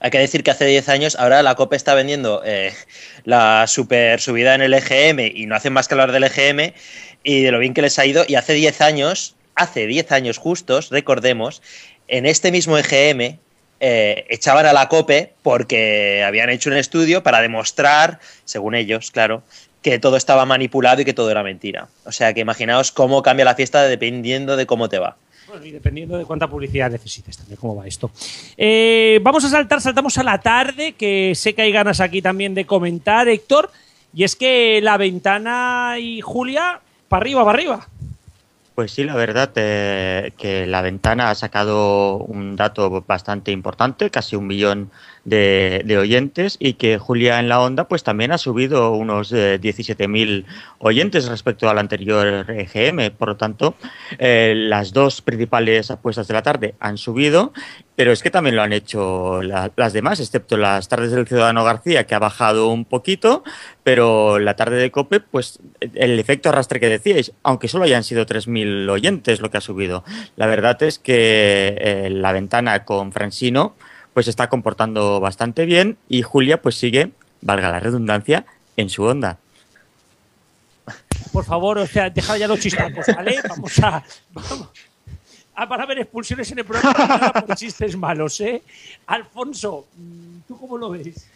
Hay 0.00 0.10
que 0.10 0.18
decir 0.18 0.42
que 0.42 0.50
hace 0.50 0.66
10 0.66 0.88
años, 0.88 1.16
ahora 1.16 1.42
la 1.42 1.54
COPE 1.54 1.76
está 1.76 1.94
vendiendo 1.94 2.42
eh, 2.44 2.74
la 3.24 3.66
super 3.68 4.20
subida 4.20 4.54
en 4.54 4.62
el 4.62 4.74
EGM 4.74 5.20
y 5.34 5.46
no 5.46 5.54
hacen 5.54 5.72
más 5.72 5.86
que 5.86 5.94
hablar 5.94 6.12
del 6.12 6.24
EGM 6.24 6.74
y 7.22 7.42
de 7.42 7.52
lo 7.52 7.60
bien 7.60 7.72
que 7.72 7.82
les 7.82 7.98
ha 7.98 8.04
ido. 8.04 8.24
Y 8.26 8.34
hace 8.34 8.52
10 8.52 8.80
años, 8.80 9.36
hace 9.54 9.86
10 9.86 10.10
años 10.12 10.38
justos, 10.38 10.90
recordemos, 10.90 11.62
en 12.08 12.26
este 12.26 12.50
mismo 12.50 12.76
EGM 12.76 13.38
eh, 13.80 14.26
echaban 14.28 14.66
a 14.66 14.72
la 14.72 14.88
COPE 14.88 15.34
porque 15.42 16.22
habían 16.26 16.50
hecho 16.50 16.68
un 16.68 16.76
estudio 16.76 17.22
para 17.22 17.40
demostrar, 17.40 18.18
según 18.44 18.74
ellos, 18.74 19.10
claro, 19.10 19.44
que 19.82 19.98
todo 19.98 20.16
estaba 20.16 20.46
manipulado 20.46 21.02
y 21.02 21.04
que 21.04 21.12
todo 21.12 21.30
era 21.30 21.42
mentira. 21.42 21.88
O 22.04 22.12
sea 22.12 22.32
que 22.32 22.40
imaginaos 22.40 22.92
cómo 22.92 23.22
cambia 23.22 23.44
la 23.44 23.54
fiesta 23.54 23.82
dependiendo 23.82 24.56
de 24.56 24.66
cómo 24.66 24.88
te 24.88 24.98
va. 24.98 25.16
Bueno, 25.48 25.66
y 25.66 25.72
dependiendo 25.72 26.16
de 26.16 26.24
cuánta 26.24 26.48
publicidad 26.48 26.90
necesites 26.90 27.36
también, 27.36 27.58
cómo 27.60 27.76
va 27.76 27.86
esto. 27.86 28.10
Eh, 28.56 29.20
vamos 29.22 29.44
a 29.44 29.50
saltar, 29.50 29.80
saltamos 29.80 30.16
a 30.16 30.22
la 30.22 30.38
tarde, 30.38 30.92
que 30.92 31.32
sé 31.34 31.54
que 31.54 31.62
hay 31.62 31.72
ganas 31.72 32.00
aquí 32.00 32.22
también 32.22 32.54
de 32.54 32.64
comentar, 32.64 33.28
Héctor. 33.28 33.70
Y 34.14 34.24
es 34.24 34.36
que 34.36 34.80
la 34.82 34.96
ventana 34.96 35.96
y 35.98 36.20
Julia, 36.20 36.80
para 37.08 37.22
arriba, 37.22 37.44
para 37.44 37.58
arriba. 37.58 37.88
Pues 38.74 38.92
sí, 38.92 39.04
la 39.04 39.14
verdad 39.14 39.50
eh, 39.56 40.32
que 40.38 40.66
la 40.66 40.80
ventana 40.80 41.30
ha 41.30 41.34
sacado 41.34 42.16
un 42.16 42.56
dato 42.56 43.04
bastante 43.06 43.52
importante, 43.52 44.10
casi 44.10 44.36
un 44.36 44.46
millón 44.46 44.90
de, 45.24 45.96
oyentes 45.98 46.56
y 46.58 46.74
que 46.74 46.98
Julia 46.98 47.38
en 47.38 47.48
la 47.48 47.60
Onda 47.60 47.86
pues 47.88 48.02
también 48.02 48.32
ha 48.32 48.38
subido 48.38 48.92
unos 48.92 49.32
eh, 49.32 49.60
17.000 49.60 50.44
oyentes 50.78 51.28
respecto 51.28 51.68
al 51.68 51.78
anterior 51.78 52.50
EGM. 52.50 53.14
Por 53.16 53.28
lo 53.28 53.36
tanto, 53.36 53.74
eh, 54.18 54.54
las 54.56 54.92
dos 54.92 55.22
principales 55.22 55.90
apuestas 55.90 56.28
de 56.28 56.34
la 56.34 56.42
tarde 56.42 56.74
han 56.80 56.98
subido, 56.98 57.52
pero 57.94 58.10
es 58.10 58.22
que 58.22 58.30
también 58.30 58.56
lo 58.56 58.62
han 58.62 58.72
hecho 58.72 59.42
la, 59.42 59.70
las 59.76 59.92
demás, 59.92 60.18
excepto 60.18 60.56
las 60.56 60.88
tardes 60.88 61.12
del 61.12 61.26
Ciudadano 61.26 61.62
García, 61.62 62.04
que 62.04 62.14
ha 62.14 62.18
bajado 62.18 62.68
un 62.68 62.84
poquito, 62.84 63.44
pero 63.84 64.38
la 64.38 64.56
tarde 64.56 64.76
de 64.76 64.90
COPE, 64.90 65.20
pues 65.20 65.60
el 65.94 66.18
efecto 66.18 66.48
arrastre 66.48 66.80
que 66.80 66.88
decíais, 66.88 67.32
aunque 67.42 67.68
solo 67.68 67.84
hayan 67.84 68.02
sido 68.02 68.26
3.000 68.26 68.90
oyentes 68.90 69.40
lo 69.40 69.50
que 69.50 69.58
ha 69.58 69.60
subido. 69.60 70.04
La 70.36 70.46
verdad 70.46 70.82
es 70.82 70.98
que 70.98 71.76
eh, 71.78 72.10
la 72.10 72.32
ventana 72.32 72.84
con 72.84 73.12
Francino 73.12 73.76
pues 74.14 74.28
está 74.28 74.48
comportando 74.48 75.20
bastante 75.20 75.64
bien 75.64 75.96
y 76.08 76.22
Julia 76.22 76.60
pues 76.60 76.76
sigue, 76.76 77.12
valga 77.40 77.70
la 77.70 77.80
redundancia, 77.80 78.44
en 78.76 78.88
su 78.88 79.04
onda. 79.04 79.38
Por 81.32 81.44
favor, 81.44 81.78
o 81.78 81.86
sea, 81.86 82.10
dejad 82.10 82.36
ya 82.36 82.48
los 82.48 82.60
chistacos, 82.60 83.06
¿vale? 83.14 83.36
Vamos 83.48 83.78
a... 83.78 84.02
Vamos. 84.32 84.68
Ah, 85.54 85.68
para 85.68 85.84
haber 85.84 85.98
expulsiones 85.98 86.50
en 86.50 86.60
el 86.60 86.64
programa 86.64 87.32
por 87.46 87.56
chistes 87.56 87.94
malos, 87.96 88.40
¿eh? 88.40 88.62
Alfonso, 89.06 89.86
¿tú 90.48 90.58
cómo 90.58 90.78
lo 90.78 90.90
ves? 90.90 91.28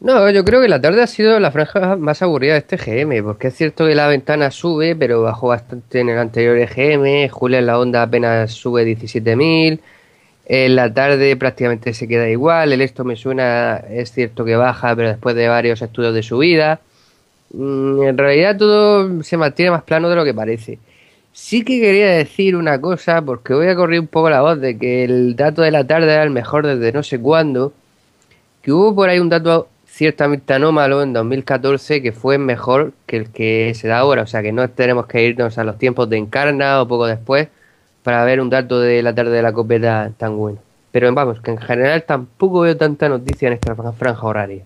No, 0.00 0.30
yo 0.30 0.46
creo 0.46 0.62
que 0.62 0.68
la 0.68 0.80
tarde 0.80 1.02
ha 1.02 1.06
sido 1.06 1.38
la 1.38 1.50
franja 1.50 1.96
más 1.96 2.22
aburrida 2.22 2.54
de 2.54 2.60
este 2.60 2.78
GM, 2.78 3.22
porque 3.22 3.48
es 3.48 3.56
cierto 3.56 3.86
que 3.86 3.94
la 3.94 4.06
ventana 4.06 4.50
sube, 4.50 4.96
pero 4.96 5.20
bajó 5.20 5.48
bastante 5.48 6.00
en 6.00 6.08
el 6.08 6.18
anterior 6.18 6.56
EGM, 6.56 7.28
Julia 7.28 7.58
en 7.58 7.66
la 7.66 7.78
onda 7.78 8.02
apenas 8.02 8.50
sube 8.50 8.84
17.000, 8.84 9.78
en 10.52 10.74
la 10.74 10.92
tarde 10.92 11.36
prácticamente 11.36 11.94
se 11.94 12.08
queda 12.08 12.28
igual, 12.28 12.72
el 12.72 12.80
esto 12.80 13.04
me 13.04 13.14
suena, 13.14 13.76
es 13.88 14.10
cierto 14.10 14.44
que 14.44 14.56
baja, 14.56 14.96
pero 14.96 15.06
después 15.06 15.36
de 15.36 15.46
varios 15.46 15.80
estudios 15.80 16.12
de 16.12 16.24
subida, 16.24 16.80
en 17.54 18.18
realidad 18.18 18.56
todo 18.56 19.22
se 19.22 19.36
mantiene 19.36 19.70
más 19.70 19.84
plano 19.84 20.08
de 20.08 20.16
lo 20.16 20.24
que 20.24 20.34
parece. 20.34 20.80
Sí 21.32 21.62
que 21.62 21.80
quería 21.80 22.10
decir 22.10 22.56
una 22.56 22.80
cosa, 22.80 23.22
porque 23.22 23.54
voy 23.54 23.68
a 23.68 23.76
correr 23.76 24.00
un 24.00 24.08
poco 24.08 24.28
la 24.28 24.40
voz 24.40 24.60
de 24.60 24.76
que 24.76 25.04
el 25.04 25.36
dato 25.36 25.62
de 25.62 25.70
la 25.70 25.86
tarde 25.86 26.12
era 26.12 26.24
el 26.24 26.30
mejor 26.30 26.66
desde 26.66 26.90
no 26.90 27.04
sé 27.04 27.20
cuándo, 27.20 27.72
que 28.60 28.72
hubo 28.72 28.92
por 28.92 29.08
ahí 29.08 29.20
un 29.20 29.28
dato 29.28 29.68
ciertamente 29.86 30.52
anómalo 30.52 31.04
en 31.04 31.12
2014 31.12 32.02
que 32.02 32.10
fue 32.10 32.38
mejor 32.38 32.92
que 33.06 33.18
el 33.18 33.30
que 33.30 33.72
se 33.76 33.86
da 33.86 33.98
ahora, 33.98 34.22
o 34.22 34.26
sea 34.26 34.42
que 34.42 34.50
no 34.50 34.68
tenemos 34.68 35.06
que 35.06 35.24
irnos 35.24 35.58
a 35.58 35.64
los 35.64 35.78
tiempos 35.78 36.10
de 36.10 36.16
Encarna 36.16 36.82
o 36.82 36.88
poco 36.88 37.06
después 37.06 37.46
para 38.02 38.24
ver 38.24 38.40
un 38.40 38.50
dato 38.50 38.80
de 38.80 39.02
la 39.02 39.14
tarde 39.14 39.32
de 39.32 39.42
la 39.42 39.52
copeta 39.52 40.10
tan 40.16 40.36
bueno. 40.36 40.58
Pero 40.92 41.12
vamos, 41.14 41.40
que 41.40 41.52
en 41.52 41.58
general 41.58 42.04
tampoco 42.04 42.60
veo 42.60 42.76
tanta 42.76 43.08
noticia 43.08 43.48
en 43.48 43.54
esta 43.54 43.74
franja 43.74 44.26
horaria. 44.26 44.64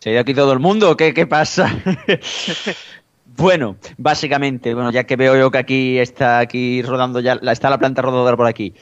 ¿Se 0.00 0.10
ha 0.10 0.12
ido 0.12 0.20
aquí 0.20 0.34
todo 0.34 0.52
el 0.52 0.58
mundo? 0.58 0.96
¿Qué, 0.98 1.14
qué 1.14 1.26
pasa? 1.26 1.74
bueno, 3.38 3.76
básicamente, 3.96 4.74
bueno, 4.74 4.90
ya 4.92 5.04
que 5.04 5.16
veo 5.16 5.34
yo 5.34 5.50
que 5.50 5.56
aquí 5.56 5.98
está 5.98 6.40
aquí 6.40 6.82
rodando 6.82 7.20
ya, 7.20 7.40
está 7.50 7.70
la 7.70 7.78
planta 7.78 8.02
rodadora 8.02 8.36
por 8.36 8.46
aquí. 8.46 8.74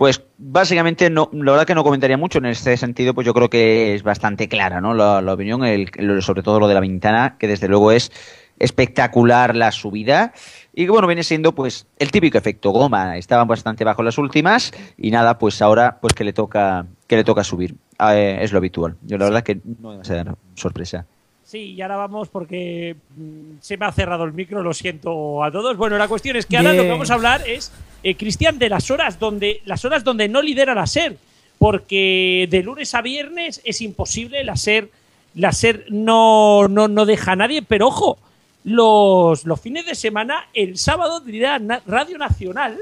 Pues 0.00 0.22
básicamente, 0.38 1.10
no, 1.10 1.28
la 1.30 1.52
verdad 1.52 1.66
que 1.66 1.74
no 1.74 1.84
comentaría 1.84 2.16
mucho 2.16 2.38
en 2.38 2.46
este 2.46 2.74
sentido, 2.78 3.12
pues 3.12 3.26
yo 3.26 3.34
creo 3.34 3.50
que 3.50 3.94
es 3.94 4.02
bastante 4.02 4.48
clara, 4.48 4.80
¿no? 4.80 4.94
La, 4.94 5.20
la 5.20 5.34
opinión, 5.34 5.62
el, 5.62 5.90
sobre 6.22 6.42
todo 6.42 6.58
lo 6.58 6.68
de 6.68 6.72
la 6.72 6.80
ventana, 6.80 7.36
que 7.38 7.46
desde 7.46 7.68
luego 7.68 7.92
es 7.92 8.10
espectacular 8.58 9.54
la 9.54 9.70
subida 9.72 10.32
y 10.72 10.86
que 10.86 10.90
bueno, 10.90 11.06
viene 11.06 11.22
siendo 11.22 11.54
pues 11.54 11.86
el 11.98 12.10
típico 12.10 12.38
efecto 12.38 12.70
goma. 12.70 13.18
Estaban 13.18 13.46
bastante 13.46 13.84
bajo 13.84 14.02
las 14.02 14.16
últimas 14.16 14.72
y 14.96 15.10
nada, 15.10 15.36
pues 15.36 15.60
ahora 15.60 15.98
pues 16.00 16.14
que 16.14 16.24
le 16.24 16.32
toca 16.32 16.86
que 17.06 17.16
le 17.16 17.24
toca 17.24 17.44
subir. 17.44 17.74
Eh, 17.98 18.38
es 18.40 18.52
lo 18.52 18.56
habitual. 18.56 18.96
Yo 19.02 19.18
la 19.18 19.26
verdad 19.26 19.42
que 19.42 19.60
no 19.82 19.96
va 19.96 20.00
a 20.00 20.04
ser 20.04 20.34
sorpresa. 20.54 21.04
Sí, 21.50 21.74
y 21.74 21.82
ahora 21.82 21.96
vamos 21.96 22.28
porque 22.28 22.96
mm, 23.16 23.58
se 23.60 23.76
me 23.76 23.84
ha 23.84 23.92
cerrado 23.92 24.24
el 24.24 24.32
micro, 24.32 24.62
lo 24.62 24.72
siento 24.72 25.44
a 25.44 25.50
todos. 25.50 25.76
Bueno, 25.76 25.98
la 25.98 26.08
cuestión 26.08 26.36
es 26.36 26.46
que 26.46 26.56
ahora 26.56 26.72
lo 26.72 26.84
que 26.84 26.90
vamos 26.90 27.10
a 27.10 27.14
hablar 27.14 27.42
es, 27.46 27.72
eh, 28.02 28.16
Cristian, 28.16 28.58
de 28.58 28.68
las 28.68 28.90
horas 28.90 29.18
donde 29.18 29.60
las 29.64 29.84
horas 29.84 30.04
donde 30.04 30.28
no 30.28 30.42
lidera 30.42 30.74
la 30.74 30.86
SER, 30.86 31.16
porque 31.58 32.48
de 32.50 32.62
lunes 32.62 32.94
a 32.94 33.02
viernes 33.02 33.60
es 33.64 33.80
imposible, 33.80 34.44
la 34.44 34.56
SER, 34.56 34.90
la 35.34 35.52
SER 35.52 35.86
no, 35.90 36.68
no, 36.68 36.88
no 36.88 37.06
deja 37.06 37.32
a 37.32 37.36
nadie, 37.36 37.62
pero 37.62 37.88
ojo, 37.88 38.18
los, 38.64 39.44
los 39.44 39.60
fines 39.60 39.86
de 39.86 39.94
semana, 39.94 40.48
el 40.54 40.78
sábado 40.78 41.20
dirá 41.20 41.60
Radio 41.86 42.18
Nacional, 42.18 42.78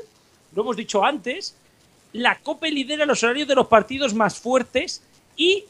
lo 0.54 0.62
hemos 0.62 0.76
dicho 0.76 1.04
antes, 1.04 1.56
la 2.12 2.38
COPE 2.38 2.70
lidera 2.70 3.06
los 3.06 3.22
horarios 3.22 3.48
de 3.48 3.54
los 3.54 3.66
partidos 3.66 4.14
más 4.14 4.38
fuertes 4.38 5.02
y 5.36 5.64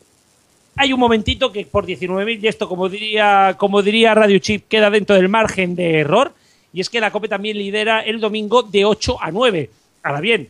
hay 0.77 0.93
un 0.93 1.01
momentito 1.01 1.51
que 1.51 1.67
por 1.67 1.87
19.000, 1.87 2.41
y 2.41 2.47
esto 2.47 2.69
como 2.69 2.89
diría, 2.89 3.57
como 3.59 3.83
diría 3.83 4.15
Radio 4.15 4.39
Chip, 4.39 4.69
queda 4.69 4.91
dentro 4.91 5.17
del 5.17 5.29
margen 5.29 5.75
de 5.75 5.99
error, 5.99 6.33
y 6.73 6.81
es 6.81 6.91
que 6.91 7.01
la 7.01 7.11
COPE 7.11 7.29
también 7.29 7.57
lidera 7.59 8.01
el 8.01 8.21
domingo 8.21 8.63
de 8.63 8.85
8 8.85 9.19
a 9.21 9.31
9. 9.31 9.71
Ahora 10.03 10.21
bien, 10.21 10.49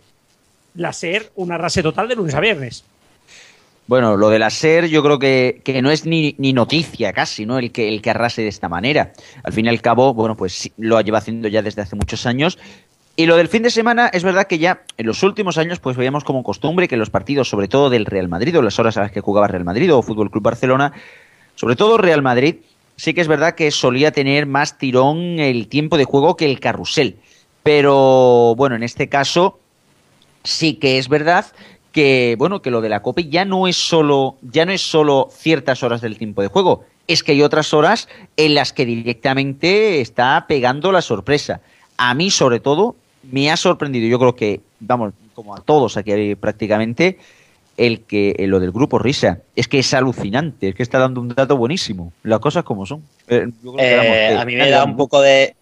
la 0.75 0.93
SER, 0.93 1.31
una 1.37 1.59
rase 1.59 1.83
total 1.83 2.09
de 2.09 2.16
lunes 2.16 2.35
a 2.35 2.41
viernes. 2.41 2.85
Bueno, 3.87 4.16
lo 4.16 4.29
de 4.29 4.39
la 4.39 4.51
SER 4.51 4.87
yo 4.89 5.03
creo 5.03 5.19
que, 5.19 5.62
que 5.64 5.81
no 5.81 5.91
es 5.91 6.05
ni, 6.05 6.35
ni, 6.39 6.53
noticia 6.53 7.12
casi, 7.12 7.47
¿no? 7.47 7.59
El 7.59 7.73
que, 7.73 7.89
el 7.89 8.03
que 8.03 8.11
arrase 8.11 8.43
de 8.43 8.49
esta 8.49 8.69
manera. 8.69 9.12
Al 9.43 9.53
fin 9.53 9.64
y 9.64 9.69
al 9.71 9.81
cabo, 9.81 10.12
bueno, 10.12 10.37
pues 10.37 10.71
lo 10.77 11.01
lleva 11.01 11.19
haciendo 11.19 11.49
ya 11.49 11.62
desde 11.62 11.83
hace 11.83 11.97
muchos 11.97 12.27
años 12.27 12.59
y 13.19 13.27
lo 13.27 13.37
del 13.37 13.49
fin 13.49 13.64
de 13.64 13.71
semana 13.71 14.07
es 14.12 14.23
verdad 14.23 14.47
que 14.47 14.61
ya 14.61 14.83
en 14.97 15.05
los 15.05 15.25
últimos 15.25 15.59
años 15.59 15.81
pues 15.81 15.97
veíamos 15.97 16.23
como 16.23 16.45
costumbre 16.45 16.87
que 16.87 16.97
los 16.97 17.11
partidos, 17.11 17.49
sobre 17.49 17.66
todo 17.66 17.91
del 17.91 18.07
Real 18.07 18.29
Madrid 18.29 18.57
o 18.57 18.62
las 18.62 18.79
horas 18.79 18.97
a 18.97 19.01
las 19.01 19.11
que 19.11 19.21
jugaba 19.21 19.49
Real 19.49 19.64
Madrid 19.64 19.93
o 19.93 20.03
Fútbol 20.03 20.31
Club 20.31 20.45
Barcelona, 20.45 20.93
sobre 21.57 21.75
todo 21.75 21.99
Real 21.99 22.23
Madrid, 22.23 22.59
sí 22.99 23.14
que 23.14 23.22
es 23.22 23.28
verdad 23.28 23.55
que 23.55 23.70
solía 23.70 24.12
tener 24.12 24.44
más 24.44 24.76
tirón 24.76 25.38
el 25.38 25.68
tiempo 25.68 25.96
de 25.96 26.05
juego 26.05 26.36
que 26.36 26.44
el 26.44 26.61
carrusel. 26.61 27.16
Pero 27.62 28.55
bueno, 28.57 28.76
en 28.76 28.82
este 28.82 29.09
caso 29.09 29.59
sí 30.42 30.74
que 30.74 30.99
es 30.99 31.09
verdad 31.09 31.46
que 31.92 32.36
bueno, 32.38 32.61
que 32.61 32.70
lo 32.70 32.80
de 32.80 32.88
la 32.88 33.01
Copa 33.03 33.22
ya 33.22 33.44
no 33.44 33.66
es 33.66 33.76
solo 33.76 34.36
ya 34.43 34.66
no 34.66 34.73
es 34.73 34.82
solo 34.82 35.28
ciertas 35.32 35.82
horas 35.82 36.01
del 36.01 36.18
tiempo 36.18 36.43
de 36.43 36.48
juego, 36.48 36.85
es 37.06 37.23
que 37.23 37.32
hay 37.32 37.43
otras 37.43 37.73
horas 37.73 38.09
en 38.36 38.55
las 38.55 38.73
que 38.73 38.85
directamente 38.85 40.01
está 40.01 40.44
pegando 40.48 40.93
la 40.93 41.01
sorpresa. 41.01 41.60
A 41.97 42.14
mí 42.14 42.31
sobre 42.31 42.60
todo 42.60 42.97
me 43.23 43.51
ha 43.51 43.56
sorprendido, 43.56 44.09
yo 44.09 44.18
creo 44.18 44.35
que, 44.35 44.60
vamos, 44.81 45.12
como 45.35 45.55
a 45.55 45.60
todos 45.60 45.97
aquí 45.97 46.35
prácticamente, 46.35 47.18
el 47.78 48.02
que 48.02 48.34
lo 48.40 48.60
del 48.60 48.72
grupo 48.72 48.98
Risa. 48.98 49.38
Es 49.56 49.68
que 49.68 49.78
es 49.78 49.94
alucinante, 49.94 50.68
es 50.68 50.74
que 50.74 50.82
está 50.82 50.98
dando 50.98 51.20
un 51.20 51.28
dato 51.28 51.56
buenísimo. 51.56 52.12
Las 52.24 52.40
cosas 52.40 52.64
como 52.64 52.84
son. 52.84 53.02
Eh, 53.28 53.48
eh, 53.78 54.36
a 54.38 54.44
mí 54.44 54.56
me 54.56 54.68
da 54.68 54.84
un 54.84 54.96
poco 54.96 55.22
de, 55.22 55.55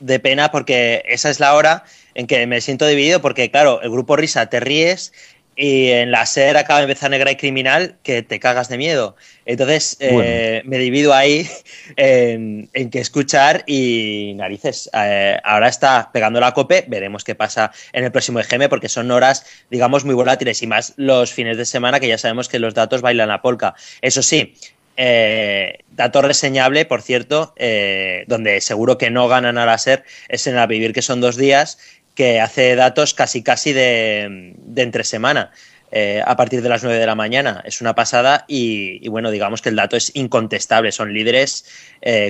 de, 0.00 0.18
pena 0.18 0.50
porque 0.50 1.02
esa 1.06 1.30
es 1.30 1.38
la 1.38 1.54
hora 1.54 1.84
en 2.14 2.26
que 2.26 2.44
me 2.46 2.60
siento 2.60 2.86
dividido 2.86 3.20
porque, 3.20 3.50
claro, 3.50 3.82
el 3.82 3.90
grupo 3.90 4.16
Risa 4.16 4.46
te 4.46 4.58
ríes 4.58 5.12
y 5.58 5.90
en 5.90 6.12
la 6.12 6.24
SER 6.24 6.56
acaba 6.56 6.78
de 6.78 6.84
empezar 6.84 7.10
Negra 7.10 7.32
y 7.32 7.36
Criminal 7.36 7.96
que 8.04 8.22
te 8.22 8.38
cagas 8.38 8.68
de 8.68 8.78
miedo. 8.78 9.16
Entonces 9.44 9.96
eh, 9.98 10.62
me 10.64 10.78
divido 10.78 11.12
ahí 11.12 11.48
en, 11.96 12.70
en 12.74 12.90
qué 12.90 13.00
escuchar 13.00 13.64
y 13.66 14.34
narices. 14.36 14.88
Eh, 14.94 15.36
ahora 15.42 15.68
está 15.68 16.10
pegando 16.12 16.38
la 16.38 16.54
cope, 16.54 16.84
veremos 16.86 17.24
qué 17.24 17.34
pasa 17.34 17.72
en 17.92 18.04
el 18.04 18.12
próximo 18.12 18.38
EGM 18.38 18.68
porque 18.68 18.88
son 18.88 19.10
horas, 19.10 19.44
digamos, 19.68 20.04
muy 20.04 20.14
volátiles 20.14 20.62
y 20.62 20.68
más 20.68 20.94
los 20.96 21.32
fines 21.32 21.56
de 21.56 21.64
semana 21.64 21.98
que 21.98 22.06
ya 22.06 22.18
sabemos 22.18 22.48
que 22.48 22.60
los 22.60 22.74
datos 22.74 23.02
bailan 23.02 23.32
a 23.32 23.42
polka. 23.42 23.74
Eso 24.00 24.22
sí, 24.22 24.54
Eh, 25.00 25.78
dato 25.92 26.22
reseñable, 26.22 26.84
por 26.84 27.02
cierto, 27.02 27.54
eh, 27.56 28.24
donde 28.26 28.60
seguro 28.60 28.98
que 28.98 29.10
no 29.10 29.28
ganan 29.28 29.56
a 29.56 29.64
la 29.64 29.78
SER, 29.78 30.02
es 30.28 30.48
en 30.48 30.58
el 30.58 30.66
Vivir, 30.66 30.92
que 30.92 31.02
son 31.02 31.20
dos 31.20 31.36
días, 31.36 31.78
que 32.18 32.40
hace 32.40 32.74
datos 32.74 33.14
casi 33.14 33.44
casi 33.44 33.72
de, 33.72 34.56
entre 34.74 35.04
semana. 35.04 35.52
Eh, 35.92 36.20
a 36.26 36.36
partir 36.36 36.60
de 36.60 36.68
las 36.68 36.82
9 36.82 36.98
de 36.98 37.06
la 37.06 37.14
mañana. 37.14 37.62
Es 37.64 37.80
una 37.80 37.94
pasada 37.94 38.44
y, 38.46 39.08
bueno, 39.08 39.30
digamos 39.30 39.62
que 39.62 39.68
el 39.68 39.76
dato 39.76 39.96
es 39.96 40.10
incontestable. 40.14 40.90
Son 40.90 41.14
líderes 41.14 41.64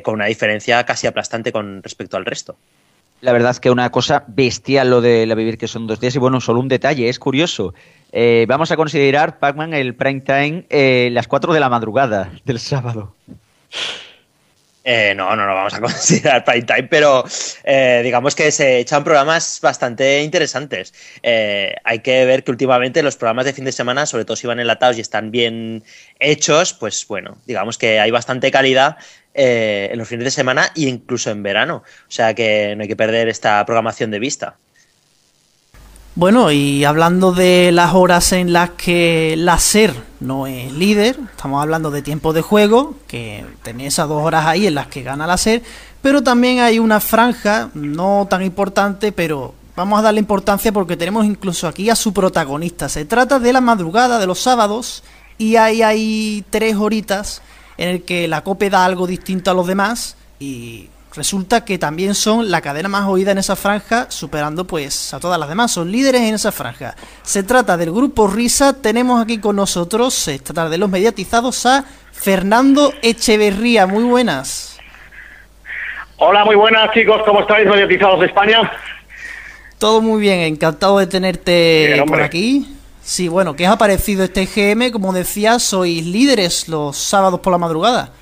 con 0.04 0.14
una 0.14 0.26
diferencia 0.26 0.84
casi 0.84 1.08
aplastante 1.08 1.50
con 1.50 1.82
respecto 1.82 2.16
al 2.18 2.26
resto. 2.26 2.56
La 3.20 3.32
verdad 3.32 3.50
es 3.50 3.60
que 3.60 3.70
una 3.70 3.90
cosa 3.90 4.24
bestial 4.28 4.90
lo 4.90 5.00
de 5.00 5.26
la 5.26 5.34
vivir 5.34 5.58
que 5.58 5.66
son 5.66 5.86
dos 5.88 5.98
días 5.98 6.14
y 6.14 6.18
bueno, 6.18 6.40
solo 6.40 6.60
un 6.60 6.68
detalle, 6.68 7.08
es 7.08 7.18
curioso. 7.18 7.74
Eh, 8.12 8.46
vamos 8.48 8.70
a 8.70 8.76
considerar, 8.76 9.40
Pac-Man, 9.40 9.74
el 9.74 9.94
prime 9.94 10.20
time 10.20 10.64
eh, 10.70 11.10
las 11.12 11.26
4 11.26 11.52
de 11.52 11.60
la 11.60 11.68
madrugada 11.68 12.30
del 12.44 12.60
sábado. 12.60 13.14
Eh, 14.90 15.12
no, 15.14 15.36
no, 15.36 15.46
no 15.46 15.54
vamos 15.54 15.74
a 15.74 15.80
considerar 15.82 16.44
prime 16.44 16.62
time, 16.62 16.84
pero 16.84 17.22
digamos 18.02 18.34
que 18.34 18.50
se 18.50 18.78
echan 18.78 19.04
programas 19.04 19.60
bastante 19.60 20.22
interesantes. 20.22 20.94
hay 21.22 21.98
que 21.98 22.24
ver 22.24 22.42
que 22.42 22.50
últimamente 22.50 23.02
los 23.02 23.16
programas 23.16 23.44
de 23.44 23.52
fin 23.52 23.66
de 23.66 23.72
semana, 23.72 24.06
sobre 24.06 24.24
todo 24.24 24.36
si 24.36 24.46
van 24.46 24.60
enlatados 24.60 24.96
y 24.96 25.02
están 25.02 25.30
bien 25.30 25.84
hechos, 26.18 26.72
pues 26.72 27.06
bueno, 27.06 27.36
digamos 27.44 27.76
que 27.76 28.00
hay 28.00 28.10
bastante 28.10 28.50
calidad 28.50 28.96
en 29.34 29.98
los 29.98 30.08
fines 30.08 30.24
de 30.24 30.30
semana 30.30 30.72
e 30.74 30.88
incluso 30.88 31.30
en 31.30 31.42
verano. 31.42 31.82
O 31.84 32.10
sea 32.10 32.32
que 32.32 32.74
no 32.74 32.82
hay 32.82 32.88
que 32.88 32.96
perder 32.96 33.28
esta 33.28 33.64
programación 33.66 34.10
de 34.10 34.18
vista. 34.20 34.56
Bueno, 36.18 36.50
y 36.50 36.84
hablando 36.84 37.30
de 37.30 37.70
las 37.70 37.94
horas 37.94 38.32
en 38.32 38.52
las 38.52 38.70
que 38.70 39.36
la 39.38 39.56
SER 39.60 39.94
no 40.18 40.48
es 40.48 40.72
líder, 40.72 41.16
estamos 41.30 41.62
hablando 41.62 41.92
de 41.92 42.02
tiempo 42.02 42.32
de 42.32 42.42
juego, 42.42 42.96
que 43.06 43.46
tenéis 43.62 43.94
esas 43.94 44.08
dos 44.08 44.24
horas 44.24 44.44
ahí 44.44 44.66
en 44.66 44.74
las 44.74 44.88
que 44.88 45.04
gana 45.04 45.28
la 45.28 45.36
SER, 45.36 45.62
pero 46.02 46.24
también 46.24 46.58
hay 46.58 46.80
una 46.80 46.98
franja 46.98 47.70
no 47.74 48.26
tan 48.28 48.42
importante, 48.42 49.12
pero 49.12 49.54
vamos 49.76 50.00
a 50.00 50.02
darle 50.02 50.18
importancia 50.18 50.72
porque 50.72 50.96
tenemos 50.96 51.24
incluso 51.24 51.68
aquí 51.68 51.88
a 51.88 51.94
su 51.94 52.12
protagonista. 52.12 52.88
Se 52.88 53.04
trata 53.04 53.38
de 53.38 53.52
la 53.52 53.60
madrugada 53.60 54.18
de 54.18 54.26
los 54.26 54.40
sábados 54.40 55.04
y 55.38 55.54
ahí 55.54 55.82
hay 55.82 56.44
tres 56.50 56.74
horitas 56.74 57.42
en 57.76 57.90
el 57.90 58.02
que 58.02 58.26
la 58.26 58.42
COPE 58.42 58.70
da 58.70 58.84
algo 58.84 59.06
distinto 59.06 59.52
a 59.52 59.54
los 59.54 59.68
demás 59.68 60.16
y 60.40 60.88
resulta 61.18 61.64
que 61.64 61.78
también 61.78 62.14
son 62.14 62.50
la 62.50 62.62
cadena 62.62 62.88
más 62.88 63.06
oída 63.06 63.32
en 63.32 63.38
esa 63.38 63.56
franja, 63.56 64.06
superando 64.08 64.66
pues 64.66 65.12
a 65.12 65.20
todas 65.20 65.38
las 65.38 65.48
demás, 65.48 65.72
son 65.72 65.92
líderes 65.92 66.22
en 66.22 66.34
esa 66.34 66.52
franja. 66.52 66.94
Se 67.22 67.42
trata 67.42 67.76
del 67.76 67.90
grupo 67.90 68.28
Risa, 68.28 68.72
tenemos 68.72 69.20
aquí 69.20 69.38
con 69.38 69.56
nosotros, 69.56 70.28
esta 70.28 70.54
tarde 70.54 70.78
los 70.78 70.88
mediatizados, 70.88 71.66
a 71.66 71.84
Fernando 72.12 72.94
Echeverría, 73.02 73.86
muy 73.86 74.04
buenas. 74.04 74.78
Hola, 76.16 76.44
muy 76.44 76.56
buenas 76.56 76.90
chicos, 76.94 77.20
¿cómo 77.26 77.40
estáis 77.40 77.66
mediatizados 77.68 78.20
de 78.20 78.26
España? 78.26 78.72
Todo 79.78 80.00
muy 80.00 80.20
bien, 80.20 80.40
encantado 80.40 80.98
de 80.98 81.06
tenerte 81.06 82.02
por 82.06 82.22
aquí. 82.22 82.76
Sí, 83.02 83.28
bueno, 83.28 83.56
¿qué 83.56 83.66
os 83.66 83.72
ha 83.72 83.78
parecido 83.78 84.24
este 84.24 84.46
GM? 84.46 84.90
Como 84.90 85.12
decía, 85.12 85.58
sois 85.58 86.04
líderes 86.04 86.68
los 86.68 86.96
sábados 86.96 87.40
por 87.40 87.52
la 87.52 87.58
madrugada. 87.58 88.12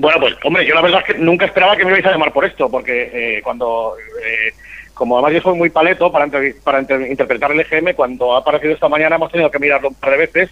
Bueno, 0.00 0.20
pues 0.20 0.36
hombre, 0.44 0.64
yo 0.64 0.76
la 0.76 0.80
verdad 0.80 1.00
es 1.00 1.12
que 1.12 1.20
nunca 1.20 1.44
esperaba 1.44 1.76
que 1.76 1.84
me 1.84 1.90
ibais 1.90 2.06
a 2.06 2.12
llamar 2.12 2.32
por 2.32 2.44
esto, 2.44 2.70
porque 2.70 3.10
eh, 3.12 3.42
cuando, 3.42 3.96
eh, 4.24 4.54
como 4.94 5.16
además 5.16 5.32
yo 5.32 5.40
soy 5.40 5.58
muy 5.58 5.70
paleto 5.70 6.12
para, 6.12 6.28
para 6.62 6.80
interpretar 7.08 7.50
el 7.50 7.58
EGM, 7.58 7.94
cuando 7.94 8.32
ha 8.32 8.38
aparecido 8.38 8.74
esta 8.74 8.88
mañana 8.88 9.16
hemos 9.16 9.32
tenido 9.32 9.50
que 9.50 9.58
mirarlo 9.58 9.88
un 9.88 9.96
par 9.96 10.12
de 10.12 10.18
veces, 10.18 10.50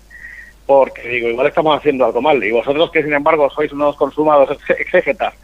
porque 0.67 1.09
digo, 1.09 1.29
igual 1.29 1.47
estamos 1.47 1.79
haciendo 1.79 2.05
algo 2.05 2.21
mal. 2.21 2.43
Y 2.43 2.51
vosotros 2.51 2.91
que 2.91 3.05
sin 3.05 3.13
embargo 3.13 3.49
sois 3.51 3.71
unos 3.71 3.95
consumados 3.95 4.59
exégetas 4.69 5.35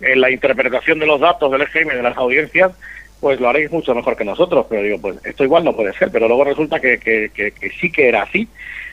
en 0.00 0.22
la 0.22 0.30
interpretación 0.30 0.98
de 0.98 1.04
los 1.04 1.20
datos 1.20 1.52
del 1.52 1.60
EGM 1.60 1.88
de 1.88 2.02
las 2.02 2.16
audiencias, 2.16 2.72
pues 3.20 3.38
lo 3.40 3.50
haréis 3.50 3.70
mucho 3.70 3.94
mejor 3.94 4.16
que 4.16 4.24
nosotros. 4.24 4.64
Pero 4.70 4.82
digo, 4.82 4.98
pues 5.02 5.18
esto 5.22 5.44
igual 5.44 5.64
no 5.64 5.76
puede 5.76 5.92
ser, 5.92 6.10
pero 6.10 6.28
luego 6.28 6.44
resulta 6.44 6.80
que, 6.80 6.98
que, 6.98 7.30
que 7.34 7.70
sí 7.78 7.92
que 7.92 8.08
era 8.08 8.22
así. 8.22 8.48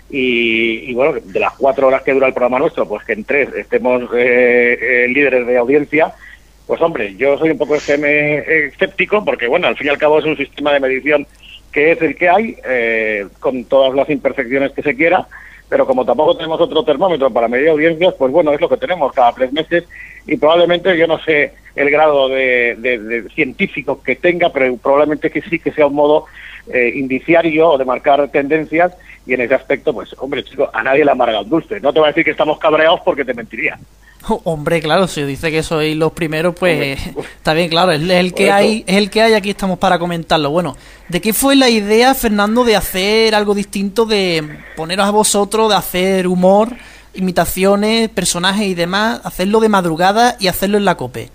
Y, 0.10 0.94
bueno, 0.94 1.20
de 1.22 1.40
las 1.40 1.54
cuatro 1.54 1.88
horas 1.88 2.02
que 2.02 2.14
dura 2.14 2.28
el 2.28 2.34
programa 2.34 2.60
nuestro, 2.60 2.88
pues 2.88 3.04
que 3.04 3.14
en 3.14 3.26
tres 3.26 3.54
estemos 3.54 4.04
eh, 4.16 4.78
eh, 4.80 5.08
líderes 5.10 5.46
de 5.46 5.58
audiencia, 5.58 6.14
pues 6.66 6.82
hombre, 6.82 7.16
yo 7.16 7.38
soy 7.38 7.52
un 7.52 7.58
poco 7.58 7.76
escéptico 7.76 9.24
porque 9.26 9.48
bueno, 9.48 9.68
al 9.68 9.76
fin 9.76 9.88
y 9.88 9.90
al 9.90 9.98
cabo 9.98 10.20
es 10.20 10.26
un 10.26 10.38
sistema 10.38 10.72
de 10.74 10.80
medición 10.80 11.28
que 11.72 11.92
es 11.92 12.02
el 12.02 12.16
que 12.16 12.30
hay, 12.30 12.58
eh, 12.66 13.28
con 13.40 13.66
todas 13.66 13.94
las 13.94 14.10
imperfecciones 14.10 14.72
que 14.72 14.82
se 14.82 14.96
quiera, 14.96 15.28
pero 15.68 15.86
como 15.86 16.06
tampoco 16.06 16.38
tenemos 16.38 16.60
otro 16.62 16.84
termómetro 16.84 17.30
para 17.30 17.50
medir 17.50 17.70
audiencias, 17.70 18.14
pues 18.18 18.32
bueno, 18.32 18.54
es 18.54 18.62
lo 18.62 18.70
que 18.70 18.78
tenemos 18.78 19.12
cada 19.12 19.34
tres 19.34 19.52
meses 19.52 19.84
y 20.26 20.38
probablemente 20.38 20.98
yo 20.98 21.08
no 21.08 21.20
sé 21.20 21.54
el 21.76 21.90
grado 21.90 22.30
de, 22.30 23.26
científico 23.36 24.02
que 24.02 24.16
tenga, 24.16 24.52
pero 24.54 24.76
probablemente 24.78 25.30
que 25.30 25.42
sí 25.42 25.60
que 25.60 25.74
sea 25.74 25.88
un 25.88 25.96
modo 25.96 26.26
indiciario 26.74 27.72
o 27.72 27.78
de 27.78 27.86
marcar 27.86 28.28
tendencias 28.30 28.94
y 29.28 29.34
en 29.34 29.42
ese 29.42 29.56
aspecto, 29.56 29.94
pues, 29.94 30.16
hombre, 30.20 30.44
chico, 30.44 30.70
a 30.72 30.82
nadie 30.82 31.04
le 31.04 31.12
amarga 31.12 31.40
el 31.40 31.50
dulce. 31.50 31.80
No 31.82 31.92
te 31.92 32.00
voy 32.00 32.08
a 32.08 32.12
decir 32.12 32.24
que 32.24 32.32
estamos 32.32 32.58
cabreados 32.58 33.02
porque 33.04 33.26
te 33.26 33.34
mentiría. 33.34 33.78
hombre, 34.44 34.82
claro, 34.82 35.08
si 35.08 35.24
dice 35.24 35.52
que 35.52 35.64
sois 35.64 35.96
los 35.96 36.12
primeros, 36.12 36.56
pues 36.56 37.00
está 37.38 37.54
bien, 37.54 37.70
claro, 37.70 37.92
es 37.92 38.02
el 38.02 38.34
que 38.34 38.52
hay, 38.52 38.84
es 38.88 38.96
el 38.96 39.10
que 39.10 39.22
hay, 39.22 39.34
aquí 39.34 39.50
estamos 39.50 39.80
para 39.80 40.00
comentarlo. 40.00 40.50
Bueno, 40.50 40.76
¿de 41.10 41.22
qué 41.22 41.34
fue 41.34 41.56
la 41.56 41.70
idea, 41.70 42.14
Fernando, 42.14 42.64
de 42.64 42.76
hacer 42.76 43.36
algo 43.36 43.54
distinto, 43.54 44.06
de 44.06 44.44
poneros 44.76 45.06
a 45.06 45.12
vosotros, 45.12 45.70
de 45.70 45.76
hacer 45.76 46.28
humor, 46.28 46.70
imitaciones, 47.14 48.10
personajes 48.10 48.68
y 48.68 48.76
demás, 48.76 49.22
hacerlo 49.24 49.60
de 49.60 49.70
madrugada 49.70 50.36
y 50.40 50.48
hacerlo 50.48 50.78
en 50.78 50.86
la 50.86 50.96
COPE? 50.96 51.30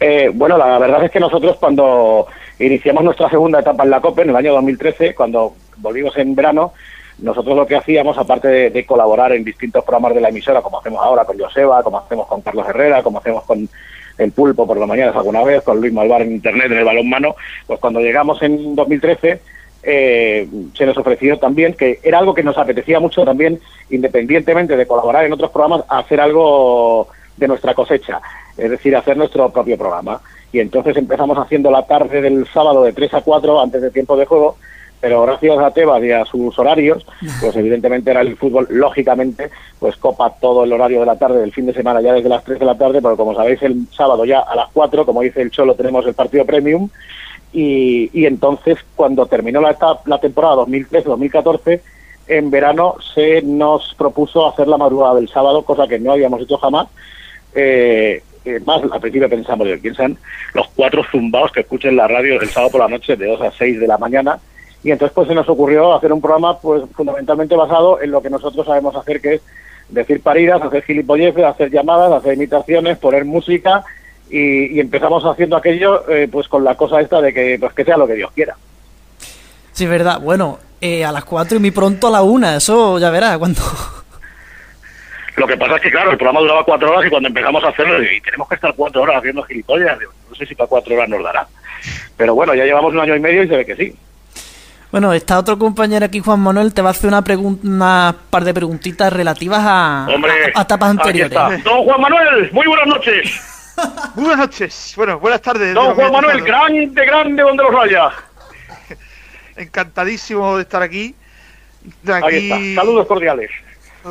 Eh, 0.00 0.30
bueno, 0.32 0.56
la 0.56 0.78
verdad 0.78 1.04
es 1.04 1.10
que 1.10 1.18
nosotros 1.18 1.56
cuando 1.58 2.26
iniciamos 2.58 3.04
nuestra 3.04 3.28
segunda 3.30 3.60
etapa 3.60 3.84
en 3.84 3.90
la 3.90 4.00
COPE 4.00 4.22
en 4.22 4.30
el 4.30 4.36
año 4.36 4.52
2013, 4.54 5.14
cuando 5.14 5.54
volvimos 5.76 6.16
en 6.16 6.34
verano, 6.34 6.72
nosotros 7.18 7.56
lo 7.56 7.66
que 7.66 7.76
hacíamos, 7.76 8.16
aparte 8.16 8.70
de, 8.70 8.86
colaborar 8.86 9.32
en 9.32 9.44
distintos 9.44 9.84
programas 9.84 10.14
de 10.14 10.20
la 10.20 10.28
emisora, 10.28 10.62
como 10.62 10.78
hacemos 10.78 11.00
ahora 11.02 11.24
con 11.24 11.38
Joseba, 11.38 11.82
como 11.82 11.98
hacemos 11.98 12.26
con 12.26 12.42
Carlos 12.42 12.68
Herrera, 12.68 13.02
como 13.02 13.18
hacemos 13.18 13.44
con 13.44 13.68
El 14.18 14.32
Pulpo 14.32 14.66
por 14.66 14.76
las 14.76 14.88
mañanas 14.88 15.16
alguna 15.16 15.42
vez, 15.42 15.62
con 15.62 15.80
Luis 15.80 15.92
Malvar 15.92 16.22
en 16.22 16.32
Internet, 16.32 16.70
en 16.70 16.78
el 16.78 16.84
balón 16.84 17.08
mano, 17.08 17.34
pues 17.66 17.80
cuando 17.80 18.00
llegamos 18.00 18.40
en 18.42 18.74
2013 18.76 19.40
eh, 19.82 20.48
se 20.74 20.86
nos 20.86 20.96
ofreció 20.96 21.38
también, 21.38 21.74
que 21.74 22.00
era 22.02 22.18
algo 22.18 22.34
que 22.34 22.42
nos 22.42 22.58
apetecía 22.58 23.00
mucho 23.00 23.24
también, 23.24 23.60
independientemente 23.90 24.76
de 24.76 24.86
colaborar 24.86 25.24
en 25.24 25.32
otros 25.32 25.50
programas, 25.50 25.84
hacer 25.88 26.20
algo 26.20 27.08
de 27.36 27.48
nuestra 27.48 27.74
cosecha, 27.74 28.20
es 28.56 28.70
decir, 28.70 28.94
hacer 28.96 29.16
nuestro 29.16 29.50
propio 29.50 29.78
programa. 29.78 30.20
Y 30.52 30.60
entonces 30.60 30.96
empezamos 30.96 31.36
haciendo 31.38 31.70
la 31.70 31.86
tarde 31.86 32.22
del 32.22 32.46
sábado 32.46 32.82
de 32.84 32.92
3 32.92 33.14
a 33.14 33.20
4 33.20 33.60
antes 33.60 33.82
de 33.82 33.90
tiempo 33.90 34.16
de 34.16 34.26
juego 34.26 34.56
pero 35.00 35.22
gracias 35.22 35.58
a 35.58 35.70
Tebas 35.70 36.02
y 36.02 36.10
a 36.10 36.24
sus 36.24 36.58
horarios, 36.58 37.06
pues 37.40 37.54
evidentemente 37.56 38.10
era 38.10 38.20
el 38.20 38.36
fútbol, 38.36 38.66
lógicamente, 38.70 39.50
pues 39.78 39.96
copa 39.96 40.34
todo 40.40 40.64
el 40.64 40.72
horario 40.72 41.00
de 41.00 41.06
la 41.06 41.18
tarde 41.18 41.40
del 41.40 41.52
fin 41.52 41.66
de 41.66 41.74
semana 41.74 42.00
ya 42.00 42.12
desde 42.12 42.28
las 42.28 42.44
3 42.44 42.58
de 42.58 42.66
la 42.66 42.76
tarde, 42.76 43.00
pero 43.00 43.16
como 43.16 43.34
sabéis 43.34 43.62
el 43.62 43.86
sábado 43.92 44.24
ya 44.24 44.40
a 44.40 44.56
las 44.56 44.68
4, 44.72 45.06
como 45.06 45.22
dice 45.22 45.42
el 45.42 45.50
Cholo, 45.50 45.74
tenemos 45.74 46.04
el 46.06 46.14
partido 46.14 46.44
premium 46.44 46.88
y, 47.52 48.10
y 48.12 48.26
entonces 48.26 48.78
cuando 48.96 49.26
terminó 49.26 49.60
la, 49.60 49.76
la 50.04 50.18
temporada 50.18 50.56
2013-2014, 50.56 51.80
en 52.26 52.50
verano 52.50 52.96
se 53.14 53.40
nos 53.40 53.94
propuso 53.96 54.46
hacer 54.46 54.68
la 54.68 54.76
madrugada 54.76 55.14
del 55.14 55.28
sábado, 55.28 55.62
cosa 55.62 55.88
que 55.88 55.98
no 55.98 56.12
habíamos 56.12 56.42
hecho 56.42 56.58
jamás. 56.58 56.88
Eh, 57.54 58.22
eh 58.44 58.60
más 58.64 58.82
al 58.82 59.00
principio 59.00 59.28
pensamos, 59.28 59.68
piensan 59.80 60.16
los 60.54 60.68
cuatro 60.74 61.02
zumbaos 61.10 61.52
que 61.52 61.60
escuchen 61.60 61.96
la 61.96 62.08
radio 62.08 62.40
el 62.40 62.48
sábado 62.48 62.72
por 62.72 62.80
la 62.80 62.88
noche 62.88 63.16
de 63.16 63.26
2 63.26 63.40
a 63.42 63.50
6 63.50 63.80
de 63.80 63.86
la 63.86 63.98
mañana 63.98 64.38
y 64.82 64.90
entonces 64.90 65.14
pues 65.14 65.28
se 65.28 65.34
nos 65.34 65.48
ocurrió 65.48 65.94
hacer 65.94 66.12
un 66.12 66.20
programa 66.20 66.58
pues 66.58 66.82
fundamentalmente 66.94 67.56
basado 67.56 68.00
en 68.00 68.10
lo 68.10 68.22
que 68.22 68.30
nosotros 68.30 68.66
sabemos 68.66 68.94
hacer 68.96 69.20
que 69.20 69.34
es 69.34 69.42
decir 69.88 70.20
paridas, 70.20 70.62
hacer 70.62 70.82
gilipolleces, 70.82 71.44
hacer 71.44 71.70
llamadas, 71.70 72.12
hacer 72.12 72.34
imitaciones, 72.34 72.98
poner 72.98 73.24
música 73.24 73.84
y, 74.30 74.78
empezamos 74.78 75.24
haciendo 75.24 75.56
aquello 75.56 76.08
eh, 76.08 76.28
pues 76.30 76.48
con 76.48 76.62
la 76.62 76.74
cosa 76.76 77.00
esta 77.00 77.20
de 77.20 77.32
que 77.32 77.56
pues 77.58 77.72
que 77.72 77.84
sea 77.84 77.96
lo 77.96 78.06
que 78.06 78.14
Dios 78.14 78.30
quiera. 78.32 78.56
Sí, 79.72 79.86
verdad. 79.86 80.20
Bueno, 80.20 80.58
eh, 80.80 81.04
a 81.04 81.12
las 81.12 81.24
cuatro 81.24 81.56
y 81.56 81.60
muy 81.60 81.70
pronto 81.70 82.08
a 82.08 82.10
la 82.10 82.22
una, 82.22 82.56
eso 82.56 82.98
ya 82.98 83.10
verás 83.10 83.38
cuando... 83.38 83.62
Lo 85.38 85.46
que 85.46 85.56
pasa 85.56 85.76
es 85.76 85.82
que, 85.82 85.90
claro, 85.90 86.10
el 86.10 86.16
programa 86.16 86.40
duraba 86.40 86.64
cuatro 86.64 86.90
horas 86.90 87.06
y 87.06 87.10
cuando 87.10 87.28
empezamos 87.28 87.62
a 87.62 87.68
hacerlo, 87.68 88.02
y 88.02 88.20
tenemos 88.20 88.48
que 88.48 88.56
estar 88.56 88.74
cuatro 88.74 89.02
horas 89.02 89.18
haciendo 89.18 89.42
gilipollas, 89.44 89.98
no 90.28 90.34
sé 90.34 90.46
si 90.46 90.54
para 90.54 90.68
cuatro 90.68 90.94
horas 90.94 91.08
nos 91.08 91.22
dará. 91.22 91.46
Pero 92.16 92.34
bueno, 92.34 92.54
ya 92.54 92.64
llevamos 92.64 92.92
un 92.92 93.00
año 93.00 93.14
y 93.14 93.20
medio 93.20 93.44
y 93.44 93.48
se 93.48 93.56
ve 93.56 93.64
que 93.64 93.76
sí. 93.76 93.96
Bueno, 94.90 95.12
está 95.12 95.38
otro 95.38 95.58
compañero 95.58 96.06
aquí, 96.06 96.20
Juan 96.20 96.40
Manuel, 96.40 96.72
te 96.72 96.82
va 96.82 96.88
a 96.88 96.90
hacer 96.92 97.08
una, 97.08 97.22
una 97.62 98.16
par 98.30 98.44
de 98.44 98.54
preguntitas 98.54 99.12
relativas 99.12 99.60
a, 99.62 100.08
a, 100.54 100.66
tapas 100.66 100.90
anteriores. 100.90 101.38
Don 101.64 101.84
Juan 101.84 102.00
Manuel, 102.00 102.50
muy 102.52 102.66
buenas 102.66 102.86
noches. 102.86 103.74
muy 104.14 104.24
buenas 104.24 104.46
noches. 104.46 104.94
Bueno, 104.96 105.20
buenas 105.20 105.42
tardes. 105.42 105.74
Don 105.74 105.94
Juan 105.94 106.10
Manuel, 106.10 106.42
grande, 106.42 107.06
grande 107.06 107.42
donde 107.42 107.62
los 107.62 107.72
raya. 107.72 108.10
Encantadísimo 109.56 110.56
de 110.56 110.62
estar 110.62 110.82
aquí. 110.82 111.14
Ahí 112.06 112.50
está. 112.50 112.80
Saludos 112.82 113.06
cordiales. 113.06 113.50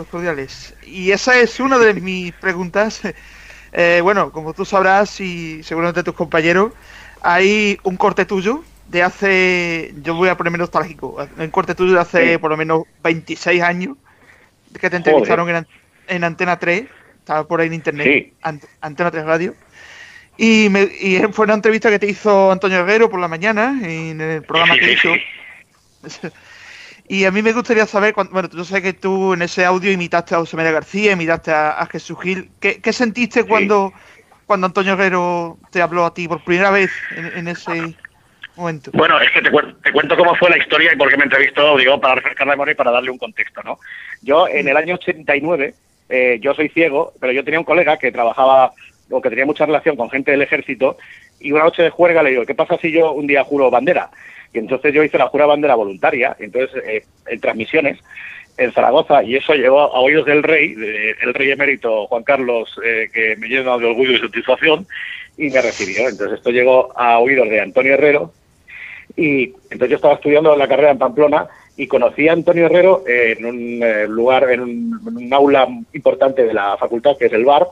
Cordiales. 0.05 0.75
Y 0.83 1.11
esa 1.11 1.39
es 1.39 1.59
una 1.59 1.77
de 1.79 1.93
mis 1.95 2.33
preguntas. 2.33 3.01
Eh, 3.73 3.99
bueno, 4.01 4.31
como 4.31 4.53
tú 4.53 4.65
sabrás 4.65 5.19
y 5.19 5.61
seguramente 5.63 6.03
tus 6.03 6.15
compañeros, 6.15 6.71
hay 7.21 7.77
un 7.83 7.97
corte 7.97 8.25
tuyo 8.25 8.63
de 8.87 9.03
hace, 9.03 9.93
yo 10.01 10.15
voy 10.15 10.29
a 10.29 10.37
ponerme 10.37 10.57
nostálgico, 10.57 11.17
un 11.37 11.49
corte 11.49 11.75
tuyo 11.75 11.93
de 11.93 11.99
hace 11.99 12.39
por 12.39 12.49
lo 12.49 12.57
menos 12.57 12.83
26 13.03 13.61
años, 13.61 13.97
que 14.79 14.89
te 14.89 14.95
entrevistaron 14.95 15.65
en, 16.07 16.23
Antena 16.23 16.57
3, 16.57 16.85
estaba 17.19 17.45
por 17.45 17.59
ahí 17.59 17.67
en 17.67 17.73
internet, 17.73 18.33
Antena 18.81 19.11
3 19.11 19.25
Radio. 19.25 19.53
Y, 20.37 20.69
me, 20.69 20.83
y 20.83 21.19
fue 21.31 21.45
una 21.45 21.55
entrevista 21.55 21.89
que 21.89 21.99
te 21.99 22.07
hizo 22.07 22.51
Antonio 22.51 22.79
Herrero 22.79 23.09
por 23.09 23.19
la 23.19 23.27
mañana 23.27 23.79
en 23.83 24.21
el 24.21 24.43
programa 24.43 24.75
que 24.75 24.93
hizo. 24.93 25.09
Y 27.09 27.23
a 27.23 27.31
mí 27.31 27.41
me 27.41 27.53
gustaría 27.53 27.85
saber, 27.85 28.13
bueno, 28.31 28.49
yo 28.49 28.63
sé 28.65 28.81
que 28.81 28.91
tú 28.91 29.33
en 29.33 29.41
ese 29.41 29.63
audio 29.63 29.91
imitaste 29.91 30.35
a 30.35 30.39
José 30.39 30.57
María 30.57 30.73
García, 30.73 31.13
imitaste 31.13 31.51
a, 31.51 31.87
Jesús 31.89 32.17
Gil. 32.21 32.49
¿Qué, 32.59 32.93
sentiste 32.93 33.45
cuando, 33.45 33.93
cuando 34.45 34.67
Antonio 34.67 34.93
Herrero 34.93 35.57
te 35.71 35.81
habló 35.81 36.05
a 36.05 36.13
ti 36.13 36.27
por 36.27 36.43
primera 36.43 36.69
vez 36.69 36.91
en, 37.15 37.47
ese 37.47 37.95
momento? 38.57 38.91
Bueno, 38.93 39.21
es 39.21 39.31
que 39.31 39.41
te, 39.41 39.49
te, 39.83 39.91
cuento 39.93 40.17
cómo 40.17 40.35
fue 40.35 40.49
la 40.49 40.57
historia 40.57 40.91
y 40.93 40.97
por 40.97 41.09
qué 41.09 41.15
me 41.15 41.23
entrevistó, 41.23 41.77
digo, 41.77 41.99
para 42.01 42.15
refrescar 42.15 42.45
la 42.45 42.53
memoria 42.53 42.73
y 42.73 42.75
para 42.75 42.91
darle 42.91 43.09
un 43.09 43.17
contexto, 43.17 43.63
¿no? 43.63 43.79
Yo 44.21 44.49
en 44.49 44.67
el 44.67 44.75
año 44.75 44.95
89, 44.95 45.75
eh, 46.09 46.39
yo 46.41 46.53
soy 46.55 46.67
ciego, 46.69 47.13
pero 47.21 47.31
yo 47.31 47.45
tenía 47.45 47.59
un 47.59 47.65
colega 47.65 47.97
que 47.97 48.11
trabajaba 48.11 48.73
o 49.09 49.21
que 49.21 49.29
tenía 49.29 49.45
mucha 49.45 49.65
relación 49.65 49.95
con 49.95 50.09
gente 50.09 50.31
del 50.31 50.41
ejército 50.41 50.97
y 51.39 51.53
una 51.53 51.63
noche 51.63 51.83
de 51.83 51.89
juerga 51.89 52.21
le 52.21 52.31
digo, 52.31 52.45
¿qué 52.45 52.55
pasa 52.55 52.77
si 52.81 52.91
yo 52.91 53.13
un 53.13 53.27
día 53.27 53.45
juro 53.45 53.71
bandera? 53.71 54.09
Y 54.57 54.59
entonces 54.59 54.91
yo 54.91 55.03
hice 55.03 55.19
la 55.19 55.27
jura 55.27 55.45
bandera 55.45 55.75
voluntaria, 55.75 56.35
entonces 56.39 56.81
eh, 56.83 57.03
en 57.27 57.39
transmisiones 57.39 57.99
en 58.57 58.71
Zaragoza, 58.71 59.21
y 59.21 59.35
eso 59.35 59.53
llegó 59.53 59.81
a 59.81 59.99
oídos 59.99 60.25
del 60.25 60.41
rey, 60.41 60.73
el 61.21 61.31
rey 61.35 61.51
emérito 61.51 62.07
Juan 62.07 62.23
Carlos, 62.23 62.75
eh, 62.83 63.07
que 63.13 63.35
me 63.35 63.47
llena 63.47 63.77
de 63.77 63.85
orgullo 63.85 64.13
y 64.13 64.17
satisfacción, 64.17 64.87
y 65.37 65.51
me 65.51 65.61
recibió. 65.61 66.09
Entonces 66.09 66.39
esto 66.39 66.49
llegó 66.49 66.91
a 66.97 67.19
oídos 67.19 67.47
de 67.49 67.61
Antonio 67.61 67.93
Herrero, 67.93 68.33
y 69.15 69.53
entonces 69.69 69.89
yo 69.89 69.95
estaba 69.97 70.15
estudiando 70.15 70.55
la 70.55 70.67
carrera 70.67 70.89
en 70.89 70.97
Pamplona 70.97 71.47
y 71.77 71.85
conocí 71.85 72.27
a 72.27 72.33
Antonio 72.33 72.65
Herrero 72.65 73.03
en 73.05 73.45
un 73.45 73.83
eh, 73.83 74.07
lugar, 74.07 74.49
en 74.49 74.61
un, 74.61 75.29
aula 75.31 75.67
importante 75.93 76.45
de 76.45 76.53
la 76.55 76.77
facultad, 76.77 77.15
que 77.15 77.27
es 77.27 77.33
el 77.33 77.45
bar, 77.45 77.67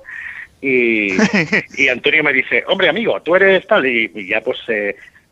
y, 0.61 1.13
y, 1.77 1.87
Antonio 1.87 2.23
me 2.23 2.31
dice, 2.31 2.63
hombre 2.67 2.89
amigo, 2.89 3.19
tú 3.23 3.35
eres 3.35 3.65
tal, 3.65 3.87
y, 3.87 4.27
ya 4.27 4.41
pues 4.41 4.59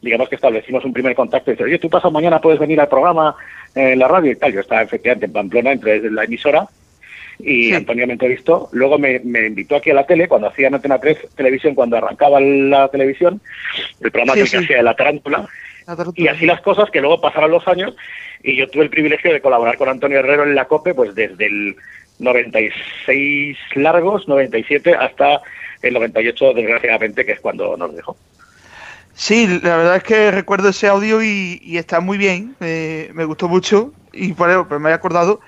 digamos 0.03 0.29
que 0.29 0.35
establecimos 0.35 0.83
un 0.85 0.93
primer 0.93 1.15
contacto 1.15 1.49
y 1.49 1.53
dice, 1.53 1.63
oye, 1.63 1.79
tú 1.79 1.89
pasas 1.89 2.11
mañana, 2.11 2.41
puedes 2.41 2.59
venir 2.59 2.79
al 2.79 2.89
programa 2.89 3.35
en 3.73 3.97
la 3.97 4.07
radio 4.07 4.31
y 4.31 4.35
tal. 4.35 4.53
Yo 4.53 4.59
estaba 4.59 4.81
efectivamente 4.81 5.25
en 5.25 5.33
Pamplona, 5.33 5.71
entre 5.71 6.11
la 6.11 6.25
emisora, 6.25 6.67
y 7.39 7.73
Antonio 7.73 8.05
me 8.05 8.13
entrevistó. 8.13 8.69
Luego 8.73 8.99
me, 8.99 9.15
invitó 9.15 9.77
aquí 9.77 9.89
a 9.89 9.95
la 9.95 10.05
tele, 10.05 10.27
cuando 10.27 10.47
hacía 10.47 10.67
Antena 10.67 10.99
3 10.99 11.29
Televisión, 11.35 11.73
cuando 11.73 11.97
arrancaba 11.97 12.39
la 12.39 12.89
televisión, 12.89 13.41
el 14.01 14.11
programa 14.11 14.33
que 14.33 14.43
hacía 14.43 14.77
de 14.77 14.83
la 14.83 14.95
tarántula. 14.95 15.47
Y 16.15 16.27
así 16.27 16.45
las 16.45 16.61
cosas, 16.61 16.91
que 16.91 17.01
luego 17.01 17.21
pasaron 17.21 17.51
los 17.51 17.67
años, 17.67 17.95
y 18.43 18.57
yo 18.57 18.69
tuve 18.69 18.83
el 18.83 18.89
privilegio 18.89 19.33
de 19.33 19.41
colaborar 19.41 19.77
con 19.77 19.89
Antonio 19.89 20.19
Herrero 20.19 20.43
en 20.43 20.55
la 20.55 20.65
COPE, 20.65 20.93
pues 20.93 21.15
desde 21.15 21.45
el 21.45 21.75
96 22.19 23.57
largos, 23.75 24.27
97, 24.27 24.93
hasta 24.95 25.41
el 25.81 25.93
98, 25.93 26.53
desgraciadamente, 26.53 27.25
que 27.25 27.33
es 27.33 27.39
cuando 27.39 27.75
nos 27.77 27.95
dejó. 27.95 28.17
Sí, 29.15 29.59
la 29.61 29.77
verdad 29.77 29.95
es 29.97 30.03
que 30.03 30.31
recuerdo 30.31 30.69
ese 30.69 30.87
audio 30.87 31.21
y, 31.23 31.77
está 31.77 31.99
muy 31.99 32.17
bien, 32.17 32.55
me 32.59 33.25
gustó 33.25 33.47
mucho 33.47 33.93
y 34.11 34.33
por 34.33 34.49
eso 34.49 34.67
pues 34.67 34.79
me 34.79 34.89
he 34.89 34.93
acordado. 34.93 35.39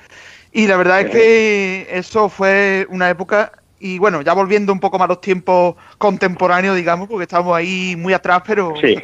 Y 0.52 0.68
la 0.68 0.78
verdad 0.78 1.02
es 1.02 1.12
que 1.12 1.88
eso 1.90 2.30
fue 2.30 2.88
una 2.90 3.10
época, 3.10 3.52
y 3.80 4.00
bueno, 4.00 4.22
ya 4.22 4.34
volviendo 4.34 4.72
un 4.72 4.80
poco 4.80 4.98
más 4.98 5.06
a 5.06 5.10
los 5.10 5.22
tiempos 5.22 5.76
contemporáneos, 5.98 6.76
digamos, 6.76 7.10
porque 7.10 7.24
estábamos 7.24 7.58
ahí 7.58 7.96
muy 7.98 8.14
atrás, 8.14 8.42
pero 8.48 8.74
sí. 8.80 8.96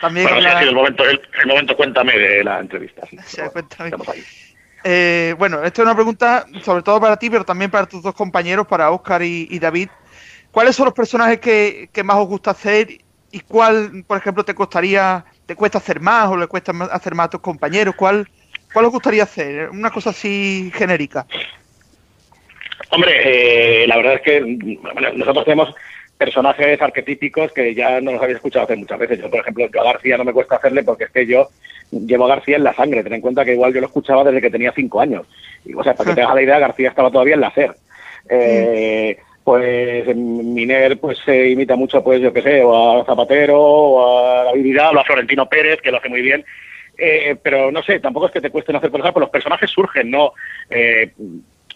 también... 0.00 0.26
Bueno, 0.26 0.40
sí, 0.40 0.46
ha 0.46 0.58
sido 0.58 0.70
el 0.70 0.76
momento, 0.76 1.04
el, 1.04 1.20
momento 1.46 1.76
cuéntame 1.76 2.18
de 2.18 2.42
la 2.42 2.58
entrevista. 2.58 3.06
Sí, 3.24 3.40
cuéntame. 3.52 3.92
Eh, 4.84 5.34
bueno, 5.38 5.62
esta 5.62 5.82
es 5.82 5.86
una 5.86 5.94
pregunta 5.94 6.46
sobre 6.64 6.82
todo 6.82 7.00
para 7.00 7.16
ti, 7.16 7.30
pero 7.30 7.44
también 7.44 7.70
para 7.70 7.86
tus 7.86 8.02
dos 8.02 8.14
compañeros, 8.14 8.66
para 8.66 8.90
Oscar 8.90 9.22
y, 9.22 9.58
David. 9.58 9.88
¿Cuáles 10.50 10.74
son 10.74 10.86
los 10.86 10.94
personajes 10.94 11.38
que, 11.38 11.90
que 11.92 12.02
más 12.02 12.16
os 12.16 12.26
gusta 12.26 12.50
hacer 12.50 12.88
¿Y 13.30 13.40
cuál, 13.40 14.04
por 14.06 14.18
ejemplo, 14.18 14.44
te 14.44 14.54
costaría, 14.54 15.24
te 15.46 15.54
cuesta 15.54 15.78
hacer 15.78 16.00
más 16.00 16.28
o 16.28 16.36
le 16.36 16.46
cuesta 16.46 16.72
hacer 16.90 17.14
más 17.14 17.26
a 17.26 17.30
tus 17.30 17.40
compañeros? 17.40 17.94
¿Cuál, 17.94 18.28
cuál 18.72 18.86
os 18.86 18.92
gustaría 18.92 19.22
hacer? 19.22 19.68
Una 19.70 19.90
cosa 19.90 20.10
así 20.10 20.72
genérica. 20.74 21.26
Hombre, 22.90 23.82
eh, 23.82 23.86
la 23.86 23.96
verdad 23.96 24.14
es 24.14 24.22
que 24.22 24.40
nosotros 25.14 25.44
tenemos 25.44 25.74
personajes 26.16 26.80
arquetípicos 26.80 27.52
que 27.52 27.74
ya 27.74 28.00
no 28.00 28.12
los 28.12 28.22
habéis 28.22 28.36
escuchado 28.36 28.64
hacer 28.64 28.78
muchas 28.78 28.98
veces. 28.98 29.20
Yo, 29.20 29.30
por 29.30 29.40
ejemplo, 29.40 29.68
yo 29.72 29.80
a 29.80 29.92
García 29.92 30.16
no 30.16 30.24
me 30.24 30.32
cuesta 30.32 30.56
hacerle 30.56 30.82
porque 30.82 31.04
es 31.04 31.10
que 31.10 31.26
yo 31.26 31.48
llevo 31.90 32.24
a 32.24 32.28
García 32.36 32.56
en 32.56 32.64
la 32.64 32.74
sangre. 32.74 33.02
Ten 33.04 33.14
en 33.14 33.20
cuenta 33.20 33.44
que 33.44 33.52
igual 33.52 33.74
yo 33.74 33.80
lo 33.80 33.86
escuchaba 33.86 34.24
desde 34.24 34.40
que 34.40 34.50
tenía 34.50 34.72
cinco 34.74 35.00
años. 35.00 35.26
Y, 35.64 35.74
o 35.74 35.84
sea, 35.84 35.94
para 35.94 36.10
que 36.10 36.16
te 36.16 36.22
hagas 36.22 36.34
la 36.34 36.42
idea, 36.42 36.58
García 36.58 36.88
estaba 36.88 37.10
todavía 37.10 37.34
en 37.34 37.40
la 37.40 37.52
SER. 37.52 37.76
Eh, 38.30 39.18
pues 39.48 40.14
Miner 40.14 40.98
pues 40.98 41.16
se 41.24 41.48
imita 41.48 41.74
mucho, 41.74 42.04
pues 42.04 42.20
yo 42.20 42.34
qué 42.34 42.42
sé, 42.42 42.62
o 42.62 43.00
a 43.00 43.04
Zapatero, 43.06 43.58
o 43.58 44.18
a 44.18 44.44
David 44.44 44.62
Vidal, 44.62 44.94
o 44.94 45.00
a 45.00 45.04
Florentino 45.04 45.48
Pérez, 45.48 45.80
que 45.80 45.90
lo 45.90 45.96
hace 45.96 46.10
muy 46.10 46.20
bien. 46.20 46.44
Eh, 46.98 47.34
pero 47.42 47.72
no 47.72 47.82
sé, 47.82 47.98
tampoco 47.98 48.26
es 48.26 48.32
que 48.32 48.42
te 48.42 48.50
cuesten 48.50 48.76
hacer 48.76 48.90
personajes, 48.90 49.14
pues 49.14 49.22
los 49.22 49.30
personajes 49.30 49.70
surgen, 49.70 50.10
¿no? 50.10 50.34
Eh, 50.68 51.12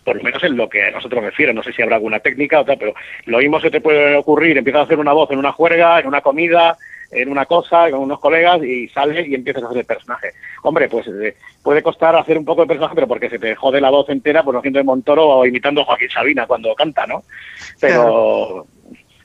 por 0.05 0.17
lo 0.17 0.23
menos 0.23 0.45
en 0.45 0.55
lo 0.55 0.69
que 0.69 0.83
a 0.83 0.91
nosotros 0.91 1.25
refiere, 1.25 1.55
no 1.55 1.63
sé 1.63 1.73
si 1.73 1.81
habrá 1.81 1.97
alguna 1.97 2.21
técnica 2.21 2.61
o 2.61 2.65
tal, 2.67 2.77
pero 2.77 2.93
lo 3.25 3.39
mismo 3.39 3.59
se 3.59 3.71
te 3.71 3.81
puede 3.81 4.17
ocurrir, 4.17 4.59
empiezas 4.59 4.81
a 4.81 4.85
hacer 4.85 4.99
una 4.99 5.15
voz 5.15 5.31
en 5.31 5.39
una 5.39 5.53
juerga, 5.53 5.99
en 5.99 6.09
una 6.09 6.21
comida, 6.21 6.77
en 7.13 7.29
una 7.29 7.47
cosa 7.47 7.91
con 7.91 8.01
unos 8.01 8.19
colegas 8.19 8.63
y 8.63 8.89
sales 8.89 9.29
y 9.29 9.35
empiezas 9.35 9.63
a 9.63 9.67
hacer 9.67 9.79
el 9.79 9.85
personaje. 9.85 10.33
Hombre, 10.63 10.89
pues 10.89 11.07
eh, 11.09 11.37
puede 11.63 11.83
costar 11.83 12.17
hacer 12.17 12.39
un 12.39 12.45
poco 12.45 12.63
de 12.63 12.69
personaje, 12.69 12.95
pero 12.95 13.07
porque 13.07 13.29
se 13.29 13.39
te 13.39 13.55
jode 13.55 13.81
la 13.81 13.91
voz 13.91 14.09
entera, 14.09 14.43
por 14.43 14.55
pues, 14.55 14.61
haciendo 14.61 14.79
de 14.79 14.85
Montoro 14.85 15.29
o 15.29 15.47
imitando 15.47 15.83
a 15.83 15.85
Joaquín 15.85 16.11
Sabina 16.11 16.47
cuando 16.47 16.75
canta, 16.75 17.07
¿no? 17.07 17.23
Pero, 17.81 18.67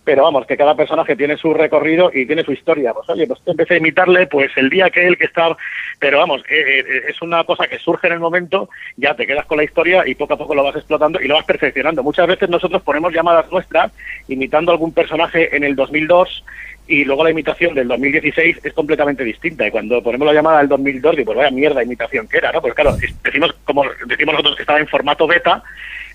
pero 0.03 0.23
vamos, 0.23 0.45
que 0.45 0.57
cada 0.57 0.75
personaje 0.75 1.15
tiene 1.15 1.37
su 1.37 1.53
recorrido 1.53 2.11
y 2.13 2.25
tiene 2.25 2.43
su 2.43 2.51
historia. 2.51 2.93
Pues 2.93 3.09
oye, 3.09 3.25
pues 3.27 3.39
empecé 3.45 3.75
a 3.75 3.77
imitarle, 3.77 4.27
pues 4.27 4.51
el 4.57 4.69
día 4.69 4.89
que 4.89 5.05
él 5.05 5.17
que 5.17 5.25
está, 5.25 5.55
pero 5.99 6.19
vamos, 6.19 6.41
eh, 6.49 6.79
eh, 6.79 7.01
es 7.09 7.21
una 7.21 7.43
cosa 7.43 7.67
que 7.67 7.79
surge 7.79 8.07
en 8.07 8.13
el 8.13 8.19
momento, 8.19 8.69
ya 8.95 9.15
te 9.15 9.27
quedas 9.27 9.45
con 9.45 9.57
la 9.57 9.63
historia 9.63 10.07
y 10.07 10.15
poco 10.15 10.33
a 10.33 10.37
poco 10.37 10.55
lo 10.55 10.63
vas 10.63 10.75
explotando 10.75 11.19
y 11.21 11.27
lo 11.27 11.35
vas 11.35 11.45
perfeccionando. 11.45 12.03
Muchas 12.03 12.27
veces 12.27 12.49
nosotros 12.49 12.81
ponemos 12.83 13.13
llamadas 13.13 13.51
nuestras 13.51 13.91
imitando 14.27 14.71
algún 14.71 14.93
personaje 14.93 15.55
en 15.55 15.63
el 15.63 15.75
2002 15.75 16.43
y 16.87 17.03
luego 17.03 17.23
la 17.23 17.31
imitación 17.31 17.75
del 17.75 17.87
2016 17.87 18.59
es 18.63 18.73
completamente 18.73 19.23
distinta. 19.23 19.67
Y 19.67 19.71
cuando 19.71 20.01
ponemos 20.01 20.25
la 20.25 20.33
llamada 20.33 20.59
del 20.59 20.69
2002, 20.69 21.17
digo, 21.17 21.25
pues 21.25 21.37
vaya 21.37 21.51
mierda 21.51 21.83
imitación 21.83 22.27
que 22.27 22.37
era, 22.37 22.51
¿no? 22.51 22.61
Pues 22.61 22.73
claro, 22.73 22.95
decimos, 23.23 23.53
como 23.65 23.83
decimos 24.05 24.33
nosotros 24.33 24.55
que 24.55 24.63
estaba 24.63 24.79
en 24.79 24.87
formato 24.87 25.27
beta, 25.27 25.63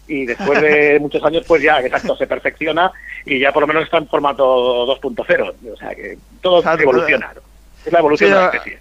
y 0.08 0.24
después 0.24 0.60
de 0.62 0.98
muchos 1.00 1.22
años, 1.24 1.44
pues 1.46 1.62
ya, 1.62 1.80
exacto, 1.80 2.16
se 2.16 2.26
perfecciona 2.26 2.90
y 3.26 3.38
ya 3.38 3.52
por 3.52 3.62
lo 3.62 3.66
menos 3.66 3.84
está 3.84 3.98
en 3.98 4.08
formato 4.08 4.86
2.0. 4.86 5.54
O 5.72 5.76
sea, 5.76 5.94
que 5.94 6.16
todo 6.40 6.62
evoluciona. 6.78 7.32
Es 7.84 7.92
la 7.92 7.98
evolución 7.98 8.30
de 8.30 8.36
la 8.36 8.46
especie. 8.46 8.78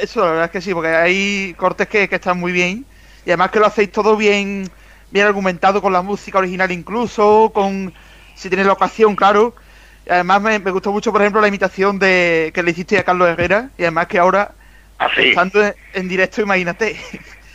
Eso, 0.00 0.20
la 0.20 0.30
verdad 0.30 0.44
es 0.46 0.50
que 0.50 0.60
sí, 0.60 0.72
porque 0.72 0.88
hay 0.88 1.54
cortes 1.56 1.88
que, 1.88 2.08
que 2.08 2.14
están 2.14 2.38
muy 2.38 2.52
bien 2.52 2.84
y 3.26 3.30
además 3.30 3.50
que 3.50 3.58
lo 3.58 3.66
hacéis 3.66 3.92
todo 3.92 4.16
bien, 4.16 4.68
bien 5.10 5.26
argumentado 5.26 5.82
con 5.82 5.92
la 5.92 6.02
música 6.02 6.38
original 6.38 6.70
incluso, 6.70 7.50
con 7.52 7.92
si 8.34 8.48
tienes 8.48 8.66
la 8.66 8.72
ocasión, 8.72 9.14
claro 9.14 9.54
además 10.08 10.42
me, 10.42 10.58
gustó 10.70 10.92
mucho, 10.92 11.12
por 11.12 11.20
ejemplo, 11.20 11.40
la 11.40 11.48
imitación 11.48 11.98
de 11.98 12.50
que 12.54 12.62
le 12.62 12.70
hiciste 12.70 12.98
a 12.98 13.04
Carlos 13.04 13.28
Herrera 13.28 13.70
y 13.78 13.82
además 13.82 14.06
que 14.06 14.18
ahora, 14.18 14.52
¿Ah, 14.98 15.08
estando 15.16 15.60
en, 15.94 16.08
directo, 16.08 16.42
imagínate. 16.42 16.96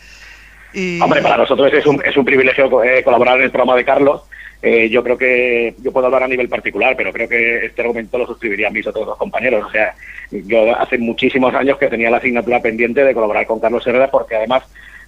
y... 0.73 0.99
Hombre, 1.01 1.21
para 1.21 1.37
nosotros 1.37 1.71
es 1.73 1.85
un, 1.85 2.01
es 2.03 2.15
un 2.15 2.25
privilegio 2.25 2.83
eh, 2.83 3.03
colaborar 3.03 3.37
en 3.37 3.45
el 3.45 3.51
programa 3.51 3.75
de 3.75 3.85
Carlos. 3.85 4.23
Eh, 4.61 4.89
yo 4.89 5.03
creo 5.03 5.17
que 5.17 5.75
yo 5.79 5.91
puedo 5.91 6.05
hablar 6.05 6.23
a 6.23 6.27
nivel 6.27 6.47
particular, 6.47 6.95
pero 6.95 7.11
creo 7.11 7.27
que 7.27 7.65
este 7.65 7.81
argumento 7.81 8.17
lo 8.17 8.25
suscribirían 8.25 8.71
mis 8.71 8.87
otros 8.87 9.05
dos 9.05 9.17
compañeros. 9.17 9.65
O 9.67 9.69
sea, 9.69 9.93
yo 10.31 10.73
hace 10.79 10.97
muchísimos 10.97 11.53
años 11.53 11.77
que 11.77 11.89
tenía 11.89 12.09
la 12.09 12.17
asignatura 12.17 12.61
pendiente 12.61 13.03
de 13.03 13.13
colaborar 13.13 13.45
con 13.45 13.59
Carlos 13.59 13.85
Herrera 13.85 14.09
porque 14.09 14.37
además 14.37 14.63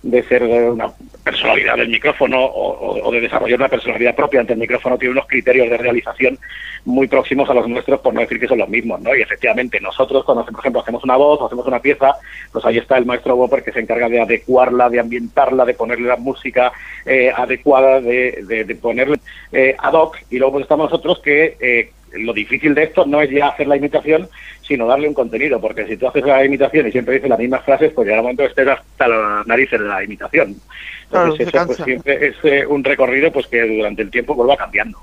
de 0.06 0.22
ser 0.22 0.44
una 0.44 0.92
personalidad 1.24 1.78
del 1.78 1.90
micrófono 1.90 2.38
o, 2.40 3.12
de 3.12 3.22
desarrollar 3.22 3.60
una 3.60 3.70
personalidad 3.70 4.16
propia 4.16 4.40
ante 4.40 4.54
el 4.54 4.60
micrófono 4.60 5.00
tiene 5.00 5.14
unos 5.14 5.26
criterios 5.26 5.68
de 5.68 5.78
realización 5.78 6.38
muy 6.86 7.08
próximos 7.08 7.50
a 7.50 7.56
los 7.56 7.68
nuestros, 7.68 8.00
por 8.02 8.14
no 8.14 8.22
decir 8.22 8.40
que 8.40 8.48
son 8.48 8.60
los 8.60 8.70
mismos, 8.70 9.02
¿no? 9.02 9.16
Y 9.16 9.24
efectivamente, 9.24 9.82
nosotros 9.82 10.24
cuando, 10.24 10.46
por 10.46 10.60
ejemplo, 10.60 10.82
hacemos 10.82 11.04
una 11.04 11.16
voz 11.16 11.42
o 11.42 11.48
hacemos 11.48 11.66
una 11.66 11.80
pieza, 11.80 12.14
pues 12.52 12.64
ahí 12.66 12.78
está 12.78 13.00
el 13.00 13.08
maestro 13.08 13.36
Wopper 13.36 13.64
que 13.64 13.72
se 13.72 13.80
encarga 13.80 14.08
de 14.08 14.22
adecuarla, 14.22 14.92
de 14.92 15.00
ambientarla, 15.00 15.66
de 15.66 15.74
ponerle 15.74 16.08
la 16.08 16.18
música 16.18 16.72
eh, 17.04 17.32
adecuada, 17.36 18.00
de, 18.00 18.44
de, 18.46 18.76
ponerle 18.76 19.18
eh, 19.52 19.76
ad 19.80 19.94
hoc, 19.94 20.18
y 20.30 20.38
luego 20.38 20.54
pues 20.54 20.64
estamos 20.64 20.92
nosotros 20.92 21.20
que... 21.24 21.58
Eh, 21.60 21.92
lo 22.18 22.34
difícil 22.34 22.74
de 22.74 22.84
esto 22.84 23.06
no 23.06 23.22
es 23.22 23.30
ya 23.30 23.48
hacer 23.48 23.68
la 23.68 23.78
imitación, 23.78 24.30
sino 24.62 24.88
darle 24.88 25.08
un 25.08 25.14
contenido, 25.14 25.60
porque 25.62 25.86
si 25.86 25.98
tú 25.98 26.08
haces 26.08 26.24
la 26.24 26.44
imitación 26.44 26.88
y 26.88 26.92
siempre 26.92 27.16
dices 27.16 27.30
las 27.30 27.40
mismas 27.40 27.64
frases, 27.64 27.92
pues 27.94 28.08
llega 28.08 28.20
un 28.20 28.26
momento 28.26 28.44
que 28.44 28.50
estés 28.50 28.68
hasta 28.68 29.08
las 29.08 29.48
narices 29.48 29.80
de 29.80 29.86
la 29.86 30.04
imitación. 30.04 30.56
Entonces 31.04 31.48
eso 31.48 31.66
pues, 31.66 31.78
siempre 31.84 32.28
es 32.28 32.36
eh, 32.44 32.66
un 32.66 32.84
recorrido 32.84 33.32
pues 33.32 33.48
que 33.48 33.62
durante 33.62 34.02
el 34.02 34.10
tiempo 34.10 34.36
vuelva 34.36 34.58
cambiando. 34.58 35.00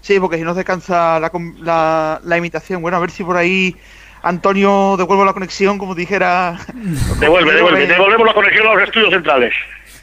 Sí, 0.00 0.20
porque 0.20 0.36
si 0.36 0.42
no 0.42 0.54
se 0.54 0.64
cansa 0.64 1.18
la, 1.18 1.30
la, 1.62 2.20
la 2.22 2.36
imitación. 2.36 2.82
Bueno, 2.82 2.98
a 2.98 3.00
ver 3.00 3.10
si 3.10 3.24
por 3.24 3.36
ahí 3.36 3.74
Antonio 4.24 4.96
devuelve 4.96 5.24
la 5.24 5.32
conexión, 5.32 5.78
como 5.78 5.94
dijera. 5.94 6.58
Devuelve, 7.20 7.54
devuelve, 7.54 7.86
devolvemos 7.86 8.26
la 8.26 8.34
conexión 8.34 8.66
a 8.66 8.74
los 8.74 8.82
estudios 8.84 9.10
centrales. 9.10 9.54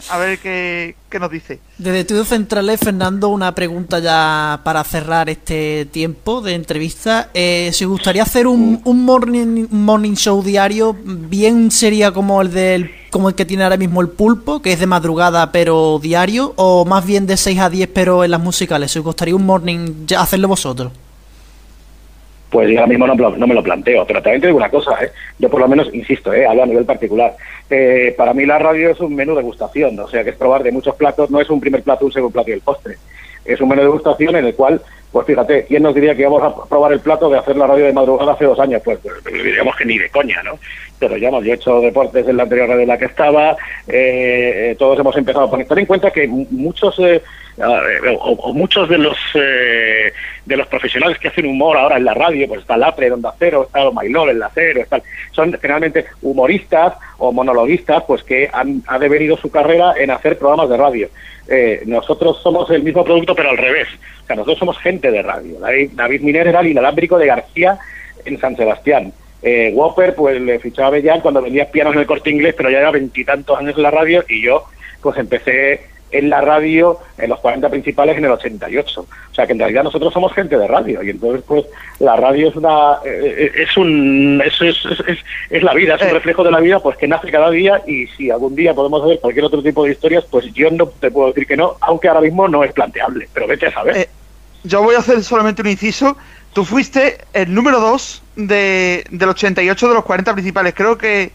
A 0.10 0.18
ver 0.18 0.40
qué, 0.40 0.96
qué 1.10 1.20
nos 1.20 1.32
dice. 1.32 1.60
Desde 1.78 2.02
Estudios 2.02 2.28
Centrales, 2.28 2.80
Fernando, 2.80 3.30
una 3.30 3.54
pregunta 3.54 4.00
ya 4.00 4.62
para 4.64 4.84
cerrar 4.84 5.30
este 5.30 5.86
tiempo 5.86 6.42
de 6.42 6.56
entrevista. 6.56 7.30
Eh, 7.34 7.72
si 7.74 7.86
gustaría 7.86 8.24
hacer 8.24 8.48
un, 8.48 8.82
un 8.84 9.04
morning, 9.04 9.68
morning 9.70 10.14
show 10.14 10.42
diario, 10.44 10.96
bien 11.04 11.72
sería 11.72 12.12
como 12.12 12.42
el 12.42 12.52
del 12.52 12.92
como 13.12 13.28
el 13.28 13.36
que 13.36 13.46
tiene 13.46 13.64
ahora 13.64 13.76
mismo 13.76 14.00
el 14.00 14.08
pulpo, 14.08 14.62
que 14.62 14.72
es 14.72 14.80
de 14.80 14.88
madrugada 14.88 15.52
pero 15.52 16.00
diario, 16.02 16.54
o 16.56 16.86
más 16.86 17.06
bien 17.06 17.28
de 17.28 17.36
6 17.36 17.60
a 17.60 17.70
10 17.70 17.90
pero 17.94 18.24
en 18.24 18.32
las 18.32 18.40
musicales. 18.40 18.92
Si 18.92 19.00
os 19.00 19.06
gustaría 19.06 19.36
un 19.36 19.46
morning 19.46 20.08
hacerlo 20.18 20.48
vosotros. 20.48 20.94
Pues 22.52 22.70
yo 22.70 22.80
ahora 22.80 22.88
mismo 22.88 23.08
no, 23.08 23.48
me 23.48 23.54
lo 23.54 23.64
planteo, 23.64 24.06
pero 24.06 24.22
también 24.22 24.42
te 24.42 24.48
digo 24.48 24.58
una 24.58 24.70
cosa, 24.70 24.92
¿eh? 25.02 25.10
yo 25.40 25.50
por 25.50 25.62
lo 25.62 25.70
menos 25.70 25.88
insisto, 25.94 26.34
¿eh? 26.34 26.46
hablo 26.46 26.64
a 26.64 26.66
nivel 26.66 26.84
particular. 26.84 27.34
Eh, 27.70 28.14
para 28.18 28.34
mí 28.34 28.46
la 28.46 28.60
radio 28.60 28.90
es 28.90 29.00
un 29.00 29.16
menú 29.16 29.34
de 29.36 29.42
gustación, 29.42 29.98
o 29.98 30.08
sea 30.10 30.22
que 30.22 30.32
es 30.32 30.36
probar 30.36 30.62
de 30.62 30.74
muchos 30.74 30.94
platos, 30.96 31.32
no 31.32 31.40
es 31.40 31.50
un 31.50 31.62
primer 31.62 31.82
plato, 31.82 32.06
un 32.06 32.12
segundo 32.12 32.34
plato 32.34 32.50
y 32.50 32.54
el 32.54 32.60
postre. 32.60 32.98
Es 33.46 33.62
un 33.62 33.70
menú 33.70 33.84
de 33.84 33.88
gustación 33.88 34.36
en 34.36 34.46
el 34.46 34.54
cual, 34.54 34.82
pues 35.14 35.26
fíjate, 35.28 35.64
¿quién 35.64 35.82
nos 35.82 35.96
diría 35.96 36.14
que 36.14 36.24
íbamos 36.24 36.44
a 36.44 36.54
probar 36.68 36.92
el 36.92 37.00
plato 37.00 37.30
de 37.30 37.38
hacer 37.38 37.56
la 37.56 37.68
radio 37.68 37.86
de 37.86 37.94
madrugada 37.94 38.34
hace 38.34 38.44
dos 38.44 38.60
años? 38.60 38.82
Pues, 38.84 39.00
pues 39.00 39.24
diríamos 39.24 39.74
que 39.78 39.86
ni 39.86 39.98
de 39.98 40.10
coña, 40.10 40.44
¿no? 40.44 40.60
Pero 41.00 41.16
ya 41.16 41.30
hemos 41.30 41.46
hecho 41.46 41.80
deportes 41.80 42.28
en 42.28 42.36
la 42.36 42.44
anterior 42.44 42.68
radio 42.68 42.82
en 42.82 42.90
la 42.90 42.98
que 42.98 43.06
estaba, 43.06 43.56
eh, 43.88 44.76
todos 44.78 45.00
hemos 45.00 45.16
empezado 45.16 45.46
a 45.46 45.50
poner. 45.50 45.66
En 45.70 45.86
cuenta 45.86 46.12
que 46.12 46.28
muchos 46.28 47.00
o, 48.20 48.54
muchos 48.54 48.90
de 48.90 48.98
los 48.98 49.18
eh, 49.36 50.14
de 50.46 50.58
los 50.58 50.68
profesionales 50.68 51.18
que 51.20 51.28
hacen 51.28 51.46
humor 51.46 51.78
ahora 51.78 51.98
en 51.98 52.06
la 52.06 52.14
radio, 52.14 52.48
pues 52.48 52.62
está 52.62 52.78
Lapre 52.78 53.08
en 53.08 53.14
Onda 53.14 53.34
Cero, 53.38 53.64
está 53.68 53.90
Mailol 53.92 54.30
en 54.30 54.40
la 54.40 54.52
Cero, 54.54 54.82
son 55.32 55.52
generalmente 55.54 56.06
humoristas 56.22 56.94
o 57.18 57.32
monologuistas, 57.32 58.04
pues 58.04 58.24
que 58.24 58.50
han 58.52 58.84
ha 58.88 58.98
devenido 59.00 59.38
su 59.38 59.52
carrera 59.52 59.94
en 59.98 60.12
hacer 60.12 60.38
programas 60.38 60.70
de 60.70 60.78
radio. 60.78 61.10
Eh, 61.48 61.84
nosotros 61.86 62.40
somos 62.42 62.70
el 62.72 62.84
mismo 62.84 63.04
producto, 63.04 63.36
pero 63.36 63.50
al 63.50 63.58
revés. 63.58 63.88
O 64.24 64.26
sea, 64.26 64.36
nosotros 64.36 64.60
somos 64.60 64.78
gente 64.80 65.12
de 65.12 65.22
radio. 65.22 65.58
David, 65.60 66.22
Miner 66.22 66.48
era 66.48 66.62
el 66.62 66.68
inalámbrico 66.68 67.18
de 67.18 67.28
García 67.28 67.78
en 68.26 68.40
San 68.40 68.56
Sebastián. 68.56 69.12
Eh, 69.42 69.72
Whopper, 69.74 70.14
pues 70.16 70.40
le 70.40 70.60
fichaba 70.60 70.90
a 70.90 70.92
Bellán 70.92 71.22
cuando 71.22 71.42
vendía 71.42 71.72
pianos 71.72 71.94
en 71.96 72.02
el 72.02 72.06
corte 72.06 72.30
inglés, 72.30 72.54
pero 72.56 72.70
ya 72.70 72.80
era 72.80 72.92
veintitantos 72.92 73.58
años 73.58 73.76
en 73.76 73.84
la 73.84 73.92
radio 73.92 74.24
y 74.30 74.42
yo 74.44 74.66
pues 75.02 75.18
empecé 75.18 75.82
en 76.12 76.30
la 76.30 76.42
radio 76.42 77.00
en 77.18 77.30
los 77.30 77.40
40 77.40 77.70
principales 77.70 78.18
en 78.18 78.26
el 78.26 78.32
88. 78.32 79.02
O 79.02 79.34
sea 79.34 79.46
que 79.46 79.54
en 79.54 79.60
realidad 79.60 79.84
nosotros 79.84 80.14
somos 80.14 80.34
gente 80.34 80.58
de 80.58 80.68
radio 80.68 81.02
y 81.04 81.10
entonces 81.10 81.44
pues 81.48 81.66
la 82.00 82.16
radio 82.16 82.50
es 82.50 82.56
una 82.56 82.96
eh, 83.06 83.52
eh, 83.56 83.64
es 83.64 83.78
un 83.78 84.42
es, 84.44 84.62
es, 84.62 84.78
es, 85.50 85.64
la 85.64 85.74
vida, 85.74 85.96
es 85.96 86.02
un 86.02 86.10
eh. 86.10 86.14
reflejo 86.14 86.44
de 86.44 86.52
la 86.52 86.60
vida 86.60 86.80
pues 86.80 86.98
que 86.98 87.08
nace 87.08 87.32
cada 87.32 87.50
día 87.50 87.82
y 87.88 88.08
si 88.08 88.30
algún 88.30 88.56
día 88.56 88.74
podemos 88.74 89.04
hacer 89.04 89.20
cualquier 89.20 89.46
otro 89.46 89.64
tipo 89.64 89.86
de 89.86 89.92
historias 89.92 90.26
pues 90.30 90.52
yo 90.54 90.70
no 90.72 90.88
te 90.88 91.12
puedo 91.12 91.28
decir 91.28 91.48
que 91.48 91.58
no, 91.58 91.76
aunque 91.82 92.08
ahora 92.08 92.22
mismo 92.22 92.48
no 92.48 92.64
es 92.64 92.74
planteable, 92.74 93.30
pero 93.34 93.48
vete 93.48 93.68
a 93.68 93.72
saber. 93.72 94.10
yo 94.64 94.84
voy 94.84 94.96
a 94.96 95.00
hacer 95.00 95.24
solamente 95.24 95.62
un 95.62 95.70
inciso. 95.70 96.18
Tú 96.54 96.66
fuiste 96.66 97.20
el 97.32 97.54
número 97.54 97.80
2 97.80 98.24
de, 98.36 99.06
del 99.10 99.30
88 99.30 99.88
de 99.88 99.94
los 99.94 100.04
40 100.04 100.34
principales. 100.34 100.74
Creo 100.76 100.98
que 100.98 101.32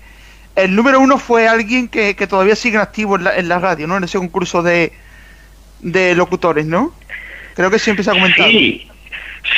el 0.57 0.75
número 0.75 1.01
uno 1.01 1.19
fue 1.19 1.47
alguien 1.47 1.89
que, 1.89 2.15
todavía 2.27 2.57
sigue 2.57 2.79
activo 2.79 3.17
en 3.17 3.25
la, 3.25 3.37
en 3.37 3.49
la, 3.49 3.59
radio, 3.59 3.87
¿no? 3.87 3.97
En 3.99 4.05
ese 4.05 4.19
concurso 4.19 4.63
de, 4.63 4.93
de 5.81 6.15
locutores, 6.15 6.67
¿no? 6.67 6.93
Creo 7.55 7.71
que 7.71 7.79
siempre 7.79 8.03
se 8.03 8.11
ha 8.11 8.15
comentado. 8.15 8.49
Sí, 8.49 8.89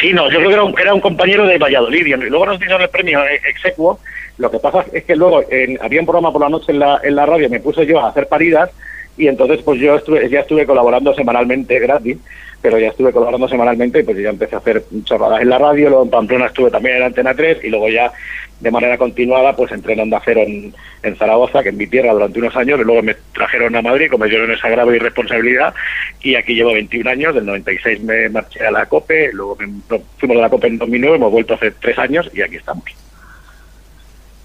sí, 0.00 0.12
no, 0.12 0.30
yo 0.30 0.38
creo 0.38 0.48
que 0.48 0.54
era 0.54 0.64
un, 0.64 0.78
era 0.78 0.94
un 0.94 1.00
compañero 1.00 1.46
de 1.46 1.58
Valladolid 1.58 2.06
y 2.06 2.14
luego 2.14 2.46
nos 2.46 2.58
dieron 2.58 2.82
el 2.82 2.88
premio 2.88 3.20
execuo. 3.48 4.00
Lo 4.38 4.50
que 4.50 4.58
pasa 4.58 4.84
es 4.92 5.04
que 5.04 5.16
luego 5.16 5.42
había 5.80 6.00
un 6.00 6.06
programa 6.06 6.32
por 6.32 6.42
la 6.42 6.48
noche 6.48 6.72
en 6.72 6.80
la, 6.80 7.00
en 7.02 7.16
la 7.16 7.26
radio, 7.26 7.48
me 7.48 7.60
puse 7.60 7.86
yo 7.86 8.00
a 8.00 8.10
hacer 8.10 8.28
paridas 8.28 8.70
y 9.16 9.26
entonces 9.26 9.60
pues 9.62 9.80
yo 9.80 9.96
estuve, 9.96 10.28
ya 10.28 10.40
estuve 10.40 10.64
colaborando 10.64 11.12
semanalmente 11.14 11.78
gratis 11.80 12.18
pero 12.60 12.78
ya 12.78 12.89
estuve 12.89 13.12
colaborando 13.12 13.48
semanalmente 13.48 14.01
y 14.01 14.02
pues 14.02 14.18
ya 14.18 14.30
empecé 14.30 14.56
a 14.56 14.59
hacer 14.59 14.85
chorradas 15.05 15.40
en 15.43 15.48
la 15.48 15.59
radio, 15.59 15.89
luego 15.89 16.05
en 16.05 16.10
Pamplona 16.10 16.47
estuve 16.47 16.70
también 16.70 16.97
en 16.97 17.02
Antena 17.05 17.35
3 17.35 17.59
y 17.62 17.68
luego 17.68 17.89
ya 17.89 18.12
de 18.60 18.70
manera 18.70 18.98
continuada 18.98 19.55
pues 19.55 19.70
entré 19.70 19.93
en 19.93 20.01
Onda 20.01 20.20
Cero 20.24 20.43
en, 20.44 20.74
Zaragoza, 21.16 21.62
que 21.62 21.70
es 21.70 21.74
mi 21.74 21.86
tierra 21.86 22.12
durante 22.12 22.39
unos 22.39 22.55
años, 22.56 22.80
y 22.80 22.85
luego 22.85 23.02
me 23.02 23.16
trajeron 23.32 23.74
a 23.76 23.82
Madrid, 23.82 24.10
en 24.12 24.51
esa 24.51 24.68
grave 24.68 24.97
irresponsabilidad 24.97 25.72
y 26.20 26.35
aquí 26.35 26.55
llevo 26.55 26.74
21 26.74 27.09
años, 27.09 27.35
del 27.35 27.47
96 27.47 28.02
me 28.02 28.28
marché 28.28 28.66
a 28.66 28.70
la 28.70 28.86
COPE, 28.86 29.30
luego 29.32 29.56
fuimos 29.56 30.36
de 30.36 30.43
la 30.43 30.51
COPE 30.51 30.66
en 30.66 30.78
2009, 30.78 31.16
hemos 31.16 31.32
vuelto 31.32 31.55
hace 31.55 31.70
tres 31.70 31.98
años 31.98 32.30
y 32.35 32.43
aquí 32.43 32.56
estamos. 32.56 32.85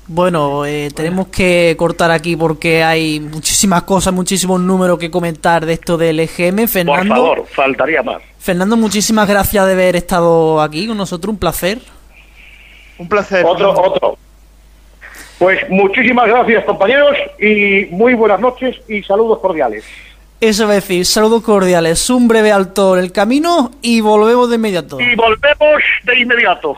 Bueno, 0.08 0.66
eh, 0.66 0.90
tenemos 0.94 1.28
que 1.28 1.76
cortar 1.78 2.12
aquí 2.12 2.36
porque 2.36 2.84
hay 2.84 3.22
muchísimas 3.22 3.84
cosas, 3.84 4.14
muchísimos 4.14 4.60
números 4.60 5.00
que 5.00 5.10
comentar 5.10 5.66
de 5.66 5.74
esto 5.74 5.98
del 5.98 6.20
EGM. 6.20 6.68
Fernando, 6.68 6.94
Por 6.98 7.08
favor, 7.08 7.48
faltaría 7.48 8.04
más. 8.04 8.22
Fernando, 8.38 8.76
muchísimas 8.76 9.28
gracias 9.28 9.66
de 9.66 9.72
haber 9.72 9.96
estado 9.96 10.62
aquí 10.62 10.88
con 10.88 10.98
nosotros, 10.98 11.32
un 11.32 11.40
placer. 11.40 11.80
Un 12.98 13.08
placer. 13.08 13.46
Otro, 13.46 13.72
otro. 13.72 14.18
Pues 15.40 15.60
muchísimas 15.70 16.28
gracias, 16.28 16.64
compañeros, 16.66 17.18
y 17.40 17.86
muy 17.92 18.14
buenas 18.14 18.40
noches 18.40 18.76
y 18.88 19.02
saludos 19.04 19.40
cordiales. 19.40 19.86
Eso 20.40 20.68
a 20.68 20.74
decir, 20.74 21.06
saludos 21.06 21.42
cordiales, 21.44 22.10
un 22.10 22.28
breve 22.28 22.52
alto 22.52 22.98
en 22.98 23.04
el 23.06 23.14
camino 23.14 23.72
y 23.82 24.02
volvemos 24.02 24.50
de 24.50 24.58
inmediato. 24.58 25.00
Y 25.00 25.16
volvemos 25.16 25.82
de 26.04 26.20
inmediato. 26.20 26.78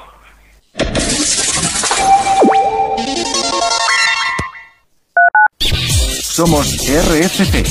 Somos 6.36 6.68
RFC. 6.90 7.66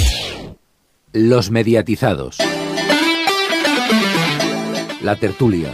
Los 1.12 1.50
mediatizados. 1.50 2.38
La 5.02 5.16
tertulia. 5.16 5.68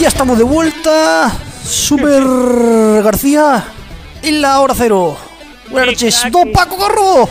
Ya 0.00 0.08
estamos 0.08 0.38
de 0.38 0.44
vuelta. 0.44 1.30
Super 1.62 2.22
García. 3.04 3.62
En 4.22 4.40
la 4.40 4.60
hora 4.60 4.72
cero. 4.74 5.18
Buenas 5.70 5.88
noches. 5.88 6.24
Don 6.32 6.50
Paco 6.50 6.78
Garro. 6.78 7.28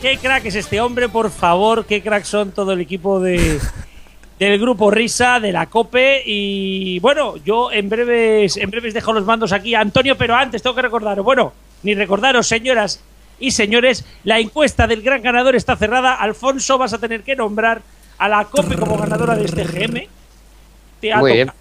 Qué 0.00 0.18
crack 0.18 0.44
es 0.44 0.54
este 0.54 0.80
hombre, 0.80 1.08
por 1.08 1.32
favor. 1.32 1.84
Qué 1.84 2.00
crack 2.00 2.22
son 2.22 2.52
todo 2.52 2.74
el 2.74 2.80
equipo 2.80 3.18
de 3.18 3.58
del 4.38 4.58
grupo 4.58 4.90
Risa, 4.90 5.40
de 5.40 5.52
la 5.52 5.66
COPE. 5.66 6.22
Y 6.24 6.98
bueno, 7.00 7.36
yo 7.38 7.72
en 7.72 7.88
breves, 7.88 8.56
en 8.56 8.70
breves 8.70 8.94
dejo 8.94 9.12
los 9.12 9.24
mandos 9.24 9.52
aquí 9.52 9.74
a 9.74 9.80
Antonio, 9.80 10.16
pero 10.16 10.34
antes 10.34 10.62
tengo 10.62 10.76
que 10.76 10.82
recordaros, 10.82 11.24
bueno, 11.24 11.52
ni 11.82 11.94
recordaros, 11.94 12.46
señoras 12.46 13.00
y 13.40 13.52
señores, 13.52 14.04
la 14.24 14.40
encuesta 14.40 14.86
del 14.86 15.02
gran 15.02 15.22
ganador 15.22 15.54
está 15.54 15.76
cerrada. 15.76 16.14
Alfonso, 16.14 16.78
vas 16.78 16.92
a 16.92 16.98
tener 16.98 17.22
que 17.22 17.36
nombrar 17.36 17.82
a 18.18 18.28
la 18.28 18.44
COPE 18.44 18.76
como 18.76 18.96
ganadora 18.96 19.36
de 19.36 19.44
este 19.44 19.64
GM. 19.64 20.08
Muy 21.20 21.32
bien. 21.32 21.52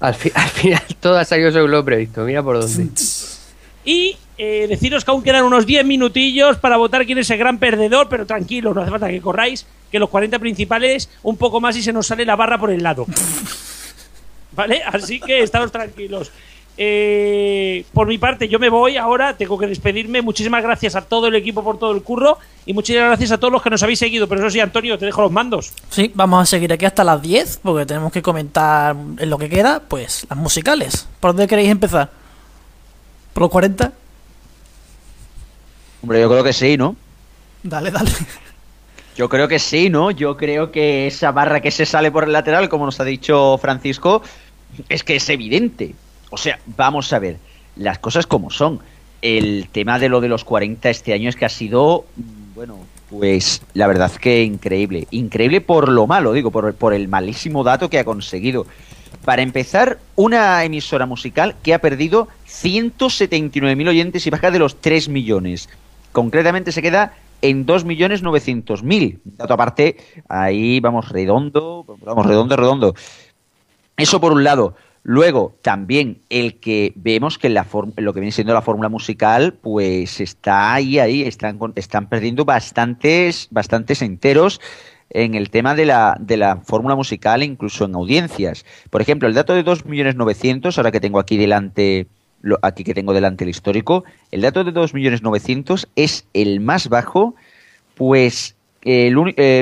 al, 0.00 0.14
final 0.14 0.82
todo 0.98 1.18
ha 1.18 1.24
salido 1.24 1.52
según 1.52 1.70
lo 1.70 1.84
previsto, 1.84 2.24
mira 2.24 2.42
por 2.42 2.60
dónde. 2.60 2.88
Y 3.90 4.16
eh, 4.38 4.66
deciros 4.68 5.04
que 5.04 5.10
aún 5.10 5.20
quedan 5.20 5.44
unos 5.44 5.66
10 5.66 5.84
minutillos 5.84 6.58
para 6.58 6.76
votar 6.76 7.04
quién 7.06 7.18
es 7.18 7.28
el 7.30 7.38
gran 7.38 7.58
perdedor, 7.58 8.08
pero 8.08 8.24
tranquilos, 8.24 8.72
no 8.72 8.82
hace 8.82 8.90
falta 8.92 9.08
que 9.08 9.20
corráis, 9.20 9.66
que 9.90 9.98
los 9.98 10.08
40 10.08 10.38
principales 10.38 11.10
un 11.24 11.36
poco 11.36 11.60
más 11.60 11.76
y 11.76 11.82
se 11.82 11.92
nos 11.92 12.06
sale 12.06 12.24
la 12.24 12.36
barra 12.36 12.56
por 12.56 12.70
el 12.70 12.84
lado. 12.84 13.04
¿Vale? 14.52 14.80
Así 14.86 15.18
que 15.18 15.42
estamos 15.42 15.72
tranquilos. 15.72 16.30
Eh, 16.76 17.84
por 17.92 18.06
mi 18.06 18.16
parte, 18.16 18.46
yo 18.46 18.60
me 18.60 18.68
voy 18.68 18.96
ahora, 18.96 19.36
tengo 19.36 19.58
que 19.58 19.66
despedirme. 19.66 20.22
Muchísimas 20.22 20.62
gracias 20.62 20.94
a 20.94 21.02
todo 21.02 21.26
el 21.26 21.34
equipo 21.34 21.64
por 21.64 21.80
todo 21.80 21.90
el 21.90 22.04
curro 22.04 22.38
y 22.64 22.72
muchísimas 22.74 23.08
gracias 23.08 23.32
a 23.32 23.38
todos 23.38 23.52
los 23.52 23.60
que 23.60 23.70
nos 23.70 23.82
habéis 23.82 23.98
seguido. 23.98 24.28
Pero 24.28 24.42
eso 24.42 24.50
sí, 24.50 24.60
Antonio, 24.60 24.96
te 25.00 25.06
dejo 25.06 25.20
los 25.22 25.32
mandos. 25.32 25.72
Sí, 25.88 26.12
vamos 26.14 26.42
a 26.44 26.46
seguir 26.46 26.72
aquí 26.72 26.84
hasta 26.84 27.02
las 27.02 27.20
10 27.20 27.58
porque 27.64 27.86
tenemos 27.86 28.12
que 28.12 28.22
comentar 28.22 28.94
en 29.18 29.28
lo 29.28 29.36
que 29.36 29.48
queda, 29.48 29.82
pues 29.88 30.28
las 30.30 30.38
musicales. 30.38 31.08
¿Por 31.18 31.30
dónde 31.32 31.48
queréis 31.48 31.70
empezar? 31.70 32.19
¿Por 33.40 33.46
los 33.46 33.52
40? 33.52 33.92
Hombre, 36.02 36.20
yo 36.20 36.28
creo 36.28 36.44
que 36.44 36.52
sí, 36.52 36.76
¿no? 36.76 36.94
Dale, 37.62 37.90
dale. 37.90 38.10
Yo 39.16 39.30
creo 39.30 39.48
que 39.48 39.58
sí, 39.58 39.88
¿no? 39.88 40.10
Yo 40.10 40.36
creo 40.36 40.70
que 40.70 41.06
esa 41.06 41.32
barra 41.32 41.62
que 41.62 41.70
se 41.70 41.86
sale 41.86 42.10
por 42.10 42.24
el 42.24 42.32
lateral, 42.32 42.68
como 42.68 42.84
nos 42.84 43.00
ha 43.00 43.04
dicho 43.04 43.56
Francisco, 43.56 44.20
es 44.90 45.04
que 45.04 45.16
es 45.16 45.26
evidente. 45.30 45.94
O 46.28 46.36
sea, 46.36 46.58
vamos 46.66 47.14
a 47.14 47.18
ver, 47.18 47.38
las 47.76 47.98
cosas 47.98 48.26
como 48.26 48.50
son. 48.50 48.80
El 49.22 49.70
tema 49.72 49.98
de 49.98 50.10
lo 50.10 50.20
de 50.20 50.28
los 50.28 50.44
40 50.44 50.90
este 50.90 51.14
año 51.14 51.30
es 51.30 51.36
que 51.36 51.46
ha 51.46 51.48
sido, 51.48 52.04
mm, 52.16 52.54
bueno, 52.54 52.76
Pues 53.08 53.62
la 53.72 53.86
verdad 53.86 54.12
que 54.12 54.42
increíble. 54.42 55.08
Increíble 55.12 55.62
por 55.62 55.88
lo 55.88 56.06
malo, 56.06 56.34
digo, 56.34 56.50
por, 56.50 56.74
por 56.74 56.92
el 56.92 57.08
malísimo 57.08 57.64
dato 57.64 57.88
que 57.88 57.98
ha 57.98 58.04
conseguido. 58.04 58.66
Para 59.24 59.42
empezar, 59.42 59.98
una 60.16 60.64
emisora 60.64 61.06
musical 61.06 61.56
que 61.62 61.74
ha 61.74 61.80
perdido 61.80 62.28
179.000 62.48 63.88
oyentes 63.88 64.26
y 64.26 64.30
baja 64.30 64.50
de 64.50 64.58
los 64.58 64.80
3 64.80 65.08
millones. 65.08 65.68
Concretamente 66.12 66.72
se 66.72 66.82
queda 66.82 67.14
en 67.42 67.66
2.900.000. 67.66 69.20
Dato 69.24 69.54
aparte, 69.54 69.96
ahí 70.28 70.80
vamos 70.80 71.08
redondo, 71.10 71.84
vamos 72.02 72.26
redondo, 72.26 72.56
redondo. 72.56 72.94
Eso 73.96 74.20
por 74.20 74.32
un 74.32 74.44
lado. 74.44 74.74
Luego, 75.02 75.56
también 75.62 76.20
el 76.28 76.60
que 76.60 76.92
vemos 76.94 77.38
que 77.38 77.48
la 77.48 77.66
lo 77.96 78.12
que 78.12 78.20
viene 78.20 78.32
siendo 78.32 78.52
la 78.52 78.60
fórmula 78.60 78.90
musical, 78.90 79.54
pues 79.54 80.20
está 80.20 80.74
ahí, 80.74 80.98
ahí, 80.98 81.22
están, 81.22 81.58
están 81.74 82.08
perdiendo 82.08 82.44
bastantes, 82.44 83.48
bastantes 83.50 84.02
enteros 84.02 84.60
en 85.10 85.34
el 85.34 85.50
tema 85.50 85.74
de 85.74 85.86
la, 85.86 86.16
de 86.18 86.36
la 86.36 86.56
fórmula 86.56 86.94
musical, 86.94 87.42
incluso 87.42 87.84
en 87.84 87.94
audiencias. 87.94 88.64
Por 88.90 89.02
ejemplo, 89.02 89.28
el 89.28 89.34
dato 89.34 89.54
de 89.54 89.64
2.900.000, 89.64 90.76
ahora 90.76 90.92
que 90.92 91.00
tengo 91.00 91.18
aquí 91.18 91.36
delante, 91.36 92.06
lo, 92.40 92.58
aquí 92.62 92.84
que 92.84 92.94
tengo 92.94 93.12
delante 93.12 93.44
el 93.44 93.50
histórico, 93.50 94.04
el 94.30 94.42
dato 94.42 94.64
de 94.64 94.72
2.900.000 94.72 95.88
es 95.96 96.26
el 96.32 96.60
más 96.60 96.88
bajo, 96.88 97.34
pues 97.96 98.54
el, 98.82 99.16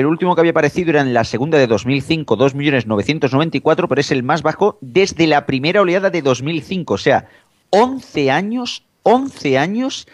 último 0.05 0.35
que 0.35 0.41
había 0.41 0.51
aparecido 0.51 0.91
era 0.91 1.01
en 1.01 1.13
la 1.13 1.23
segunda 1.23 1.57
de 1.57 1.67
2005, 1.67 2.37
2.994.000, 2.37 3.87
pero 3.87 4.01
es 4.01 4.11
el 4.11 4.23
más 4.23 4.43
bajo 4.43 4.77
desde 4.81 5.27
la 5.27 5.45
primera 5.45 5.81
oleada 5.81 6.09
de 6.09 6.21
2005. 6.21 6.93
O 6.93 6.97
sea, 6.97 7.27
11 7.71 8.31
años, 8.31 8.83
11 9.03 9.57
años 9.57 10.07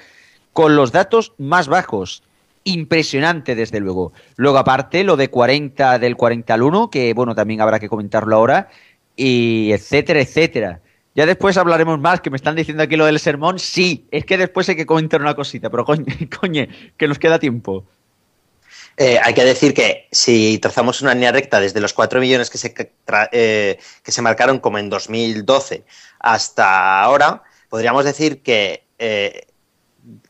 con 0.53 0.75
los 0.75 0.91
datos 0.91 1.33
más 1.37 1.67
bajos. 1.67 2.23
Impresionante, 2.67 3.53
desde 3.53 3.79
luego. 3.79 4.11
Luego, 4.37 4.57
aparte, 4.57 5.03
lo 5.03 5.15
de 5.17 5.29
40 5.29 5.99
del 5.99 6.17
40 6.17 6.51
al 6.51 6.63
1, 6.63 6.89
que 6.89 7.13
bueno, 7.13 7.35
también 7.35 7.61
habrá 7.61 7.79
que 7.79 7.87
comentarlo 7.87 8.35
ahora, 8.35 8.69
y 9.15 9.71
etcétera, 9.71 10.19
etcétera. 10.19 10.81
Ya 11.13 11.27
después 11.27 11.57
hablaremos 11.57 11.99
más, 11.99 12.21
que 12.21 12.31
me 12.31 12.37
están 12.37 12.55
diciendo 12.55 12.81
aquí 12.81 12.95
lo 12.95 13.05
del 13.05 13.19
sermón. 13.19 13.59
Sí, 13.59 14.07
es 14.09 14.25
que 14.25 14.37
después 14.37 14.67
hay 14.67 14.75
que 14.75 14.87
comentar 14.87 15.21
una 15.21 15.35
cosita, 15.35 15.69
pero 15.69 15.85
coño, 15.85 16.05
coño 16.41 16.65
que 16.97 17.07
nos 17.07 17.19
queda 17.19 17.37
tiempo. 17.37 17.85
Eh, 18.97 19.19
hay 19.21 19.35
que 19.35 19.43
decir 19.43 19.75
que 19.75 20.07
si 20.11 20.57
trazamos 20.57 21.01
una 21.01 21.13
línea 21.13 21.31
recta 21.31 21.59
desde 21.59 21.81
los 21.81 21.93
4 21.93 22.19
millones 22.19 22.49
que 22.49 22.57
se, 22.57 22.73
eh, 23.31 23.77
que 24.03 24.11
se 24.11 24.21
marcaron 24.23 24.59
como 24.59 24.79
en 24.79 24.89
2012 24.89 25.83
hasta 26.19 27.03
ahora, 27.03 27.43
podríamos 27.69 28.05
decir 28.05 28.41
que 28.41 28.85
eh, 28.97 29.47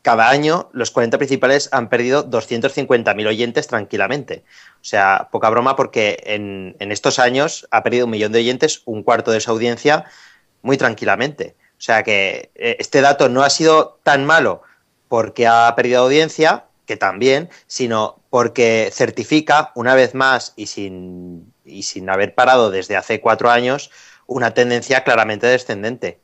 cada 0.02 0.28
año 0.30 0.70
los 0.72 0.90
40 0.90 1.18
principales 1.18 1.68
han 1.72 1.88
perdido 1.88 2.28
250.000 2.28 3.26
oyentes 3.26 3.66
tranquilamente. 3.66 4.44
O 4.80 4.84
sea, 4.84 5.28
poca 5.30 5.50
broma 5.50 5.76
porque 5.76 6.22
en, 6.24 6.76
estos 6.78 7.18
años 7.18 7.66
ha 7.70 7.82
perdido 7.82 8.06
un 8.06 8.12
millón 8.12 8.32
de 8.32 8.38
oyentes, 8.38 8.82
un 8.84 9.02
cuarto 9.02 9.30
de 9.30 9.40
su 9.40 9.50
audiencia, 9.50 10.04
muy 10.62 10.76
tranquilamente. 10.76 11.56
O 11.78 11.80
sea 11.80 12.02
que 12.02 12.50
este 12.54 13.00
dato 13.00 13.28
no 13.28 13.42
ha 13.42 13.50
sido 13.50 13.98
tan 14.02 14.24
malo 14.24 14.62
porque 15.08 15.46
ha 15.46 15.72
perdido 15.76 16.02
audiencia, 16.02 16.64
que 16.86 16.96
también, 16.96 17.50
sino 17.66 18.20
porque 18.30 18.90
certifica, 18.92 19.72
una 19.74 19.94
vez 19.94 20.14
más 20.14 20.52
y 20.56 20.66
sin, 20.66 21.52
y 21.64 21.82
sin 21.82 22.08
haber 22.08 22.34
parado 22.34 22.70
desde 22.70 22.96
hace 22.96 23.20
cuatro 23.20 23.50
años, 23.50 23.90
una 24.26 24.54
tendencia 24.54 25.04
claramente 25.04 25.46
descendente. 25.46 26.20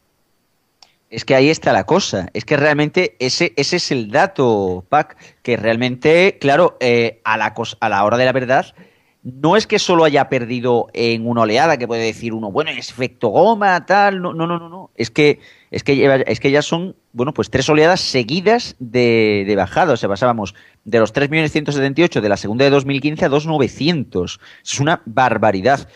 Es 1.12 1.26
que 1.26 1.34
ahí 1.34 1.50
está 1.50 1.74
la 1.74 1.84
cosa. 1.84 2.30
Es 2.32 2.46
que 2.46 2.56
realmente 2.56 3.16
ese, 3.18 3.52
ese 3.56 3.76
es 3.76 3.92
el 3.92 4.10
dato, 4.10 4.86
Pac, 4.88 5.18
que 5.42 5.58
realmente, 5.58 6.38
claro, 6.40 6.78
eh, 6.80 7.20
a, 7.22 7.36
la 7.36 7.52
a 7.80 7.88
la 7.90 8.04
hora 8.04 8.16
de 8.16 8.24
la 8.24 8.32
verdad, 8.32 8.74
no 9.22 9.58
es 9.58 9.66
que 9.66 9.78
solo 9.78 10.04
haya 10.04 10.30
perdido 10.30 10.88
en 10.94 11.28
una 11.28 11.42
oleada, 11.42 11.76
que 11.76 11.86
puede 11.86 12.02
decir 12.02 12.32
uno, 12.32 12.50
bueno, 12.50 12.70
es 12.70 12.88
efecto 12.88 13.28
goma, 13.28 13.84
tal. 13.84 14.22
No, 14.22 14.32
no, 14.32 14.46
no, 14.46 14.70
no. 14.70 14.90
Es 14.96 15.10
que 15.10 15.40
es 15.70 15.84
que, 15.84 16.24
es 16.26 16.40
que 16.40 16.50
ya 16.50 16.62
son, 16.62 16.96
bueno, 17.12 17.34
pues 17.34 17.50
tres 17.50 17.68
oleadas 17.68 18.00
seguidas 18.00 18.74
de, 18.78 19.44
de 19.46 19.54
bajada. 19.54 19.92
O 19.92 19.96
sea, 19.98 20.08
pasábamos 20.08 20.54
de 20.84 20.98
los 20.98 21.12
3.178 21.12 22.22
de 22.22 22.28
la 22.30 22.38
segunda 22.38 22.64
de 22.64 22.70
2015 22.70 23.26
a 23.26 23.28
2.900. 23.28 24.40
Es 24.64 24.80
una 24.80 25.02
barbaridad. 25.04 25.90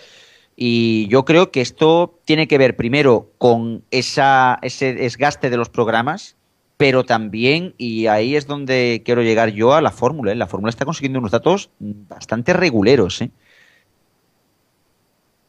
Y 0.57 1.07
yo 1.09 1.27
creo 1.27 1.51
que 1.51 1.61
esto 1.61 2.19
tiene 2.25 2.49
que 2.49 2.57
ver 2.57 2.77
primero 2.77 3.31
con 3.37 3.85
esa, 3.91 4.59
ese 4.63 4.95
desgaste 4.95 5.51
de 5.51 5.59
los 5.59 5.69
programas, 5.69 6.37
pero 6.79 7.05
también, 7.05 7.75
y 7.77 8.07
ahí 8.07 8.37
es 8.37 8.47
donde 8.47 9.03
quiero 9.05 9.23
llegar 9.23 9.51
yo 9.51 9.75
a 9.75 9.83
la 9.83 9.91
fórmula. 9.91 10.33
¿eh? 10.33 10.35
La 10.35 10.47
fórmula 10.47 10.71
está 10.71 10.87
consiguiendo 10.87 11.19
unos 11.19 11.31
datos 11.31 11.71
bastante 11.79 12.55
reguleros. 12.55 13.21
¿eh? 13.21 13.31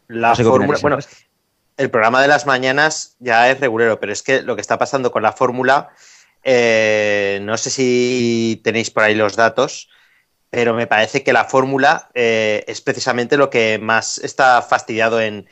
La 0.10 0.36
fórmula, 0.36 0.78
bueno, 0.82 1.00
el 1.78 1.90
programa 1.90 2.22
de 2.22 2.28
las 2.28 2.46
mañanas 2.46 3.16
ya 3.20 3.50
es 3.50 3.60
regulero, 3.62 4.00
pero 4.00 4.12
es 4.12 4.24
que 4.24 4.42
lo 4.42 4.56
que 4.56 4.62
está 4.62 4.78
pasando 4.78 5.12
con 5.12 5.24
la 5.24 5.32
fórmula, 5.32 5.90
eh, 6.44 7.40
no 7.44 7.58
sé 7.58 7.70
si 7.70 8.60
tenéis 8.64 8.92
por 8.92 9.04
ahí 9.04 9.16
los 9.16 9.36
datos, 9.36 9.90
pero 10.49 10.74
me 10.74 10.88
parece 10.88 11.24
que 11.24 11.34
la 11.34 11.45
fórmula 11.45 12.10
eh, 12.14 12.64
es 12.68 12.82
precisamente 12.82 13.38
lo 13.38 13.49
que 13.49 13.80
más 13.80 14.18
está 14.19 14.61
fastidiado 14.61 15.19
en, 15.22 15.48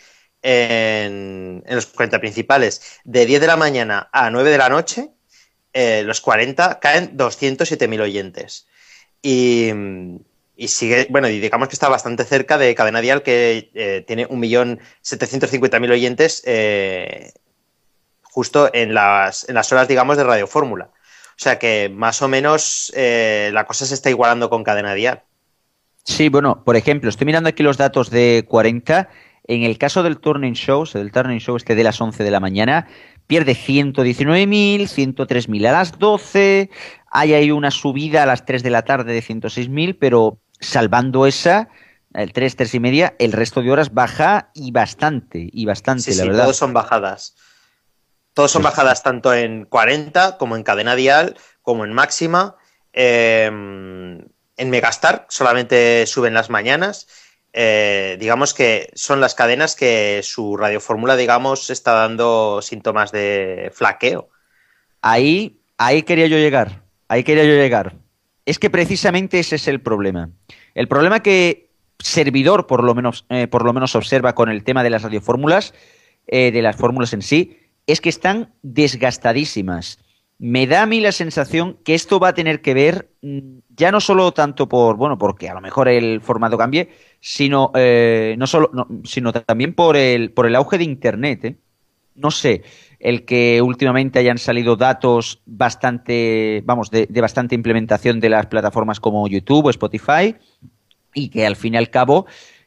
los 1.68 1.88
40 1.88 2.20
principales. 2.20 3.00
De 3.04 3.26
10 3.26 3.42
de 3.42 3.48
la 3.48 3.58
mañana 3.58 4.10
a 4.12 4.30
9 4.30 4.52
de 4.52 4.58
la 4.58 4.70
noche, 4.70 5.10
eh, 5.74 6.04
los 6.04 6.22
40 6.22 6.80
caen 6.80 7.18
207.000 7.18 8.02
oyentes. 8.02 8.68
Y, 9.22 9.72
sigue, 10.68 11.08
bueno, 11.10 11.28
digamos 11.28 11.68
que 11.68 11.76
está 11.76 11.90
bastante 11.90 12.24
cerca 12.26 12.58
de 12.58 12.76
Cadena 12.76 13.02
Dial, 13.02 13.24
que 13.24 13.72
eh, 13.74 14.04
tiene 14.06 14.28
1.750.000 14.30 15.92
oyentes 15.92 16.44
eh, 16.46 17.34
justo 18.22 18.70
en 18.74 18.94
las, 18.94 19.50
en 19.50 19.56
las 19.56 19.72
horas, 19.72 19.88
digamos, 19.88 20.16
de 20.18 20.24
Radio 20.24 20.46
Fórmula. 20.46 20.92
O 21.36 21.44
sea 21.44 21.60
que 21.60 21.90
más 21.94 22.22
o 22.22 22.28
menos 22.28 22.92
eh, 22.96 23.50
la 23.54 23.66
cosa 23.66 23.86
se 23.86 23.94
está 23.94 24.10
igualando 24.10 24.50
con 24.50 24.64
Cadena 24.64 24.94
Dial. 24.94 25.24
Sí, 26.06 26.30
bueno, 26.30 26.64
por 26.64 26.76
ejemplo, 26.76 27.10
estoy 27.10 27.26
mirando 27.26 27.50
aquí 27.50 27.64
los 27.64 27.78
datos 27.78 28.10
de 28.10 28.46
40. 28.48 29.10
En 29.48 29.64
el 29.64 29.78
caso 29.78 30.02
del 30.02 30.20
Turning 30.20 30.54
Show, 30.54 30.86
del 30.94 31.12
Turning 31.12 31.40
Show 31.40 31.58
este 31.58 31.76
de 31.76 31.84
las 31.84 32.00
11 32.00 32.24
de 32.24 32.32
la 32.32 32.40
mañana, 32.40 32.88
pierde 33.28 33.54
119.000, 33.54 34.88
103.000 34.88 35.68
a 35.68 35.72
las 35.72 36.00
12, 36.00 36.70
hay 37.12 37.34
ahí 37.34 37.52
una 37.52 37.72
subida 37.72 38.24
a 38.24 38.26
las 38.26 38.46
3 38.46 38.64
de 38.64 38.70
la 38.70 38.84
tarde 38.84 39.14
de 39.14 39.22
106.000, 39.22 39.98
pero 40.00 40.40
salvando 40.60 41.26
esa, 41.26 41.70
el 42.14 42.34
3, 42.34 42.56
3 42.56 42.76
y 42.76 42.80
media, 42.80 43.16
el 43.20 43.34
resto 43.34 43.62
de 43.62 43.72
horas 43.72 43.94
baja 43.94 44.52
y 44.54 44.72
bastante, 44.72 45.50
y 45.52 45.66
bastante, 45.66 46.16
la 46.16 46.26
verdad. 46.26 46.44
Todos 46.44 46.58
son 46.58 46.74
bajadas. 46.74 47.36
Todos 48.36 48.52
son 48.52 48.64
bajadas 48.64 49.02
tanto 49.02 49.34
en 49.34 49.64
40 49.64 50.38
como 50.38 50.58
en 50.58 50.64
cadena 50.64 50.98
dial, 50.98 51.38
como 51.62 51.86
en 51.86 51.94
máxima. 51.94 52.58
Em, 52.92 54.20
en 54.58 54.70
Megastar 54.70 55.26
solamente 55.30 56.06
suben 56.06 56.34
las 56.34 56.50
mañanas. 56.50 57.08
Eh, 57.54 58.18
digamos 58.20 58.54
que 58.54 58.90
son 58.94 59.22
las 59.22 59.36
cadenas 59.36 59.78
que 59.78 60.20
su 60.22 60.58
radiofórmula, 60.58 61.16
digamos, 61.16 61.70
está 61.70 61.94
dando 61.94 62.62
síntomas 62.62 63.14
de 63.14 63.72
flaqueo. 63.74 64.28
Ahí, 65.02 65.62
ahí 65.78 66.04
quería 66.04 66.28
yo 66.28 66.36
llegar. 66.36 66.84
Ahí 67.08 67.24
quería 67.24 67.46
yo 67.46 67.54
llegar. 67.54 67.96
Es 68.46 68.60
que 68.60 68.70
precisamente 68.70 69.40
ese 69.40 69.56
es 69.56 69.70
el 69.70 69.80
problema. 69.80 70.30
El 70.74 70.90
problema 70.90 71.22
que 71.24 71.70
servidor 72.00 72.68
por 72.68 72.84
lo 72.84 72.94
menos, 72.96 73.26
eh, 73.30 73.48
por 73.48 73.64
lo 73.64 73.72
menos 73.72 73.96
observa 73.96 74.36
con 74.36 74.50
el 74.50 74.66
tema 74.66 74.84
de 74.84 74.90
las 74.90 75.04
radiofórmulas, 75.04 75.74
eh, 76.28 76.52
de 76.52 76.62
las 76.62 76.76
fórmulas 76.76 77.14
en 77.14 77.22
sí, 77.22 77.65
es 77.88 78.02
que 78.02 78.10
están 78.10 78.54
desgastadísimas. 78.62 80.00
Me 80.38 80.68
da 80.68 80.84
a 80.84 80.86
mí 80.86 81.00
la 81.00 81.12
sensación 81.12 81.78
que 81.86 81.96
esto 81.96 82.20
va 82.20 82.30
a 82.30 82.34
tener 82.34 82.62
que 82.62 82.74
ver 82.74 83.10
mm, 83.22 83.60
ya 83.70 83.92
no 83.92 84.02
solo 84.02 84.32
tanto 84.32 84.68
por, 84.68 84.98
bueno, 84.98 85.18
porque 85.18 85.50
a 85.50 85.54
lo 85.54 85.62
mejor 85.62 85.88
el 85.88 86.22
formato 86.22 86.58
cambie, 86.58 86.90
sino, 87.20 87.72
eh, 87.76 88.36
no 88.38 88.48
solo, 88.48 88.70
sino 89.04 89.32
también 89.34 89.74
por 89.74 89.98
el, 89.98 90.32
por 90.32 90.46
el 90.46 90.56
auge 90.56 90.78
de 90.78 90.84
Internet. 90.84 91.58
No 92.16 92.32
sé, 92.32 92.64
el 93.00 93.26
que 93.26 93.62
últimamente 93.62 94.20
hayan 94.20 94.38
salido 94.38 94.76
datos 94.76 95.42
bastante, 95.46 96.64
vamos, 96.66 96.90
de, 96.90 97.08
bastante 97.22 97.56
implementación 97.56 98.20
de 98.20 98.30
las 98.30 98.46
plataformas 98.48 99.00
como 99.00 99.28
YouTube 99.28 99.66
o 99.66 99.70
Spotify 99.70 100.36
y 101.14 101.30
que 101.30 101.46
al 101.46 101.56
fin 101.56 101.74
y 101.74 101.78
al 101.78 101.90
cabo 101.90 102.26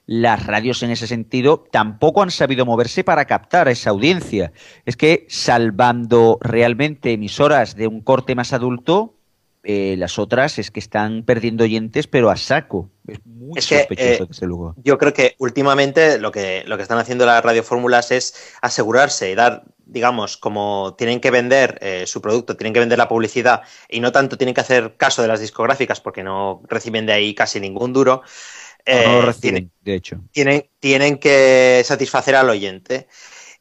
las 0.09 0.47
radios 0.47 0.82
en 0.82 0.90
ese 0.90 1.06
sentido 1.06 1.66
tampoco 1.70 2.22
han 2.22 2.30
sabido 2.30 2.64
moverse 2.64 3.05
para 3.05 3.26
captar 3.26 3.68
a 3.68 3.72
esa 3.72 3.90
audiencia. 3.90 4.52
Es 4.86 4.97
que 4.97 5.26
salvando 5.28 6.39
realmente 6.40 7.12
emisoras 7.12 7.76
de 7.76 7.89
un 7.89 8.01
corte 8.01 8.35
más 8.35 8.55
adulto, 8.55 9.16
eh, 9.64 9.97
las 9.98 10.18
otras 10.18 10.59
es 10.59 10.70
que 10.70 10.80
están 10.80 11.24
perdiendo 11.24 11.64
oyentes, 11.64 12.06
pero 12.06 12.30
a 12.30 12.36
saco. 12.36 12.89
Es 13.06 13.18
muy 13.26 13.60
sospechoso, 13.60 14.24
eh, 14.24 14.26
desde 14.26 14.47
luego. 14.47 14.74
Yo 14.82 14.97
creo 14.97 15.12
que 15.12 15.35
últimamente 15.39 16.18
lo 16.18 16.32
que, 16.32 16.64
lo 16.66 16.78
que 16.78 16.85
están 16.85 16.98
haciendo 16.98 17.26
las 17.26 17.44
radiofórmulas 17.44 18.10
es 18.10 18.35
asegurarse 18.62 19.30
y 19.30 19.35
dar 19.35 19.64
digamos, 19.89 20.36
como 20.36 20.94
tienen 20.98 21.18
que 21.18 21.30
vender 21.30 21.78
eh, 21.80 22.05
su 22.06 22.20
producto, 22.20 22.56
tienen 22.56 22.74
que 22.74 22.80
vender 22.80 22.98
la 22.98 23.09
publicidad 23.09 23.62
y 23.89 24.01
no 24.01 24.12
tanto 24.12 24.36
tienen 24.36 24.55
que 24.55 24.60
hacer 24.60 24.97
caso 24.98 25.22
de 25.22 25.28
las 25.28 25.40
discográficas 25.40 26.01
porque 26.01 26.22
no 26.22 26.62
reciben 26.68 27.06
de 27.06 27.14
ahí 27.14 27.35
casi 27.35 27.59
ningún 27.59 27.94
duro, 27.94 28.22
no 28.89 29.12
lo 29.20 29.23
reciben, 29.23 29.70
de 29.82 29.94
hecho. 29.94 30.20
Tienen, 30.32 30.69
tienen 30.81 31.19
que 31.19 31.82
satisfacer 31.85 32.35
al 32.35 32.51
oyente. 32.51 33.09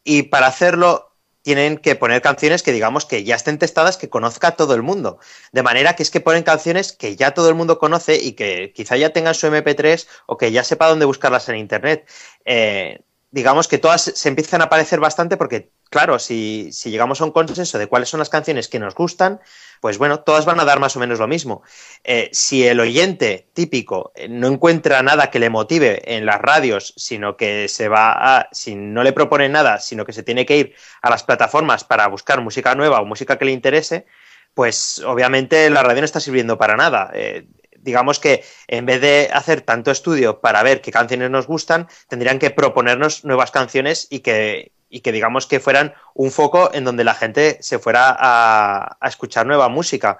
Y 0.03 0.23
para 0.23 0.47
hacerlo 0.47 1.07
tienen 1.47 1.77
que 1.77 1.95
poner 1.95 2.21
canciones 2.21 2.61
que 2.61 2.73
digamos 2.73 3.05
que 3.05 3.23
ya 3.23 3.35
estén 3.35 3.57
testadas, 3.57 3.95
que 3.95 4.09
conozca 4.09 4.57
todo 4.57 4.73
el 4.73 4.83
mundo. 4.83 5.19
De 5.53 5.63
manera 5.63 5.95
que 5.95 6.03
es 6.03 6.11
que 6.11 6.19
ponen 6.19 6.43
canciones 6.43 6.91
que 6.91 7.15
ya 7.15 7.31
todo 7.31 7.47
el 7.47 7.55
mundo 7.55 7.79
conoce 7.79 8.21
y 8.21 8.33
que 8.33 8.73
quizá 8.75 8.97
ya 8.97 9.11
tengan 9.11 9.33
su 9.33 9.47
MP3 9.47 10.07
o 10.25 10.35
que 10.35 10.51
ya 10.51 10.65
sepa 10.65 10.89
dónde 10.89 11.05
buscarlas 11.05 11.47
en 11.47 11.55
Internet. 11.55 12.05
Eh, 12.43 12.99
digamos 13.31 13.69
que 13.69 13.77
todas 13.77 14.01
se 14.01 14.27
empiezan 14.27 14.59
a 14.61 14.65
aparecer 14.65 14.99
bastante 14.99 15.37
porque, 15.37 15.71
claro, 15.89 16.19
si, 16.19 16.69
si, 16.73 16.91
llegamos 16.91 17.21
a 17.21 17.23
un 17.23 17.31
consenso 17.31 17.77
de 17.77 17.87
cuáles 17.87 18.09
son 18.09 18.19
las 18.19 18.29
canciones 18.29 18.67
que 18.67 18.79
nos 18.79 18.93
gustan, 18.93 19.39
pues 19.81 19.97
bueno, 19.97 20.21
todas 20.21 20.45
van 20.45 20.59
a 20.59 20.65
dar 20.65 20.79
más 20.79 20.95
o 20.95 20.99
menos 20.99 21.19
lo 21.19 21.27
mismo. 21.27 21.63
Eh, 22.03 22.29
si 22.31 22.65
el 22.65 22.79
oyente 22.79 23.47
típico 23.53 24.11
eh, 24.15 24.27
no 24.29 24.47
encuentra 24.47 25.01
nada 25.03 25.29
que 25.29 25.39
le 25.39 25.49
motive 25.49 26.01
en 26.15 26.25
las 26.25 26.41
radios, 26.41 26.93
sino 26.97 27.37
que 27.37 27.67
se 27.67 27.87
va 27.87 28.37
a, 28.37 28.49
si 28.51 28.75
no 28.75 29.03
le 29.03 29.13
propone 29.13 29.49
nada, 29.49 29.79
sino 29.79 30.05
que 30.05 30.13
se 30.13 30.23
tiene 30.23 30.45
que 30.45 30.57
ir 30.57 30.75
a 31.01 31.09
las 31.09 31.23
plataformas 31.23 31.83
para 31.83 32.07
buscar 32.07 32.41
música 32.41 32.75
nueva 32.75 33.01
o 33.01 33.05
música 33.05 33.37
que 33.37 33.45
le 33.45 33.51
interese, 33.51 34.05
pues 34.53 34.99
obviamente 35.05 35.69
la 35.69 35.83
radio 35.83 36.01
no 36.01 36.05
está 36.05 36.19
sirviendo 36.19 36.57
para 36.57 36.75
nada. 36.75 37.11
Eh, 37.13 37.47
digamos 37.77 38.19
que 38.19 38.43
en 38.67 38.85
vez 38.85 39.01
de 39.01 39.29
hacer 39.31 39.61
tanto 39.61 39.91
estudio 39.91 40.41
para 40.41 40.63
ver 40.63 40.81
qué 40.81 40.91
canciones 40.91 41.29
nos 41.29 41.47
gustan, 41.47 41.87
tendrían 42.09 42.39
que 42.39 42.49
proponernos 42.49 43.23
nuevas 43.23 43.51
canciones 43.51 44.07
y 44.09 44.19
que, 44.19 44.71
y 44.89 45.01
que 45.01 45.11
digamos 45.11 45.47
que 45.47 45.59
fueran 45.59 45.93
un 46.13 46.31
foco 46.31 46.69
en 46.73 46.83
donde 46.83 47.03
la 47.03 47.13
gente 47.13 47.57
se 47.61 47.79
fuera 47.79 48.15
a, 48.17 48.97
escuchar 49.07 49.45
nueva 49.45 49.69
música. 49.69 50.19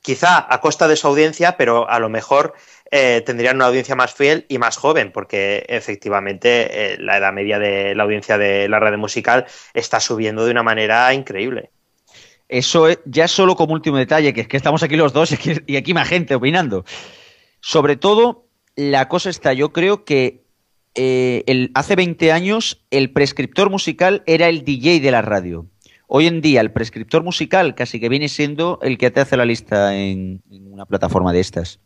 Quizá 0.00 0.46
a 0.52 0.60
costa 0.60 0.86
de 0.86 0.96
su 0.96 1.06
audiencia, 1.06 1.56
pero 1.56 1.88
a 1.88 1.98
lo 1.98 2.10
mejor 2.10 2.54
eh, 2.90 3.22
tendrían 3.24 3.56
una 3.56 3.66
audiencia 3.66 3.96
más 3.96 4.12
fiel 4.12 4.44
y 4.48 4.58
más 4.58 4.76
joven, 4.76 5.12
porque 5.12 5.64
efectivamente 5.68 6.92
eh, 6.94 6.96
la 6.98 7.16
edad 7.16 7.32
media 7.32 7.58
de 7.58 7.94
la 7.94 8.02
audiencia 8.02 8.36
de 8.36 8.68
la 8.68 8.80
radio 8.80 8.98
musical 8.98 9.46
está 9.72 10.00
subiendo 10.00 10.44
de 10.44 10.50
una 10.50 10.62
manera 10.62 11.12
increíble. 11.14 11.70
Eso 12.48 12.88
es, 12.88 12.98
ya 13.06 13.26
solo 13.28 13.56
como 13.56 13.72
último 13.72 13.96
detalle, 13.96 14.34
que 14.34 14.42
es 14.42 14.48
que 14.48 14.56
estamos 14.56 14.82
aquí 14.82 14.96
los 14.96 15.12
dos 15.12 15.34
y 15.66 15.76
aquí, 15.76 15.94
más 15.94 16.08
gente 16.08 16.34
opinando. 16.34 16.84
Sobre 17.60 17.96
todo, 17.96 18.46
la 18.76 19.08
cosa 19.08 19.30
está, 19.30 19.52
yo 19.54 19.72
creo 19.72 20.04
que 20.04 20.43
eh, 20.94 21.42
el, 21.46 21.70
hace 21.74 21.96
20 21.96 22.30
años 22.30 22.84
el 22.90 23.10
prescriptor 23.10 23.70
musical 23.70 24.22
era 24.26 24.48
el 24.48 24.64
DJ 24.64 25.00
de 25.00 25.10
la 25.10 25.22
radio. 25.22 25.66
Hoy 26.06 26.26
en 26.26 26.40
día 26.40 26.60
el 26.60 26.70
prescriptor 26.70 27.24
musical 27.24 27.74
casi 27.74 27.98
que 27.98 28.08
viene 28.08 28.28
siendo 28.28 28.78
el 28.82 28.98
que 28.98 29.10
te 29.10 29.20
hace 29.20 29.36
la 29.36 29.44
lista 29.44 29.96
en, 29.96 30.42
una 30.50 30.86
plataforma 30.86 31.32
de 31.32 31.40
estas. 31.40 31.80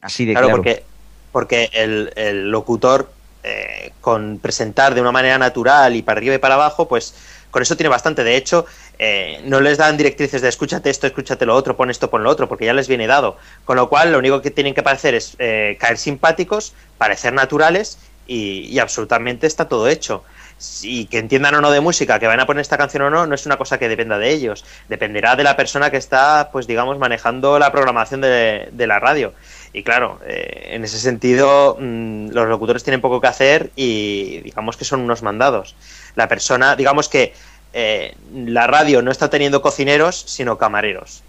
Así 0.00 0.24
de 0.24 0.34
claro. 0.34 0.50
porque, 0.50 0.84
porque 1.32 1.70
el, 1.72 2.50
locutor 2.50 3.10
eh, 3.42 3.92
con 4.00 4.38
presentar 4.38 4.94
de 4.94 5.00
una 5.00 5.10
manera 5.10 5.38
natural 5.38 5.96
y 5.96 6.02
para 6.02 6.18
arriba 6.18 6.34
y 6.36 6.38
para 6.38 6.54
abajo, 6.54 6.86
pues 6.86 7.14
con 7.50 7.62
eso 7.62 7.76
tiene 7.76 7.88
bastante. 7.88 8.22
De 8.22 8.36
hecho, 8.36 8.66
eh, 8.98 9.40
no 9.44 9.60
les 9.60 9.78
dan 9.78 9.96
directrices 9.96 10.42
de 10.42 10.48
escúchate 10.48 10.90
esto, 10.90 11.06
escúchate 11.06 11.46
lo 11.46 11.54
otro, 11.54 11.76
pon 11.76 11.90
esto, 11.90 12.10
pon 12.10 12.22
lo 12.22 12.30
otro, 12.30 12.48
porque 12.48 12.66
ya 12.66 12.72
les 12.72 12.88
viene 12.88 13.06
dado. 13.06 13.36
Con 13.64 13.76
lo 13.76 13.88
cual, 13.88 14.12
lo 14.12 14.18
único 14.18 14.40
que 14.40 14.50
tienen 14.50 14.74
que 14.74 14.82
parecer 14.82 15.14
es 15.14 15.36
eh, 15.38 15.76
caer 15.80 15.98
simpáticos, 15.98 16.74
parecer 16.98 17.32
naturales 17.32 17.98
y, 18.26 18.78
absolutamente 18.78 19.46
está 19.46 19.68
todo 19.68 19.88
hecho. 19.88 20.24
Y 20.82 21.06
que 21.06 21.18
entiendan 21.18 21.56
o 21.56 21.60
no 21.60 21.72
de 21.72 21.80
música, 21.80 22.20
que 22.20 22.28
van 22.28 22.38
a 22.38 22.46
poner 22.46 22.60
esta 22.60 22.78
canción 22.78 23.02
o 23.02 23.10
no, 23.10 23.26
no 23.26 23.34
es 23.34 23.46
una 23.46 23.56
cosa 23.56 23.78
que 23.78 23.88
dependa 23.88 24.16
de 24.18 24.30
ellos. 24.30 24.64
Dependerá 24.88 25.34
de 25.34 25.42
la 25.42 25.56
persona 25.56 25.90
que 25.90 25.96
está, 25.96 26.50
pues 26.52 26.68
digamos, 26.68 26.98
manejando 26.98 27.58
la 27.58 27.72
programación 27.72 28.20
de, 28.20 28.70
la 28.72 29.00
radio. 29.00 29.32
Y 29.72 29.82
claro, 29.82 30.20
eh, 30.26 30.68
en 30.72 30.84
ese 30.84 31.00
sentido, 31.00 31.76
mm, 31.80 32.28
los 32.30 32.48
locutores 32.48 32.84
tienen 32.84 33.00
poco 33.00 33.20
que 33.20 33.26
hacer 33.26 33.70
y 33.74 34.40
digamos 34.42 34.76
que 34.76 34.84
son 34.84 35.00
unos 35.00 35.22
mandados 35.22 35.74
la 36.14 36.28
persona, 36.28 36.76
digamos 36.76 37.08
que 37.08 37.34
eh, 37.72 38.14
la 38.34 38.66
radio 38.66 39.02
no 39.02 39.10
está 39.10 39.30
teniendo 39.30 39.62
cocineros, 39.62 40.24
sino 40.26 40.58
camareros. 40.58 41.22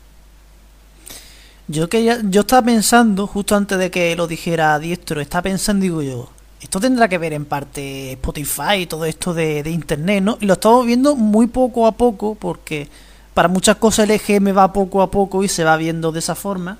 Yo 1.67 1.87
que 1.87 2.19
yo 2.23 2.41
estaba 2.41 2.61
pensando, 2.63 3.25
justo 3.25 3.55
antes 3.55 3.77
de 3.77 3.89
que 3.89 4.15
lo 4.15 4.27
dijera 4.27 4.77
Diestro, 4.79 5.21
estaba 5.21 5.43
pensando, 5.43 5.83
digo 5.83 6.01
yo, 6.01 6.29
esto 6.63 6.79
tendrá 6.79 7.09
que 7.09 7.17
ver 7.17 7.33
en 7.33 7.43
parte 7.43 8.13
Spotify 8.13 8.75
y 8.79 8.85
todo 8.85 9.03
esto 9.03 9.33
de, 9.33 9.69
internet, 9.69 10.23
¿no? 10.23 10.37
Y 10.39 10.45
lo 10.45 10.53
estamos 10.53 10.85
viendo 10.85 11.13
muy 11.13 11.47
poco 11.47 11.85
a 11.87 11.91
poco, 11.91 12.35
porque 12.35 12.87
para 13.33 13.49
muchas 13.49 13.75
cosas 13.75 14.09
el 14.09 14.11
EGM 14.11 14.57
va 14.57 14.71
poco 14.71 15.01
a 15.01 15.11
poco 15.11 15.43
y 15.43 15.49
se 15.49 15.65
va 15.65 15.75
viendo 15.75 16.13
de 16.13 16.19
esa 16.19 16.35
forma. 16.35 16.77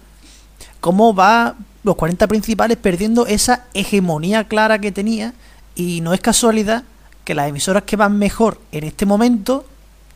Cómo 0.79 1.13
va 1.13 1.55
los 1.83 1.97
40 1.97 2.27
principales 2.27 2.77
perdiendo 2.77 3.27
esa 3.27 3.65
hegemonía 3.73 4.47
clara 4.47 4.79
que 4.79 4.93
tenía. 4.93 5.33
Y 5.75 5.99
no 5.99 6.13
es 6.13 6.21
casualidad 6.21 6.83
que 7.25 7.35
las 7.35 7.49
emisoras 7.49 7.83
que 7.83 7.97
van 7.97 8.17
mejor 8.17 8.61
en 8.71 8.85
este 8.85 9.05
momento, 9.05 9.65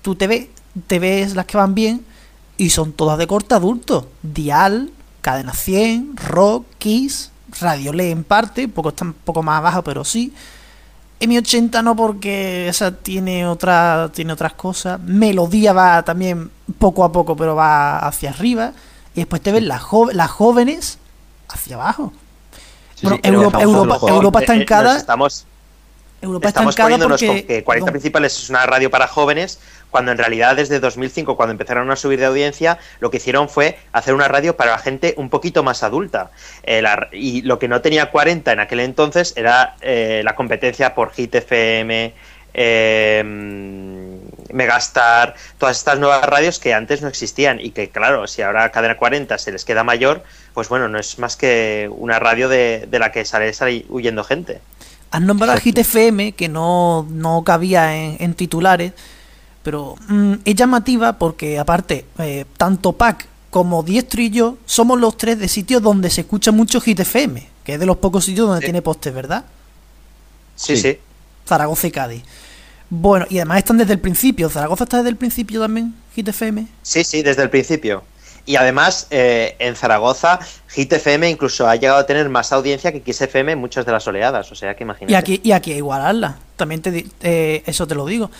tú 0.01 0.15
te 0.15 0.27
ves, 0.27 0.47
te 0.87 0.99
ves 0.99 1.35
las 1.35 1.45
que 1.45 1.57
van 1.57 1.75
bien 1.75 2.05
y 2.55 2.69
son 2.69 2.93
todas 2.93 3.17
de 3.17 3.27
corte 3.27 3.53
adulto. 3.53 4.09
Dial, 4.23 4.91
Cadena 5.21 5.53
100, 5.53 6.15
Rock, 6.15 6.65
Kiss, 6.77 7.31
Radio 7.59 7.93
Le 7.93 8.11
en 8.11 8.23
parte, 8.23 8.67
poco 8.67 8.89
está 8.89 9.05
un 9.05 9.13
poco 9.13 9.43
más 9.43 9.59
abajo, 9.59 9.83
pero 9.83 10.03
sí. 10.03 10.33
M80 11.19 11.83
no 11.83 11.95
porque 11.95 12.67
esa 12.67 12.91
tiene 12.91 13.47
otra 13.47 14.11
tiene 14.13 14.33
otras 14.33 14.53
cosas. 14.53 14.99
Melodía 14.99 15.73
va 15.73 16.03
también 16.03 16.51
poco 16.77 17.03
a 17.03 17.11
poco, 17.11 17.35
pero 17.35 17.55
va 17.55 17.99
hacia 17.99 18.29
arriba. 18.29 18.73
Y 19.15 19.21
después 19.21 19.41
te 19.41 19.51
ves 19.51 19.63
las, 19.63 19.81
las 20.13 20.29
jóvenes 20.29 20.99
hacia 21.49 21.75
abajo. 21.75 22.13
bueno, 23.01 23.19
Europa, 23.23 23.61
Europa, 23.61 23.99
Europa, 24.07 24.39
estancada. 24.41 24.97
Estamos, 24.97 25.45
Europa 26.21 26.47
Estamos 26.47 26.75
poniéndonos 26.75 27.21
con 27.21 27.41
que 27.43 27.63
40 27.63 27.91
Principales 27.91 28.37
es 28.37 28.49
una 28.49 28.65
radio 28.65 28.89
para 28.89 29.07
jóvenes, 29.07 29.59
cuando 29.91 30.11
en 30.11 30.17
realidad 30.17 30.55
desde 30.55 30.79
2005, 30.79 31.35
cuando 31.35 31.51
empezaron 31.51 31.89
a 31.91 31.95
subir 31.95 32.19
de 32.19 32.25
audiencia, 32.25 32.79
lo 32.99 33.11
que 33.11 33.17
hicieron 33.17 33.49
fue 33.49 33.77
hacer 33.91 34.13
una 34.13 34.27
radio 34.27 34.57
para 34.57 34.71
la 34.71 34.79
gente 34.79 35.13
un 35.17 35.29
poquito 35.29 35.63
más 35.63 35.83
adulta. 35.83 36.31
Eh, 36.63 36.83
y 37.11 37.43
lo 37.43 37.59
que 37.59 37.67
no 37.67 37.81
tenía 37.81 38.09
40 38.09 38.51
en 38.51 38.59
aquel 38.59 38.79
entonces 38.79 39.33
era 39.35 39.75
eh, 39.81 40.21
la 40.23 40.35
competencia 40.35 40.95
por 40.95 41.11
Hit 41.11 41.35
FM, 41.35 42.13
em, 42.53 44.17
Megastar, 44.51 45.35
todas 45.59 45.77
estas 45.77 45.99
nuevas 45.99 46.23
radios 46.25 46.57
que 46.59 46.73
antes 46.73 47.01
no 47.01 47.09
existían 47.09 47.59
y 47.59 47.71
que, 47.71 47.89
claro, 47.89 48.25
si 48.27 48.41
ahora 48.41 48.71
Cadena 48.71 48.97
40 48.97 49.37
se 49.37 49.51
les 49.51 49.65
queda 49.65 49.83
mayor, 49.83 50.23
pues 50.53 50.67
bueno, 50.67 50.87
no 50.87 50.97
es 50.97 51.19
más 51.19 51.35
que 51.35 51.89
una 51.91 52.17
radio 52.17 52.49
de, 52.49 52.87
de 52.89 52.99
la 52.99 53.11
que 53.11 53.23
sale, 53.25 53.53
sale 53.53 53.85
huyendo 53.89 54.23
gente. 54.23 54.61
Han 55.11 55.25
nombrado 55.25 55.53
a 55.53 55.59
Hit 55.59 55.77
FM, 55.77 56.33
que 56.33 56.49
no, 56.49 57.05
cabía 57.45 57.95
en, 57.95 58.33
titulares, 58.33 58.93
pero 59.63 59.95
mm, 60.07 60.33
es 60.45 60.55
llamativa 60.55 61.13
porque, 61.13 61.59
aparte, 61.59 62.05
eh, 62.19 62.45
tanto 62.57 62.93
Pac 62.93 63.27
como 63.49 63.83
Diestro 63.83 64.21
y 64.21 64.29
yo 64.29 64.57
somos 64.65 64.99
los 64.99 65.17
tres 65.17 65.39
de 65.39 65.47
sitios 65.47 65.81
donde 65.81 66.09
se 66.09 66.21
escucha 66.21 66.51
mucho 66.51 66.81
Hit 66.81 66.99
FM, 66.99 67.47
que 67.63 67.73
es 67.75 67.79
de 67.79 67.85
los 67.85 67.97
pocos 67.97 68.25
sitios 68.25 68.47
donde 68.47 68.63
tiene 68.63 68.81
postes, 68.81 69.13
¿verdad? 69.13 69.45
Sí, 70.55 70.75
sí, 70.75 70.97
Zaragoza 71.47 71.87
y 71.87 71.91
Cádiz. 71.91 72.23
Bueno, 72.89 73.25
y 73.29 73.37
además 73.37 73.59
están 73.59 73.77
desde 73.77 73.93
el 73.93 73.99
principio. 73.99 74.49
¿Zaragoza 74.49 74.85
está 74.85 74.97
desde 74.97 75.09
el 75.09 75.17
principio 75.17 75.61
también, 75.61 75.93
Hit 76.15 76.27
FM? 76.27 76.67
Sí, 76.81 77.03
sí, 77.03 77.21
desde 77.21 77.43
el 77.43 77.49
principio. 77.49 78.03
Y 78.47 78.55
además, 78.55 79.07
eh, 79.11 79.57
en 79.59 79.75
Zaragoza, 79.75 80.39
Hit 80.69 80.93
FM 80.93 81.29
incluso 81.29 81.67
ha 81.67 81.75
llegado 81.75 81.99
a 81.99 82.05
tener 82.05 82.29
más 82.29 82.53
audiencia 82.53 82.93
que 82.93 83.13
XFM 83.13 83.51
en 83.51 83.59
muchas 83.59 83.85
de 83.85 83.91
las 83.91 84.07
oleadas. 84.07 84.49
O 84.53 84.55
sea, 84.55 84.73
que 84.73 84.85
imagínate. 84.85 85.11
Y 85.11 85.15
aquí, 85.15 85.41
y 85.43 85.51
aquí 85.51 85.73
a 85.73 85.75
igualarla. 85.75 86.37
También 86.55 86.81
te, 86.81 87.05
eh, 87.23 87.61
eso 87.65 87.85
te 87.85 87.93
lo 87.93 88.05
digo. 88.05 88.31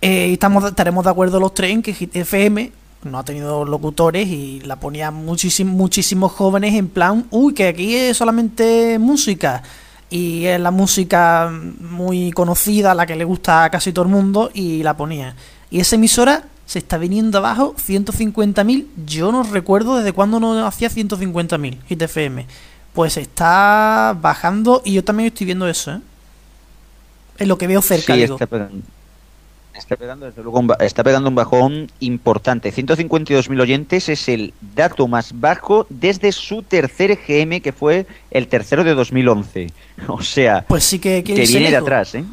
Eh, 0.00 0.32
estamos, 0.32 0.64
estaremos 0.64 1.04
de 1.04 1.10
acuerdo 1.10 1.40
los 1.40 1.52
tres 1.52 1.72
en 1.72 1.82
que 1.82 1.92
Hit 1.92 2.14
FM 2.14 2.70
no 3.02 3.18
ha 3.18 3.24
tenido 3.24 3.64
locutores 3.64 4.28
y 4.28 4.60
la 4.60 4.76
ponían 4.76 5.14
muchísimos 5.14 5.74
muchísimos 5.74 6.30
jóvenes 6.30 6.74
en 6.74 6.88
plan, 6.88 7.26
uy, 7.30 7.52
que 7.52 7.66
aquí 7.66 7.96
es 7.96 8.16
solamente 8.16 9.00
música. 9.00 9.64
Y 10.08 10.44
es 10.46 10.60
la 10.60 10.70
música 10.70 11.50
muy 11.80 12.30
conocida, 12.30 12.94
la 12.94 13.06
que 13.06 13.16
le 13.16 13.24
gusta 13.24 13.64
a 13.64 13.70
casi 13.70 13.92
todo 13.92 14.04
el 14.04 14.10
mundo, 14.12 14.50
y 14.54 14.84
la 14.84 14.96
ponía. 14.96 15.34
Y 15.68 15.80
esa 15.80 15.96
emisora 15.96 16.44
se 16.70 16.78
está 16.78 16.98
viniendo 16.98 17.38
abajo 17.38 17.74
150.000. 17.74 18.86
Yo 19.04 19.32
no 19.32 19.42
recuerdo 19.42 19.96
desde 19.96 20.12
cuándo 20.12 20.38
no 20.38 20.64
hacía 20.64 20.88
150.000 20.88 21.78
Hit 21.88 22.02
FM. 22.02 22.46
Pues 22.92 23.16
está 23.16 24.16
bajando 24.20 24.80
y 24.84 24.92
yo 24.92 25.02
también 25.02 25.26
estoy 25.26 25.46
viendo 25.46 25.66
eso, 25.66 25.94
¿eh? 25.94 26.00
Es 27.38 27.48
lo 27.48 27.58
que 27.58 27.66
veo 27.66 27.82
cerca. 27.82 28.14
Sí, 28.14 28.22
está 28.22 28.46
pegando. 28.46 28.82
Está 29.74 29.96
pegando, 29.96 30.26
desde 30.26 30.44
luego, 30.44 30.60
un, 30.60 30.72
está 30.78 31.02
pegando 31.02 31.28
un 31.28 31.34
bajón 31.34 31.90
importante. 31.98 32.72
152.000 32.72 33.60
oyentes 33.60 34.08
es 34.08 34.28
el 34.28 34.54
dato 34.60 35.08
más 35.08 35.40
bajo 35.40 35.88
desde 35.88 36.30
su 36.30 36.62
tercer 36.62 37.18
GM, 37.26 37.62
que 37.62 37.72
fue 37.72 38.06
el 38.30 38.46
tercero 38.46 38.84
de 38.84 38.94
2011. 38.94 39.72
O 40.06 40.22
sea, 40.22 40.64
pues 40.68 40.84
sí 40.84 41.00
que, 41.00 41.24
que 41.24 41.34
viene 41.34 41.70
de 41.70 41.76
atrás, 41.76 42.14
¿eh? 42.14 42.24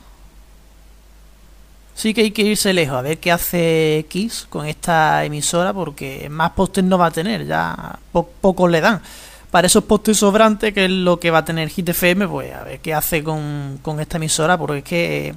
Sí 1.97 2.13
que 2.13 2.21
hay 2.21 2.29
que 2.29 2.43
irse 2.43 2.73
lejos 2.73 2.95
a 2.95 3.01
ver 3.01 3.17
qué 3.17 3.31
hace 3.31 4.05
Kiss 4.07 4.45
con 4.47 4.67
esta 4.67 5.25
emisora 5.25 5.73
porque 5.73 6.29
más 6.29 6.51
postes 6.51 6.83
no 6.83 6.95
va 6.95 7.07
a 7.07 7.11
tener, 7.11 7.47
ya 7.47 7.97
pocos 8.11 8.69
le 8.69 8.81
dan. 8.81 9.01
Para 9.49 9.65
esos 9.65 9.83
postes 9.83 10.17
sobrantes, 10.17 10.75
que 10.75 10.85
es 10.85 10.91
lo 10.91 11.19
que 11.19 11.31
va 11.31 11.39
a 11.39 11.45
tener 11.45 11.69
Hit 11.69 11.89
FM, 11.89 12.27
pues 12.27 12.53
a 12.53 12.63
ver 12.65 12.81
qué 12.81 12.93
hace 12.93 13.23
con, 13.23 13.79
esta 13.99 14.17
emisora 14.17 14.59
porque 14.59 14.77
es 14.77 14.83
que 14.83 15.35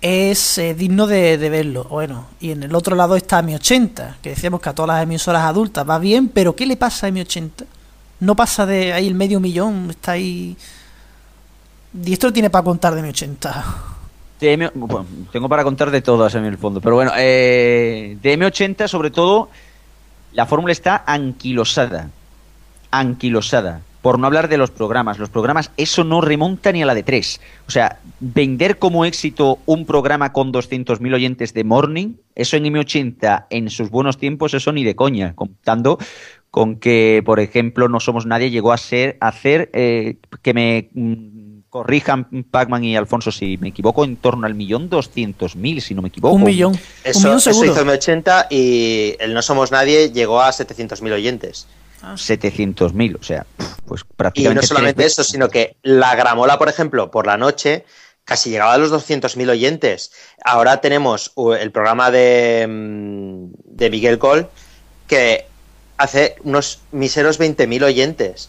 es 0.00 0.56
eh, 0.56 0.72
digno 0.72 1.06
de, 1.06 1.36
verlo. 1.36 1.84
Bueno, 1.84 2.28
y 2.40 2.52
en 2.52 2.62
el 2.62 2.74
otro 2.74 2.96
lado 2.96 3.14
está 3.14 3.42
Mi 3.42 3.54
80, 3.54 4.20
que 4.22 4.30
decíamos 4.30 4.62
que 4.62 4.70
a 4.70 4.74
todas 4.74 4.88
las 4.88 5.02
emisoras 5.02 5.42
adultas 5.42 5.86
va 5.86 5.98
bien, 5.98 6.28
pero 6.28 6.56
¿qué 6.56 6.64
le 6.64 6.78
pasa 6.78 7.08
a 7.08 7.10
Mi 7.10 7.20
80? 7.20 7.66
No 8.20 8.34
pasa 8.34 8.64
de 8.64 8.94
ahí 8.94 9.06
el 9.06 9.14
medio 9.14 9.38
millón, 9.38 9.90
está 9.90 10.12
ahí... 10.12 10.56
Y 12.02 12.14
esto 12.14 12.32
tiene 12.32 12.48
para 12.48 12.64
contar 12.64 12.94
de 12.94 13.02
Mi 13.02 13.10
80 13.10 13.93
tengo 15.32 15.48
para 15.48 15.64
contar 15.64 15.90
de 15.90 16.02
todas 16.02 16.34
en 16.34 16.44
el 16.44 16.58
fondo, 16.58 16.80
pero 16.80 16.96
bueno, 16.96 17.12
eh, 17.16 18.16
de 18.22 18.38
M80 18.38 18.88
sobre 18.88 19.10
todo 19.10 19.48
la 20.32 20.46
fórmula 20.46 20.72
está 20.72 21.04
anquilosada, 21.06 22.10
anquilosada, 22.90 23.82
por 24.02 24.18
no 24.18 24.26
hablar 24.26 24.48
de 24.48 24.58
los 24.58 24.70
programas. 24.70 25.18
Los 25.18 25.30
programas, 25.30 25.70
eso 25.76 26.04
no 26.04 26.20
remonta 26.20 26.72
ni 26.72 26.82
a 26.82 26.86
la 26.86 26.94
de 26.94 27.04
tres. 27.04 27.40
O 27.66 27.70
sea, 27.70 28.00
vender 28.20 28.78
como 28.78 29.04
éxito 29.04 29.60
un 29.64 29.86
programa 29.86 30.32
con 30.32 30.52
200.000 30.52 31.14
oyentes 31.14 31.54
de 31.54 31.64
Morning, 31.64 32.14
eso 32.34 32.56
en 32.56 32.64
M80 32.64 33.46
en 33.48 33.70
sus 33.70 33.90
buenos 33.90 34.18
tiempos, 34.18 34.54
eso 34.54 34.72
ni 34.72 34.84
de 34.84 34.96
coña, 34.96 35.34
contando 35.34 35.98
con 36.50 36.76
que, 36.76 37.22
por 37.24 37.40
ejemplo, 37.40 37.88
No 37.88 37.98
Somos 37.98 38.26
Nadie 38.26 38.50
llegó 38.50 38.72
a 38.72 38.76
ser 38.76 39.16
hacer 39.20 39.70
eh, 39.72 40.18
que 40.42 40.52
me 40.52 40.90
mm, 40.92 41.53
corrijan 41.74 42.44
Pacman 42.52 42.84
y 42.84 42.96
Alfonso 42.96 43.32
si 43.32 43.58
me 43.58 43.70
equivoco, 43.70 44.04
en 44.04 44.14
torno 44.14 44.46
al 44.46 44.54
millón 44.54 44.88
doscientos 44.88 45.56
mil, 45.56 45.82
si 45.82 45.92
no 45.92 46.02
me 46.02 46.08
equivoco. 46.08 46.32
Un 46.32 46.44
millón. 46.44 46.78
Eso, 47.02 47.32
un 47.32 47.38
eso 47.38 47.50
hizo 47.50 47.84
M80 47.84 48.46
y 48.48 49.16
el 49.18 49.34
No 49.34 49.42
Somos 49.42 49.72
Nadie 49.72 50.12
llegó 50.12 50.40
a 50.40 50.50
700.000 50.50 51.12
oyentes. 51.12 51.66
Ah. 52.00 52.14
700.000, 52.14 53.18
o 53.18 53.24
sea, 53.24 53.44
pues 53.86 54.04
prácticamente. 54.04 54.60
Y 54.60 54.62
no 54.62 54.68
solamente 54.68 55.04
eso, 55.04 55.24
sino 55.24 55.48
que 55.48 55.74
la 55.82 56.14
gramola, 56.14 56.58
por 56.58 56.68
ejemplo, 56.68 57.10
por 57.10 57.26
la 57.26 57.36
noche 57.36 57.84
casi 58.24 58.50
llegaba 58.50 58.74
a 58.74 58.78
los 58.78 58.92
200.000 58.92 59.50
oyentes. 59.50 60.12
Ahora 60.44 60.80
tenemos 60.80 61.32
el 61.58 61.72
programa 61.72 62.12
de, 62.12 62.68
mm, 62.68 63.46
de 63.64 63.90
Miguel 63.90 64.20
Col 64.20 64.48
que 65.08 65.48
hace 65.96 66.36
unos 66.44 66.82
miseros 66.92 67.40
20.000 67.40 67.82
oyentes. 67.82 68.48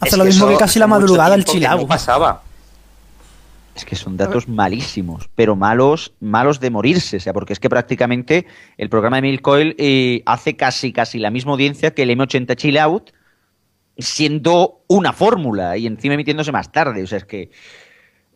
Hace 0.00 0.16
lo 0.16 0.24
mismo 0.24 0.48
que 0.48 0.56
casi 0.56 0.80
la 0.80 0.88
madrugada 0.88 1.36
el 1.36 1.44
Chilago. 1.44 1.86
pasaba. 1.86 2.42
Es 3.76 3.84
que 3.84 3.94
son 3.94 4.16
datos 4.16 4.48
malísimos, 4.48 5.28
pero 5.34 5.54
malos, 5.54 6.14
malos 6.18 6.60
de 6.60 6.70
morirse, 6.70 7.18
o 7.18 7.20
sea, 7.20 7.34
porque 7.34 7.52
es 7.52 7.60
que 7.60 7.68
prácticamente 7.68 8.46
el 8.78 8.88
programa 8.88 9.16
de 9.16 9.22
Milcoil 9.22 9.74
eh, 9.76 10.22
hace 10.24 10.56
casi, 10.56 10.94
casi 10.94 11.18
la 11.18 11.30
misma 11.30 11.52
audiencia 11.52 11.92
que 11.92 12.04
el 12.04 12.10
M80 12.10 12.56
Chill 12.56 12.78
Out, 12.78 13.10
siendo 13.98 14.82
una 14.88 15.12
fórmula 15.12 15.76
y 15.76 15.86
encima 15.86 16.14
emitiéndose 16.14 16.52
más 16.52 16.72
tarde. 16.72 17.02
O 17.02 17.06
sea, 17.06 17.18
es 17.18 17.26
que 17.26 17.50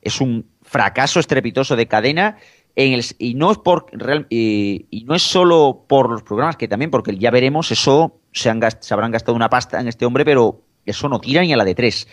es 0.03 0.21
un 0.21 0.47
fracaso 0.63 1.21
estrepitoso 1.21 1.75
de 1.75 1.87
cadena. 1.87 2.37
En 2.77 2.93
el, 2.93 3.05
y 3.19 3.35
no 3.35 3.51
es 3.51 3.59
por 3.59 3.87
y, 4.29 5.05
no 5.07 5.15
es 5.15 5.23
solo 5.23 5.85
por 5.89 6.09
los 6.09 6.23
programas 6.23 6.57
que 6.57 6.69
también 6.69 6.91
porque 6.91 7.17
ya 7.17 7.31
veremos 7.31 7.73
eso 7.73 8.21
se, 8.33 8.49
han 8.49 8.61
se 8.79 8.95
habrán 8.95 9.11
gastado 9.11 9.35
una 9.35 9.51
pasta 9.51 9.81
en 9.81 9.89
este 9.89 10.07
hombre 10.07 10.25
pero 10.25 10.63
eso 10.87 11.09
no 11.09 11.21
tira 11.21 11.43
ni 11.43 11.53
a 11.53 11.57
la 11.57 11.65
de 11.65 11.75
tres 11.75 12.07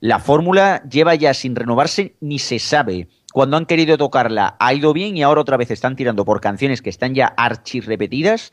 la 0.00 0.18
fórmula 0.18 0.82
lleva 0.88 1.14
ya 1.14 1.34
sin 1.34 1.56
renovarse 1.56 2.14
ni 2.20 2.38
se 2.38 2.58
sabe. 2.58 3.08
Cuando 3.32 3.56
han 3.56 3.66
querido 3.66 3.98
tocarla 3.98 4.56
ha 4.58 4.74
ido 4.74 4.92
bien 4.92 5.16
y 5.16 5.22
ahora 5.22 5.40
otra 5.40 5.56
vez 5.56 5.70
están 5.70 5.96
tirando 5.96 6.24
por 6.24 6.40
canciones 6.40 6.82
que 6.82 6.90
están 6.90 7.14
ya 7.14 7.26
archi 7.26 7.80
repetidas 7.80 8.52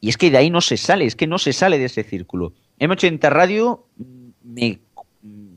y 0.00 0.08
es 0.08 0.16
que 0.16 0.30
de 0.30 0.38
ahí 0.38 0.50
no 0.50 0.60
se 0.60 0.76
sale, 0.76 1.04
es 1.04 1.16
que 1.16 1.26
no 1.26 1.38
se 1.38 1.52
sale 1.52 1.78
de 1.78 1.86
ese 1.86 2.02
círculo. 2.02 2.52
M80 2.78 3.30
Radio 3.30 3.86
me 4.42 4.80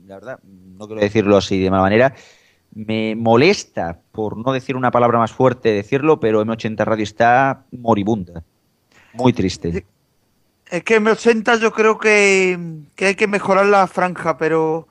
la 0.06 0.16
verdad, 0.16 0.40
no 0.42 0.86
quiero 0.86 1.00
decirlo 1.00 1.36
así 1.36 1.58
de 1.60 1.70
mala 1.70 1.82
manera, 1.82 2.14
me 2.74 3.14
molesta, 3.14 4.00
por 4.12 4.36
no 4.36 4.52
decir 4.52 4.76
una 4.76 4.90
palabra 4.90 5.18
más 5.18 5.32
fuerte 5.32 5.72
decirlo, 5.72 6.20
pero 6.20 6.44
M80 6.44 6.84
Radio 6.84 7.04
está 7.04 7.64
moribunda. 7.70 8.42
Muy 9.14 9.32
triste. 9.32 9.86
Es 10.70 10.82
que 10.82 11.00
M80 11.00 11.60
yo 11.60 11.72
creo 11.72 11.98
que, 11.98 12.58
que 12.96 13.06
hay 13.06 13.14
que 13.14 13.28
mejorar 13.28 13.66
la 13.66 13.86
franja, 13.86 14.36
pero 14.38 14.88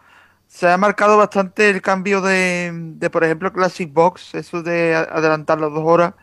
se 0.54 0.70
ha 0.70 0.78
marcado 0.78 1.18
bastante 1.18 1.70
el 1.72 1.82
cambio 1.82 2.22
de, 2.22 2.72
de, 2.74 3.10
por 3.10 3.24
ejemplo, 3.24 3.52
Classic 3.52 3.92
Box, 3.92 4.36
eso 4.36 4.62
de 4.62 4.94
adelantar 4.96 5.60
las 5.60 5.72
dos 5.74 5.84
horas. 5.84 6.14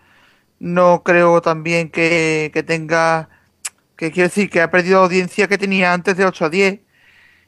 No 0.60 1.02
creo 1.04 1.42
también 1.42 1.90
que, 1.90 2.50
que 2.54 2.62
tenga, 2.62 3.30
que 3.96 4.12
quiero 4.12 4.28
decir, 4.28 4.50
que 4.50 4.62
ha 4.62 4.70
perdido 4.70 5.00
audiencia 5.00 5.48
que 5.48 5.58
tenía 5.58 5.94
antes 5.94 6.16
de 6.16 6.26
8 6.26 6.46
a 6.46 6.50
10. 6.50 6.80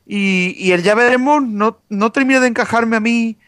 Y, 0.06 0.54
y 0.59 0.72
el 0.72 0.82
ya 0.82 0.94
veremos 0.96 1.42
no, 1.44 1.82
no 1.88 2.12
termina 2.12 2.40
de 2.40 2.48
encajarme 2.48 2.96
a 2.96 3.00
mí 3.00 3.38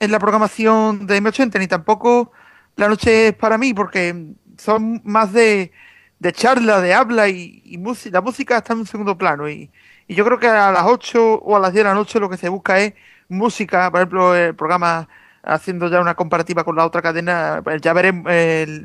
en 0.00 0.12
la 0.12 0.18
programación 0.20 1.06
de 1.06 1.22
M80, 1.22 1.58
ni 1.60 1.68
tampoco 1.68 2.32
la 2.76 2.88
noche 2.88 3.28
es 3.28 3.34
para 3.34 3.58
mí, 3.58 3.74
porque 3.74 4.34
son 4.58 5.02
más 5.04 5.32
de, 5.32 5.72
de 6.20 6.32
charla, 6.32 6.80
de 6.82 6.94
habla 6.94 7.28
y, 7.28 7.62
y 7.64 7.78
música. 7.78 8.18
La 8.18 8.22
música 8.22 8.58
está 8.58 8.74
en 8.74 8.80
un 8.80 8.86
segundo 8.86 9.18
plano 9.18 9.48
y, 9.50 9.70
y 10.12 10.14
yo 10.14 10.26
creo 10.26 10.38
que 10.38 10.46
a 10.46 10.70
las 10.70 10.84
8 10.84 11.36
o 11.36 11.56
a 11.56 11.58
las 11.58 11.72
10 11.72 11.84
de 11.84 11.88
la 11.88 11.94
noche 11.94 12.20
lo 12.20 12.28
que 12.28 12.36
se 12.36 12.50
busca 12.50 12.78
es 12.78 12.92
música, 13.30 13.90
por 13.90 14.00
ejemplo, 14.00 14.34
el 14.36 14.54
programa 14.54 15.08
haciendo 15.42 15.88
ya 15.88 16.02
una 16.02 16.14
comparativa 16.14 16.64
con 16.64 16.76
la 16.76 16.84
otra 16.84 17.00
cadena, 17.00 17.62
pues 17.64 17.80
ya 17.80 17.94
veremos, 17.94 18.30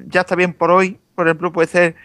ya 0.07 0.21
está 0.21 0.35
bien 0.35 0.53
por 0.53 0.71
hoy, 0.71 0.97
por 1.15 1.27
ejemplo, 1.27 1.51
puede 1.51 1.67
ser 1.67 1.95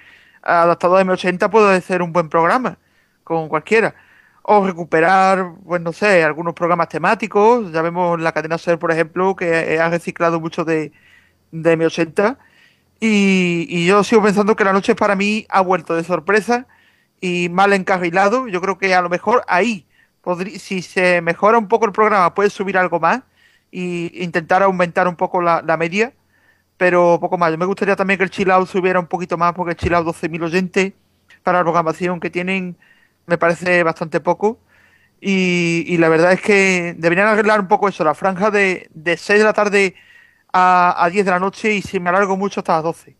adaptado 0.42 0.96
a 0.96 1.04
M80, 1.04 1.50
puede 1.50 1.80
ser 1.82 2.02
un 2.02 2.12
buen 2.12 2.28
programa 2.28 2.78
con 3.22 3.48
cualquiera. 3.48 3.94
O 4.42 4.66
recuperar, 4.66 5.52
pues 5.64 5.80
no 5.80 5.92
sé, 5.92 6.24
algunos 6.24 6.54
programas 6.54 6.88
temáticos. 6.88 7.70
Ya 7.72 7.80
vemos 7.82 8.20
la 8.20 8.32
cadena 8.32 8.58
SER, 8.58 8.76
por 8.78 8.90
ejemplo, 8.90 9.36
que 9.36 9.78
ha 9.78 9.88
reciclado 9.88 10.40
mucho 10.40 10.64
de, 10.64 10.92
de 11.52 11.78
M80. 11.78 12.38
Y, 13.00 13.66
y 13.70 13.86
yo 13.86 14.02
sigo 14.02 14.22
pensando 14.22 14.56
que 14.56 14.64
la 14.64 14.72
noche 14.72 14.96
para 14.96 15.14
mí 15.14 15.46
ha 15.48 15.60
vuelto 15.60 15.94
de 15.94 16.02
sorpresa 16.04 16.66
y 17.22 17.48
mal 17.48 17.72
encarrilado. 17.72 18.48
Yo 18.48 18.60
creo 18.60 18.76
que 18.76 18.94
a 18.94 19.00
lo 19.00 19.08
mejor 19.08 19.44
ahí, 19.48 19.86
si 20.58 20.82
se 20.82 21.22
mejora 21.22 21.56
un 21.56 21.68
poco 21.68 21.86
el 21.86 21.92
programa, 21.92 22.34
puede 22.34 22.50
subir 22.50 22.76
algo 22.76 23.00
más 23.00 23.22
e 23.72 24.10
intentar 24.14 24.62
aumentar 24.62 25.08
un 25.08 25.16
poco 25.16 25.40
la, 25.40 25.62
media, 25.78 26.12
pero 26.76 27.18
poco 27.20 27.38
más. 27.38 27.56
Me 27.56 27.64
gustaría 27.64 27.96
también 27.96 28.18
que 28.18 28.24
el 28.24 28.30
Chill 28.30 28.50
Out 28.50 28.68
subiera 28.68 29.00
un 29.00 29.06
poquito 29.06 29.38
más, 29.38 29.54
porque 29.54 29.70
el 29.72 29.76
Chill 29.78 29.94
Out 29.94 30.06
12.000 30.06 30.44
oyentes 30.44 30.92
para 31.44 31.58
la 31.58 31.64
programación 31.64 32.20
que 32.20 32.30
tienen 32.30 32.76
me 33.26 33.38
parece 33.38 33.82
bastante 33.84 34.20
poco. 34.20 34.58
Y, 35.20 35.96
la 35.98 36.08
verdad 36.08 36.32
es 36.32 36.40
que 36.42 36.94
deberían 36.98 37.28
arreglar 37.28 37.60
un 37.60 37.68
poco 37.68 37.88
eso, 37.88 38.02
la 38.04 38.14
franja 38.14 38.50
de, 38.50 38.88
de 38.92 39.16
6 39.16 39.38
de 39.38 39.44
la 39.44 39.52
tarde 39.52 39.94
a, 40.52 41.04
a 41.04 41.10
10 41.10 41.24
de 41.24 41.30
la 41.30 41.38
noche 41.38 41.72
y 41.74 41.82
si 41.82 42.00
me 42.00 42.10
alargo 42.10 42.36
mucho 42.36 42.60
hasta 42.60 42.74
las 42.74 42.82
12. 42.82 43.16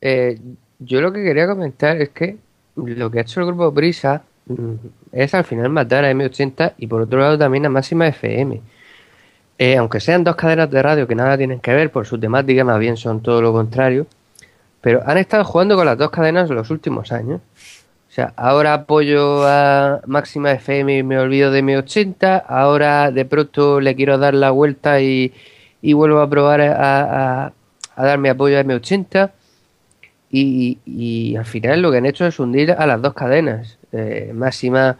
Eh, 0.00 0.38
yo 0.78 1.00
lo 1.00 1.12
que 1.12 1.22
quería 1.22 1.46
comentar 1.46 2.00
es 2.00 2.10
que 2.10 2.36
lo 2.76 3.10
que 3.10 3.18
ha 3.18 3.22
hecho 3.22 3.40
el 3.40 3.46
grupo 3.46 3.70
Brisa 3.72 4.22
mm, 4.46 4.74
es 5.12 5.34
al 5.34 5.44
final 5.44 5.70
matar 5.70 6.04
a 6.04 6.12
M80 6.12 6.74
y 6.78 6.86
por 6.86 7.02
otro 7.02 7.20
lado 7.20 7.38
también 7.38 7.66
a 7.66 7.70
Máxima 7.70 8.06
FM. 8.08 8.60
Eh, 9.58 9.76
aunque 9.76 10.00
sean 10.00 10.22
dos 10.22 10.36
cadenas 10.36 10.70
de 10.70 10.82
radio 10.82 11.06
que 11.06 11.14
nada 11.14 11.38
tienen 11.38 11.60
que 11.60 11.72
ver 11.72 11.90
por 11.90 12.06
su 12.06 12.18
temática, 12.18 12.62
más 12.64 12.78
bien 12.78 12.96
son 12.98 13.22
todo 13.22 13.40
lo 13.40 13.52
contrario, 13.52 14.06
pero 14.82 15.02
han 15.06 15.16
estado 15.16 15.44
jugando 15.44 15.76
con 15.76 15.86
las 15.86 15.96
dos 15.96 16.10
cadenas 16.10 16.50
en 16.50 16.56
los 16.56 16.70
últimos 16.70 17.10
años. 17.10 17.40
O 18.08 18.12
sea, 18.16 18.32
ahora 18.36 18.74
apoyo 18.74 19.46
a 19.46 20.00
Máxima 20.06 20.52
FM 20.52 20.98
y 20.98 21.02
me 21.02 21.18
olvido 21.18 21.50
de 21.50 21.62
M80, 21.62 22.44
ahora 22.46 23.10
de 23.10 23.24
pronto 23.24 23.80
le 23.80 23.94
quiero 23.94 24.18
dar 24.18 24.34
la 24.34 24.50
vuelta 24.50 25.00
y, 25.00 25.32
vuelvo 25.82 26.20
a 26.20 26.28
probar 26.28 26.60
a, 26.60 27.44
a, 27.46 27.52
a 27.96 28.04
darme 28.04 28.30
apoyo 28.30 28.58
a 28.58 28.62
M80. 28.62 29.30
Y, 30.30 31.36
al 31.36 31.44
final 31.46 31.82
lo 31.82 31.90
que 31.90 31.98
han 31.98 32.06
hecho 32.06 32.26
es 32.26 32.38
hundir 32.38 32.72
a 32.72 32.86
las 32.86 33.00
dos 33.00 33.14
cadenas. 33.14 33.78
Eh, 33.92 34.32
Máxima 34.34 34.98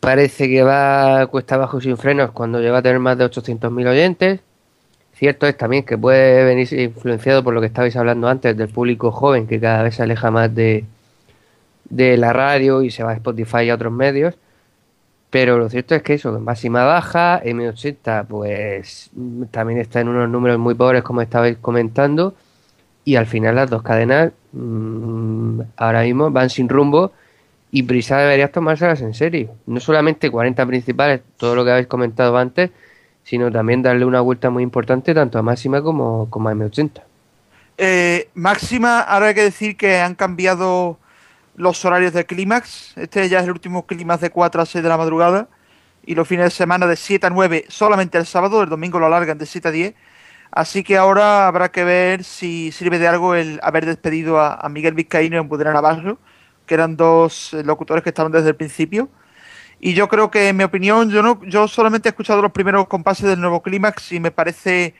parece 0.00 0.48
que 0.48 0.62
va 0.62 1.26
cuesta 1.26 1.56
abajo 1.56 1.80
sin 1.80 1.96
frenos 1.96 2.30
cuando 2.30 2.60
llega 2.60 2.78
a 2.78 2.82
tener 2.82 2.98
más 2.98 3.18
de 3.18 3.26
800.000 3.26 3.88
oyentes. 3.88 4.40
Cierto 5.14 5.46
es 5.46 5.56
también 5.56 5.84
que 5.84 5.96
puede 5.98 6.44
venir 6.44 6.72
influenciado 6.72 7.42
por 7.42 7.54
lo 7.54 7.60
que 7.60 7.68
estabais 7.68 7.96
hablando 7.96 8.28
antes 8.28 8.56
del 8.56 8.68
público 8.68 9.10
joven 9.10 9.46
que 9.46 9.60
cada 9.60 9.82
vez 9.82 9.96
se 9.96 10.02
aleja 10.02 10.30
más 10.30 10.54
de, 10.54 10.84
de 11.88 12.16
la 12.16 12.32
radio 12.32 12.82
y 12.82 12.90
se 12.90 13.02
va 13.02 13.12
a 13.12 13.14
Spotify 13.14 13.62
y 13.64 13.70
a 13.70 13.74
otros 13.74 13.92
medios. 13.92 14.34
Pero 15.30 15.58
lo 15.58 15.68
cierto 15.68 15.94
es 15.94 16.02
que 16.02 16.14
eso, 16.14 16.38
máxima 16.40 16.84
baja, 16.84 17.42
M80 17.42 18.26
pues 18.26 19.10
también 19.50 19.80
está 19.80 20.00
en 20.00 20.08
unos 20.08 20.28
números 20.28 20.58
muy 20.58 20.74
pobres 20.74 21.02
como 21.02 21.20
estabais 21.22 21.58
comentando 21.58 22.34
y 23.06 23.14
al 23.14 23.26
final 23.26 23.54
las 23.54 23.70
dos 23.70 23.82
cadenas 23.82 24.32
mmm, 24.52 25.60
ahora 25.76 26.02
mismo 26.02 26.30
van 26.30 26.50
sin 26.50 26.68
rumbo 26.68 27.12
y 27.70 27.84
Prisa 27.84 28.18
debería 28.18 28.50
tomárselas 28.50 29.00
en 29.00 29.14
serio. 29.14 29.54
No 29.66 29.78
solamente 29.78 30.28
40 30.28 30.66
principales, 30.66 31.20
todo 31.36 31.54
lo 31.54 31.64
que 31.64 31.70
habéis 31.70 31.86
comentado 31.86 32.36
antes, 32.36 32.70
sino 33.22 33.50
también 33.50 33.80
darle 33.80 34.04
una 34.04 34.20
vuelta 34.20 34.50
muy 34.50 34.64
importante 34.64 35.14
tanto 35.14 35.38
a 35.38 35.42
Máxima 35.42 35.82
como, 35.82 36.28
como 36.30 36.48
a 36.48 36.54
M80. 36.54 37.02
Eh, 37.78 38.28
Máxima, 38.34 39.00
ahora 39.00 39.28
hay 39.28 39.34
que 39.34 39.42
decir 39.42 39.76
que 39.76 39.98
han 39.98 40.16
cambiado 40.16 40.98
los 41.54 41.84
horarios 41.84 42.12
de 42.12 42.26
clímax. 42.26 42.96
Este 42.96 43.28
ya 43.28 43.38
es 43.38 43.44
el 43.44 43.52
último 43.52 43.86
clímax 43.86 44.20
de 44.20 44.30
4 44.30 44.62
a 44.62 44.66
6 44.66 44.82
de 44.82 44.88
la 44.88 44.96
madrugada. 44.96 45.48
Y 46.04 46.16
los 46.16 46.26
fines 46.26 46.46
de 46.46 46.50
semana 46.50 46.88
de 46.88 46.96
7 46.96 47.24
a 47.24 47.30
9 47.30 47.66
solamente 47.68 48.18
el 48.18 48.26
sábado, 48.26 48.62
el 48.64 48.68
domingo 48.68 48.98
lo 48.98 49.06
alargan 49.06 49.38
de 49.38 49.46
7 49.46 49.68
a 49.68 49.70
10. 49.70 49.94
Así 50.56 50.82
que 50.82 50.96
ahora 50.96 51.46
habrá 51.48 51.70
que 51.70 51.84
ver 51.84 52.24
si 52.24 52.72
sirve 52.72 52.98
de 52.98 53.06
algo 53.06 53.34
el 53.34 53.60
haber 53.62 53.84
despedido 53.84 54.40
a, 54.40 54.66
Miguel 54.70 54.94
Vizcaíno 54.94 55.36
y 55.36 55.38
a 55.38 55.72
Navarro, 55.74 56.18
que 56.64 56.72
eran 56.72 56.96
dos 56.96 57.52
eh, 57.52 57.62
locutores 57.62 58.02
que 58.02 58.08
estaban 58.08 58.32
desde 58.32 58.48
el 58.48 58.56
principio. 58.56 59.10
Y 59.80 59.92
yo 59.92 60.08
creo 60.08 60.30
que, 60.30 60.48
en 60.48 60.56
mi 60.56 60.64
opinión, 60.64 61.10
yo 61.10 61.22
no, 61.22 61.42
yo 61.44 61.68
solamente 61.68 62.08
he 62.08 62.10
escuchado 62.10 62.40
los 62.40 62.52
primeros 62.52 62.88
compases 62.88 63.26
del 63.28 63.38
nuevo 63.38 63.62
clímax 63.62 64.12
y 64.12 64.20
me 64.20 64.30
parece 64.30 64.94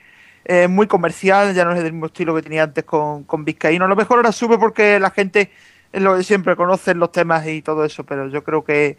eh, 0.45 0.69
muy 0.69 0.87
comercial, 0.87 1.55
ya 1.55 1.65
no 1.65 1.73
es 1.73 1.83
del 1.83 1.95
mismo 1.95 2.07
estilo 2.09 2.35
que 2.35 2.43
tenía 2.43 2.65
antes 2.65 2.85
con, 2.85 3.25
con 3.25 3.47
Vizcaíno. 3.47 3.87
A 3.87 3.89
lo 3.89 3.97
mejor 3.97 4.19
ahora 4.19 4.33
sube 4.33 4.59
porque 4.59 5.01
la 5.01 5.11
gente 5.11 5.51
es 5.91 6.03
lo 6.03 6.23
siempre 6.23 6.55
conocen 6.57 6.99
los 6.99 7.13
temas 7.13 7.47
y 7.47 7.63
todo 7.63 7.87
eso, 7.87 8.05
pero 8.05 8.29
yo 8.29 8.45
creo 8.45 8.63
que, 8.63 8.99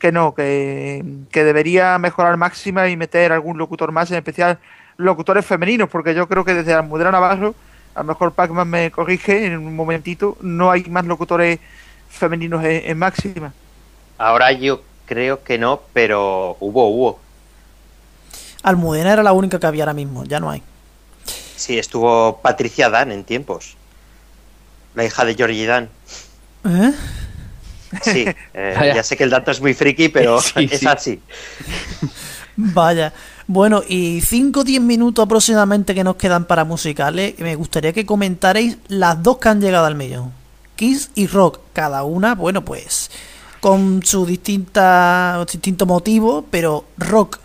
que 0.00 0.10
no, 0.10 0.34
que, 0.34 1.04
que 1.30 1.44
debería 1.44 1.96
mejorar 2.00 2.36
máxima 2.38 2.88
y 2.88 2.96
meter 2.96 3.30
algún 3.30 3.56
locutor 3.56 3.92
más, 3.92 4.10
en 4.10 4.16
especial 4.16 4.58
locutores 4.96 5.44
femeninos, 5.44 5.88
porque 5.88 6.14
yo 6.14 6.28
creo 6.28 6.44
que 6.44 6.54
desde 6.54 6.74
Almudena 6.74 7.10
Navarro, 7.10 7.54
a 7.94 8.00
lo 8.00 8.04
mejor 8.04 8.32
Pacman 8.32 8.68
me 8.68 8.90
corrige 8.90 9.46
en 9.46 9.58
un 9.58 9.76
momentito, 9.76 10.36
no 10.40 10.70
hay 10.70 10.84
más 10.84 11.04
locutores 11.04 11.58
femeninos 12.08 12.64
en, 12.64 12.98
máxima. 12.98 13.52
Ahora 14.18 14.52
yo 14.52 14.82
creo 15.06 15.42
que 15.42 15.58
no, 15.58 15.80
pero 15.92 16.56
hubo, 16.60 16.88
hubo. 16.88 17.20
Almudena 18.62 19.12
era 19.12 19.22
la 19.22 19.32
única 19.32 19.58
que 19.58 19.66
había 19.66 19.84
ahora 19.84 19.94
mismo, 19.94 20.24
ya 20.24 20.38
no 20.38 20.50
hay. 20.50 20.62
Sí, 21.56 21.78
estuvo 21.78 22.40
Patricia 22.42 22.90
Dan 22.90 23.12
en 23.12 23.24
tiempos. 23.24 23.76
La 24.94 25.04
hija 25.04 25.24
de 25.24 25.34
Georgie 25.34 25.66
Dan. 25.66 25.88
¿Eh? 26.64 26.92
Sí, 28.00 28.26
eh, 28.54 28.92
ya 28.94 29.02
sé 29.02 29.16
que 29.16 29.24
el 29.24 29.30
dato 29.30 29.50
es 29.50 29.60
muy 29.60 29.74
friki, 29.74 30.08
pero 30.08 30.38
es 30.56 30.86
así. 30.86 31.20
Vaya. 32.56 33.12
Bueno, 33.52 33.82
y 33.86 34.22
5 34.22 34.60
o 34.60 34.64
10 34.64 34.80
minutos 34.80 35.26
aproximadamente 35.26 35.94
que 35.94 36.02
nos 36.02 36.16
quedan 36.16 36.46
para 36.46 36.64
musicales, 36.64 37.38
me 37.38 37.54
gustaría 37.54 37.92
que 37.92 38.06
comentarais 38.06 38.78
las 38.88 39.22
dos 39.22 39.36
que 39.36 39.50
han 39.50 39.60
llegado 39.60 39.84
al 39.84 39.94
millón. 39.94 40.32
Kiss 40.74 41.10
y 41.14 41.26
Rock, 41.26 41.60
cada 41.74 42.02
una, 42.02 42.34
bueno, 42.34 42.64
pues 42.64 43.10
con 43.60 44.02
su 44.02 44.24
distinta, 44.24 45.44
distinto 45.52 45.84
motivo, 45.84 46.46
pero 46.50 46.86
Rock 46.96 47.40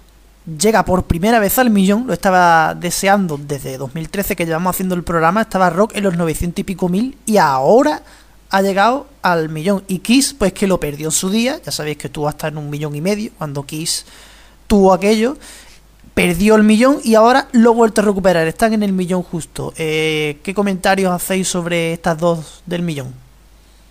llega 0.45 0.85
por 0.85 1.03
primera 1.03 1.39
vez 1.39 1.59
al 1.59 1.71
millón, 1.71 2.07
lo 2.07 2.13
estaba 2.13 2.73
deseando 2.73 3.37
desde 3.37 3.77
2013 3.77 4.37
que 4.37 4.45
llevamos 4.45 4.77
haciendo 4.77 4.95
el 4.95 5.03
programa, 5.03 5.41
estaba 5.41 5.69
Rock 5.69 5.97
en 5.97 6.05
los 6.05 6.15
900 6.15 6.61
y 6.61 6.63
pico 6.63 6.87
mil 6.87 7.17
y 7.25 7.35
ahora 7.35 8.01
ha 8.49 8.61
llegado 8.61 9.07
al 9.23 9.49
millón. 9.49 9.83
Y 9.89 9.99
Kiss, 9.99 10.33
pues 10.33 10.53
que 10.53 10.67
lo 10.67 10.79
perdió 10.79 11.07
en 11.07 11.11
su 11.11 11.29
día, 11.29 11.59
ya 11.65 11.73
sabéis 11.73 11.97
que 11.97 12.07
estuvo 12.07 12.29
hasta 12.29 12.47
en 12.47 12.57
un 12.57 12.69
millón 12.69 12.95
y 12.95 13.01
medio 13.01 13.31
cuando 13.37 13.65
Kiss 13.65 14.05
tuvo 14.67 14.93
aquello, 14.93 15.35
perdió 16.17 16.55
el 16.55 16.63
millón 16.63 16.97
y 17.03 17.13
ahora 17.13 17.47
lo 17.51 17.69
ha 17.69 17.73
vuelto 17.73 18.01
a 18.01 18.05
recuperar, 18.05 18.47
están 18.47 18.73
en 18.73 18.81
el 18.81 18.91
millón 18.91 19.21
justo. 19.21 19.71
Eh, 19.77 20.39
¿Qué 20.41 20.55
comentarios 20.55 21.11
hacéis 21.11 21.47
sobre 21.47 21.93
estas 21.93 22.17
dos 22.17 22.63
del 22.65 22.81
millón? 22.81 23.13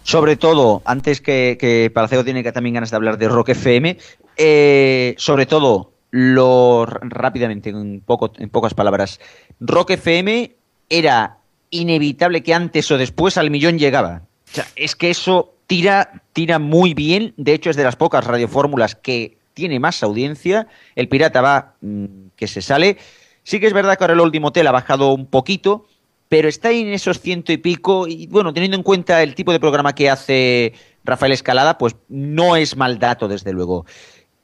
Sobre 0.03 0.35
todo, 0.35 0.83
antes 0.85 1.21
que, 1.21 1.57
que 1.61 1.89
Palaceo 1.95 2.25
tiene 2.25 2.43
que 2.43 2.51
también 2.51 2.75
ganas 2.75 2.91
de 2.91 2.97
hablar 2.97 3.17
de 3.17 3.29
Rock 3.29 3.51
FM, 3.51 3.97
eh, 4.37 5.15
sobre 5.19 5.47
todo, 5.47 5.93
lo 6.11 6.85
rápidamente, 6.87 7.71
en, 7.71 8.01
poco, 8.01 8.33
en 8.39 8.49
pocas 8.49 8.75
palabras, 8.75 9.21
Rock 9.61 9.91
FM 9.91 10.53
era 10.91 11.39
inevitable 11.71 12.43
que 12.43 12.55
antes 12.55 12.91
o 12.91 12.99
después 12.99 13.39
al 13.39 13.51
millón 13.51 13.79
llegaba. 13.79 14.23
O 14.51 14.53
sea, 14.53 14.67
es 14.75 14.97
que 14.97 15.11
eso 15.11 15.55
tira, 15.69 16.23
tira 16.33 16.59
muy 16.59 16.93
bien. 16.93 17.35
De 17.37 17.55
hecho, 17.55 17.71
es 17.71 17.77
de 17.77 17.85
las 17.85 17.95
pocas 17.95 18.25
radiofórmulas 18.25 18.97
que 18.97 19.39
tiene 19.57 19.81
más 19.81 20.03
audiencia. 20.03 20.69
El 20.95 21.09
pirata 21.09 21.41
va 21.41 21.77
mm, 21.81 22.05
que 22.37 22.47
se 22.47 22.61
sale. 22.61 22.99
Sí 23.43 23.59
que 23.59 23.67
es 23.67 23.73
verdad 23.73 23.97
que 23.97 24.05
ahora 24.05 24.13
el 24.13 24.21
último 24.21 24.49
hotel 24.49 24.67
ha 24.67 24.73
bajado 24.73 25.15
un 25.15 25.27
poquito, 25.27 25.87
pero 26.29 26.47
está 26.47 26.71
en 26.73 26.89
esos 26.89 27.21
ciento 27.21 27.53
y 27.53 27.57
pico. 27.57 28.07
Y 28.07 28.27
bueno, 28.27 28.53
teniendo 28.53 28.77
en 28.77 28.83
cuenta 28.83 29.23
el 29.23 29.35
tipo 29.35 29.53
de 29.53 29.59
programa 29.59 29.95
que 29.95 30.11
hace 30.11 30.75
Rafael 31.05 31.33
Escalada, 31.33 31.79
pues 31.79 31.97
no 32.09 32.55
es 32.55 32.77
mal 32.77 32.99
dato, 32.99 33.29
desde 33.29 33.55
luego. 33.55 33.87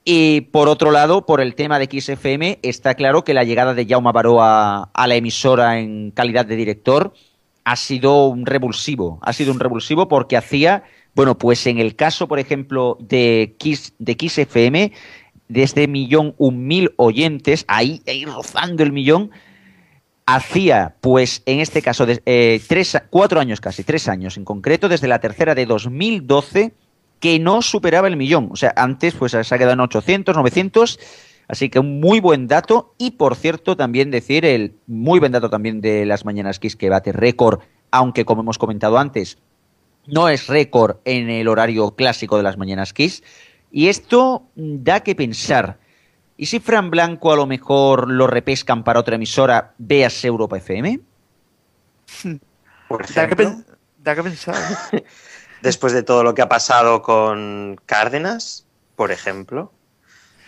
Y 0.03 0.41
por 0.41 0.67
otro 0.67 0.89
lado, 0.89 1.27
por 1.27 1.41
el 1.41 1.53
tema 1.53 1.77
de 1.77 1.85
XFM, 1.85 2.59
está 2.63 2.95
claro 2.95 3.23
que 3.23 3.35
la 3.35 3.43
llegada 3.43 3.75
de 3.75 3.85
Jaume 3.85 4.11
Baró 4.11 4.41
a, 4.41 4.89
la 4.95 5.15
emisora 5.15 5.79
en 5.79 6.09
calidad 6.09 6.45
de 6.45 6.55
director 6.55 7.13
ha 7.65 7.75
sido 7.75 8.25
un 8.27 8.47
revulsivo. 8.47 9.19
Ha 9.21 9.31
sido 9.31 9.53
un 9.53 9.59
revulsivo 9.59 10.07
porque 10.07 10.37
hacía, 10.37 10.83
bueno, 11.15 11.37
pues 11.37 11.65
en 11.67 11.77
el 11.77 11.95
caso, 11.95 12.27
por 12.27 12.39
ejemplo, 12.39 12.97
de 12.99 13.55
Kiss, 13.57 13.93
FM, 13.99 14.91
de 15.47 15.63
este 15.63 15.87
millón 15.87 16.33
un 16.37 16.65
mil 16.65 16.93
oyentes, 16.97 17.65
ahí, 17.67 18.01
rozando 18.25 18.83
el 18.83 18.91
millón, 18.91 19.31
hacía, 20.25 20.95
pues 21.01 21.43
en 21.45 21.59
este 21.59 21.81
caso, 21.81 22.05
eh, 22.07 22.61
tres, 22.67 22.97
cuatro 23.09 23.39
años 23.39 23.61
casi, 23.61 23.83
tres 23.83 24.07
años 24.07 24.37
en 24.37 24.45
concreto, 24.45 24.89
desde 24.89 25.07
la 25.07 25.19
tercera 25.19 25.53
de 25.53 25.65
2012 25.65 26.73
que 27.23 27.39
no 27.39 27.61
superaba 27.61 28.09
el 28.09 28.17
millón. 28.17 28.49
O 28.51 28.57
sea, 28.57 28.73
antes 28.75 29.13
pues 29.15 29.31
se 29.31 29.37
ha 29.37 29.57
quedado 29.57 29.71
en 29.71 29.79
800, 29.79 30.35
900. 30.35 30.99
Así 31.47 31.69
que 31.69 31.79
un 31.79 32.01
muy 32.01 32.19
buen 32.19 32.47
dato. 32.47 32.95
Y 32.97 33.11
por 33.11 33.37
cierto, 33.37 33.77
también 33.77 34.11
decir 34.11 34.43
el 34.43 34.75
muy 34.87 35.19
buen 35.19 35.31
dato 35.31 35.49
también 35.49 35.79
de 35.79 36.05
las 36.05 36.25
Mañanas 36.25 36.59
Kiss 36.59 36.75
que 36.75 36.89
bate 36.89 37.13
récord, 37.13 37.61
aunque 37.91 38.25
como 38.25 38.41
hemos 38.41 38.57
comentado 38.57 38.97
antes, 38.97 39.37
no 40.05 40.29
es 40.29 40.47
récord 40.47 40.97
en 41.05 41.29
el 41.29 41.47
horario 41.47 41.95
clásico 41.95 42.37
de 42.37 42.43
las 42.43 42.57
Mañanas 42.57 42.93
Kiss. 42.93 43.23
Y 43.71 43.87
esto 43.87 44.49
da 44.55 45.01
que 45.01 45.15
pensar. 45.15 45.77
¿Y 46.37 46.47
si 46.47 46.59
Fran 46.59 46.89
Blanco 46.89 47.31
a 47.31 47.35
lo 47.35 47.45
mejor 47.45 48.09
lo 48.09 48.27
repescan 48.27 48.83
para 48.83 48.99
otra 48.99 49.15
emisora, 49.15 49.73
veas 49.77 50.23
Europa 50.25 50.57
FM? 50.57 50.99
da, 53.15 53.27
que 53.27 53.47
da 53.97 54.15
que 54.15 54.23
pensar. 54.23 54.55
después 55.63 55.93
de 55.93 56.03
todo 56.03 56.23
lo 56.23 56.35
que 56.35 56.41
ha 56.41 56.49
pasado 56.49 57.01
con 57.01 57.79
Cárdenas, 57.85 58.67
por 58.95 59.11
ejemplo. 59.11 59.71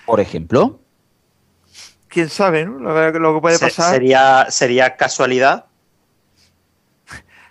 Por 0.06 0.20
ejemplo. 0.20 0.80
Quién 2.10 2.30
sabe, 2.30 2.66
¿no? 2.66 2.80
Lo, 2.80 3.34
que 3.36 3.42
puede 3.42 3.58
pasar. 3.58 3.94
Sería, 3.94 4.48
sería 4.50 4.96
casualidad. 4.98 5.65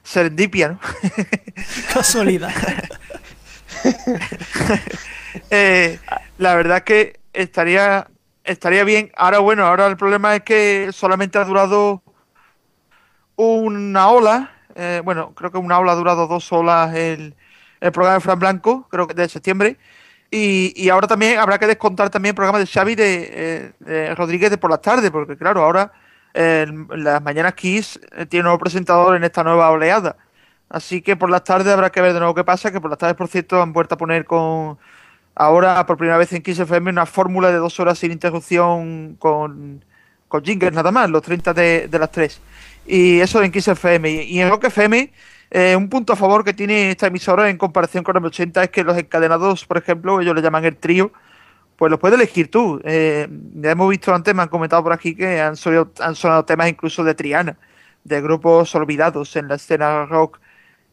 Serendipia, 0.04 0.68
¿no? 0.68 0.80
casualidad. 1.92 2.52
Eh, 5.50 5.98
la 6.38 6.54
verdad 6.54 6.84
que 6.84 7.18
estaría 7.32 8.06
estaría 8.44 8.84
bien. 8.84 9.10
Ahora, 9.16 9.40
bueno, 9.40 9.66
ahora 9.66 9.88
el 9.88 9.96
problema 9.96 10.36
es 10.36 10.42
que 10.42 10.90
solamente 10.92 11.38
ha 11.38 11.44
durado 11.44 12.02
una 13.34 14.08
ola. 14.08 14.52
Eh, 14.76 15.02
bueno, 15.04 15.34
creo 15.34 15.50
que 15.50 15.58
una 15.58 15.78
ola 15.80 15.92
ha 15.92 15.96
durado 15.96 16.28
dos 16.28 16.52
olas 16.52 16.94
el, 16.94 17.34
el 17.80 17.92
programa 17.92 18.14
de 18.14 18.20
Fran 18.20 18.38
Blanco, 18.38 18.86
creo 18.88 19.08
que 19.08 19.14
de 19.14 19.28
septiembre. 19.28 19.76
Y, 20.30 20.88
ahora 20.88 21.06
también 21.06 21.38
habrá 21.38 21.58
que 21.58 21.66
descontar 21.66 22.10
también 22.10 22.32
el 22.32 22.34
programa 22.34 22.58
de 22.58 22.66
Xavi 22.66 22.96
de, 22.96 23.72
eh, 23.86 24.14
Rodríguez 24.16 24.50
de 24.50 24.58
por 24.58 24.68
las 24.68 24.80
tardes, 24.80 25.08
porque 25.12 25.36
claro, 25.36 25.62
ahora 25.62 25.92
las 26.34 27.22
mañanas 27.22 27.54
Kiss 27.54 28.00
eh, 28.12 28.26
tiene 28.26 28.42
un 28.42 28.44
nuevo 28.46 28.58
presentador 28.58 29.16
en 29.16 29.24
esta 29.24 29.44
nueva 29.44 29.70
oleada. 29.70 30.16
Así 30.68 31.02
que 31.02 31.16
por 31.16 31.30
las 31.30 31.44
tardes 31.44 31.72
habrá 31.72 31.90
que 31.90 32.00
ver 32.00 32.12
de 32.12 32.18
nuevo 32.18 32.34
qué 32.34 32.44
pasa, 32.44 32.72
que 32.72 32.80
por 32.80 32.90
las 32.90 32.98
tardes, 32.98 33.16
por 33.16 33.28
cierto, 33.28 33.62
han 33.62 33.72
vuelto 33.72 33.94
a 33.94 33.98
poner 33.98 34.24
con 34.24 34.78
ahora 35.34 35.84
por 35.86 35.96
primera 35.96 36.18
vez 36.18 36.32
en 36.32 36.42
Kiss 36.42 36.58
FM 36.58 36.90
una 36.90 37.06
fórmula 37.06 37.50
de 37.50 37.58
dos 37.58 37.78
horas 37.80 37.98
sin 37.98 38.12
interrupción 38.12 39.16
con, 39.18 39.84
con 40.28 40.44
jingles 40.44 40.72
nada 40.72 40.90
más, 40.92 41.10
los 41.10 41.22
30 41.22 41.54
de, 41.54 41.88
las 41.92 42.10
3. 42.10 42.40
Y 42.86 43.20
eso 43.20 43.42
en 43.42 43.52
Kiss 43.52 43.68
FM. 43.68 44.24
Y, 44.24 44.40
en 44.40 44.50
Rock 44.50 44.64
FM 44.64 45.12
eh, 45.50 45.76
un 45.76 45.88
punto 45.88 46.12
a 46.14 46.16
favor 46.16 46.44
que 46.44 46.52
tiene 46.52 46.90
esta 46.90 47.06
emisora 47.06 47.48
en 47.48 47.58
comparación 47.58 48.02
con 48.02 48.16
el 48.16 48.24
80 48.24 48.64
es 48.64 48.70
que 48.70 48.82
los 48.82 48.96
encadenados, 48.98 49.64
por 49.66 49.78
ejemplo, 49.78 50.20
ellos 50.20 50.34
le 50.34 50.42
llaman 50.42 50.64
el 50.64 50.76
trío, 50.76 51.12
pues 51.76 51.90
los 51.90 52.00
puedes 52.00 52.18
elegir 52.18 52.50
tú. 52.50 52.80
Eh, 52.84 53.28
ya 53.54 53.72
hemos 53.72 53.88
visto 53.90 54.14
antes, 54.14 54.34
me 54.34 54.42
han 54.42 54.48
comentado 54.48 54.82
por 54.82 54.92
aquí 54.92 55.14
que 55.14 55.40
han, 55.40 55.56
sonado 55.56 56.44
temas 56.44 56.68
incluso 56.68 57.04
de 57.04 57.14
Triana, 57.14 57.56
de 58.04 58.20
grupos 58.20 58.74
olvidados 58.74 59.36
en 59.36 59.48
la 59.48 59.56
escena 59.56 60.06
rock 60.06 60.40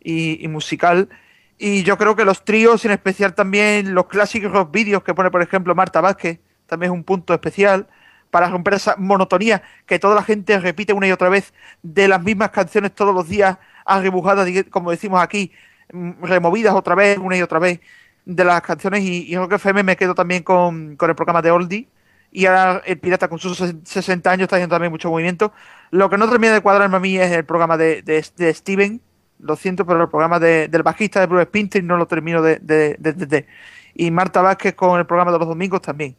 y, 0.04 0.48
musical. 0.48 1.10
Y 1.58 1.84
yo 1.84 1.98
creo 1.98 2.16
que 2.16 2.26
los 2.26 2.44
tríos, 2.44 2.86
en 2.86 2.92
especial 2.92 3.36
también 3.36 3.94
los 3.94 4.08
clásicos 4.08 4.52
rock 4.52 4.72
vídeos 4.72 5.04
que 5.04 5.14
pone, 5.14 5.30
por 5.32 5.42
ejemplo, 5.42 5.76
Marta 5.76 6.02
Vázquez, 6.02 6.40
también 6.66 6.92
es 6.92 6.98
un 6.98 7.04
punto 7.04 7.34
especial 7.34 7.88
para 8.32 8.50
romper 8.50 8.76
esa 8.76 8.96
monotonía 8.98 9.62
que 9.86 10.00
toda 10.00 10.16
la 10.16 10.24
gente 10.24 10.58
repite 10.60 10.94
una 10.94 11.08
y 11.08 11.12
otra 11.12 11.30
vez 11.30 11.54
de 11.84 12.08
las 12.08 12.24
mismas 12.24 12.52
canciones 12.52 12.94
todos 12.96 13.14
los 13.14 13.28
días 13.28 13.58
rebujadas, 13.86 14.48
como 14.70 14.92
decimos 14.92 15.22
aquí, 15.22 15.52
mm, 15.94 16.24
removidas 16.24 16.74
otra 16.74 16.96
vez, 16.96 17.18
una 17.18 17.38
y 17.38 17.42
otra 17.42 17.60
vez 17.60 17.82
de 18.26 18.44
las 18.44 18.62
canciones. 18.62 19.04
Y, 19.04 19.34
y 19.34 19.48
que 19.48 19.56
FM 19.56 19.84
me 19.84 19.96
quedo 19.96 20.16
también 20.16 20.44
con, 20.44 20.98
el 21.00 21.16
programa 21.16 21.42
de 21.42 21.52
Oldie 21.52 21.88
y 22.32 22.46
ahora 22.46 22.82
el 22.86 22.98
Pirata 23.00 23.28
con 23.28 23.40
sus 23.40 23.58
60 23.58 24.32
años 24.32 24.44
está 24.46 24.56
haciendo 24.56 24.76
también 24.76 24.92
mucho 24.92 25.10
movimiento. 25.10 25.52
Lo 25.92 26.10
que 26.10 26.18
no 26.18 26.30
termina 26.30 26.54
de 26.54 26.62
cuadrarme 26.62 26.98
a 26.98 27.00
mí 27.00 27.18
es 27.18 27.32
el 27.32 27.46
programa 27.46 27.78
de, 27.78 28.02
de, 28.02 28.54
Steven, 28.54 29.02
lo 29.40 29.56
siento, 29.56 29.86
pero 29.86 30.04
el 30.04 30.10
programa 30.10 30.40
del 30.40 30.84
bajista 30.84 31.20
de 31.20 31.26
Bruce 31.26 31.46
Springsteen 31.46 31.86
no 31.86 31.98
lo 31.98 32.08
termino 32.08 32.42
de, 32.42 32.60
de, 32.60 33.48
Y 33.96 34.12
Marta 34.12 34.42
Vázquez 34.42 34.76
con 34.76 35.00
el 35.00 35.06
programa 35.06 35.32
de 35.32 35.40
los 35.40 35.48
domingos 35.48 35.82
también. 35.82 36.16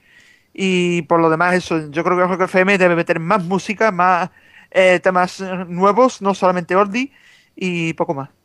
Y 0.52 1.02
por 1.02 1.20
lo 1.20 1.30
demás, 1.30 1.54
eso, 1.54 1.90
yo 1.90 2.04
creo 2.04 2.18
que 2.18 2.24
Rock 2.26 2.42
FM 2.42 2.76
debe 2.76 2.96
meter 2.96 3.18
más 3.18 3.42
música, 3.44 3.90
más 3.90 4.30
eh, 4.70 5.00
temas 5.00 5.40
nuevos, 5.68 6.20
no 6.20 6.34
solamente 6.34 6.76
Ordi, 6.76 7.12
y 7.56 7.94
poco 7.94 8.14
más. 8.14 8.41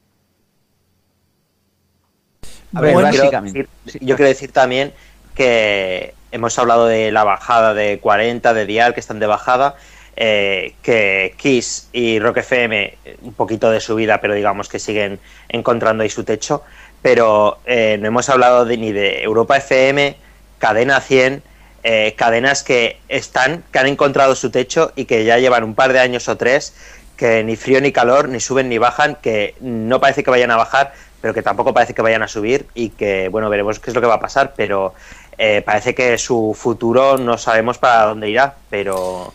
A 2.73 2.81
ver, 2.81 2.95
básicamente. 2.95 3.68
yo 3.85 4.15
quiero 4.15 4.30
decir 4.30 4.52
también 4.52 4.94
que 5.35 6.14
hemos 6.31 6.57
hablado 6.60 6.88
de 6.88 7.11
la 7.11 7.23
bajada 7.23 7.73
de 7.73 7.99
40 7.99 8.53
de 8.53 8.65
Dial, 8.65 8.94
que 8.94 8.99
están 8.99 9.19
de 9.19 9.27
bajada, 9.27 9.76
eh, 10.15 10.73
que 10.81 11.35
Kiss 11.38 11.89
y 11.94 12.19
Rock 12.19 12.38
FM, 12.38 12.98
un 13.22 13.34
poquito 13.34 13.69
de 13.69 13.80
subida, 13.80 14.19
pero 14.19 14.34
digamos 14.34 14.68
que 14.68 14.80
siguen 14.80 15.19
encontrando 15.49 16.03
ahí 16.03 16.10
su 16.10 16.23
techo. 16.23 16.64
Pero 17.02 17.60
eh, 17.65 17.98
no 18.02 18.07
hemos 18.07 18.27
hablado 18.30 18.65
de, 18.65 18.77
ni 18.77 18.91
de 18.91 19.22
Europa 19.22 19.57
FM, 19.57 20.18
Cadena 20.57 20.99
100, 20.99 21.44
eh, 21.84 22.15
cadenas 22.18 22.64
que 22.64 22.99
están, 23.07 23.64
que 23.72 23.80
han 23.80 23.88
encontrado 23.88 24.35
su 24.35 24.49
techo 24.49 24.91
y 24.95 25.06
que 25.06 25.23
ya 25.23 25.38
llevan 25.38 25.64
un 25.64 25.76
par 25.76 25.94
de 25.94 25.99
años 25.99 26.27
o 26.27 26.35
tres, 26.35 26.76
que 27.15 27.44
ni 27.44 27.56
frío 27.56 27.80
ni 27.80 27.91
calor, 27.91 28.27
ni 28.27 28.39
suben 28.39 28.68
ni 28.68 28.77
bajan, 28.77 29.15
que 29.22 29.56
no 29.61 29.99
parece 30.02 30.23
que 30.23 30.31
vayan 30.31 30.52
a 30.52 30.57
bajar, 30.57 30.94
pero 31.22 31.34
que 31.34 31.41
tampoco 31.41 31.73
parece 31.73 31.94
que 31.94 32.02
vayan 32.02 32.23
a 32.23 32.27
subir 32.27 32.68
y 32.73 32.89
que, 32.89 33.30
bueno, 33.30 33.49
veremos 33.49 33.80
qué 33.80 33.89
es 33.89 33.95
lo 33.95 34.02
que 34.02 34.07
va 34.07 34.15
a 34.15 34.19
pasar, 34.19 34.53
pero 34.56 34.94
eh, 35.38 35.61
parece 35.65 35.94
que 35.94 36.18
su 36.18 36.56
futuro 36.57 37.18
no 37.18 37.38
sabemos 37.38 37.77
para 37.77 38.06
dónde 38.06 38.30
irá, 38.30 38.56
pero... 38.69 39.34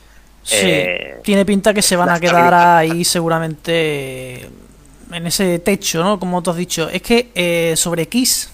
Eh, 0.50 1.20
tiene 1.22 1.44
pinta 1.44 1.72
que 1.72 1.82
se 1.82 1.94
van 1.94 2.09
a 2.09 2.18
quedar 2.18 2.52
ahí 2.52 3.04
seguramente 3.04 4.48
en 5.12 5.26
ese 5.26 5.60
techo, 5.60 6.02
¿no? 6.02 6.18
Como 6.18 6.42
tú 6.42 6.50
has 6.50 6.56
dicho. 6.56 6.88
Es 6.88 7.02
que 7.02 7.30
eh, 7.34 7.74
sobre 7.76 8.09
Kiss, 8.09 8.50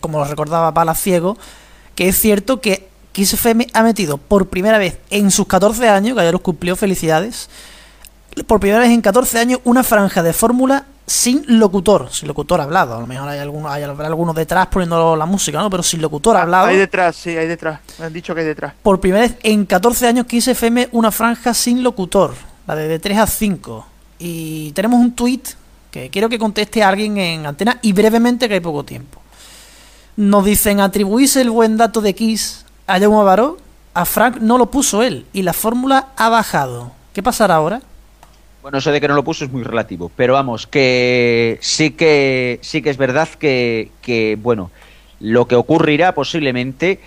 como 0.00 0.18
lo 0.18 0.24
recordaba 0.24 0.72
Palaciego, 0.72 1.36
que 1.94 2.08
es 2.08 2.18
cierto 2.18 2.62
que 2.62 2.88
Kiss 3.12 3.34
FM 3.34 3.66
ha 3.74 3.82
metido 3.82 4.16
por 4.16 4.48
primera 4.48 4.78
vez 4.78 4.98
en 5.10 5.30
sus 5.30 5.46
14 5.46 5.88
años, 5.88 6.16
que 6.16 6.24
ya 6.24 6.32
los 6.32 6.40
cumplió, 6.40 6.74
felicidades, 6.76 7.50
por 8.46 8.60
primera 8.60 8.80
vez 8.80 8.90
en 8.90 9.02
14 9.02 9.38
años 9.38 9.60
una 9.64 9.82
franja 9.82 10.22
de 10.22 10.32
fórmula 10.32 10.86
sin 11.10 11.42
locutor, 11.58 12.08
sin 12.12 12.28
locutor 12.28 12.60
hablado. 12.60 12.96
A 12.96 13.00
lo 13.00 13.06
mejor 13.08 13.28
hay 13.28 13.40
algunos, 13.40 13.72
hay 13.72 13.82
algunos 13.82 14.32
detrás 14.32 14.68
poniendo 14.68 15.16
la 15.16 15.26
música, 15.26 15.58
¿no? 15.58 15.68
Pero 15.68 15.82
sin 15.82 16.00
locutor 16.00 16.36
ah, 16.36 16.42
hablado. 16.42 16.66
Hay 16.66 16.76
detrás, 16.76 17.16
sí, 17.16 17.30
hay 17.36 17.48
detrás. 17.48 17.80
Me 17.98 18.06
han 18.06 18.12
dicho 18.12 18.32
que 18.32 18.42
hay 18.42 18.46
detrás. 18.46 18.74
Por 18.80 19.00
primera 19.00 19.22
vez 19.22 19.34
en 19.42 19.66
14 19.66 20.06
años 20.06 20.26
quise 20.26 20.52
FM 20.52 20.90
una 20.92 21.10
franja 21.10 21.52
sin 21.52 21.82
locutor, 21.82 22.34
la 22.64 22.76
de, 22.76 22.86
de 22.86 23.00
3 23.00 23.18
a 23.18 23.26
5. 23.26 23.86
Y 24.20 24.70
tenemos 24.70 25.00
un 25.00 25.12
tweet 25.16 25.42
que 25.90 26.10
quiero 26.10 26.28
que 26.28 26.38
conteste 26.38 26.84
a 26.84 26.88
alguien 26.90 27.18
en 27.18 27.44
antena 27.44 27.80
y 27.82 27.92
brevemente 27.92 28.46
que 28.46 28.54
hay 28.54 28.60
poco 28.60 28.84
tiempo. 28.84 29.20
Nos 30.14 30.44
dicen, 30.44 30.78
atribuís 30.78 31.34
el 31.34 31.50
buen 31.50 31.76
dato 31.76 32.00
de 32.00 32.14
Kiss 32.14 32.64
a 32.86 33.00
Jaume 33.00 33.24
Baró, 33.24 33.56
a 33.94 34.04
Frank 34.04 34.36
no 34.36 34.58
lo 34.58 34.70
puso 34.70 35.02
él 35.02 35.26
y 35.32 35.42
la 35.42 35.54
fórmula 35.54 36.10
ha 36.16 36.28
bajado. 36.28 36.92
¿Qué 37.12 37.20
pasará 37.20 37.56
ahora? 37.56 37.82
Bueno, 38.62 38.78
eso 38.78 38.92
de 38.92 39.00
que 39.00 39.08
no 39.08 39.14
lo 39.14 39.24
puso 39.24 39.44
es 39.44 39.50
muy 39.50 39.62
relativo, 39.62 40.10
pero 40.14 40.34
vamos, 40.34 40.66
que 40.66 41.58
sí 41.62 41.92
que 41.92 42.58
sí 42.62 42.82
que 42.82 42.90
es 42.90 42.98
verdad 42.98 43.28
que, 43.28 43.90
que 44.02 44.36
bueno, 44.40 44.70
lo 45.18 45.46
que 45.46 45.54
ocurrirá 45.54 46.14
posiblemente 46.14 47.00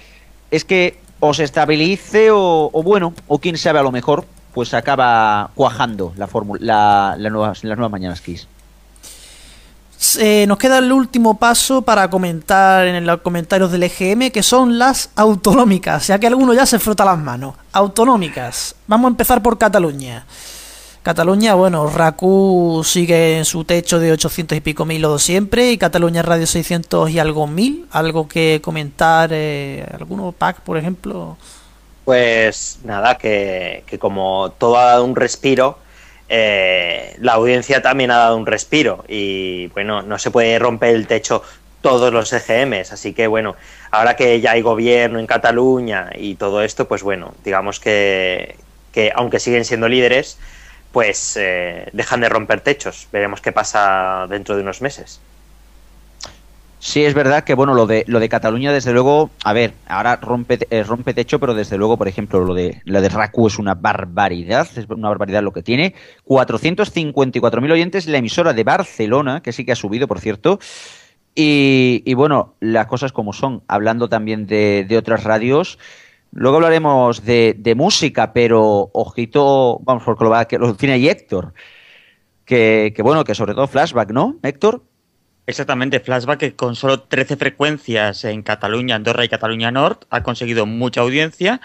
es 0.50 0.66
que 0.66 0.98
o 1.20 1.34
se 1.34 1.46
estabilice 1.46 2.30
o, 2.32 2.70
bueno, 2.84 3.14
o 3.28 3.40
quién 3.40 3.58
sabe 3.58 3.80
a 3.80 3.84
lo 3.84 3.92
mejor, 3.92 4.26
pues 4.54 4.74
acaba 4.74 5.52
cuajando 5.56 6.14
la 6.18 6.28
fórmula, 6.28 7.16
la, 7.18 7.30
nuevas, 7.30 7.64
las 7.64 7.78
nuevas 7.78 7.92
mañanas 7.92 8.20
Kiss. 8.20 8.48
Eh, 10.20 10.46
nos 10.50 10.58
queda 10.58 10.80
el 10.80 10.92
último 10.92 11.40
paso 11.40 11.82
para 11.82 12.10
comentar 12.10 12.86
en 12.86 13.06
los 13.06 13.22
comentarios 13.22 13.72
del 13.72 13.84
EGM, 13.84 14.32
que 14.32 14.44
son 14.44 14.78
las 14.78 15.12
autonómicas, 15.16 16.08
ya 16.08 16.20
que 16.20 16.28
alguno 16.28 16.54
ya 16.54 16.66
se 16.66 16.78
frota 16.78 17.06
las 17.06 17.18
manos. 17.18 17.56
Autonómicas. 17.72 18.76
Vamos 18.88 19.06
a 19.06 19.12
empezar 19.12 19.42
por 19.42 19.58
Cataluña. 19.58 20.26
Cataluña, 21.04 21.54
bueno, 21.56 21.90
RACU 21.90 22.82
sigue 22.86 23.38
en 23.38 23.44
su 23.44 23.66
techo 23.66 24.00
de 24.00 24.14
800 24.14 24.58
y 24.58 24.62
pico 24.62 24.86
mil 24.86 25.04
o 25.04 25.20
siempre, 25.20 25.70
y 25.70 25.78
Cataluña 25.78 26.22
Radio 26.22 26.48
600 26.48 27.10
y 27.10 27.20
algo 27.20 27.46
mil. 27.46 27.88
¿Algo 27.92 28.30
que 28.30 28.62
comentar? 28.64 29.32
Eh, 29.34 29.86
¿Alguno, 29.94 30.32
PAC, 30.32 30.62
por 30.62 30.78
ejemplo? 30.78 31.36
Pues 32.06 32.80
nada, 32.86 33.18
que, 33.18 33.84
como 34.00 34.54
todo 34.58 34.78
ha 34.78 34.86
dado 34.86 35.04
un 35.04 35.18
respiro, 35.18 35.78
eh, 36.30 37.18
la 37.20 37.34
audiencia 37.34 37.82
también 37.82 38.10
ha 38.10 38.20
dado 38.20 38.38
un 38.38 38.46
respiro 38.46 39.04
y 39.10 39.68
bueno, 39.68 40.04
no 40.04 40.18
se 40.18 40.32
puede 40.32 40.58
romper 40.58 40.96
el 40.96 41.06
techo 41.06 41.44
todos 41.82 42.14
los 42.14 42.32
EGMs, 42.32 42.94
así 42.94 43.12
que 43.12 43.28
bueno, 43.28 43.58
ahora 43.92 44.16
que 44.16 44.40
ya 44.40 44.52
hay 44.52 44.62
gobierno 44.62 45.20
en 45.20 45.28
Cataluña 45.28 46.12
y 46.16 46.36
todo 46.36 46.62
esto, 46.62 46.88
pues 46.88 47.04
bueno, 47.04 47.34
digamos 47.44 47.82
que, 47.82 48.56
que 48.94 49.12
aunque 49.14 49.42
siguen 49.42 49.66
siendo 49.66 49.90
líderes, 49.90 50.38
pues 50.94 51.36
eh, 51.38 51.90
dejan 51.92 52.22
de 52.22 52.30
romper 52.30 52.62
techos. 52.62 53.08
Veremos 53.12 53.42
qué 53.42 53.52
pasa 53.52 54.28
dentro 54.30 54.56
de 54.56 54.62
unos 54.62 54.82
meses. 54.82 55.20
Sí, 56.78 57.04
es 57.04 57.14
verdad 57.16 57.46
que 57.46 57.56
bueno, 57.56 57.74
lo 57.74 57.88
de 57.88 58.04
lo 58.08 58.20
de 58.20 58.30
Cataluña, 58.30 58.72
desde 58.72 58.94
luego, 58.94 59.32
a 59.44 59.54
ver, 59.54 59.74
ahora 59.88 60.18
rompe, 60.18 60.60
eh, 60.70 60.84
rompe 60.84 61.14
techo, 61.14 61.40
pero 61.40 61.56
desde 61.56 61.78
luego, 61.78 61.98
por 61.98 62.08
ejemplo, 62.08 62.42
lo 62.42 62.54
de 62.54 62.82
lo 62.86 63.02
de 63.02 63.10
Raku 63.10 63.48
es 63.48 63.58
una 63.58 63.74
barbaridad, 63.74 64.68
es 64.76 64.86
una 64.90 65.10
barbaridad 65.10 65.42
lo 65.42 65.52
que 65.52 65.64
tiene. 65.64 65.96
454.000 66.26 67.72
oyentes 67.72 68.06
la 68.08 68.20
emisora 68.20 68.54
de 68.54 68.64
Barcelona, 68.64 69.42
que 69.42 69.52
sí 69.52 69.66
que 69.66 69.72
ha 69.72 69.76
subido, 69.76 70.08
por 70.08 70.20
cierto. 70.20 70.60
Y, 71.34 72.04
y 72.06 72.14
bueno, 72.14 72.54
las 72.60 72.86
cosas 72.86 73.12
como 73.12 73.34
son, 73.34 73.64
hablando 73.68 74.10
también 74.10 74.46
de, 74.46 74.86
de 74.88 74.98
otras 74.98 75.24
radios, 75.24 75.80
Luego 76.34 76.58
hablaremos 76.58 77.24
de, 77.24 77.74
música, 77.78 78.34
pero 78.34 78.90
ojito, 78.94 79.80
vamos, 79.84 80.04
porque 80.04 80.24
lo, 80.24 80.32
va, 80.32 80.46
que 80.46 80.58
lo 80.58 80.74
tiene 80.76 80.96
ahí 80.96 81.08
Héctor. 81.08 81.54
Que, 82.44 82.92
que, 82.96 83.02
bueno, 83.04 83.24
que 83.24 83.36
sobre 83.36 83.54
todo 83.54 83.68
flashback, 83.68 84.12
¿no, 84.12 84.38
Héctor? 84.42 84.84
Exactamente, 85.46 86.00
flashback 86.00 86.40
que 86.40 86.56
con 86.56 86.76
solo 86.76 87.02
13 87.02 87.36
frecuencias 87.36 88.24
en 88.24 88.42
Cataluña, 88.42 88.96
Andorra 88.96 89.26
y 89.26 89.30
Cataluña 89.30 89.72
Norte 89.72 90.08
ha 90.10 90.24
conseguido 90.24 90.66
mucha 90.66 91.02
audiencia. 91.02 91.62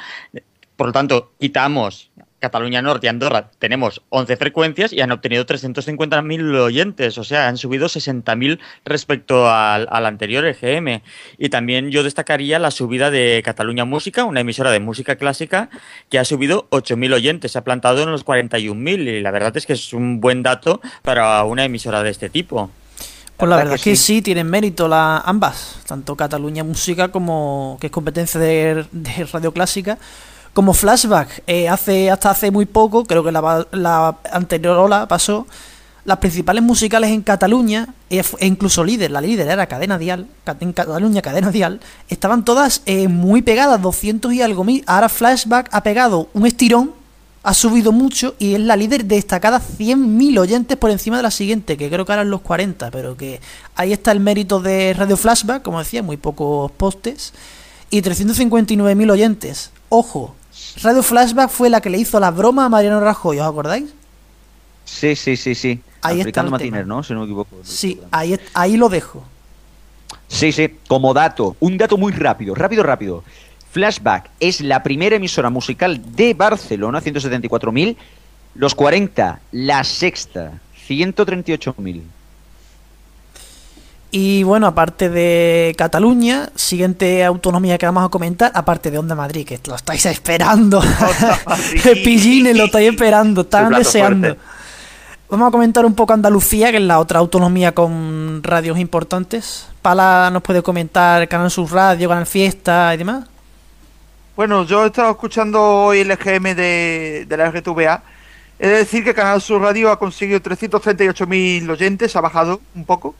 Por 0.77 0.89
lo 0.89 0.93
tanto, 0.93 1.32
quitamos 1.39 2.11
Cataluña 2.39 2.82
Norte 2.82 3.06
y 3.06 3.10
Andorra 3.10 3.51
tenemos 3.59 4.02
11 4.10 4.36
frecuencias 4.36 4.93
y 4.93 5.01
han 5.01 5.10
obtenido 5.10 5.44
350.000 5.44 6.59
oyentes, 6.59 7.19
o 7.19 7.24
sea, 7.24 7.48
han 7.48 7.56
subido 7.56 7.86
60.000 7.86 8.59
respecto 8.85 9.51
al, 9.51 9.89
anterior 10.06 10.44
EGM. 10.47 11.02
Y 11.36 11.48
también 11.48 11.90
yo 11.90 12.02
destacaría 12.02 12.59
la 12.59 12.70
subida 12.70 13.10
de 13.10 13.43
Cataluña 13.44 13.85
Música, 13.85 14.24
una 14.24 14.40
emisora 14.40 14.70
de 14.70 14.81
música 14.81 15.16
clásica, 15.16 15.69
que 16.09 16.19
ha 16.19 16.24
subido 16.24 16.69
8.000 16.70 17.15
oyentes, 17.15 17.52
se 17.52 17.59
ha 17.59 17.65
plantado 17.65 18.02
en 18.02 18.10
los 18.10 18.24
41.000 18.24 19.19
y 19.19 19.20
la 19.20 19.31
verdad 19.31 19.56
es 19.56 19.66
que 19.66 19.73
es 19.73 19.93
un 19.93 20.20
buen 20.20 20.43
dato 20.43 20.81
para 21.02 21.43
una 21.44 21.65
emisora 21.65 22.02
de 22.02 22.10
este 22.10 22.31
tipo. 22.31 22.70
Pues 23.36 23.48
la 23.48 23.56
verdad 23.56 23.74
es 23.74 23.82
que 23.82 23.94
sí. 23.94 24.20
tienen 24.20 24.51
mérito 24.51 24.89
la, 24.89 25.19
ambas, 25.19 25.81
tanto 25.86 26.16
Cataluña 26.16 26.65
Música 26.65 27.09
como 27.09 27.78
que 27.81 27.86
es 27.86 27.93
competencia 27.93 28.40
de, 28.40 28.85
de 28.90 29.24
Radio 29.32 29.52
Clásica 29.52 29.98
como 30.59 30.74
flashback, 30.74 31.44
eh, 31.47 31.68
hace 31.68 32.10
hasta 32.10 32.30
hace 32.30 32.51
muy 32.51 32.66
poco, 32.66 33.05
creo 33.05 33.22
que 33.22 33.30
la, 33.30 34.16
anterior 34.32 34.76
ola 34.76 35.06
pasó, 35.06 35.47
las 36.05 36.18
principales 36.18 36.64
musicales 36.64 37.10
en 37.10 37.22
Cataluña, 37.22 37.94
e, 38.10 38.24
e 38.40 38.47
incluso 38.48 38.82
líder, 38.82 39.12
la 39.12 39.20
líder 39.20 39.47
era 39.47 39.68
Cadena 39.68 39.98
Dial, 39.98 40.26
en 40.59 40.72
Cataluña 40.72 41.22
Cadena 41.22 41.52
Dial, 41.52 41.78
estaban 42.09 42.44
todas 42.44 42.82
eh, 42.86 43.06
muy 43.06 43.40
pegadas, 43.40 43.80
200 43.80 44.32
y 44.32 44.43
algo 44.43 44.64
mil. 44.64 44.82
Ahora 44.89 45.09
Flashback 45.09 45.68
ha 45.70 45.85
pegado 45.85 46.28
un 46.35 46.44
estirón, 46.44 46.90
ha 47.44 47.55
subido 47.55 47.93
mucho 47.93 48.35
y 48.40 48.55
es 48.55 48.60
la 48.60 48.74
líder 48.74 49.05
destacada 49.05 49.60
100.000 49.60 50.40
oyentes 50.40 50.76
por 50.76 50.90
encima 50.90 51.18
de 51.18 51.22
la 51.22 51.30
siguiente, 51.30 51.76
que 51.76 51.89
creo 51.89 52.05
que 52.05 52.10
ahora 52.10 52.24
los 52.24 52.40
40, 52.40 52.90
pero 52.90 53.16
que 53.16 53.40
ahí 53.76 53.93
está 53.93 54.10
el 54.10 54.18
mérito 54.18 54.59
de 54.59 54.93
Radio 54.93 55.16
Flashback, 55.16 55.62
como 55.62 55.78
decía, 55.78 56.02
muy 56.02 56.16
pocos 56.16 56.72
postes, 56.72 57.32
y 57.90 58.02
359.000 58.02 59.12
oyentes. 59.12 59.70
Ojo, 59.89 60.35
Radio 60.82 61.03
Flashback 61.03 61.51
fue 61.51 61.70
la 61.70 61.81
que 61.81 61.90
le 61.90 61.99
hizo 61.99 62.20
la 62.20 62.31
broma 62.31 62.66
a 62.66 62.69
Mariano 62.69 63.01
Rajoy, 63.01 63.39
¿os 63.40 63.47
acordáis? 63.47 63.86
Sí, 64.85 65.16
sí, 65.16 65.36
sí, 65.36 65.55
sí. 65.55 65.81
Ahí 66.03 66.20
está 66.20 66.43
Matiner, 66.45 66.86
¿no? 66.86 67.03
Si 67.03 67.12
no 67.12 67.20
me 67.20 67.27
equivoco. 67.27 67.57
Sí, 67.62 68.01
ahí, 68.11 68.39
ahí 68.55 68.77
lo 68.77 68.89
dejo. 68.89 69.24
Sí, 70.28 70.53
sí, 70.53 70.74
como 70.86 71.15
dato, 71.15 71.57
un 71.61 71.77
dato 71.77 71.97
muy 71.97 72.12
rápido, 72.12 72.55
rápido, 72.55 72.82
rápido. 72.82 73.24
Flashback 73.70 74.31
es 74.40 74.61
la 74.61 74.82
primera 74.82 75.16
emisora 75.16 75.51
musical 75.51 76.01
de 76.15 76.35
Barcelona, 76.35 77.01
174.000. 77.01 77.97
Los 78.55 78.74
40, 78.74 79.40
la 79.53 79.85
sexta, 79.85 80.61
138.000. 80.89 82.03
Y 84.10 84.43
bueno, 84.43 84.66
aparte 84.66 85.10
de 85.10 85.74
Cataluña, 85.76 86.48
siguiente 86.55 87.24
autonomía 87.24 87.76
que 87.76 87.85
vamos 87.85 88.06
a 88.06 88.09
comentar, 88.09 88.51
aparte 88.55 88.90
de 88.90 88.98
Onda 88.98 89.14
Madrid, 89.14 89.47
que 89.47 89.60
lo 89.66 89.74
estáis 89.74 90.06
esperando. 90.06 90.82
Pillines, 92.05 92.56
lo 92.56 92.64
estáis 92.64 92.90
esperando, 92.90 93.43
están 93.43 93.70
deseando. 93.72 94.36
Vamos 95.28 95.48
a 95.48 95.51
comentar 95.51 95.85
un 95.85 95.94
poco 95.94 96.14
Andalucía, 96.14 96.70
que 96.70 96.78
es 96.78 96.82
la 96.82 96.98
otra 96.98 97.18
autonomía 97.18 97.72
con 97.72 98.43
radios 98.43 98.78
importantes. 98.78 99.68
Pala 99.82 100.30
nos 100.32 100.43
puede 100.43 100.62
comentar 100.62 101.28
Canal 101.28 101.51
Sur 101.51 101.70
Radio, 101.70 102.09
Canal 102.09 102.24
Fiesta 102.24 102.94
y 102.94 102.97
demás. 102.97 103.26
Bueno, 104.36 104.64
yo 104.64 104.85
he 104.85 104.86
estado 104.86 105.10
escuchando 105.10 105.62
hoy 105.62 105.98
el 105.98 106.10
EGM 106.12 106.55
de, 106.55 107.26
de 107.28 107.36
la 107.36 107.51
RTVA. 107.51 108.02
He 108.59 108.68
de 108.68 108.76
decir 108.76 109.05
que 109.05 109.12
Canal 109.12 109.43
Sur 109.43 109.60
Radio 109.60 109.90
ha 109.90 109.98
conseguido 109.98 110.40
338.000 110.40 111.68
oyentes, 111.68 112.16
ha 112.16 112.22
bajado 112.22 112.62
un 112.74 112.86
poco. 112.86 113.14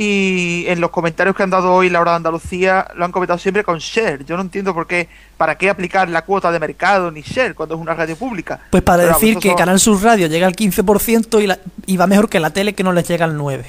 Y 0.00 0.64
en 0.68 0.80
los 0.80 0.90
comentarios 0.90 1.34
que 1.34 1.42
han 1.42 1.50
dado 1.50 1.72
hoy 1.72 1.90
la 1.90 2.00
hora 2.00 2.12
de 2.12 2.18
Andalucía 2.18 2.86
lo 2.94 3.04
han 3.04 3.10
comentado 3.10 3.36
siempre 3.36 3.64
con 3.64 3.78
share. 3.78 4.24
Yo 4.24 4.36
no 4.36 4.42
entiendo 4.42 4.72
por 4.72 4.86
qué, 4.86 5.08
para 5.36 5.58
qué 5.58 5.68
aplicar 5.68 6.08
la 6.08 6.22
cuota 6.22 6.52
de 6.52 6.60
mercado 6.60 7.10
ni 7.10 7.22
share 7.22 7.56
cuando 7.56 7.74
es 7.74 7.80
una 7.80 7.94
radio 7.94 8.14
pública. 8.14 8.60
Pues 8.70 8.84
para 8.84 9.06
decir 9.06 9.38
que 9.38 9.56
Canal 9.56 9.80
Sur 9.80 10.00
Radio 10.00 10.28
llega 10.28 10.46
al 10.46 10.54
15% 10.54 11.42
y, 11.42 11.48
la, 11.48 11.58
y 11.86 11.96
va 11.96 12.06
mejor 12.06 12.28
que 12.28 12.38
la 12.38 12.50
tele 12.50 12.74
que 12.74 12.84
no 12.84 12.92
les 12.92 13.08
llega 13.08 13.24
al 13.24 13.36
9%. 13.36 13.64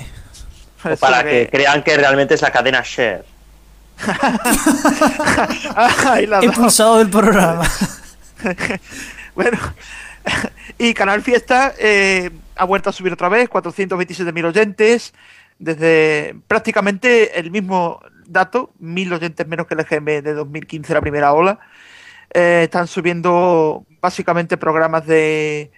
O 0.84 0.96
para 0.98 1.24
que... 1.24 1.50
crean 1.52 1.82
que 1.82 1.98
realmente 1.98 2.36
es 2.36 2.44
la 2.44 2.52
cadena 2.52 2.84
share. 2.86 3.26
Expulsado 6.44 7.00
del 7.00 7.10
programa. 7.10 7.68
bueno, 9.34 9.58
y 10.78 10.94
Canal 10.94 11.24
Fiesta 11.24 11.74
eh, 11.80 12.30
ha 12.56 12.66
vuelto 12.66 12.92
a 12.92 12.94
subir 12.94 13.14
otra 13.14 13.30
vez, 13.30 13.50
427.000 13.50 14.46
oyentes 14.46 15.12
desde 15.60 16.36
prácticamente 16.48 17.40
el 17.40 17.52
mismo 17.52 18.00
dato, 18.26 18.72
mil 18.80 19.12
oyentes 19.14 19.48
menos 19.48 19.68
que 19.68 19.76
el 19.76 19.82
EGM 19.82 20.24
de 20.24 20.34
2015, 20.34 20.94
la 20.94 21.02
primera 21.02 21.34
ola. 21.34 21.60
Eh, 22.34 22.62
están 22.64 22.88
subiendo 22.88 23.86
básicamente 24.02 24.58
programas 24.58 25.06
de, 25.06 25.72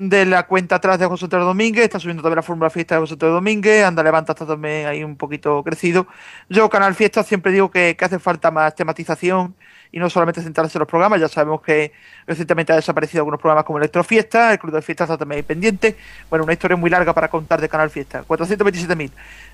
de 0.00 0.24
la 0.24 0.46
cuenta 0.46 0.76
atrás 0.76 0.98
de 0.98 1.04
José 1.04 1.26
Antonio 1.26 1.44
Domínguez, 1.44 1.84
está 1.84 2.00
subiendo 2.00 2.22
también 2.22 2.36
la 2.36 2.42
Fórmula 2.42 2.70
Fiesta 2.70 2.94
de 2.94 3.02
José 3.02 3.12
Antonio 3.12 3.34
Domínguez, 3.34 3.84
Anda 3.84 4.02
Levanta 4.02 4.32
está 4.32 4.46
también 4.46 4.86
ahí 4.86 5.04
un 5.04 5.14
poquito 5.14 5.62
crecido. 5.62 6.06
Yo, 6.48 6.70
Canal 6.70 6.94
Fiesta, 6.94 7.22
siempre 7.22 7.52
digo 7.52 7.70
que, 7.70 7.94
que 7.98 8.04
hace 8.06 8.18
falta 8.18 8.50
más 8.50 8.74
tematización 8.74 9.54
y 9.92 9.98
no 9.98 10.08
solamente 10.08 10.40
centrarse 10.40 10.78
en 10.78 10.80
los 10.80 10.88
programas. 10.88 11.20
Ya 11.20 11.28
sabemos 11.28 11.60
que 11.60 11.92
recientemente 12.26 12.72
ha 12.72 12.76
desaparecido 12.76 13.20
algunos 13.20 13.38
programas 13.38 13.64
como 13.64 13.76
Electro 13.76 14.02
Fiesta, 14.02 14.52
el 14.52 14.58
Club 14.58 14.72
de 14.72 14.80
Fiesta 14.80 15.04
está 15.04 15.18
también 15.18 15.36
ahí 15.36 15.42
pendiente. 15.42 15.98
Bueno, 16.30 16.44
una 16.44 16.54
historia 16.54 16.78
muy 16.78 16.88
larga 16.88 17.12
para 17.12 17.28
contar 17.28 17.60
de 17.60 17.68
Canal 17.68 17.90
Fiesta. 17.90 18.24
427.000. 18.26 19.10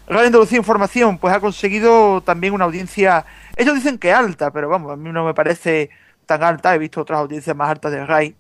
Radio 0.06 0.26
Andalucía 0.26 0.58
Información, 0.58 1.18
pues 1.18 1.34
ha 1.34 1.40
conseguido 1.40 2.20
también 2.20 2.54
una 2.54 2.66
audiencia, 2.66 3.24
ellos 3.56 3.74
dicen 3.74 3.98
que 3.98 4.12
alta, 4.12 4.52
pero 4.52 4.68
vamos, 4.68 4.92
a 4.92 4.96
mí 4.96 5.10
no 5.10 5.24
me 5.24 5.34
parece 5.34 5.90
tan 6.24 6.44
alta. 6.44 6.72
He 6.72 6.78
visto 6.78 7.00
otras 7.00 7.18
audiencias 7.18 7.56
más 7.56 7.68
altas 7.68 7.90
de 7.90 8.06
RAI. 8.06 8.36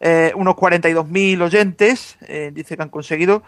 Eh, 0.00 0.32
unos 0.34 0.54
42.000 0.56 1.42
oyentes, 1.42 2.18
eh, 2.28 2.50
dice 2.52 2.76
que 2.76 2.82
han 2.82 2.90
conseguido, 2.90 3.42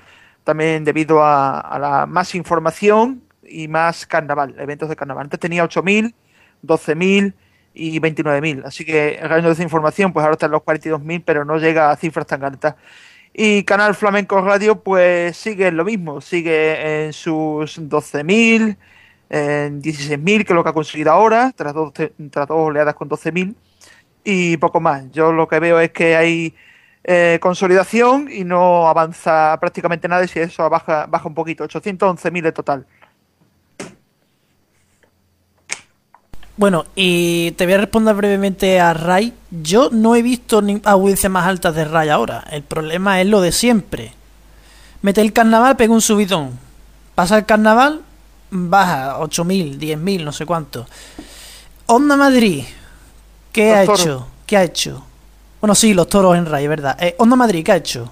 también 0.45 0.85
debido 0.85 1.23
a, 1.23 1.79
la 1.81 2.07
más 2.07 2.35
información 2.35 3.23
y 3.47 3.69
más 3.69 4.07
carnaval, 4.07 4.55
eventos 4.59 4.89
de 4.89 4.97
carnaval. 4.97 5.25
Antes 5.25 5.41
tenía 5.41 5.65
8.000, 5.65 6.15
12.000 6.65 7.35
y 7.75 8.01
29.000. 8.01 8.65
Así 8.65 8.85
que 8.85 9.17
el 9.17 9.29
rango 9.29 9.49
de 9.49 9.53
esa 9.53 9.63
información, 9.63 10.13
pues 10.13 10.25
ahora 10.25 10.35
está 10.35 10.47
en 10.47 10.53
los 10.53 10.63
42.000, 10.63 11.23
pero 11.25 11.45
no 11.45 11.59
llega 11.59 11.91
a 11.91 11.97
cifras 11.97 12.27
tan 12.27 12.45
altas. 12.45 12.75
Y 13.35 13.63
Canal 13.65 13.95
Flamenco 13.95 14.41
Radio, 14.41 14.83
pues 14.83 15.37
sigue 15.37 15.71
lo 15.71 15.85
mismo, 15.85 16.21
sigue 16.21 17.07
en 17.07 17.13
sus 17.13 17.79
12.000, 17.79 18.77
en 19.31 19.83
16.000, 19.83 20.45
que 20.45 20.53
es 20.53 20.57
lo 20.57 20.65
que 20.65 20.71
ha 20.71 20.73
conseguido 20.73 21.13
ahora, 21.13 21.53
tras 21.55 21.75
dos, 21.75 21.93
tras 21.93 22.49
dos 22.49 22.51
oleadas 22.51 22.95
con 22.95 23.09
12.000, 23.09 23.55
y 24.31 24.59
poco 24.59 24.79
más. 24.79 25.11
Yo 25.11 25.33
lo 25.33 25.49
que 25.49 25.59
veo 25.59 25.81
es 25.81 25.91
que 25.91 26.15
hay 26.15 26.55
eh, 27.03 27.39
consolidación 27.41 28.29
y 28.31 28.45
no 28.45 28.87
avanza 28.87 29.57
prácticamente 29.59 30.07
nada, 30.07 30.23
y 30.23 30.29
si 30.29 30.39
eso 30.39 30.69
baja, 30.69 31.07
baja 31.07 31.27
un 31.29 31.35
poquito, 31.35 31.65
811.000 31.65 32.47
en 32.47 32.53
total. 32.53 32.87
Bueno, 36.59 36.85
y 36.95 37.53
te 37.53 37.65
voy 37.65 37.73
a 37.73 37.79
responder 37.79 38.15
brevemente 38.17 38.81
a 38.81 38.93
Ray. 38.93 39.33
Yo 39.51 39.89
no 39.91 40.15
he 40.15 40.21
visto 40.21 40.61
ni 40.61 40.83
audiencias 40.85 41.33
más 41.33 41.47
altas 41.47 41.75
de 41.75 41.87
Ray 41.87 42.11
ahora. 42.11 42.45
El 42.51 42.65
problema 42.65 43.23
es 43.23 43.29
lo 43.29 43.41
de 43.41 43.53
siempre. 43.53 44.13
Mete 45.01 45.23
el 45.23 45.33
carnaval, 45.33 45.77
pega 45.77 45.95
un 45.95 46.03
subidón. 46.03 46.59
Pasa 47.15 47.39
el 47.39 47.47
carnaval, 47.47 48.03
baja 48.51 49.19
8.000, 49.21 49.79
10.000, 49.79 50.25
no 50.25 50.33
sé 50.33 50.45
cuánto. 50.45 50.87
Onda 51.87 52.17
Madrid, 52.17 52.65
¿qué 53.53 53.75
ha 53.75 53.83
hecho? 53.85 54.29
¿Qué 54.47 54.57
ha 54.57 54.63
hecho? 54.63 55.05
Bueno, 55.61 55.75
sí, 55.75 55.95
los 55.95 56.09
toros 56.09 56.37
en 56.37 56.47
Ray, 56.47 56.67
¿verdad? 56.69 56.97
Eh, 57.01 57.15
Onda 57.19 57.37
Madrid, 57.37 57.65
¿qué 57.65 57.73
ha 57.73 57.77
hecho? 57.77 58.11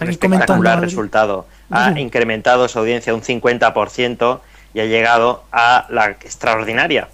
Un 0.00 0.08
espectacular 0.08 0.80
resultado. 0.80 1.46
Ha 1.70 1.98
incrementado 1.98 2.68
su 2.68 2.78
audiencia 2.78 3.14
un 3.14 3.22
50% 3.22 4.40
y 4.74 4.80
ha 4.80 4.84
llegado 4.84 5.44
a 5.52 5.86
la 5.88 6.10
extraordinaria 6.10 7.08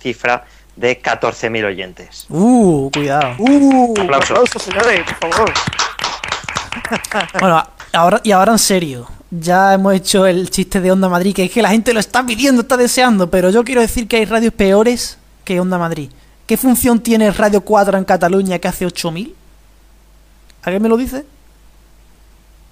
cifra 0.00 0.44
de 0.76 1.00
14.000 1.00 1.64
oyentes. 1.64 2.26
Uh, 2.28 2.90
cuidado. 2.92 3.36
Uh, 3.38 3.94
aplausos. 4.00 4.50
señores, 4.60 5.02
por 5.20 5.32
favor. 5.32 5.52
bueno, 7.40 7.64
ahora, 7.92 8.20
y 8.24 8.32
ahora 8.32 8.52
en 8.52 8.58
serio. 8.58 9.08
Ya 9.40 9.74
hemos 9.74 9.94
hecho 9.94 10.26
el 10.26 10.48
chiste 10.48 10.80
de 10.80 10.92
Onda 10.92 11.08
Madrid, 11.08 11.34
que 11.34 11.44
es 11.44 11.50
que 11.50 11.60
la 11.60 11.70
gente 11.70 11.92
lo 11.92 11.98
está 11.98 12.24
pidiendo, 12.24 12.62
está 12.62 12.76
deseando, 12.76 13.28
pero 13.30 13.50
yo 13.50 13.64
quiero 13.64 13.80
decir 13.80 14.06
que 14.06 14.16
hay 14.16 14.26
radios 14.26 14.52
peores 14.52 15.18
que 15.44 15.58
Onda 15.58 15.76
Madrid. 15.76 16.10
¿Qué 16.46 16.56
función 16.56 17.00
tiene 17.00 17.32
Radio 17.32 17.62
4 17.62 17.98
en 17.98 18.04
Cataluña 18.04 18.58
que 18.58 18.68
hace 18.68 18.86
8.000? 18.86 19.32
¿Alguien 20.62 20.82
me 20.82 20.88
lo 20.88 20.96
dice? 20.96 21.24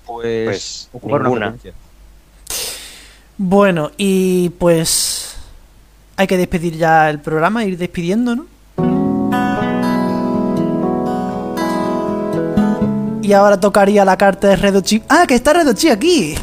Pues, 0.07 0.89
pues 0.93 1.05
ninguna. 1.05 1.57
Bueno, 3.39 3.91
y 3.97 4.51
pues 4.51 5.35
hay 6.17 6.27
que 6.29 6.37
despedir 6.37 6.77
ya 6.77 7.11
el 7.11 7.19
programa, 7.19 7.65
ir 7.65 7.77
despidiendo, 7.77 8.37
¿no? 8.37 8.47
Y 13.21 13.33
ahora 13.33 13.59
tocaría 13.59 14.05
la 14.05 14.17
carta 14.17 14.49
de 14.49 14.57
Redochi. 14.57 15.03
¡Ah, 15.09 15.25
que 15.27 15.35
está 15.35 15.55
Redochi 15.55 15.89
aquí! 15.89 16.35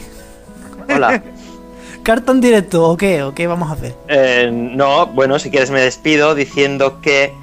Hola. 0.94 1.24
¿Carta 2.04 2.32
en 2.32 2.42
directo 2.42 2.90
o 2.90 2.98
qué? 2.98 3.24
¿O 3.24 3.36
qué 3.36 3.46
vamos 3.48 3.70
a 3.70 3.74
hacer? 3.74 3.96
Eh, 4.08 4.50
no, 4.52 5.08
bueno, 5.08 5.38
si 5.38 5.50
quieres 5.50 5.70
me 5.70 5.82
despido 5.82 6.34
diciendo 6.34 7.02
que 7.02 7.34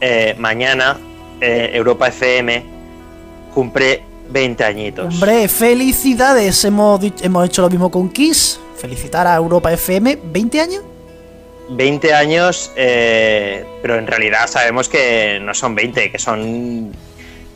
eh, 0.00 0.34
mañana 0.38 0.96
eh, 1.40 1.70
Europa 1.74 2.08
FM 2.08 2.64
cumple 3.52 4.04
20 4.30 4.64
añitos. 4.64 5.14
Hombre, 5.14 5.48
felicidades. 5.48 6.64
Hemos, 6.64 7.00
hemos 7.20 7.46
hecho 7.46 7.62
lo 7.62 7.70
mismo 7.70 7.90
con 7.90 8.08
Kiss 8.08 8.60
felicitar 8.76 9.26
a 9.26 9.34
Europa 9.34 9.72
FM, 9.72 10.18
¿20 10.32 10.60
años? 10.60 10.82
20 11.70 12.14
años, 12.14 12.70
eh, 12.76 13.64
pero 13.82 13.96
en 13.96 14.06
realidad 14.06 14.46
sabemos 14.46 14.88
que 14.88 15.40
no 15.42 15.52
son 15.54 15.74
20, 15.74 16.12
que 16.12 16.18
son 16.18 16.92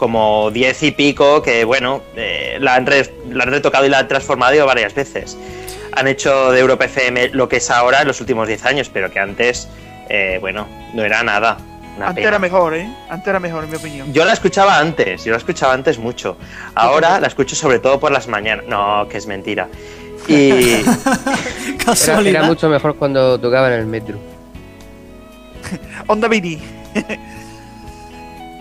como 0.01 0.51
10 0.51 0.83
y 0.83 0.91
pico, 0.93 1.43
que 1.43 1.65
bueno, 1.65 2.01
eh, 2.17 2.57
la, 2.59 2.75
han 2.75 2.87
la, 2.87 3.45
han 3.45 3.51
retocado 3.51 3.85
y 3.85 3.91
la 3.91 3.99
han 3.99 4.09
transformado 4.09 4.65
varias 4.65 4.95
veces. 4.95 5.37
Han 5.93 6.09
hecho 6.09 6.51
de 6.53 6.59
Europa 6.59 6.87
FM 6.87 7.29
lo 7.35 7.51
que 7.51 7.59
es 7.59 7.71
ahora 7.71 8.01
en 8.01 8.09
los 8.09 8.19
últimos 8.19 8.49
10 8.49 8.65
años, 8.65 8.89
pero 8.89 9.11
que 9.11 9.21
antes, 9.21 9.69
eh, 10.09 10.39
bueno, 10.41 10.67
no 10.95 11.05
era 11.05 11.23
nada. 11.23 11.59
Antes 12.01 12.25
era 12.25 12.39
mejor, 12.39 12.75
¿eh? 12.75 12.89
Antes 13.11 13.29
era 13.29 13.41
mejor, 13.41 13.65
en 13.65 13.71
mi 13.71 13.77
opinión. 13.77 14.11
Yo 14.11 14.25
la 14.25 14.33
escuchaba 14.33 14.79
antes, 14.79 15.23
yo 15.25 15.33
la 15.33 15.37
escuchaba 15.37 15.75
antes 15.75 15.99
mucho. 15.99 16.39
Ahora 16.75 17.21
la 17.21 17.27
escucho 17.27 17.55
sobre 17.55 17.79
todo 17.79 18.01
por 18.01 18.11
las 18.11 18.27
mañanas. 18.27 18.65
No, 18.67 19.07
que 19.09 19.19
es 19.19 19.27
mentira. 19.27 19.69
Y. 20.29 20.85
era, 22.07 22.21
era, 22.21 22.43
mucho 22.45 22.69
mejor 22.69 22.95
cuando 22.97 23.39
tocaba 23.41 23.69
en 23.69 23.81
el 23.81 23.87
metro. 23.87 24.19
Onda 26.07 26.29
Vini. 26.29 26.61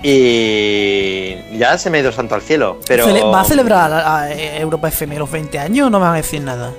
Y 0.01 1.57
ya 1.57 1.77
se 1.77 1.89
me 1.89 1.97
ha 1.97 2.01
ido 2.01 2.11
santo 2.11 2.35
al 2.35 2.41
cielo. 2.41 2.80
Pero... 2.88 3.31
¿Va 3.31 3.41
a 3.41 3.45
celebrar 3.45 3.91
a 3.91 4.34
Europa 4.34 4.88
FM 4.88 5.17
los 5.17 5.30
20 5.30 5.59
años 5.59 5.88
o 5.88 5.89
no 5.89 5.99
van 5.99 6.13
a 6.13 6.17
decir 6.17 6.41
nada? 6.41 6.71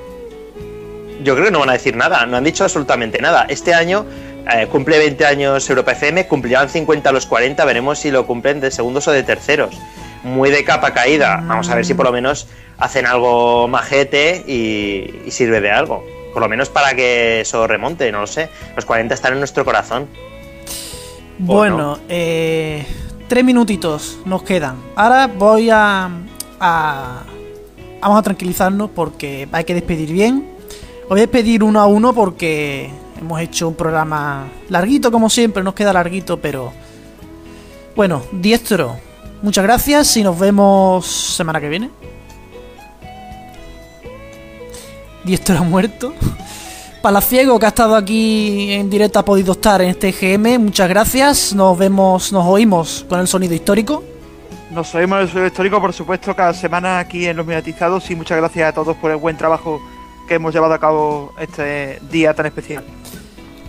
Yo 1.22 1.34
creo 1.34 1.46
que 1.46 1.52
no 1.52 1.60
van 1.60 1.70
a 1.70 1.74
decir 1.74 1.96
nada, 1.96 2.24
no 2.24 2.36
han 2.38 2.44
dicho 2.44 2.64
absolutamente 2.64 3.20
nada. 3.20 3.44
Este 3.48 3.74
año 3.74 4.06
eh, 4.52 4.66
cumple 4.68 4.98
20 4.98 5.26
años 5.26 5.68
Europa 5.68 5.92
FM, 5.92 6.26
cumplirán 6.26 6.68
50 6.68 7.10
a 7.10 7.12
los 7.12 7.26
40, 7.26 7.62
veremos 7.64 7.98
si 7.98 8.10
lo 8.10 8.26
cumplen 8.26 8.60
de 8.60 8.70
segundos 8.70 9.06
o 9.08 9.12
de 9.12 9.22
terceros. 9.22 9.76
Muy 10.22 10.50
de 10.50 10.64
capa 10.64 10.92
caída, 10.92 11.42
vamos 11.44 11.68
a 11.70 11.74
ver 11.74 11.84
si 11.84 11.94
por 11.94 12.06
lo 12.06 12.12
menos 12.12 12.46
hacen 12.78 13.06
algo 13.06 13.68
majete 13.68 14.44
y, 14.46 15.30
sirve 15.30 15.60
de 15.60 15.70
algo. 15.70 16.04
Por 16.32 16.42
lo 16.42 16.48
menos 16.48 16.68
para 16.68 16.94
que 16.94 17.40
eso 17.40 17.66
remonte, 17.66 18.10
no 18.12 18.20
lo 18.20 18.26
sé. 18.26 18.48
Los 18.76 18.84
40 18.84 19.14
están 19.14 19.32
en 19.32 19.38
nuestro 19.38 19.64
corazón. 19.64 20.08
Bueno, 21.38 21.98
eh, 22.08 22.84
tres 23.30 23.44
minutitos 23.44 24.18
nos 24.24 24.42
quedan. 24.42 24.74
Ahora 24.96 25.28
voy 25.28 25.70
a, 25.70 26.10
a, 26.58 27.22
vamos 28.00 28.18
a 28.18 28.22
tranquilizarnos 28.22 28.90
porque 28.90 29.48
hay 29.52 29.62
que 29.62 29.72
despedir 29.72 30.12
bien. 30.12 30.50
Voy 31.08 31.20
a 31.20 31.22
despedir 31.22 31.62
uno 31.62 31.80
a 31.80 31.86
uno 31.86 32.12
porque 32.12 32.90
hemos 33.20 33.40
hecho 33.40 33.68
un 33.68 33.76
programa 33.76 34.48
larguito 34.68 35.12
como 35.12 35.30
siempre, 35.30 35.62
nos 35.62 35.74
queda 35.74 35.92
larguito, 35.92 36.40
pero 36.40 36.72
bueno, 37.94 38.20
Diestro, 38.32 38.96
muchas 39.42 39.62
gracias 39.62 40.16
y 40.16 40.24
nos 40.24 40.36
vemos 40.36 41.06
semana 41.06 41.60
que 41.60 41.68
viene. 41.68 41.90
Diestro 45.22 45.56
ha 45.56 45.62
muerto. 45.62 46.14
Palaciego, 47.02 47.58
que 47.58 47.64
ha 47.64 47.70
estado 47.70 47.96
aquí 47.96 48.72
en 48.72 48.90
directo, 48.90 49.18
ha 49.18 49.24
podido 49.24 49.52
estar 49.52 49.80
en 49.80 49.88
este 49.88 50.12
GM. 50.12 50.58
Muchas 50.58 50.88
gracias. 50.88 51.54
Nos 51.54 51.78
vemos, 51.78 52.30
nos 52.30 52.46
oímos 52.46 53.06
con 53.08 53.20
el 53.20 53.26
sonido 53.26 53.54
histórico. 53.54 54.04
Nos 54.70 54.94
oímos 54.94 55.16
en 55.16 55.22
el 55.22 55.28
sonido 55.28 55.46
histórico, 55.46 55.80
por 55.80 55.94
supuesto, 55.94 56.36
cada 56.36 56.52
semana 56.52 56.98
aquí 56.98 57.26
en 57.26 57.38
Los 57.38 57.46
Mediatizados. 57.46 58.10
Y 58.10 58.16
muchas 58.16 58.36
gracias 58.36 58.68
a 58.68 58.72
todos 58.72 58.96
por 58.98 59.10
el 59.10 59.16
buen 59.16 59.38
trabajo 59.38 59.80
que 60.28 60.34
hemos 60.34 60.52
llevado 60.52 60.74
a 60.74 60.78
cabo 60.78 61.32
este 61.40 62.00
día 62.10 62.34
tan 62.34 62.46
especial. 62.46 62.84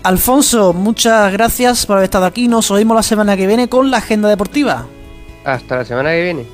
Alfonso, 0.04 0.74
muchas 0.74 1.32
gracias 1.32 1.86
por 1.86 1.98
haber 1.98 2.06
estado 2.06 2.26
aquí. 2.26 2.50
Nos 2.50 2.70
oímos 2.70 2.96
la 2.96 3.04
semana 3.04 3.38
que 3.38 3.48
viene 3.48 3.70
con 3.70 3.92
la 3.92 3.98
agenda 3.98 4.28
deportiva. 4.28 4.88
Hasta 5.46 5.78
la 5.78 5.86
semana 5.86 6.12
que 6.12 6.24
viene. 6.24 6.46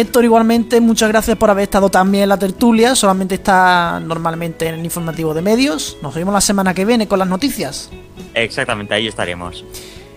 Héctor, 0.00 0.24
igualmente, 0.24 0.80
muchas 0.80 1.08
gracias 1.08 1.36
por 1.36 1.50
haber 1.50 1.64
estado 1.64 1.88
también 1.88 2.22
en 2.22 2.28
la 2.28 2.38
tertulia. 2.38 2.94
Solamente 2.94 3.34
está 3.34 3.98
normalmente 3.98 4.68
en 4.68 4.76
el 4.76 4.84
informativo 4.84 5.34
de 5.34 5.42
medios. 5.42 5.96
Nos 6.02 6.14
vemos 6.14 6.32
la 6.32 6.40
semana 6.40 6.72
que 6.72 6.84
viene 6.84 7.08
con 7.08 7.18
las 7.18 7.26
noticias. 7.26 7.90
Exactamente, 8.32 8.94
ahí 8.94 9.08
estaremos. 9.08 9.64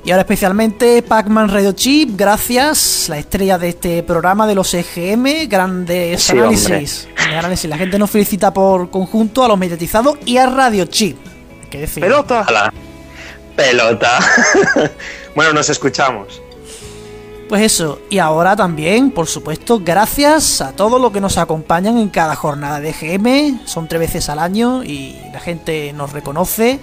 Y 0.05 0.11
ahora 0.11 0.21
especialmente 0.21 1.01
Pac-Man 1.01 1.49
Radio 1.49 1.71
Chip, 1.71 2.11
gracias, 2.15 3.07
la 3.09 3.17
estrella 3.17 3.57
de 3.57 3.69
este 3.69 4.03
programa 4.03 4.45
de 4.45 4.53
los 4.53 4.71
EGM, 4.71 5.47
grandes 5.49 6.21
Sí, 6.23 6.33
análisis. 6.33 7.07
Grandes 7.15 7.37
análisis. 7.39 7.69
La 7.69 7.77
gente 7.77 7.97
nos 7.97 8.11
felicita 8.11 8.53
por 8.53 8.91
conjunto 8.91 9.43
a 9.43 9.47
los 9.47 9.57
mediatizados 9.57 10.19
y 10.27 10.37
a 10.37 10.45
Radio 10.45 10.85
Chip. 10.85 11.17
Decir. 11.71 12.03
¡Pelota! 12.03 12.45
Hola. 12.47 12.73
Pelota. 13.55 14.19
bueno, 15.35 15.53
nos 15.53 15.69
escuchamos. 15.69 16.40
Pues 17.51 17.63
eso, 17.63 17.99
y 18.09 18.19
ahora 18.19 18.55
también, 18.55 19.11
por 19.11 19.27
supuesto, 19.27 19.81
gracias 19.83 20.61
a 20.61 20.71
todos 20.71 21.01
los 21.01 21.11
que 21.11 21.19
nos 21.19 21.37
acompañan 21.37 21.97
en 21.97 22.07
cada 22.07 22.33
jornada 22.33 22.79
de 22.79 22.93
GM. 22.93 23.67
Son 23.67 23.89
tres 23.89 23.99
veces 23.99 24.29
al 24.29 24.39
año 24.39 24.85
y 24.85 25.17
la 25.33 25.41
gente 25.41 25.91
nos 25.91 26.13
reconoce. 26.13 26.79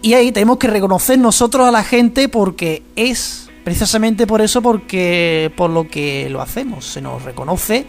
Y 0.00 0.14
ahí 0.14 0.30
tenemos 0.30 0.58
que 0.58 0.68
reconocer 0.68 1.18
nosotros 1.18 1.66
a 1.66 1.72
la 1.72 1.82
gente 1.82 2.28
porque 2.28 2.84
es 2.94 3.50
precisamente 3.64 4.28
por 4.28 4.40
eso, 4.40 4.62
porque 4.62 5.52
por 5.56 5.70
lo 5.70 5.88
que 5.88 6.30
lo 6.30 6.40
hacemos. 6.40 6.86
Se 6.86 7.00
nos 7.00 7.24
reconoce 7.24 7.84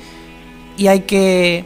y 0.78 0.88
hay 0.88 1.02
que, 1.02 1.66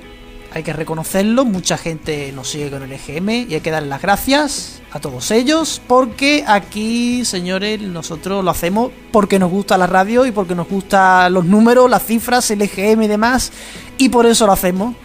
hay 0.56 0.64
que 0.64 0.72
reconocerlo. 0.72 1.44
Mucha 1.44 1.78
gente 1.78 2.32
nos 2.32 2.50
sigue 2.50 2.72
con 2.72 2.82
el 2.82 2.92
EGM 2.94 3.30
y 3.50 3.56
hay 3.56 3.60
que 3.60 3.72
darle 3.72 3.90
las 3.90 4.02
gracias 4.02 4.82
a 4.94 5.02
todos 5.02 5.30
ellos 5.32 5.82
porque 5.86 6.46
aquí, 6.48 7.26
señores, 7.26 7.82
nosotros 7.82 8.42
lo 8.42 8.52
hacemos 8.52 8.90
porque 9.12 9.38
nos 9.38 9.52
gusta 9.52 9.78
la 9.78 9.86
radio 9.86 10.26
y 10.26 10.32
porque 10.32 10.56
nos 10.56 10.70
gustan 10.70 11.34
los 11.34 11.44
números, 11.44 11.90
las 11.90 12.06
cifras, 12.06 12.50
el 12.52 12.62
EGM 12.62 13.04
y 13.04 13.08
demás. 13.08 13.52
Y 13.98 14.08
por 14.08 14.26
eso 14.26 14.48
lo 14.48 14.54
hacemos. 14.54 14.96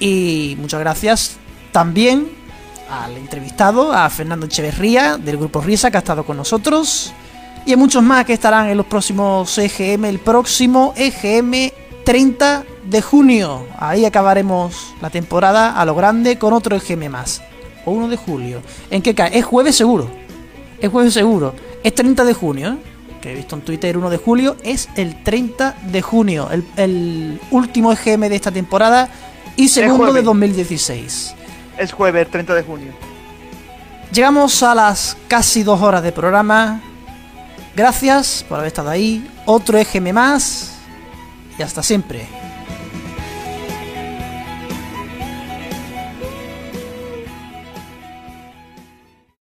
Y 0.00 0.56
muchas 0.58 0.80
gracias 0.80 1.36
también 1.70 2.30
al 2.90 3.14
entrevistado, 3.18 3.92
a 3.92 4.08
Fernando 4.08 4.46
Echeverría 4.46 5.18
del 5.18 5.36
Grupo 5.36 5.60
Risa, 5.60 5.90
que 5.90 5.98
ha 5.98 6.00
estado 6.00 6.24
con 6.24 6.38
nosotros. 6.38 7.12
Y 7.66 7.74
a 7.74 7.76
muchos 7.76 8.02
más 8.02 8.24
que 8.24 8.32
estarán 8.32 8.70
en 8.70 8.78
los 8.78 8.86
próximos 8.86 9.56
EGM, 9.58 10.06
el 10.06 10.18
próximo 10.18 10.94
EGM 10.96 11.81
30 12.04 12.64
de 12.84 13.02
junio. 13.02 13.66
Ahí 13.78 14.04
acabaremos 14.04 14.94
la 15.00 15.10
temporada 15.10 15.78
a 15.78 15.84
lo 15.84 15.94
grande 15.94 16.38
con 16.38 16.52
otro 16.52 16.76
EGM 16.76 17.10
más. 17.10 17.42
O 17.84 17.92
1 17.92 18.08
de 18.08 18.16
julio. 18.16 18.62
¿En 18.90 19.02
qué 19.02 19.14
cae? 19.14 19.36
Es 19.36 19.44
jueves 19.44 19.76
seguro. 19.76 20.10
Es 20.80 20.90
jueves 20.90 21.14
seguro. 21.14 21.54
Es 21.82 21.94
30 21.94 22.24
de 22.24 22.34
junio, 22.34 22.72
¿eh? 22.72 22.76
que 23.20 23.32
he 23.32 23.34
visto 23.34 23.56
en 23.56 23.62
Twitter 23.62 23.96
1 23.96 24.10
de 24.10 24.16
julio. 24.16 24.56
Es 24.62 24.88
el 24.96 25.22
30 25.22 25.76
de 25.90 26.02
junio. 26.02 26.48
El, 26.50 26.64
el 26.76 27.40
último 27.50 27.92
EGM 27.92 28.28
de 28.28 28.36
esta 28.36 28.50
temporada 28.50 29.08
y 29.56 29.68
segundo 29.68 30.06
de 30.06 30.22
jueves. 30.22 30.24
2016. 30.24 31.34
Es 31.78 31.92
jueves 31.92 32.30
30 32.30 32.54
de 32.54 32.62
junio. 32.62 32.92
Llegamos 34.12 34.62
a 34.62 34.74
las 34.74 35.16
casi 35.28 35.62
dos 35.62 35.80
horas 35.80 36.02
de 36.02 36.12
programa. 36.12 36.80
Gracias 37.74 38.44
por 38.46 38.58
haber 38.58 38.68
estado 38.68 38.90
ahí. 38.90 39.26
Otro 39.46 39.78
EGM 39.78 40.12
más. 40.12 40.81
Hasta 41.62 41.82
siempre. 41.82 42.41